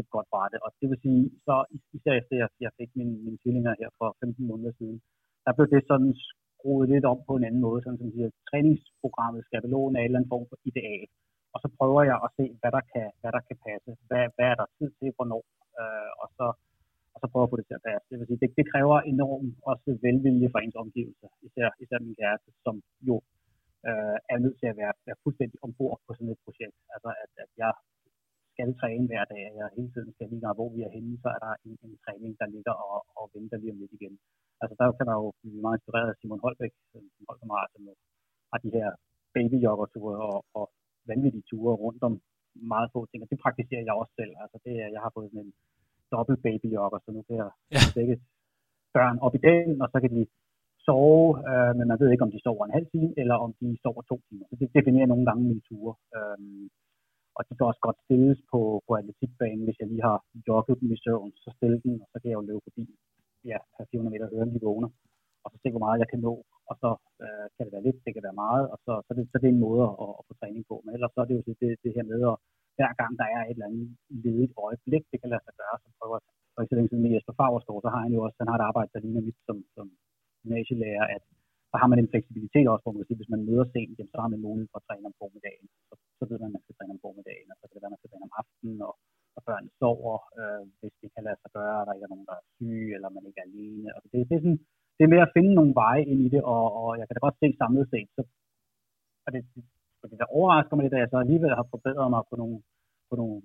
et 0.00 0.08
godt 0.14 0.28
brætte. 0.32 0.56
Og 0.64 0.70
det 0.80 0.86
vil 0.90 0.98
sige, 1.04 1.22
så 1.46 1.54
især 1.96 2.14
efter 2.20 2.34
jeg, 2.42 2.48
jeg 2.66 2.72
fik 2.78 2.90
mine, 2.98 3.14
mine 3.26 3.38
tvillinger 3.42 3.74
her 3.80 3.90
for 3.98 4.08
15 4.20 4.50
måneder 4.50 4.72
siden, 4.78 4.98
der 5.44 5.52
blev 5.56 5.66
det 5.74 5.82
sådan 5.90 6.12
skruet 6.24 6.86
lidt 6.92 7.06
om 7.12 7.18
på 7.28 7.32
en 7.36 7.46
anden 7.48 7.62
måde, 7.66 7.80
sådan 7.82 8.00
som 8.02 8.10
siger, 8.14 8.28
træningsprogrammet 8.50 9.46
skabelonen 9.48 9.96
er 9.96 10.02
en 10.02 10.08
eller 10.08 10.18
anden 10.18 10.32
form 10.34 10.46
for 10.50 10.58
ideal. 10.70 11.06
Og 11.54 11.58
så 11.62 11.68
prøver 11.78 12.02
jeg 12.10 12.18
at 12.26 12.30
se, 12.38 12.44
hvad 12.60 12.72
der 12.76 12.84
kan, 12.92 13.08
hvad 13.20 13.32
der 13.36 13.42
kan 13.48 13.56
passe. 13.66 13.90
Hvad, 14.08 14.24
hvad 14.34 14.46
er 14.52 14.56
der 14.60 14.66
tid 14.78 14.90
til, 14.98 15.08
hvornår, 15.16 15.42
og 17.34 17.42
at 17.42 17.50
få 17.50 17.56
det 17.58 17.66
til 17.66 17.78
at 17.78 17.86
passe. 17.88 18.06
Det 18.10 18.16
vil 18.18 18.28
sige, 18.28 18.40
det, 18.42 18.50
det 18.58 18.66
kræver 18.72 18.96
enormt 19.12 19.54
også 19.70 19.88
velvilje 20.06 20.48
fra 20.52 20.62
ens 20.64 20.80
omgivelser, 20.82 21.30
især, 21.48 21.68
især 21.82 21.98
min 22.06 22.18
kæreste, 22.20 22.50
som 22.64 22.74
jo 23.08 23.16
øh, 23.88 24.18
er 24.32 24.38
nødt 24.44 24.56
til 24.60 24.68
at 24.72 24.76
være, 24.80 24.94
være 25.08 25.20
fuldstændig 25.24 25.58
ombord 25.66 25.98
på 26.06 26.10
sådan 26.14 26.34
et 26.34 26.44
projekt. 26.46 26.76
Altså, 26.94 27.10
at, 27.22 27.30
at 27.44 27.50
jeg 27.62 27.72
skal 28.52 28.70
træne 28.80 29.06
hver 29.10 29.24
dag, 29.32 29.42
og 29.50 29.56
jeg 29.60 29.68
hele 29.76 29.90
tiden 29.94 30.10
skal 30.14 30.28
lige 30.30 30.58
hvor 30.58 30.70
vi 30.74 30.80
er 30.86 30.92
henne, 30.96 31.14
så 31.22 31.28
er 31.36 31.40
der 31.46 31.52
en, 31.66 31.74
en 31.86 31.94
træning, 32.04 32.32
der 32.40 32.46
ligger 32.54 32.74
og, 32.88 32.98
og 33.18 33.24
venter 33.34 33.56
lige 33.58 33.72
om 33.74 33.80
lidt 33.82 33.96
igen. 33.98 34.14
Altså 34.62 34.74
der 34.80 34.86
kan 34.98 35.06
der 35.08 35.16
jo 35.22 35.28
blive 35.40 35.64
meget 35.64 35.78
inspireret 35.78 36.08
af 36.10 36.16
Simon 36.18 36.44
Holbæk, 36.44 36.72
som 36.92 37.02
Holkammerat, 37.28 37.70
som 37.74 37.82
har 38.50 38.58
de 38.64 38.70
her 38.76 38.88
babyjoggerture 39.34 40.16
og, 40.30 40.38
og 40.58 40.64
vanvittige 41.10 41.48
ture 41.50 41.74
rundt 41.84 42.02
om 42.08 42.14
meget 42.72 42.88
få 42.94 43.00
ting, 43.06 43.20
og 43.22 43.30
det 43.30 43.42
praktiserer 43.44 43.84
jeg 43.88 43.94
også 44.00 44.12
selv. 44.20 44.32
Altså 44.42 44.56
det, 44.64 44.72
jeg 44.94 45.00
har 45.04 45.12
fået 45.14 45.30
sådan 45.30 45.46
en 45.46 45.52
dobbelt 46.14 46.40
babyjogger, 46.46 46.98
så 47.04 47.08
nu 47.16 47.20
kan 47.26 47.36
jeg 47.42 47.50
ja. 47.74 47.80
begge 47.98 48.14
børn 48.96 49.16
op 49.26 49.34
i 49.38 49.44
dagen, 49.48 49.74
og 49.82 49.88
så 49.92 49.98
kan 50.02 50.12
de 50.16 50.22
sove, 50.86 51.28
øh, 51.50 51.72
men 51.78 51.86
man 51.90 51.98
ved 52.00 52.08
ikke, 52.10 52.26
om 52.26 52.34
de 52.34 52.44
sover 52.44 52.64
en 52.64 52.76
halv 52.78 52.88
time, 52.94 53.10
eller 53.20 53.36
om 53.44 53.50
de 53.60 53.68
sover 53.82 54.02
to 54.10 54.16
timer. 54.26 54.46
Så 54.50 54.54
det 54.60 54.74
definerer 54.78 55.08
nogle 55.12 55.26
gange 55.28 55.42
mine 55.50 55.64
ture. 55.68 55.94
Øh, 56.16 56.38
og 57.36 57.42
de 57.46 57.52
kan 57.56 57.70
også 57.70 57.82
godt 57.86 57.98
stilles 58.04 58.40
på, 58.52 58.60
på 58.86 58.90
atletikbanen, 59.00 59.64
hvis 59.64 59.78
jeg 59.80 59.88
lige 59.88 60.06
har 60.10 60.18
jogget 60.48 60.80
dem 60.80 60.92
i 60.96 60.98
søvn, 61.04 61.32
så 61.44 61.48
stille 61.56 61.78
den, 61.84 61.94
og 62.02 62.08
så 62.10 62.16
kan 62.18 62.30
jeg 62.30 62.38
jo 62.38 62.48
løbe 62.48 62.64
forbi 62.66 62.84
ja, 63.50 63.58
400 63.90 64.14
meter 64.14 64.28
høren, 64.32 64.54
de 64.54 64.66
vågner, 64.68 64.90
og 65.44 65.48
så 65.52 65.56
se, 65.62 65.68
hvor 65.70 65.84
meget 65.86 66.02
jeg 66.02 66.08
kan 66.10 66.20
nå, 66.28 66.34
og 66.70 66.74
så 66.82 66.90
øh, 67.24 67.46
kan 67.54 67.64
det 67.64 67.72
være 67.74 67.86
lidt, 67.86 67.98
det 68.04 68.12
kan 68.14 68.26
være 68.28 68.40
meget, 68.46 68.64
og 68.72 68.78
så, 68.84 68.92
så, 69.06 69.10
det, 69.16 69.22
så 69.30 69.36
det 69.38 69.48
er 69.48 69.54
en 69.54 69.66
måde 69.68 69.82
at, 70.04 70.10
at 70.18 70.24
få 70.28 70.32
træning 70.40 70.64
på. 70.70 70.76
Men 70.84 70.90
ellers 70.94 71.12
så 71.14 71.20
er 71.20 71.28
det 71.28 71.36
jo 71.38 71.42
det, 71.62 71.70
det 71.84 71.94
her 71.96 72.06
med, 72.12 72.20
at 72.32 72.36
hver 72.76 72.92
gang 73.00 73.12
der 73.20 73.26
er 73.36 73.42
et 73.42 73.56
eller 73.56 73.68
andet 73.70 73.88
ledigt 74.24 74.54
øjeblik, 74.66 75.02
det 75.10 75.18
kan 75.20 75.30
lade 75.32 75.44
sig 75.46 75.54
gøre, 75.62 75.76
så 75.82 75.88
prøver 75.98 76.18
for 76.52 76.60
ikke 76.60 76.72
så 76.72 76.76
længe 76.78 76.90
siden 76.90 77.04
med 77.04 77.12
Jesper 77.14 77.34
Favreskov, 77.38 77.78
så 77.80 77.88
har 77.94 78.02
han 78.06 78.12
jo 78.16 78.20
også, 78.26 78.36
han 78.42 78.50
har 78.50 78.58
et 78.58 78.68
arbejde, 78.70 78.92
der 78.94 79.04
ligner 79.04 79.22
mit 79.28 79.38
som, 79.48 79.58
som 79.76 79.86
gymnasielærer, 80.42 81.06
at 81.16 81.24
så 81.70 81.76
har 81.82 81.88
man 81.90 82.00
en 82.02 82.12
fleksibilitet 82.12 82.66
også, 82.72 82.84
hvor 82.84 82.94
man 82.94 83.06
sige, 83.06 83.20
hvis 83.20 83.34
man 83.34 83.46
møder 83.48 83.66
sent, 83.74 83.98
så 84.12 84.18
har 84.22 84.30
man 84.32 84.44
mulighed 84.46 84.68
for 84.72 84.78
at 84.80 84.86
træne 84.88 85.08
om 85.10 85.16
formiddagen. 85.22 85.66
Så, 85.88 85.94
så 86.18 86.22
ved 86.28 86.38
man, 86.40 86.48
at 86.50 86.54
man 86.56 86.62
skal 86.64 86.74
træne 86.76 86.94
om 86.96 87.02
formiddagen, 87.06 87.48
og 87.52 87.56
så 87.58 87.64
kan 87.66 87.74
det 87.74 87.82
være, 87.82 87.90
at 87.92 87.94
man 87.94 88.02
skal 88.02 88.10
træne 88.10 88.28
om 88.28 88.36
aftenen, 88.42 88.78
og, 88.88 88.94
og 89.36 89.40
børnene 89.48 89.72
sover, 89.80 90.16
øh, 90.40 90.62
hvis 90.78 90.94
det 91.02 91.08
kan 91.14 91.22
lade 91.26 91.38
sig 91.42 91.50
gøre, 91.58 91.76
og 91.80 91.84
der 91.86 91.94
ikke 91.94 92.06
er 92.08 92.14
nogen, 92.14 92.28
der 92.30 92.36
er 92.40 92.46
syge, 92.54 92.90
eller 92.96 93.08
man 93.16 93.26
ikke 93.28 93.40
er 93.42 93.48
alene. 93.50 93.88
Og 93.94 94.00
det, 94.02 94.20
det, 94.28 94.34
er 94.36 94.42
sådan, 94.44 94.60
det 94.96 95.02
er 95.04 95.12
med 95.14 95.24
at 95.24 95.32
finde 95.36 95.52
nogle 95.58 95.74
veje 95.82 96.04
ind 96.10 96.20
i 96.26 96.28
det, 96.34 96.42
og, 96.54 96.64
og 96.80 96.88
jeg 96.98 97.04
kan 97.06 97.14
da 97.14 97.20
godt 97.26 97.40
se 97.42 97.48
samlet 97.62 97.86
set, 97.92 98.08
så, 98.16 98.22
og 99.24 99.30
det, 99.34 99.40
det, 100.04 100.12
det 100.12 100.22
der 100.22 100.34
overrasker 100.38 100.74
mig 100.74 100.82
lidt, 100.84 100.96
at 100.96 101.02
jeg 101.04 101.12
så 101.12 101.18
alligevel 101.24 101.52
har 101.60 101.66
forbedret 101.74 102.08
mig 102.14 102.22
på 102.30 102.34
nogle, 102.40 102.56
på 103.08 103.14
nogle, 103.20 103.36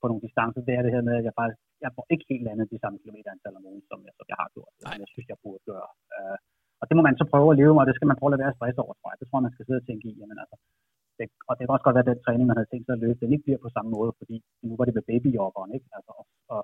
på 0.00 0.04
nogle 0.08 0.22
distancer, 0.26 0.60
det 0.68 0.74
er 0.74 0.82
det 0.84 0.94
her 0.94 1.04
med, 1.08 1.14
at 1.20 1.26
jeg 1.28 1.34
faktisk 1.40 1.60
jeg 1.84 1.90
får 1.96 2.04
ikke 2.12 2.26
helt 2.32 2.46
andet 2.52 2.72
de 2.74 2.82
samme 2.82 2.98
kilometerantal 3.02 3.58
om 3.58 3.64
ugen, 3.70 3.84
som 3.90 3.98
jeg, 4.06 4.12
som 4.18 4.26
jeg 4.32 4.38
har 4.42 4.48
gjort, 4.54 4.72
som 4.80 5.00
jeg 5.02 5.10
synes, 5.12 5.26
jeg 5.32 5.38
burde 5.44 5.62
gøre. 5.70 5.90
Uh, 6.16 6.36
og 6.80 6.84
det 6.88 6.94
må 6.96 7.02
man 7.08 7.18
så 7.20 7.24
prøve 7.32 7.48
at 7.52 7.58
leve 7.60 7.72
med, 7.74 7.82
og 7.82 7.88
det 7.88 7.96
skal 7.96 8.08
man 8.10 8.18
prøve 8.18 8.30
at 8.30 8.34
lade 8.34 8.44
være 8.44 8.56
stress 8.58 8.76
over, 8.84 8.94
tror 8.96 9.10
jeg. 9.10 9.18
Det 9.20 9.26
tror 9.26 9.38
jeg, 9.38 9.46
man 9.48 9.54
skal 9.54 9.66
sidde 9.66 9.82
og 9.82 9.86
tænke 9.86 10.04
i. 10.10 10.12
Jamen, 10.20 10.38
altså, 10.42 10.56
det, 11.18 11.26
og 11.48 11.52
det 11.54 11.62
kan 11.64 11.74
også 11.76 11.86
godt 11.86 11.96
være, 11.96 12.06
at 12.06 12.12
den 12.12 12.24
træning, 12.24 12.46
man 12.48 12.58
havde 12.58 12.70
tænkt 12.70 12.86
sig 12.86 12.94
at 12.96 13.02
løbe, 13.04 13.22
den 13.22 13.34
ikke 13.34 13.46
bliver 13.46 13.60
på 13.64 13.70
samme 13.76 13.90
måde, 13.96 14.12
fordi 14.20 14.36
nu 14.68 14.74
var 14.78 14.86
det 14.86 14.96
med 14.96 15.08
babyjoggeren, 15.10 15.72
ikke? 15.76 15.88
Altså, 15.96 16.10
og, 16.20 16.24
og, 16.54 16.60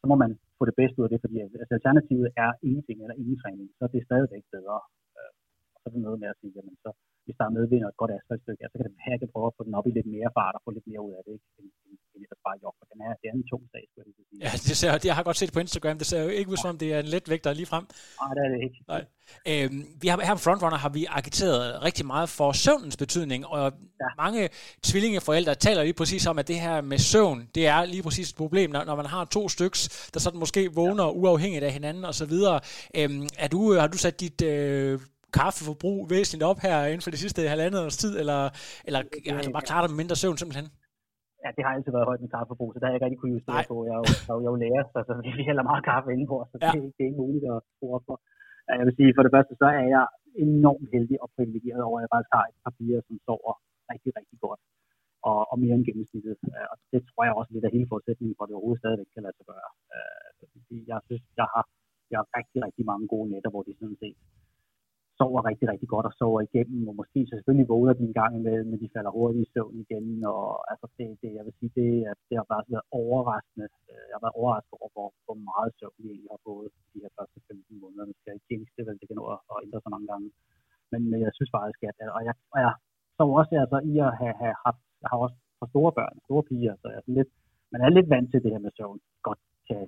så 0.00 0.04
må 0.10 0.14
man 0.22 0.30
få 0.58 0.64
det 0.70 0.76
bedste 0.80 0.96
ud 0.98 1.06
af 1.06 1.10
det, 1.12 1.20
fordi 1.24 1.36
altså, 1.42 1.74
alternativet 1.78 2.28
er 2.44 2.50
ingenting 2.68 2.98
eller 3.04 3.16
ingen 3.22 3.38
træning, 3.42 3.68
så 3.78 3.82
det 3.92 3.98
er 3.98 4.08
stadigvæk 4.10 4.44
bedre. 4.56 4.78
Øh, 5.16 5.32
og 5.72 5.76
så 5.80 5.84
er 5.88 5.92
det 5.94 6.06
noget 6.06 6.18
med 6.22 6.28
at 6.32 6.38
sige, 6.40 6.52
jamen 6.56 6.76
så, 6.84 6.90
hvis 7.26 7.36
der 7.38 7.44
er 7.48 7.54
medvind 7.58 7.82
og 7.86 7.90
et 7.92 8.00
godt 8.02 8.12
asfaltstykke, 8.16 8.60
så 8.72 8.76
kan 8.80 8.86
at 9.04 9.10
jeg 9.12 9.20
kan 9.22 9.30
prøve 9.34 9.48
at 9.50 9.56
få 9.58 9.62
den 9.68 9.74
op 9.78 9.86
i 9.90 9.92
lidt 9.98 10.08
mere 10.16 10.30
fart 10.38 10.54
og 10.58 10.62
få 10.66 10.70
lidt 10.76 10.86
mere 10.90 11.02
ud 11.06 11.12
af 11.18 11.22
det, 11.26 11.32
ikke? 11.36 11.46
End, 11.58 11.68
end, 11.86 11.96
end 12.14 12.22
at 12.34 12.38
bare 12.46 12.58
for 12.78 12.86
den 12.90 12.98
er, 13.06 13.12
det 13.20 13.26
er 13.30 13.34
en 13.40 13.46
tung 13.50 13.64
sag, 13.72 13.84
skulle 13.88 14.04
jeg 14.06 14.14
sige. 14.30 14.38
Ja, 14.44 14.50
det 14.68 14.74
ser, 14.80 14.90
det 15.02 15.08
jeg 15.10 15.16
har 15.18 15.26
godt 15.28 15.38
set 15.42 15.52
på 15.56 15.60
Instagram, 15.64 15.96
det 16.02 16.06
ser 16.10 16.20
jo 16.26 16.30
ikke 16.38 16.50
ud 16.52 16.58
som 16.62 16.70
om, 16.72 16.78
det 16.82 16.88
er 16.94 16.98
en 17.04 17.10
let 17.14 17.26
vægter 17.32 17.52
lige 17.60 17.70
frem. 17.72 17.84
Nej, 18.22 18.30
det 18.36 18.42
er 18.46 18.50
det 18.54 18.60
ikke. 18.66 18.78
Nej. 18.92 19.02
Øhm, 19.50 19.80
vi 20.02 20.06
har, 20.10 20.16
her 20.28 20.34
på 20.38 20.44
Frontrunner 20.46 20.80
har 20.84 20.92
vi 20.98 21.02
agiteret 21.20 21.62
rigtig 21.88 22.04
meget 22.12 22.28
for 22.38 22.48
søvnens 22.64 22.96
betydning, 23.04 23.40
og 23.54 23.64
ja. 24.02 24.08
mange 24.24 24.42
tvillingeforældre 24.88 25.54
taler 25.66 25.82
lige 25.82 25.98
præcis 26.02 26.26
om, 26.30 26.36
at 26.42 26.48
det 26.48 26.58
her 26.66 26.76
med 26.80 26.98
søvn, 26.98 27.38
det 27.54 27.64
er 27.74 27.78
lige 27.84 28.04
præcis 28.06 28.30
et 28.30 28.36
problem, 28.42 28.68
når, 28.70 28.84
når 28.84 28.96
man 29.02 29.08
har 29.14 29.24
to 29.24 29.42
stykker, 29.54 30.08
der 30.14 30.20
sådan 30.20 30.40
måske 30.44 30.62
vågner 30.80 31.04
ja. 31.04 31.10
uafhængigt 31.20 31.64
af 31.64 31.72
hinanden 31.72 32.04
og 32.04 32.14
så 32.14 32.26
videre. 32.26 32.60
Øhm, 32.98 33.26
er 33.38 33.48
du, 33.48 33.60
har 33.72 33.86
du 33.86 33.98
sat 33.98 34.20
dit 34.20 34.42
øh, 34.42 35.00
kaffeforbrug 35.40 35.98
væsentligt 36.14 36.44
op 36.50 36.58
her 36.66 36.76
inden 36.92 37.04
for 37.06 37.12
de 37.14 37.22
sidste 37.24 37.40
halvandet 37.54 37.80
års 37.84 37.98
tid, 38.04 38.12
eller, 38.22 38.40
eller 38.88 39.00
ja, 39.26 39.32
altså 39.38 39.50
bare 39.56 39.68
klare 39.70 39.82
dig 39.82 39.90
med 39.92 40.00
mindre 40.02 40.16
søvn 40.22 40.38
simpelthen? 40.40 40.68
Ja, 41.44 41.48
det 41.56 41.62
har 41.64 41.72
altid 41.76 41.92
været 41.96 42.08
højt 42.10 42.22
med 42.24 42.30
kaffeforbrug, 42.34 42.70
så 42.72 42.78
der 42.78 42.84
har 42.86 42.92
jeg 42.92 42.98
ikke 42.98 43.06
rigtig 43.06 43.20
kunne 43.22 43.34
justere 43.38 43.64
på. 43.72 43.76
Jeg 43.88 43.94
er 43.96 44.00
jo, 44.02 44.06
jeg 44.26 44.48
er 44.48 44.52
jo, 44.52 44.56
lærer, 44.64 44.84
så, 44.92 44.98
så 45.08 45.12
vi 45.38 45.42
hælder 45.48 45.64
meget 45.70 45.84
kaffe 45.90 46.08
indenfor, 46.14 46.40
så 46.50 46.56
ja. 46.64 46.70
det, 46.74 46.80
det, 46.94 47.02
er 47.02 47.08
ikke 47.10 47.22
muligt 47.24 47.44
at 47.54 47.58
score 47.74 48.00
for. 48.06 48.16
Jeg 48.80 48.86
vil 48.88 48.96
sige, 48.98 49.10
for 49.16 49.22
det 49.26 49.32
første, 49.36 49.52
så 49.62 49.66
er 49.80 49.86
jeg 49.96 50.04
enormt 50.46 50.88
heldig 50.94 51.16
og 51.24 51.28
privilegeret 51.36 51.82
over, 51.88 51.96
at 51.98 52.04
jeg 52.04 52.12
faktisk 52.14 52.32
har 52.38 52.44
et 52.50 52.58
par 52.64 52.72
piger, 52.78 53.00
som 53.08 53.16
sover 53.26 53.54
rigtig, 53.92 54.10
rigtig 54.18 54.38
godt 54.46 54.60
og, 55.30 55.40
og 55.50 55.56
mere 55.62 55.74
end 55.76 55.86
gennemsnittet. 55.88 56.34
Og 56.72 56.76
det 56.92 57.00
tror 57.08 57.22
jeg 57.26 57.34
også 57.40 57.52
lidt 57.52 57.66
af 57.68 57.72
hele 57.76 57.90
forudsætningen 57.92 58.34
for, 58.36 58.42
at 58.44 58.48
det 58.48 58.56
overhovedet 58.56 58.82
stadigvæk 58.82 59.10
kan 59.14 59.22
lade 59.26 59.36
sig 59.36 59.46
gøre. 59.52 59.70
Jeg 60.92 61.00
synes, 61.06 61.24
jeg 61.40 61.48
har, 61.54 61.64
jeg 62.10 62.18
har 62.20 62.28
rigtig, 62.38 62.58
rigtig 62.66 62.84
mange 62.90 63.06
gode 63.14 63.28
nætter, 63.32 63.50
hvor 63.52 63.62
de 63.66 63.72
sådan 63.80 64.00
set 64.02 64.18
sover 65.18 65.40
rigtig, 65.50 65.66
rigtig 65.72 65.88
godt 65.94 66.06
og 66.10 66.14
sover 66.20 66.40
igennem, 66.48 66.88
og 66.90 66.94
måske 67.00 67.20
så 67.26 67.32
selvfølgelig 67.34 67.72
vågner 67.74 67.94
de 67.98 68.04
en 68.06 68.18
gang 68.20 68.32
imellem, 68.40 68.68
men 68.70 68.80
de 68.82 68.94
falder 68.94 69.12
hurtigt 69.16 69.44
i 69.44 69.52
søvn 69.54 69.76
igen, 69.84 70.06
og 70.34 70.44
altså 70.70 70.86
det, 70.96 71.06
det 71.22 71.30
jeg 71.38 71.44
vil 71.46 71.54
sige, 71.58 71.72
det, 71.78 71.90
det 72.28 72.34
har 72.40 72.46
bare 72.52 72.64
været 72.72 72.86
overraskende. 73.02 73.66
Øh, 73.92 74.04
jeg 74.08 74.14
har 74.16 74.24
været 74.24 74.38
overrasket 74.40 74.74
over, 74.80 74.90
hvor, 74.96 75.08
hvor 75.26 75.38
meget 75.50 75.70
søvn 75.78 75.98
vi 76.02 76.08
egentlig 76.08 76.32
har 76.36 76.42
fået 76.48 76.68
de 76.92 77.02
her 77.04 77.12
første 77.18 77.38
15 77.48 77.80
måneder. 77.82 78.04
Nu 78.08 78.14
skal 78.16 78.28
jeg 78.30 78.36
ikke 78.38 78.50
tænke 78.50 78.70
det, 78.76 78.84
vel, 78.86 78.98
det 79.00 79.08
kan 79.08 79.18
nå 79.20 79.26
at 79.52 79.62
ændre 79.66 79.80
så 79.84 79.90
mange 79.94 80.08
gange. 80.12 80.28
Men 80.92 81.02
jeg 81.24 81.32
synes 81.36 81.52
faktisk, 81.58 81.80
at, 81.88 81.96
og 82.16 82.22
jeg, 82.28 82.34
og 82.54 82.58
jeg 82.64 82.72
så 83.16 83.22
også 83.40 83.52
altså 83.64 83.78
i 83.92 83.94
at 84.06 84.12
have, 84.20 84.34
have 84.42 84.56
haft, 84.64 84.82
jeg 85.02 85.08
har 85.12 85.18
også 85.24 85.36
for 85.58 85.66
store 85.72 85.92
børn, 85.98 86.16
store 86.26 86.44
piger, 86.48 86.74
så 86.80 86.86
jeg 86.92 87.00
er 87.02 87.12
lidt, 87.18 87.30
man 87.72 87.80
er 87.86 87.90
lidt 87.96 88.08
vant 88.14 88.28
til 88.30 88.42
det 88.44 88.52
her 88.54 88.62
med 88.66 88.72
søvn, 88.78 89.00
godt 89.28 89.40
kan 89.68 89.82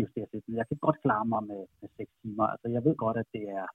justere 0.00 0.26
lidt. 0.32 0.44
Jeg 0.60 0.66
kan 0.68 0.78
godt 0.86 1.02
klare 1.04 1.26
mig 1.32 1.42
med, 1.50 1.62
med 1.80 1.88
6 1.96 2.10
timer. 2.22 2.46
Altså 2.54 2.68
jeg 2.74 2.82
ved 2.86 2.96
godt, 3.04 3.16
at 3.22 3.28
det 3.36 3.44
er, 3.60 3.66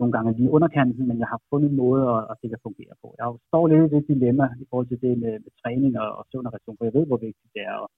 nogle 0.00 0.12
gange 0.16 0.36
lige 0.38 0.54
underkanten, 0.56 1.04
men 1.08 1.18
jeg 1.22 1.28
har 1.32 1.40
fundet 1.50 1.70
en 1.70 1.80
måde, 1.84 2.02
at, 2.14 2.22
at 2.30 2.36
det 2.42 2.48
kan 2.50 2.66
fungere 2.68 2.94
på. 3.02 3.08
Jeg 3.18 3.26
står 3.50 3.64
lidt 3.66 3.84
i 3.86 3.94
det 3.94 4.08
dilemma 4.12 4.46
i 4.62 4.64
forhold 4.70 4.88
til 4.88 5.00
det 5.04 5.14
med, 5.22 5.34
med 5.44 5.52
træning 5.62 5.92
og, 6.02 6.08
og 6.18 6.24
søvn 6.30 6.46
og 6.46 6.52
reaktion, 6.52 6.76
for 6.76 6.84
jeg 6.84 6.96
ved, 6.98 7.06
hvor 7.06 7.20
vigtigt 7.26 7.54
det 7.56 7.62
er. 7.70 7.76
Og 7.84 7.88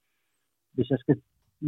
hvis 0.75 0.91
jeg 0.93 0.99
skal, 1.03 1.17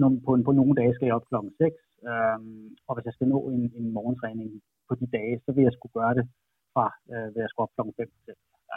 når, 0.00 0.08
på, 0.24 0.30
på 0.48 0.52
nogle 0.58 0.74
dage 0.80 0.94
skal 0.94 1.06
jeg 1.06 1.18
op 1.18 1.28
klokken 1.30 1.52
6, 1.58 1.74
øhm, 2.10 2.66
og 2.88 2.92
hvis 2.94 3.06
jeg 3.08 3.14
skal 3.16 3.28
nå 3.34 3.40
en, 3.54 3.62
en 3.78 3.86
morgentræning 3.96 4.50
på 4.88 4.94
de 5.00 5.06
dage, 5.16 5.36
så 5.44 5.50
vil 5.52 5.66
jeg 5.68 5.74
skulle 5.74 5.96
gøre 6.00 6.14
det 6.18 6.26
fra 6.74 6.86
øh, 7.12 7.28
ved 7.34 7.42
at 7.46 7.52
op 7.62 7.72
klokken 7.76 7.94
5. 7.96 8.08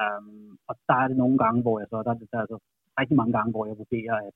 Øhm, 0.01 0.51
og 0.69 0.73
der 0.87 0.97
er 1.03 1.07
det 1.07 1.17
nogle 1.23 1.37
gange, 1.43 1.59
hvor 1.65 1.75
jeg 1.81 1.87
så, 1.89 1.97
der, 2.07 2.13
der 2.31 2.37
er 2.39 2.45
altså 2.45 2.59
rigtig 2.99 3.17
mange 3.19 3.33
gange, 3.37 3.51
hvor 3.53 3.65
jeg 3.69 3.77
vurderer, 3.83 4.15
at 4.27 4.35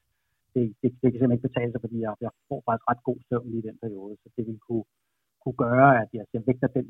det, 0.54 0.64
det, 0.82 0.90
det 1.02 1.08
kan 1.10 1.20
simpelthen 1.20 1.38
ikke 1.38 1.50
betale 1.50 1.72
sig, 1.72 1.82
fordi 1.86 1.98
jeg, 2.06 2.14
jeg 2.26 2.32
får 2.50 2.60
faktisk 2.68 2.90
ret 2.92 3.04
god 3.10 3.20
søvn 3.30 3.52
i 3.60 3.62
den 3.68 3.78
periode, 3.84 4.14
så 4.22 4.28
det 4.36 4.44
vil 4.48 4.60
kunne, 4.68 4.86
kunne 5.48 5.64
gøre, 5.70 5.90
at 6.04 6.10
jeg, 6.18 6.26
jeg 6.36 6.42
vægter 6.48 6.70
den 6.78 6.88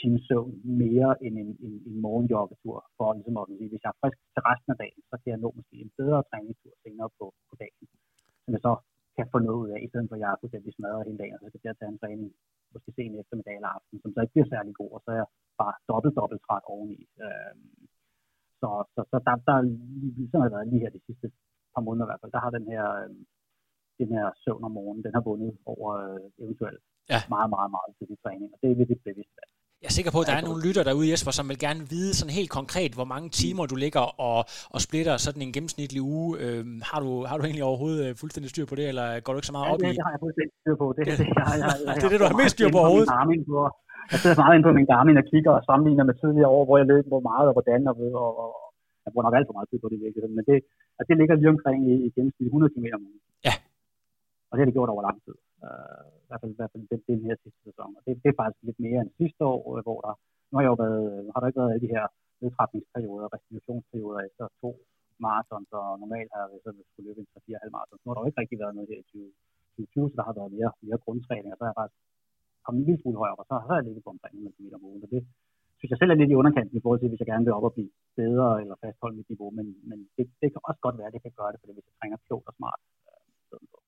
times 0.00 0.22
søvn 0.28 0.52
mere 0.84 1.10
end 1.24 1.34
en, 1.42 1.50
en, 1.66 1.74
en 1.88 1.96
morgenjoggetur, 2.06 2.78
for 2.96 3.08
ligesom 3.16 3.36
at 3.40 3.48
sige, 3.58 3.70
hvis 3.70 3.84
jeg 3.84 3.92
er 3.92 4.00
frisk 4.02 4.18
til 4.34 4.42
resten 4.48 4.70
af 4.74 4.78
dagen, 4.82 5.02
så 5.10 5.14
kan 5.20 5.30
jeg 5.32 5.40
nå 5.44 5.48
måske 5.58 5.76
en 5.84 5.92
bedre 6.00 6.20
træningstur 6.30 6.74
senere 6.84 7.10
på, 7.18 7.26
på 7.48 7.54
dagen, 7.62 7.84
som 8.42 8.50
jeg 8.54 8.62
så 8.66 8.72
kan 9.16 9.26
få 9.32 9.38
noget 9.46 9.58
ud 9.62 9.68
af, 9.74 9.80
i 9.82 9.88
stedet 9.90 10.08
for 10.08 10.16
at 10.16 10.22
jeg 10.22 10.30
er 10.32 10.40
fuldstændig 10.40 10.72
smadret 10.74 11.06
hele 11.08 11.22
dagen, 11.22 11.36
og 11.44 11.50
så 11.50 11.58
skal 11.58 11.70
jeg 11.70 11.78
tage 11.78 11.92
en 11.94 12.02
træning 12.02 12.30
måske 12.72 12.90
sen 12.96 13.20
eftermiddag 13.22 13.56
eller 13.56 13.72
aften, 13.76 13.96
som 14.02 14.10
så 14.12 14.20
ikke 14.20 14.34
bliver 14.34 14.52
særlig 14.54 14.74
god, 14.80 14.90
og 14.96 15.00
så 15.04 15.08
er 15.14 15.18
jeg 15.22 15.30
bare 15.62 15.74
dobbelt, 15.90 16.14
dobbelt 16.20 16.42
træt 16.46 16.64
oveni. 16.74 17.00
Øhm, 17.24 17.68
så, 18.60 18.68
så, 18.94 19.00
så 19.10 19.16
der, 19.26 19.34
der 19.48 19.56
sådan 20.30 20.44
har 20.46 20.54
været 20.56 20.70
lige 20.70 20.82
her 20.84 20.96
de 20.96 21.06
sidste 21.06 21.26
par 21.74 21.82
måneder 21.86 22.06
i 22.06 22.10
hvert 22.10 22.22
fald, 22.22 22.36
der 22.36 22.44
har 22.44 22.52
den 22.58 22.66
her, 22.72 22.84
øh, 23.02 23.14
den 24.00 24.08
her 24.16 24.26
søvn 24.42 24.66
om 24.68 24.72
morgenen, 24.78 25.04
den 25.06 25.14
har 25.16 25.24
vundet 25.28 25.52
over 25.72 25.88
øh, 26.04 26.26
eventuelt 26.44 26.82
ja. 27.12 27.20
meget, 27.34 27.50
meget, 27.56 27.70
meget 27.76 27.90
tidlig 27.98 28.18
træning, 28.24 28.48
og 28.54 28.58
det 28.60 28.66
er 28.72 28.76
lidt 28.80 29.02
bevidst 29.08 29.34
valg. 29.38 29.52
Jeg 29.82 29.88
er 29.92 29.96
sikker 29.98 30.12
på, 30.16 30.20
at 30.22 30.28
der 30.30 30.36
er 30.40 30.44
nogle 30.48 30.60
lytter 30.66 30.82
derude, 30.88 31.06
Jesper, 31.12 31.32
som 31.38 31.46
vil 31.50 31.60
gerne 31.66 31.82
vide 31.94 32.12
sådan 32.18 32.34
helt 32.40 32.52
konkret, 32.58 32.92
hvor 32.98 33.08
mange 33.14 33.28
timer 33.40 33.64
du 33.72 33.76
ligger 33.84 34.04
og, 34.28 34.38
og 34.74 34.78
splitter 34.86 35.14
sådan 35.26 35.42
en 35.46 35.52
gennemsnitlig 35.56 36.00
uge. 36.14 36.28
Øhm, 36.44 36.78
har, 36.90 36.98
du, 37.04 37.10
har 37.28 37.36
du 37.38 37.42
egentlig 37.48 37.66
overhovedet 37.70 38.00
øh, 38.06 38.10
fuldstændig 38.22 38.48
styr 38.54 38.66
på 38.70 38.74
det, 38.78 38.86
eller 38.92 39.06
går 39.24 39.30
du 39.32 39.38
ikke 39.40 39.50
så 39.52 39.56
meget 39.58 39.68
op 39.72 39.80
i? 39.80 39.84
Ja, 39.86 39.92
det 39.98 40.04
har 40.06 40.12
jeg 40.14 40.20
fuldstændig 40.26 40.54
styr 40.62 40.76
på. 40.82 40.86
Det, 40.96 41.02
det, 41.08 41.14
det, 41.20 41.26
jeg, 41.38 41.56
jeg, 41.62 41.76
jeg, 41.86 41.94
det 41.96 42.04
er 42.08 42.12
det, 42.12 42.20
du 42.22 42.28
har 42.30 42.38
mest 42.42 42.54
styr 42.56 42.68
på 42.74 42.78
overhovedet? 42.82 43.08
Jeg 44.12 44.18
sidder 44.22 44.36
meget 44.42 44.54
ind 44.56 44.64
på 44.68 44.72
min 44.78 44.88
Garmin 44.92 45.20
og 45.22 45.26
kigger 45.32 45.52
og 45.58 45.62
sammenligner 45.68 46.04
med 46.08 46.16
tidligere 46.22 46.50
år, 46.56 46.64
hvor 46.66 46.76
jeg 46.80 46.88
løb, 46.92 47.04
hvor 47.12 47.22
meget 47.30 47.46
og 47.50 47.54
hvordan, 47.56 47.80
og, 47.90 47.96
og, 48.22 48.30
og 48.42 48.50
jeg 49.04 49.10
bruger 49.12 49.26
nok 49.26 49.36
alt 49.38 49.48
for 49.48 49.56
meget 49.56 49.68
tid 49.70 49.78
på 49.82 49.88
det 49.90 49.96
i 49.98 50.02
virkeligheden, 50.04 50.34
men 50.38 50.44
det, 50.50 50.56
altså, 50.96 51.08
det 51.10 51.16
ligger 51.20 51.34
lige 51.34 51.54
omkring 51.56 51.80
i, 51.92 51.94
i 52.06 52.08
gennemsnit 52.16 52.48
100 52.48 52.72
km 52.74 52.86
om 52.96 53.02
ugen. 53.08 53.22
Ja. 53.48 53.54
Og 54.48 54.52
det 54.52 54.60
har 54.62 54.68
det 54.68 54.76
gjort 54.78 54.92
over 54.94 55.02
lang 55.08 55.18
tid. 55.24 55.36
Uh, 55.64 56.04
i 56.24 56.26
hvert 56.28 56.40
fald, 56.42 56.52
i 56.54 56.58
hvert 56.60 56.72
fald 56.72 56.84
den, 56.92 57.00
den 57.12 57.20
her 57.26 57.36
sidste 57.42 57.60
sæson. 57.68 57.90
Og 57.96 58.02
det, 58.06 58.12
det 58.22 58.28
er 58.30 58.40
faktisk 58.40 58.62
lidt 58.68 58.80
mere 58.86 59.00
end 59.02 59.18
sidste 59.20 59.42
år, 59.52 59.62
øh, 59.74 59.80
hvor 59.86 59.98
der, 60.06 60.14
nu 60.48 60.52
har 60.56 60.64
jeg 60.64 60.72
jo 60.74 60.80
været, 60.84 61.06
har 61.32 61.38
der 61.40 61.48
ikke 61.48 61.60
været 61.62 61.72
alle 61.72 61.86
de 61.86 61.94
her 61.96 62.06
nedtrapningsperioder, 62.40 63.28
restitutionsperioder 63.34 64.20
efter 64.28 64.44
to 64.62 64.70
marathons, 65.26 65.70
og 65.80 65.86
normalt 66.02 66.30
har 66.36 66.44
vi 66.50 66.56
så 66.64 66.70
skulle 66.90 67.06
løbe 67.08 67.20
en 67.22 67.28
3-4,5 67.32 67.76
marathons. 67.76 68.00
Nu 68.02 68.08
har 68.08 68.14
der 68.14 68.22
jo 68.22 68.30
ikke 68.30 68.40
rigtig 68.42 68.58
været 68.62 68.74
noget 68.76 68.90
her 68.92 69.00
i 69.02 69.08
2020, 69.10 70.10
så 70.10 70.16
der 70.18 70.26
har 70.28 70.36
været 70.40 70.52
mere, 70.56 70.70
mere 70.86 71.02
grundtræning, 71.04 71.50
og 71.52 71.58
så 71.58 71.64
har 71.64 71.72
jeg 71.72 71.80
faktisk 71.80 72.00
kommet 72.64 72.80
en 72.80 72.86
lille 72.88 73.00
smule 73.02 73.20
højere, 73.22 73.40
og 73.42 73.46
så 73.50 73.54
har 73.66 73.76
jeg 73.78 73.86
ligget 73.86 74.04
på 74.04 74.12
omkring 74.14 74.34
100 74.34 74.56
km 74.56 74.76
om 74.78 74.86
ugen. 74.88 75.04
og 75.06 75.10
det 75.14 75.22
synes 75.78 75.90
jeg 75.92 76.00
selv 76.00 76.12
er 76.12 76.20
lidt 76.20 76.32
i 76.32 76.40
underkanten 76.40 76.76
i 76.76 76.82
forhold 76.82 77.00
til, 77.00 77.10
hvis 77.10 77.22
jeg 77.22 77.30
gerne 77.32 77.44
vil 77.46 77.56
op 77.58 77.68
og 77.68 77.74
blive 77.76 77.92
bedre 78.20 78.48
eller 78.62 78.76
fastholde 78.82 79.18
mit 79.18 79.30
niveau, 79.32 79.48
men, 79.58 79.66
men 79.90 79.98
det, 80.16 80.24
det 80.40 80.48
kan 80.52 80.62
også 80.68 80.80
godt 80.86 80.98
være, 80.98 81.08
at 81.10 81.16
det 81.16 81.24
kan 81.26 81.38
gøre 81.40 81.52
det, 81.52 81.60
fordi 81.60 81.72
hvis 81.74 81.88
jeg 81.88 81.96
trænger 81.98 82.18
klogt 82.26 82.46
og 82.50 82.54
smart. 82.58 82.80
Øh, 83.52 83.85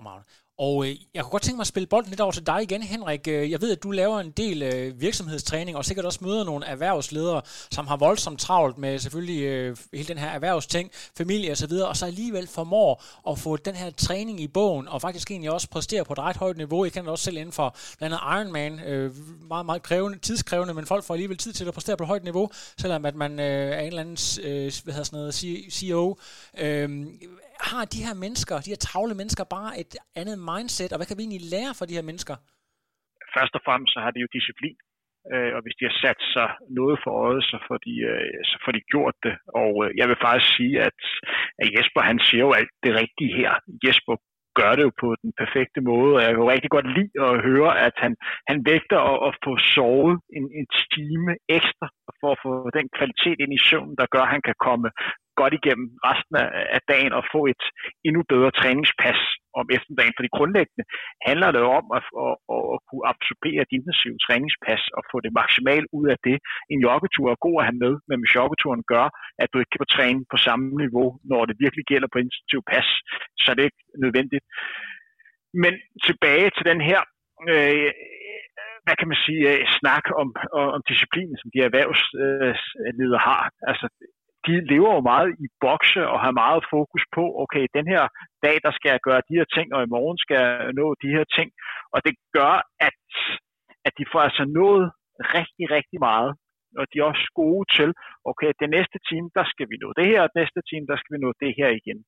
Fremragende. 0.00 0.26
Og 0.58 0.86
øh, 0.86 0.96
jeg 1.14 1.22
kunne 1.22 1.30
godt 1.30 1.42
tænke 1.42 1.56
mig 1.56 1.62
at 1.62 1.66
spille 1.66 1.86
bolden 1.86 2.10
lidt 2.10 2.20
over 2.20 2.32
til 2.32 2.46
dig 2.46 2.62
igen, 2.62 2.82
Henrik. 2.82 3.28
Øh, 3.28 3.50
jeg 3.50 3.60
ved, 3.60 3.72
at 3.72 3.82
du 3.82 3.90
laver 3.90 4.20
en 4.20 4.30
del 4.30 4.62
øh, 4.62 5.00
virksomhedstræning, 5.00 5.76
og 5.76 5.84
sikkert 5.84 6.06
også 6.06 6.18
møder 6.22 6.44
nogle 6.44 6.66
erhvervsledere, 6.66 7.42
som 7.70 7.86
har 7.86 7.96
voldsomt 7.96 8.40
travlt 8.40 8.78
med 8.78 8.98
selvfølgelig 8.98 9.42
øh, 9.42 9.76
hele 9.94 10.08
den 10.08 10.18
her 10.18 10.28
erhvervsting, 10.28 10.90
familie 11.16 11.52
osv., 11.52 11.72
og, 11.72 11.88
og 11.88 11.96
så 11.96 12.06
alligevel 12.06 12.46
formår 12.46 13.04
at 13.30 13.38
få 13.38 13.56
den 13.56 13.74
her 13.74 13.90
træning 13.90 14.40
i 14.40 14.48
bogen, 14.48 14.88
og 14.88 15.00
faktisk 15.00 15.30
egentlig 15.30 15.50
også 15.50 15.68
præstere 15.68 16.04
på 16.04 16.12
et 16.12 16.18
ret 16.18 16.36
højt 16.36 16.56
niveau. 16.56 16.84
Jeg 16.84 16.92
kender 16.92 17.10
også 17.10 17.24
selv 17.24 17.36
inden 17.36 17.52
for 17.52 17.76
blandt 17.98 18.16
andet 18.22 18.40
Ironman, 18.40 18.80
øh, 18.80 19.12
meget, 19.48 19.66
meget 19.66 19.82
krævende, 19.82 20.18
tidskrævende, 20.18 20.74
men 20.74 20.86
folk 20.86 21.04
får 21.04 21.14
alligevel 21.14 21.36
tid 21.36 21.52
til 21.52 21.64
at 21.64 21.74
præstere 21.74 21.96
på 21.96 22.04
et 22.04 22.08
højt 22.08 22.24
niveau, 22.24 22.50
selvom 22.78 23.04
at 23.04 23.14
man 23.14 23.40
øh, 23.40 23.46
er 23.46 23.80
en 23.80 23.86
eller 23.86 24.00
anden 24.00 24.18
øh, 24.42 24.72
hvad 24.84 24.94
hedder 24.94 25.04
sådan 25.04 25.18
noget, 25.18 25.34
CEO. 25.72 26.18
Øh, 26.58 27.06
har 27.70 27.82
de 27.94 28.04
her 28.06 28.16
mennesker, 28.24 28.54
de 28.66 28.72
her 28.74 28.82
travle 28.88 29.14
mennesker, 29.20 29.44
bare 29.58 29.72
et 29.82 29.94
andet 30.20 30.38
mindset, 30.52 30.90
og 30.92 30.98
hvad 30.98 31.08
kan 31.08 31.18
vi 31.18 31.22
egentlig 31.24 31.44
lære 31.54 31.72
fra 31.78 31.88
de 31.88 31.98
her 31.98 32.06
mennesker? 32.10 32.36
Først 33.36 33.54
og 33.58 33.62
fremmest 33.66 33.92
så 33.94 34.00
har 34.04 34.12
de 34.14 34.20
jo 34.24 34.28
disciplin, 34.38 34.78
øh, 35.32 35.50
og 35.56 35.60
hvis 35.62 35.76
de 35.78 35.84
har 35.88 35.96
sat 36.04 36.20
sig 36.34 36.48
noget 36.78 36.96
for 37.04 37.12
øjet, 37.26 37.42
så 37.50 37.56
får 37.66 37.78
de, 37.86 37.94
øh, 38.12 38.38
så 38.50 38.56
får 38.64 38.72
de 38.76 38.88
gjort 38.92 39.16
det. 39.26 39.34
Og 39.62 39.72
øh, 39.84 39.88
jeg 40.00 40.06
vil 40.10 40.22
faktisk 40.26 40.50
sige, 40.58 40.74
at, 40.88 40.98
at 41.60 41.66
Jesper 41.74 42.00
han 42.10 42.18
siger 42.28 42.42
jo 42.46 42.52
alt 42.60 42.74
det 42.84 42.92
rigtige 43.02 43.32
her. 43.40 43.52
Jesper 43.84 44.14
gør 44.60 44.72
det 44.76 44.84
jo 44.88 44.92
på 45.04 45.08
den 45.22 45.32
perfekte 45.42 45.80
måde, 45.90 46.12
og 46.16 46.22
jeg 46.22 46.30
kan 46.30 46.42
jo 46.44 46.52
rigtig 46.54 46.70
godt 46.76 46.88
lide 46.96 47.14
at 47.28 47.34
høre, 47.48 47.70
at 47.86 47.94
han, 48.04 48.12
han 48.50 48.58
vægter 48.70 48.98
at, 49.12 49.18
at 49.28 49.32
få 49.44 49.52
sovet 49.74 50.14
en, 50.38 50.46
en 50.58 50.66
time 50.96 51.32
ekstra, 51.58 51.86
for 52.20 52.28
at 52.34 52.40
få 52.44 52.52
den 52.78 52.86
kvalitet 52.96 53.38
ind 53.42 53.52
i 53.58 53.64
søvnen, 53.68 53.96
der 54.00 54.12
gør, 54.14 54.22
at 54.24 54.34
han 54.34 54.44
kan 54.48 54.56
komme 54.68 54.88
godt 55.40 55.54
igennem 55.60 55.88
resten 56.08 56.34
af 56.76 56.80
dagen 56.92 57.12
og 57.18 57.24
få 57.34 57.40
et 57.52 57.64
endnu 58.08 58.22
bedre 58.32 58.50
træningspas 58.60 59.20
om 59.60 59.66
eftermiddagen. 59.76 60.16
Fordi 60.18 60.30
grundlæggende 60.38 60.84
handler 61.28 61.48
det 61.54 61.60
jo 61.64 61.70
om 61.80 61.86
at, 61.98 62.04
at, 62.24 62.34
at, 62.54 62.62
at 62.74 62.78
kunne 62.88 63.04
absorbere 63.12 63.60
et 63.66 63.72
intensivt 63.78 64.20
træningspas 64.26 64.82
og 64.96 65.02
få 65.10 65.16
det 65.24 65.32
maksimalt 65.40 65.88
ud 65.98 66.06
af 66.14 66.18
det. 66.26 66.36
En 66.72 66.80
joggetur 66.86 67.26
er 67.30 67.44
god 67.46 67.56
at 67.60 67.66
have 67.68 67.80
med, 67.84 67.94
men 68.08 68.18
hvis 68.20 68.36
joggeturen 68.38 68.82
gør, 68.92 69.06
at 69.42 69.48
du 69.52 69.56
ikke 69.58 69.74
kan 69.74 69.94
træne 69.96 70.22
på 70.32 70.36
samme 70.46 70.66
niveau, 70.82 71.08
når 71.30 71.42
det 71.48 71.62
virkelig 71.64 71.84
gælder 71.92 72.08
på 72.12 72.18
intensivt 72.24 72.66
pas, 72.72 72.88
så 73.40 73.46
er 73.50 73.56
det 73.56 73.68
ikke 73.68 73.82
nødvendigt. 74.04 74.44
Men 75.62 75.72
tilbage 76.08 76.48
til 76.56 76.64
den 76.70 76.80
her 76.88 77.00
øh, 77.50 77.90
hvad 78.84 78.96
kan 78.98 79.10
man 79.12 79.20
sige, 79.26 79.42
øh, 79.52 79.62
snak 79.78 80.04
om, 80.22 80.28
om 80.76 80.82
disciplinen, 80.90 81.36
som 81.38 81.48
de 81.54 81.58
erhvervsledere 81.68 83.22
har. 83.30 83.42
Altså, 83.70 83.86
de 84.46 84.54
lever 84.72 84.92
jo 84.98 85.02
meget 85.12 85.30
i 85.44 85.46
bokse 85.64 86.02
og 86.12 86.18
har 86.24 86.32
meget 86.42 86.62
fokus 86.74 87.02
på, 87.16 87.24
okay, 87.42 87.64
den 87.76 87.86
her 87.92 88.04
dag, 88.46 88.56
der 88.64 88.72
skal 88.76 88.90
jeg 88.94 89.06
gøre 89.08 89.26
de 89.28 89.38
her 89.38 89.48
ting, 89.56 89.66
og 89.74 89.80
i 89.82 89.92
morgen 89.96 90.18
skal 90.24 90.36
jeg 90.42 90.72
nå 90.80 90.86
de 91.02 91.10
her 91.16 91.24
ting. 91.36 91.48
Og 91.94 91.98
det 92.06 92.14
gør, 92.38 92.54
at, 92.88 93.00
at 93.86 93.92
de 93.98 94.04
får 94.12 94.20
altså 94.28 94.44
nået 94.60 94.86
rigtig, 95.38 95.64
rigtig 95.76 95.98
meget. 96.10 96.32
Og 96.80 96.84
de 96.90 96.96
er 96.98 97.10
også 97.12 97.26
gode 97.42 97.64
til, 97.76 97.90
okay, 98.30 98.50
det 98.62 98.68
næste 98.76 98.98
time, 99.08 99.28
der 99.38 99.44
skal 99.52 99.66
vi 99.70 99.76
nå 99.82 99.88
det 99.98 100.06
her, 100.10 100.20
og 100.22 100.28
det 100.30 100.40
næste 100.42 100.60
time, 100.70 100.86
der 100.90 100.96
skal 100.98 101.12
vi 101.14 101.20
nå 101.24 101.30
det 101.42 101.52
her 101.58 101.70
igen. 101.80 101.98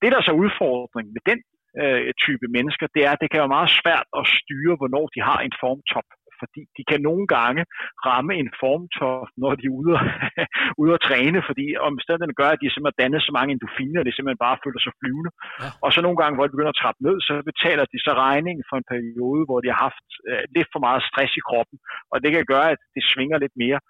Det, 0.00 0.08
der 0.12 0.18
er 0.18 0.28
så 0.28 0.34
udfordring 0.44 1.06
med 1.14 1.22
den 1.30 1.40
øh, 1.82 2.12
type 2.24 2.46
mennesker, 2.56 2.86
det 2.94 3.02
er, 3.06 3.12
at 3.12 3.20
det 3.22 3.30
kan 3.30 3.42
være 3.42 3.56
meget 3.58 3.72
svært 3.80 4.06
at 4.20 4.24
styre, 4.38 4.74
hvornår 4.80 5.04
de 5.14 5.20
har 5.30 5.38
en 5.46 5.54
formtop 5.62 6.08
fordi 6.42 6.60
de 6.76 6.82
kan 6.90 7.00
nogle 7.08 7.24
gange 7.36 7.62
ramme 8.06 8.32
en 8.42 8.50
formtop, 8.60 9.28
når 9.42 9.52
de 9.60 9.64
er 9.70 9.76
ude, 9.80 9.94
ude 10.82 10.92
at 10.96 11.04
træne, 11.08 11.38
fordi 11.48 11.64
omstændighederne 11.90 12.40
gør, 12.40 12.50
at 12.52 12.60
de 12.62 12.68
simpelthen 12.70 13.00
danner 13.02 13.20
så 13.20 13.32
mange 13.38 13.52
endorfiner, 13.52 13.98
at 14.00 14.06
de 14.08 14.14
simpelthen 14.14 14.44
bare 14.46 14.62
føler 14.64 14.80
sig 14.82 14.94
flyvende. 15.00 15.30
Ja. 15.62 15.68
Og 15.84 15.88
så 15.94 15.98
nogle 16.02 16.18
gange, 16.20 16.34
hvor 16.36 16.46
de 16.46 16.54
begynder 16.54 16.74
at 16.74 16.80
trappe 16.82 17.00
ned, 17.06 17.16
så 17.26 17.32
betaler 17.50 17.84
de 17.92 17.98
så 18.06 18.12
regningen 18.24 18.64
for 18.68 18.76
en 18.78 18.90
periode, 18.92 19.42
hvor 19.48 19.58
de 19.60 19.68
har 19.72 19.80
haft 19.88 20.06
øh, 20.30 20.42
lidt 20.56 20.68
for 20.72 20.80
meget 20.86 21.02
stress 21.10 21.32
i 21.40 21.46
kroppen, 21.48 21.76
og 22.12 22.16
det 22.22 22.30
kan 22.32 22.44
gøre, 22.52 22.68
at 22.74 22.80
det 22.96 23.02
svinger 23.12 23.38
lidt 23.44 23.56
mere. 23.64 23.80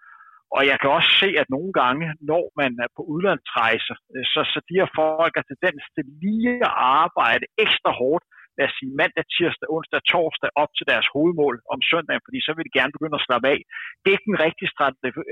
Og 0.56 0.62
jeg 0.70 0.76
kan 0.80 0.90
også 0.98 1.10
se, 1.22 1.28
at 1.42 1.48
nogle 1.56 1.72
gange, 1.80 2.06
når 2.30 2.44
man 2.60 2.70
er 2.84 2.90
på 2.96 3.02
udlandsrejser, 3.12 3.96
øh, 4.14 4.24
så, 4.32 4.40
så 4.52 4.58
de 4.68 4.74
her 4.80 4.88
folk 5.02 5.34
er 5.40 5.44
tendens 5.50 5.82
til 5.94 6.04
lige 6.22 6.54
at 6.68 6.74
arbejde 7.04 7.44
ekstra 7.64 7.90
hårdt, 8.00 8.24
lad 8.58 8.66
os 8.68 8.74
sige, 8.78 8.92
mandag, 9.00 9.24
tirsdag, 9.36 9.68
onsdag, 9.76 10.00
torsdag 10.12 10.50
op 10.62 10.70
til 10.78 10.86
deres 10.92 11.06
hovedmål 11.14 11.54
om 11.74 11.80
søndagen, 11.90 12.24
fordi 12.26 12.38
så 12.46 12.52
vil 12.54 12.66
de 12.66 12.76
gerne 12.78 12.94
begynde 12.96 13.18
at 13.18 13.26
slappe 13.26 13.46
af. 13.54 13.60
Det 14.00 14.08
er 14.08 14.16
ikke 14.16 14.30
den 14.32 14.42
rigtige 14.46 14.70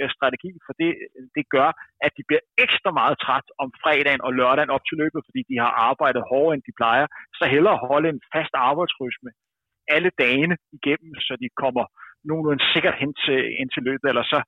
øh, 0.01 0.11
strategi, 0.17 0.53
for 0.67 0.73
det, 0.81 0.91
det 1.37 1.45
gør, 1.57 1.69
at 2.07 2.13
de 2.17 2.23
bliver 2.29 2.45
ekstra 2.65 2.91
meget 3.01 3.17
træt 3.25 3.49
om 3.63 3.69
fredagen 3.83 4.23
og 4.27 4.33
lørdagen 4.39 4.75
op 4.77 4.85
til 4.87 4.97
løbet, 5.03 5.21
fordi 5.29 5.41
de 5.51 5.57
har 5.65 5.73
arbejdet 5.91 6.23
hårdere, 6.31 6.55
end 6.55 6.65
de 6.69 6.79
plejer. 6.81 7.07
Så 7.39 7.45
hellere 7.55 7.85
holde 7.91 8.09
en 8.15 8.21
fast 8.35 8.55
arbejdsrytme 8.69 9.31
alle 9.95 10.11
dagene 10.25 10.57
igennem, 10.79 11.13
så 11.27 11.33
de 11.43 11.49
kommer 11.63 11.85
nogenlunde 12.29 12.65
sikkert 12.75 12.97
hen 13.03 13.13
til, 13.25 13.39
hen 13.59 13.69
til 13.75 13.83
løbet, 13.89 14.07
eller 14.13 14.25
så, 14.33 14.39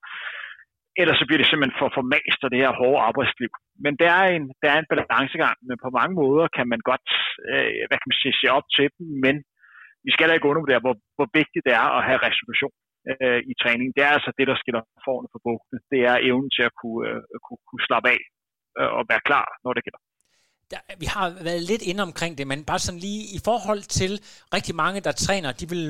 ellers 1.01 1.18
så 1.18 1.24
bliver 1.26 1.40
det 1.40 1.49
simpelthen 1.49 1.80
for 1.80 1.88
formast 1.99 2.40
af 2.45 2.51
det 2.51 2.62
her 2.64 2.72
hårde 2.80 3.05
arbejdsliv. 3.09 3.53
Men 3.84 3.93
der 4.03 4.11
er 4.20 4.26
en, 4.36 4.45
der 4.62 4.68
er 4.74 4.78
en 4.80 4.90
balancegang, 4.93 5.57
men 5.68 5.76
på 5.84 5.88
mange 5.99 6.14
måder 6.22 6.47
kan 6.57 6.66
man 6.72 6.80
godt 6.90 7.09
øh, 7.51 7.70
hvad 7.88 7.99
kan 7.99 8.11
man 8.11 8.20
sige, 8.22 8.40
se 8.40 8.47
op 8.59 8.66
til 8.76 8.86
dem, 8.97 9.07
men 9.24 9.34
vi 10.07 10.11
skal 10.14 10.26
da 10.26 10.32
ikke 10.34 10.51
undervurdere, 10.51 10.84
hvor, 10.84 10.95
hvor 11.16 11.28
vigtigt 11.40 11.66
det 11.66 11.74
er 11.82 11.88
at 11.99 12.03
have 12.09 12.24
resolution 12.28 12.72
øh, 13.11 13.40
i 13.53 13.55
træning. 13.62 13.88
Det 13.97 14.03
er 14.07 14.12
altså 14.16 14.30
det, 14.38 14.47
der 14.51 14.57
skiller 14.62 14.82
forne 15.07 15.28
for 15.32 15.40
bugtene. 15.47 15.78
Det 15.93 16.01
er 16.11 16.16
evnen 16.28 16.51
til 16.57 16.64
at 16.68 16.74
kunne, 16.80 17.01
øh, 17.09 17.20
kunne, 17.45 17.62
kunne 17.68 17.84
slappe 17.88 18.09
af 18.14 18.20
øh, 18.78 18.90
og 18.97 19.03
være 19.12 19.26
klar, 19.28 19.47
når 19.64 19.72
det 19.76 19.84
gælder. 19.86 20.03
Der, 20.72 20.80
vi 21.03 21.09
har 21.16 21.26
været 21.49 21.62
lidt 21.70 21.84
inde 21.90 22.03
omkring 22.09 22.32
det, 22.38 22.47
men 22.53 22.68
bare 22.70 22.82
sådan 22.86 23.05
lige 23.09 23.22
i 23.36 23.38
forhold 23.49 23.82
til 24.01 24.12
rigtig 24.57 24.74
mange, 24.82 24.99
der 25.07 25.12
træner, 25.24 25.51
de 25.61 25.66
vil 25.74 25.84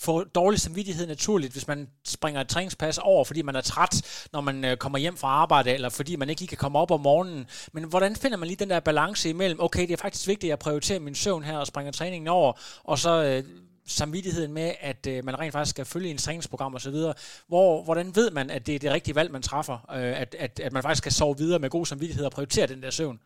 få 0.00 0.24
dårlig 0.24 0.60
samvittighed 0.60 1.06
naturligt, 1.06 1.52
hvis 1.52 1.68
man 1.68 1.88
springer 2.04 2.40
et 2.40 2.48
træningspas 2.48 2.98
over, 2.98 3.24
fordi 3.24 3.42
man 3.42 3.56
er 3.56 3.60
træt, 3.60 4.28
når 4.32 4.40
man 4.40 4.64
øh, 4.64 4.76
kommer 4.76 4.98
hjem 4.98 5.16
fra 5.16 5.28
arbejde, 5.28 5.70
eller 5.70 5.88
fordi 5.88 6.16
man 6.16 6.28
ikke 6.28 6.40
lige 6.40 6.48
kan 6.48 6.58
komme 6.58 6.78
op 6.78 6.90
om 6.90 7.00
morgenen. 7.00 7.46
Men 7.72 7.84
hvordan 7.84 8.16
finder 8.16 8.36
man 8.36 8.46
lige 8.48 8.64
den 8.64 8.70
der 8.70 8.80
balance 8.80 9.30
imellem, 9.30 9.60
okay, 9.60 9.82
det 9.86 9.92
er 9.92 9.96
faktisk 9.96 10.28
vigtigt, 10.28 10.48
at 10.48 10.54
jeg 10.54 10.58
prioriterer 10.58 11.00
min 11.00 11.14
søvn 11.14 11.42
her 11.42 11.58
og 11.58 11.66
springer 11.66 11.92
træningen 11.92 12.28
over, 12.28 12.52
og 12.84 12.98
så 12.98 13.12
øh, 13.24 13.42
samvittigheden 13.86 14.52
med, 14.60 14.68
at 14.90 15.02
øh, 15.12 15.24
man 15.24 15.34
rent 15.40 15.52
faktisk 15.52 15.74
skal 15.74 15.86
følge 15.94 16.10
en 16.10 16.22
træningsprogram 16.24 16.74
osv. 16.74 16.92
så. 16.92 17.44
Hvor, 17.48 17.84
hvordan 17.86 18.06
ved 18.18 18.28
man, 18.38 18.46
at 18.56 18.62
det 18.66 18.74
er 18.74 18.78
det 18.84 18.90
rigtige 18.96 19.16
valg, 19.18 19.30
man 19.36 19.42
træffer? 19.50 19.76
Øh, 19.96 20.14
at, 20.22 20.30
at, 20.44 20.52
at 20.66 20.72
man 20.72 20.82
faktisk 20.82 21.02
skal 21.04 21.16
sove 21.18 21.36
videre 21.42 21.60
med 21.62 21.70
god 21.76 21.86
samvittighed 21.92 22.24
og 22.28 22.32
prioritere 22.36 22.66
den 22.72 22.82
der 22.84 22.90
søvn? 22.90 23.18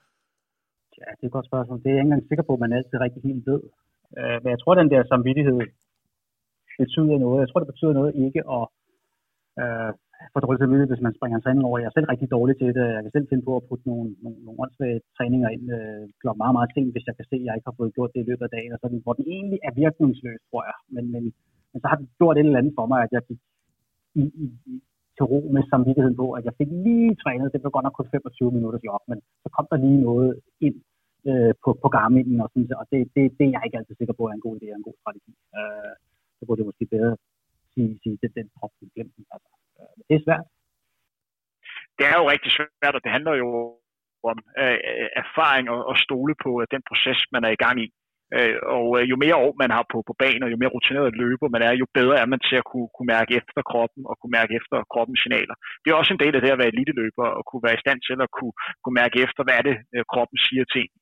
Ja, 0.99 1.09
det 1.17 1.23
er 1.25 1.31
et 1.31 1.37
godt 1.39 1.51
spørgsmål. 1.51 1.79
Det 1.83 1.89
er 1.89 1.95
jeg 1.95 2.03
ikke 2.03 2.09
engang 2.11 2.29
sikker 2.31 2.45
på, 2.49 2.53
at 2.57 2.63
man 2.65 2.73
altid 2.79 2.97
rigtig 3.07 3.23
helt 3.29 3.45
ved. 3.51 3.61
Øh, 4.19 4.37
men 4.43 4.49
jeg 4.55 4.61
tror, 4.61 4.75
den 4.83 4.91
der 4.95 5.01
samvittighed 5.13 5.59
betyder 6.83 7.17
noget. 7.25 7.43
Jeg 7.43 7.49
tror, 7.49 7.61
det 7.61 7.73
betyder 7.73 7.95
noget 7.99 8.13
ikke 8.25 8.43
at 8.57 8.65
øh, 9.61 9.91
få 10.33 10.39
dårligt 10.41 10.63
samvittighed, 10.63 10.93
hvis 10.93 11.07
man 11.07 11.17
springer 11.17 11.37
en 11.37 11.45
træning 11.45 11.65
over. 11.69 11.79
Jeg 11.79 11.91
er 11.91 11.97
selv 11.97 12.11
rigtig 12.13 12.29
dårlig 12.37 12.55
til 12.57 12.71
det. 12.79 12.87
Jeg 12.97 13.03
kan 13.05 13.15
selv 13.15 13.29
finde 13.29 13.47
på 13.49 13.55
at 13.57 13.67
putte 13.69 13.85
nogle, 13.91 14.09
nogle, 14.23 14.39
nogle 14.45 14.61
åndssvage 14.63 15.01
træninger 15.17 15.49
ind 15.57 15.67
øh, 15.77 16.03
klokken 16.21 16.41
meget, 16.43 16.57
meget 16.59 16.71
sent, 16.75 16.93
hvis 16.95 17.09
jeg 17.09 17.17
kan 17.17 17.27
se, 17.31 17.37
at 17.41 17.47
jeg 17.47 17.55
ikke 17.57 17.71
har 17.71 17.79
fået 17.81 17.95
gjort 17.97 18.13
det 18.13 18.21
i 18.21 18.29
løbet 18.31 18.45
af 18.47 18.55
dagen, 18.57 18.73
og 18.75 18.81
sådan, 18.81 19.03
hvor 19.05 19.15
den 19.19 19.27
egentlig 19.37 19.61
er 19.69 19.73
virkningsløs, 19.83 20.43
tror 20.51 20.63
jeg. 20.71 20.77
Men, 20.95 21.05
men, 21.15 21.23
men 21.71 21.79
så 21.81 21.87
har 21.91 21.97
det 22.01 22.09
gjort 22.21 22.37
et 22.37 22.47
eller 22.47 22.61
andet 22.63 22.79
for 22.79 22.87
mig, 22.93 23.01
at 23.07 23.13
jeg 23.17 23.23
gik 23.29 23.41
i, 24.23 24.25
i, 24.45 24.47
i, 24.73 24.75
til 25.17 25.25
ro 25.33 25.41
med 25.55 25.63
samvittigheden 25.73 26.17
på, 26.23 26.27
at 26.39 26.45
jeg 26.49 26.55
fik 26.61 26.71
lige 26.87 27.15
trænet. 27.23 27.53
Det 27.53 27.65
var 27.65 27.75
godt 27.77 27.87
nok 27.87 27.97
kun 27.97 28.09
25 28.11 28.57
minutters 28.57 28.85
job, 28.89 29.03
men 29.11 29.19
så 29.43 29.49
kom 29.57 29.67
der 29.71 29.79
lige 29.85 30.01
noget 30.09 30.31
ind 30.67 30.77
øh, 31.29 31.53
på, 31.65 31.71
på 31.83 31.89
Garmin'en, 31.97 32.39
og, 32.45 32.49
sådan, 32.53 32.79
og 32.81 32.87
det, 32.93 33.01
det, 33.15 33.23
det 33.39 33.45
er 33.47 33.55
jeg 33.55 33.63
ikke 33.65 33.79
altid 33.79 33.95
sikker 33.99 34.15
på 34.17 34.25
er 34.27 34.35
en 34.35 34.47
god 34.47 34.55
idé 34.59 34.67
og 34.73 34.79
en 34.79 34.89
god 34.89 34.97
strategi. 35.01 35.33
Øh, 35.59 35.95
så 36.41 36.47
kunne 36.47 36.59
det 36.61 36.71
måske 36.71 36.87
bedre 36.95 37.13
sige, 37.73 37.91
sige 38.03 38.19
den, 38.23 38.33
den 38.39 38.49
prop, 38.57 38.73
vi 38.81 38.87
glemte. 38.95 39.21
Altså, 39.35 39.51
øh, 39.81 39.95
det 40.09 40.15
er 40.17 40.25
svært. 40.27 40.47
Det 41.99 42.05
er 42.11 42.17
jo 42.21 42.25
rigtig 42.35 42.51
svært, 42.57 42.95
og 42.97 43.03
det 43.05 43.15
handler 43.17 43.35
jo 43.43 43.49
om 44.31 44.39
øh, 44.63 44.79
øh, 44.91 45.09
erfaring 45.23 45.67
og, 45.75 45.81
og 45.91 45.97
stole 46.07 46.35
på 46.45 46.51
øh, 46.61 46.67
den 46.75 46.83
proces, 46.89 47.19
man 47.35 47.43
er 47.49 47.53
i 47.55 47.63
gang 47.65 47.77
i. 47.87 47.89
Øh, 48.37 48.57
og 48.77 48.87
øh, 48.99 49.05
jo 49.11 49.17
mere 49.25 49.37
år 49.45 49.53
man 49.63 49.71
har 49.77 49.85
på, 49.93 49.99
på 50.09 50.15
banen, 50.23 50.43
og 50.45 50.51
jo 50.53 50.61
mere 50.61 50.75
rutineret 50.77 51.19
løber 51.23 51.49
man 51.57 51.63
er, 51.69 51.73
jo 51.83 51.87
bedre 51.99 52.17
er 52.23 52.29
man 52.33 52.41
til 52.49 52.57
at 52.61 52.69
kunne, 52.71 52.89
kunne 52.95 53.11
mærke 53.17 53.33
efter 53.41 53.61
kroppen 53.71 54.03
og 54.11 54.15
kunne 54.17 54.37
mærke 54.39 54.53
efter 54.61 54.77
kroppens 54.93 55.21
signaler. 55.23 55.57
Det 55.83 55.89
er 55.89 56.01
også 56.01 56.13
en 56.15 56.23
del 56.25 56.35
af 56.37 56.43
det 56.43 56.55
at 56.55 56.61
være 56.63 56.73
eliteløber 56.75 57.27
og 57.39 57.43
kunne 57.49 57.65
være 57.67 57.79
i 57.79 57.85
stand 57.85 57.99
til 58.09 58.17
at 58.27 58.31
kunne, 58.37 58.55
kunne 58.83 58.99
mærke 59.03 59.17
efter, 59.27 59.41
hvad 59.45 59.57
er 59.61 59.65
det, 59.69 59.77
øh, 59.95 60.05
kroppen 60.13 60.39
siger 60.47 60.65
til 60.73 60.81
en. 60.85 60.93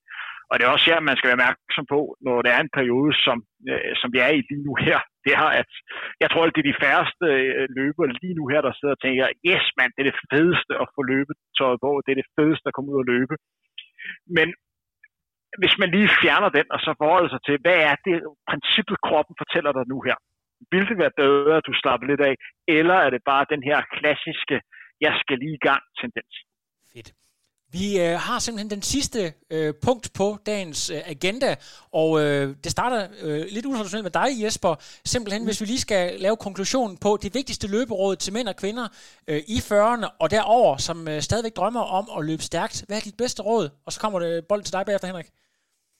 Og 0.50 0.54
det 0.54 0.64
er 0.64 0.74
også 0.74 0.86
her, 0.90 1.08
man 1.08 1.16
skal 1.16 1.28
være 1.28 1.38
opmærksom 1.38 1.86
på, 1.94 2.00
når 2.26 2.36
det 2.44 2.50
er 2.52 2.60
en 2.62 2.76
periode, 2.78 3.12
som, 3.26 3.38
øh, 3.70 3.92
som 4.00 4.08
vi 4.14 4.18
er 4.26 4.30
i 4.38 4.40
lige 4.50 4.66
nu 4.68 4.74
her. 4.86 4.98
Det 5.24 5.32
er, 5.40 5.48
at 5.60 5.70
jeg 6.22 6.28
tror, 6.30 6.42
at 6.44 6.54
det 6.54 6.62
er 6.62 6.70
de 6.72 6.82
færreste 6.84 7.26
øh, 7.58 7.66
løbere 7.78 8.08
lige 8.22 8.38
nu 8.38 8.44
her, 8.52 8.60
der 8.66 8.72
sidder 8.74 8.94
og 8.96 9.02
tænker, 9.02 9.36
yes 9.50 9.66
mand, 9.78 9.90
det 9.92 10.02
er 10.02 10.10
det 10.10 10.20
fedeste 10.32 10.72
at 10.82 10.88
få 10.94 11.00
løbetøjet 11.12 11.78
på, 11.84 11.90
det 12.04 12.10
er 12.12 12.20
det 12.20 12.32
fedeste 12.38 12.66
at 12.68 12.74
komme 12.74 12.90
ud 12.92 12.98
og 13.02 13.10
løbe. 13.14 13.34
Men 14.36 14.48
hvis 15.60 15.74
man 15.80 15.88
lige 15.96 16.10
fjerner 16.22 16.50
den, 16.58 16.66
og 16.74 16.80
så 16.84 16.90
forholder 17.00 17.30
sig 17.32 17.42
til, 17.46 17.56
hvad 17.64 17.78
er 17.90 17.96
det 18.06 18.16
princippet, 18.50 18.96
kroppen 19.08 19.34
fortæller 19.42 19.72
dig 19.78 19.84
nu 19.92 19.98
her? 20.08 20.16
Vil 20.72 20.84
det 20.90 20.98
være 21.02 21.18
bedre, 21.22 21.56
at 21.60 21.66
du 21.68 21.74
slapper 21.80 22.06
lidt 22.10 22.22
af, 22.30 22.34
eller 22.78 22.96
er 23.04 23.10
det 23.10 23.22
bare 23.32 23.50
den 23.54 23.62
her 23.68 23.78
klassiske, 23.96 24.56
jeg 25.06 25.12
skal 25.22 25.36
lige 25.42 25.58
i 25.60 25.64
gang 25.68 25.82
tendens? 26.00 26.34
Fedt. 26.92 27.08
Vi 27.76 27.84
øh, 28.04 28.14
har 28.26 28.38
simpelthen 28.44 28.70
den 28.76 28.84
sidste 28.94 29.20
øh, 29.54 29.70
punkt 29.86 30.06
på 30.20 30.26
dagens 30.50 30.80
øh, 30.94 31.00
agenda, 31.14 31.50
og 32.00 32.08
øh, 32.22 32.44
det 32.64 32.70
starter 32.76 33.00
øh, 33.24 33.42
lidt 33.54 33.66
utraditionelt 33.70 34.08
med 34.08 34.14
dig, 34.20 34.30
Jesper. 34.42 34.72
Simpelthen, 35.14 35.40
mm. 35.42 35.48
hvis 35.48 35.60
vi 35.62 35.66
lige 35.72 35.86
skal 35.88 36.04
lave 36.26 36.36
konklusionen 36.46 36.96
på 37.06 37.10
det 37.22 37.30
vigtigste 37.38 37.66
løberåd 37.74 38.14
til 38.24 38.32
mænd 38.36 38.48
og 38.52 38.56
kvinder 38.62 38.86
øh, 39.30 39.40
i 39.56 39.58
40'erne 39.68 40.06
og 40.22 40.26
derover, 40.36 40.72
som 40.88 40.98
øh, 41.12 41.18
stadigvæk 41.28 41.54
drømmer 41.60 41.84
om 41.98 42.04
at 42.16 42.20
løbe 42.30 42.44
stærkt. 42.50 42.76
Hvad 42.86 42.96
er 42.98 43.04
dit 43.08 43.18
bedste 43.22 43.40
råd? 43.48 43.64
Og 43.86 43.90
så 43.94 43.98
kommer 44.02 44.18
det 44.24 44.32
bolden 44.50 44.66
til 44.66 44.76
dig 44.76 44.84
bagefter, 44.88 45.08
Henrik. 45.10 45.28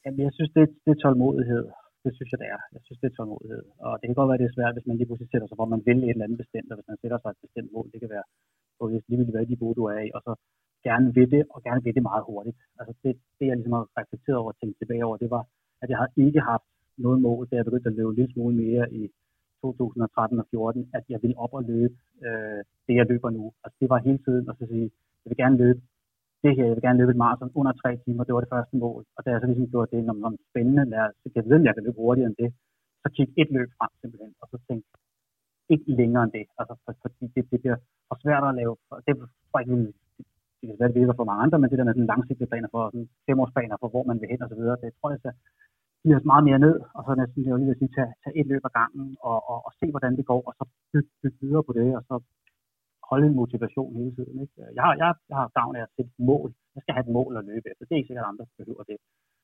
Jamen, 0.03 0.19
jeg 0.27 0.33
synes, 0.37 0.51
det, 0.57 0.65
det 0.85 0.91
er 0.95 0.99
tålmodighed. 1.03 1.65
Det 2.05 2.11
synes 2.17 2.29
jeg, 2.31 2.39
det 2.43 2.49
er. 2.55 2.61
Jeg 2.75 2.81
synes, 2.85 2.99
det 3.01 3.07
er 3.11 3.15
tålmodighed. 3.17 3.63
Og 3.85 3.93
det 3.99 4.05
kan 4.07 4.17
godt 4.19 4.29
være, 4.31 4.41
det 4.41 4.47
er 4.49 4.55
svært, 4.57 4.75
hvis 4.75 4.87
man 4.89 4.97
lige 4.97 5.07
pludselig 5.09 5.31
sætter 5.31 5.47
sig, 5.47 5.57
for, 5.57 5.65
at 5.67 5.73
man 5.75 5.83
vil 5.87 5.99
et 6.01 6.09
eller 6.09 6.25
andet 6.27 6.41
bestemt, 6.43 6.69
og 6.71 6.75
hvis 6.77 6.89
man 6.91 7.01
sætter 7.01 7.19
sig 7.19 7.29
et 7.31 7.43
bestemt 7.45 7.69
mål. 7.75 7.87
Det 7.93 7.99
kan 8.01 8.11
være, 8.15 8.25
hvor 8.77 8.87
lige 9.09 9.19
vil 9.19 9.35
være 9.37 9.47
de 9.47 9.53
niveau, 9.53 9.71
du 9.79 9.83
er 9.93 9.99
i, 10.07 10.09
og 10.17 10.21
så 10.27 10.31
gerne 10.87 11.13
vil 11.17 11.31
det, 11.35 11.43
og 11.53 11.63
gerne 11.63 11.83
vil 11.83 11.95
det 11.95 12.03
meget 12.09 12.23
hurtigt. 12.29 12.57
Altså 12.79 12.93
det, 13.03 13.11
det 13.39 13.45
jeg 13.47 13.55
ligesom 13.55 13.77
har 13.77 13.85
reflekteret 13.99 14.37
over 14.41 14.51
og 14.53 14.57
tænkt 14.59 14.77
tilbage 14.77 15.05
over, 15.05 15.17
det 15.17 15.29
var, 15.35 15.43
at 15.81 15.89
jeg 15.89 15.97
har 15.97 16.09
ikke 16.25 16.41
haft 16.51 16.69
noget 16.97 17.21
mål, 17.21 17.47
da 17.47 17.55
jeg 17.55 17.65
begyndte 17.65 17.89
at 17.89 17.95
løbe 17.95 18.15
lidt 18.15 18.33
smule 18.33 18.55
mere 18.55 18.93
i 18.93 19.01
2013 19.61 20.39
og 20.39 20.45
14, 20.51 20.89
at 20.97 21.03
jeg 21.09 21.19
ville 21.21 21.37
op 21.43 21.53
og 21.53 21.63
løbe 21.63 21.95
øh, 22.25 22.61
det, 22.87 22.93
jeg 22.99 23.05
løber 23.09 23.29
nu. 23.29 23.43
Altså 23.63 23.77
det 23.81 23.89
var 23.89 24.05
hele 24.07 24.19
tiden 24.25 24.49
at 24.49 24.55
sige, 24.71 24.87
jeg 25.21 25.29
vil 25.31 25.37
gerne 25.43 25.57
løbe 25.63 25.81
det 26.43 26.55
her, 26.55 26.65
jeg 26.65 26.75
vil 26.75 26.87
gerne 26.87 26.99
løbe 26.99 27.11
et 27.11 27.21
maraton 27.23 27.51
under 27.59 27.73
tre 27.81 27.91
timer, 28.05 28.23
det 28.23 28.33
var 28.33 28.43
det 28.43 28.53
første 28.55 28.75
mål. 28.77 29.01
Og 29.15 29.25
da 29.25 29.29
jeg 29.29 29.39
så 29.39 29.47
ligesom 29.47 29.71
gjorde 29.73 29.91
det, 29.95 30.03
når 30.03 30.13
man 30.13 30.37
spændende, 30.49 30.83
lad 30.93 31.01
os, 31.07 31.15
jeg 31.35 31.45
ved, 31.49 31.59
at 31.59 31.65
jeg 31.67 31.75
kan 31.75 31.83
løbe 31.83 32.01
hurtigere 32.01 32.29
end 32.29 32.39
det, 32.43 32.49
så 33.03 33.07
kigge 33.15 33.33
et 33.41 33.49
løb 33.55 33.69
frem 33.77 33.91
simpelthen, 34.01 34.33
og 34.41 34.47
så 34.51 34.57
tænke, 34.67 34.87
ikke 35.73 35.91
længere 35.99 36.23
end 36.23 36.33
det. 36.37 36.45
Altså, 36.59 36.73
for, 36.83 36.91
fordi 37.01 37.25
det, 37.35 37.43
det 37.51 37.59
bliver 37.61 37.77
for 38.07 38.17
svært 38.23 38.43
at 38.49 38.55
lave, 38.59 38.73
det 39.07 39.13
var 39.53 39.59
ikke 39.59 39.93
det 40.59 40.65
kan 40.67 40.79
være, 40.79 40.91
det 40.91 40.99
virker 41.01 41.19
for 41.19 41.29
mange 41.29 41.43
andre, 41.45 41.59
men 41.59 41.69
det 41.69 41.77
der 41.77 41.87
med 41.87 41.95
sådan 41.95 42.11
langsigtede 42.13 42.49
planer 42.51 42.69
for 42.73 42.81
sådan 42.93 43.09
femårsplaner 43.27 43.77
for, 43.81 43.89
hvor 43.93 44.03
man 44.09 44.17
vil 44.19 44.31
hen 44.31 44.43
og 44.45 44.49
så 44.51 44.57
videre, 44.59 44.77
det 44.81 44.89
tror 44.97 45.09
jeg, 45.13 45.19
så 45.25 45.31
giver 46.03 46.17
os 46.19 46.29
meget 46.31 46.43
mere 46.49 46.63
ned, 46.65 46.75
og 46.95 47.01
så 47.05 47.11
næsten, 47.21 47.45
jeg 47.45 47.59
lige 47.59 47.75
at 47.75 47.79
sige, 47.81 47.95
tage, 47.97 48.11
tage 48.23 48.35
et 48.39 48.47
løb 48.51 48.63
ad 48.69 48.73
gangen, 48.79 49.07
og, 49.29 49.37
og, 49.51 49.59
og 49.67 49.71
se, 49.79 49.85
hvordan 49.93 50.13
det 50.19 50.25
går, 50.31 50.41
og 50.49 50.53
så 50.59 50.63
bygge, 50.91 51.11
bygge 51.21 51.39
videre 51.43 51.63
på 51.67 51.73
det, 51.79 51.87
og 51.99 52.03
så 52.09 52.15
holde 53.09 53.25
en 53.29 53.39
motivation 53.41 53.91
hele 54.01 54.13
tiden. 54.17 54.35
Ikke? 54.43 54.53
Jeg, 54.77 54.83
har, 54.85 54.93
jeg, 55.01 55.07
jeg 55.29 55.37
har 55.41 55.47
gavn 55.59 55.75
af 55.77 55.83
at 55.87 55.93
sætte 55.95 56.11
et 56.13 56.21
mål. 56.31 56.49
Jeg 56.75 56.81
skal 56.83 56.93
have 56.95 57.05
et 57.07 57.15
mål 57.19 57.31
at 57.39 57.47
løbe 57.49 57.65
efter. 57.71 57.83
Det 57.85 57.93
er 57.93 58.01
ikke 58.01 58.11
sikkert, 58.11 58.27
at 58.27 58.31
andre 58.33 58.45
behøver 58.59 58.83
det. 58.89 58.97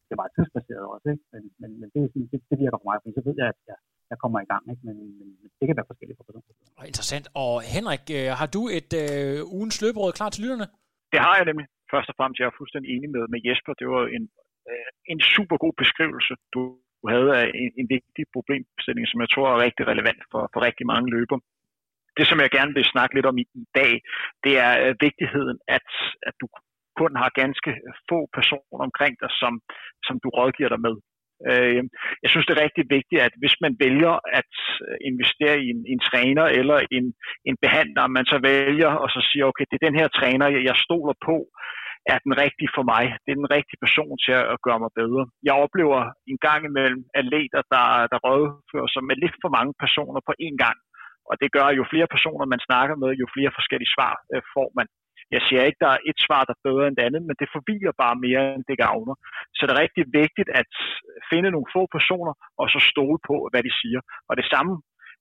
Det 0.06 0.12
er 0.16 0.22
meget 0.22 0.34
tidsbaseret 0.36 0.86
også, 0.94 1.08
ikke? 1.14 1.24
Men, 1.34 1.44
men, 1.62 1.70
men 1.80 1.88
det, 1.94 2.02
det, 2.32 2.38
det, 2.50 2.58
virker 2.64 2.78
for 2.82 2.88
mig, 2.90 2.98
fordi 3.02 3.14
så 3.18 3.24
ved 3.28 3.36
jeg, 3.42 3.48
at 3.54 3.60
jeg, 3.70 3.78
jeg 4.12 4.18
kommer 4.24 4.40
i 4.46 4.50
gang. 4.54 4.64
Ikke? 4.72 4.84
Men, 4.88 4.98
men 5.20 5.28
det 5.58 5.66
kan 5.68 5.78
være 5.80 5.90
forskelligt 5.92 6.18
for 6.18 6.26
personer. 6.28 6.84
Interessant. 6.92 7.26
Og 7.44 7.54
Henrik, 7.76 8.06
øh, 8.18 8.30
har 8.40 8.50
du 8.56 8.62
et 8.80 8.92
øh, 9.04 9.56
ugens 9.56 9.78
løberåd 9.84 10.12
klar 10.20 10.30
til 10.32 10.42
lytterne? 10.44 10.68
Det 11.16 11.24
har 11.28 11.36
jeg 11.38 11.46
nemlig. 11.50 11.68
Først 11.94 12.10
og 12.12 12.16
fremmest, 12.18 12.40
jeg 12.40 12.48
er 12.48 12.60
fuldstændig 12.60 12.90
enig 12.96 13.10
med, 13.16 13.24
med 13.34 13.40
Jesper. 13.48 13.74
Det 13.82 13.88
var 13.94 14.04
en, 14.18 14.26
øh, 14.72 14.90
en 15.12 15.20
super 15.34 15.58
god 15.64 15.74
beskrivelse, 15.82 16.34
du 16.56 16.62
havde 17.14 17.30
af 17.42 17.48
en, 17.62 17.72
en 17.80 17.88
vigtig 17.96 18.26
problemstilling, 18.36 19.06
som 19.08 19.22
jeg 19.24 19.30
tror 19.34 19.48
er 19.50 19.64
rigtig 19.68 19.86
relevant 19.92 20.22
for, 20.32 20.42
for 20.54 20.60
rigtig 20.68 20.86
mange 20.94 21.08
løber. 21.16 21.38
Det, 22.18 22.26
som 22.28 22.40
jeg 22.44 22.50
gerne 22.58 22.74
vil 22.78 22.92
snakke 22.94 23.16
lidt 23.16 23.30
om 23.32 23.38
i, 23.44 23.46
i 23.64 23.66
dag, 23.80 23.94
det 24.44 24.54
er 24.66 24.74
øh, 24.84 24.96
vigtigheden, 25.08 25.58
at, 25.78 25.90
at 26.28 26.36
du 26.42 26.46
kun 27.02 27.14
har 27.22 27.40
ganske 27.42 27.72
få 28.10 28.20
personer 28.38 28.80
omkring 28.88 29.14
dig, 29.24 29.32
som, 29.42 29.54
som 30.08 30.16
du 30.24 30.28
rådgiver 30.38 30.72
dig 30.74 30.82
med. 30.88 30.96
Øh, 31.50 31.82
jeg 32.24 32.30
synes, 32.30 32.46
det 32.46 32.54
er 32.54 32.66
rigtig 32.66 32.86
vigtigt, 32.98 33.22
at 33.28 33.34
hvis 33.42 33.56
man 33.64 33.74
vælger 33.86 34.14
at 34.40 34.54
øh, 34.88 34.98
investere 35.10 35.56
i 35.66 35.68
en, 35.74 35.82
en 35.94 36.02
træner 36.10 36.46
eller 36.60 36.78
en, 36.98 37.06
en 37.50 37.58
behandler, 37.64 38.16
man 38.18 38.26
så 38.32 38.38
vælger 38.50 38.92
og 39.04 39.10
så 39.16 39.20
siger, 39.30 39.46
okay, 39.46 39.66
det 39.68 39.76
er 39.78 39.88
den 39.88 40.00
her 40.00 40.08
træner, 40.20 40.48
jeg, 40.56 40.62
jeg 40.70 40.76
stoler 40.86 41.16
på, 41.30 41.38
er 42.14 42.18
den 42.26 42.34
rigtige 42.44 42.72
for 42.78 42.86
mig. 42.94 43.04
Det 43.24 43.30
er 43.32 43.42
den 43.44 43.54
rigtige 43.58 43.82
person 43.86 44.16
til 44.26 44.34
at 44.54 44.62
gøre 44.66 44.80
mig 44.84 44.92
bedre. 45.02 45.24
Jeg 45.48 45.56
oplever 45.66 46.00
en 46.32 46.40
gang 46.48 46.62
imellem 46.70 47.02
atleter, 47.20 47.62
der, 47.74 47.88
der 48.12 48.20
rådfører 48.28 48.90
sig 48.94 49.04
med 49.10 49.16
lidt 49.24 49.38
for 49.44 49.52
mange 49.58 49.74
personer 49.84 50.22
på 50.28 50.34
én 50.46 50.58
gang. 50.64 50.78
Og 51.30 51.36
det 51.42 51.50
gør, 51.56 51.68
jo 51.80 51.84
flere 51.94 52.10
personer 52.16 52.46
man 52.54 52.66
snakker 52.68 52.96
med, 53.04 53.10
jo 53.22 53.28
flere 53.36 53.52
forskellige 53.58 53.94
svar 53.96 54.14
øh, 54.34 54.42
får 54.54 54.70
man. 54.78 54.88
Jeg 55.32 55.42
siger 55.48 55.62
ikke, 55.64 55.84
der 55.86 55.92
er 55.96 56.02
et 56.12 56.20
svar, 56.26 56.42
der 56.44 56.54
er 56.56 56.68
bedre 56.70 56.88
end 56.88 56.98
det 56.98 57.08
andet, 57.08 57.24
men 57.28 57.36
det 57.42 57.54
forvirrer 57.56 57.94
bare 58.04 58.16
mere, 58.26 58.44
end 58.56 58.64
det 58.70 58.78
gavner. 58.86 59.16
Så 59.56 59.62
det 59.64 59.74
er 59.74 59.84
rigtig 59.86 60.04
vigtigt 60.22 60.50
at 60.62 60.72
finde 61.32 61.50
nogle 61.52 61.72
få 61.76 61.82
personer, 61.98 62.34
og 62.62 62.66
så 62.74 62.80
stole 62.92 63.20
på, 63.30 63.36
hvad 63.52 63.64
de 63.68 63.72
siger. 63.82 64.02
Og 64.30 64.34
det 64.40 64.46
samme 64.54 64.74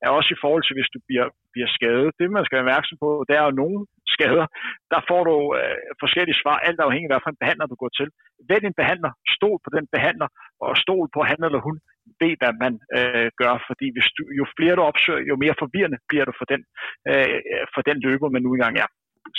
er 0.05 0.11
også 0.19 0.31
i 0.33 0.41
forhold 0.45 0.65
til, 0.65 0.77
hvis 0.77 0.93
du 0.95 0.99
bliver, 1.09 1.27
bliver 1.55 1.71
skadet. 1.77 2.09
Det, 2.19 2.27
man 2.37 2.45
skal 2.45 2.57
være 2.57 2.67
opmærksom 2.67 2.97
på, 3.05 3.09
det 3.29 3.35
er 3.37 3.45
jo 3.49 3.61
nogle 3.63 3.81
skader. 4.15 4.47
Der 4.93 5.01
får 5.11 5.23
du 5.31 5.37
øh, 5.59 5.77
forskellige 6.03 6.41
svar, 6.43 6.57
alt 6.69 6.81
afhængig 6.87 7.09
af, 7.09 7.15
hvilken 7.15 7.43
behandler 7.43 7.67
du 7.67 7.77
går 7.83 7.93
til. 7.99 8.09
Vælg 8.51 8.65
en 8.67 8.81
behandler, 8.81 9.13
stol 9.37 9.59
på 9.65 9.71
den 9.77 9.85
behandler, 9.95 10.29
og 10.65 10.73
stol 10.85 11.07
på, 11.15 11.21
han 11.31 11.41
eller 11.47 11.61
hun 11.67 11.77
ved, 12.23 12.35
hvad 12.41 12.55
man 12.65 12.75
øh, 12.99 13.29
gør. 13.41 13.55
Fordi 13.69 13.87
hvis 13.95 14.09
du, 14.17 14.23
jo 14.39 14.45
flere 14.57 14.77
du 14.79 14.83
opsøger, 14.91 15.21
jo 15.31 15.35
mere 15.45 15.61
forvirrende 15.63 15.99
bliver 16.09 16.25
du 16.29 16.33
for 16.41 16.47
den, 16.53 16.61
øh, 17.11 17.41
for 17.75 17.83
den 17.89 17.97
løber, 18.07 18.29
man 18.35 18.43
nu 18.43 18.51
engang 18.53 18.77
er. 18.85 18.89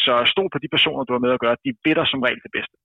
Så 0.04 0.14
stol 0.32 0.50
på 0.54 0.60
de 0.64 0.68
personer, 0.76 1.04
du 1.04 1.14
har 1.14 1.20
med 1.26 1.32
at 1.38 1.40
gøre. 1.40 1.56
De 1.66 1.72
ved 1.86 2.06
som 2.12 2.22
regel 2.26 2.40
det 2.48 2.52
bedste. 2.58 2.76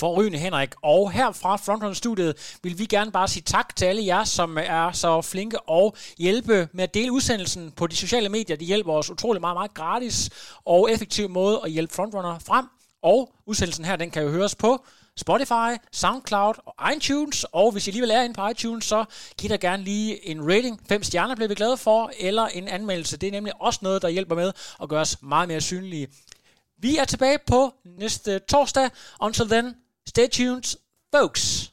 Forrygende 0.00 0.38
Henrik. 0.38 0.72
Og 0.82 1.10
her 1.10 1.32
fra 1.32 1.56
Frontrunner-studiet 1.56 2.58
vil 2.62 2.78
vi 2.78 2.84
gerne 2.84 3.12
bare 3.12 3.28
sige 3.28 3.42
tak 3.42 3.76
til 3.76 3.84
alle 3.84 4.06
jer, 4.06 4.24
som 4.24 4.58
er 4.60 4.92
så 4.92 5.22
flinke 5.22 5.60
og 5.60 5.96
hjælpe 6.18 6.68
med 6.72 6.84
at 6.84 6.94
dele 6.94 7.12
udsendelsen 7.12 7.72
på 7.78 7.86
de 7.86 7.96
sociale 7.96 8.28
medier. 8.28 8.56
De 8.56 8.64
hjælper 8.64 8.92
os 8.92 9.10
utrolig 9.10 9.40
meget, 9.40 9.56
meget 9.56 9.74
gratis 9.74 10.16
og 10.64 10.92
effektiv 10.92 11.28
måde 11.28 11.60
at 11.64 11.70
hjælpe 11.70 11.94
Frontrunner 11.94 12.38
frem. 12.38 12.64
Og 13.02 13.34
udsendelsen 13.46 13.84
her, 13.84 13.96
den 13.96 14.10
kan 14.10 14.22
jo 14.22 14.30
høres 14.30 14.54
på 14.54 14.84
Spotify, 15.18 15.86
SoundCloud 15.92 16.54
og 16.66 16.92
iTunes. 16.96 17.46
Og 17.52 17.72
hvis 17.72 17.86
I 17.86 17.90
alligevel 17.90 18.10
er 18.10 18.22
inde 18.22 18.34
på 18.34 18.48
iTunes, 18.48 18.84
så 18.84 19.04
giv 19.38 19.50
da 19.50 19.56
gerne 19.56 19.84
lige 19.84 20.28
en 20.28 20.52
rating. 20.52 20.80
Fem 20.88 21.02
stjerner 21.02 21.34
bliver 21.34 21.48
vi 21.48 21.54
glade 21.54 21.76
for, 21.76 22.10
eller 22.18 22.46
en 22.46 22.68
anmeldelse. 22.68 23.16
Det 23.16 23.26
er 23.26 23.30
nemlig 23.30 23.62
også 23.62 23.80
noget, 23.82 24.02
der 24.02 24.08
hjælper 24.08 24.34
med 24.34 24.52
at 24.82 24.88
gøre 24.88 25.00
os 25.00 25.22
meget 25.22 25.48
mere 25.48 25.60
synlige. 25.60 26.08
Vi 26.78 26.96
er 26.96 27.04
tilbage 27.04 27.38
på 27.46 27.74
næste 27.84 28.38
torsdag. 28.38 28.90
Until 29.20 29.48
then, 29.48 29.74
stay 30.08 30.28
tuned, 30.28 30.78
folks. 31.14 31.72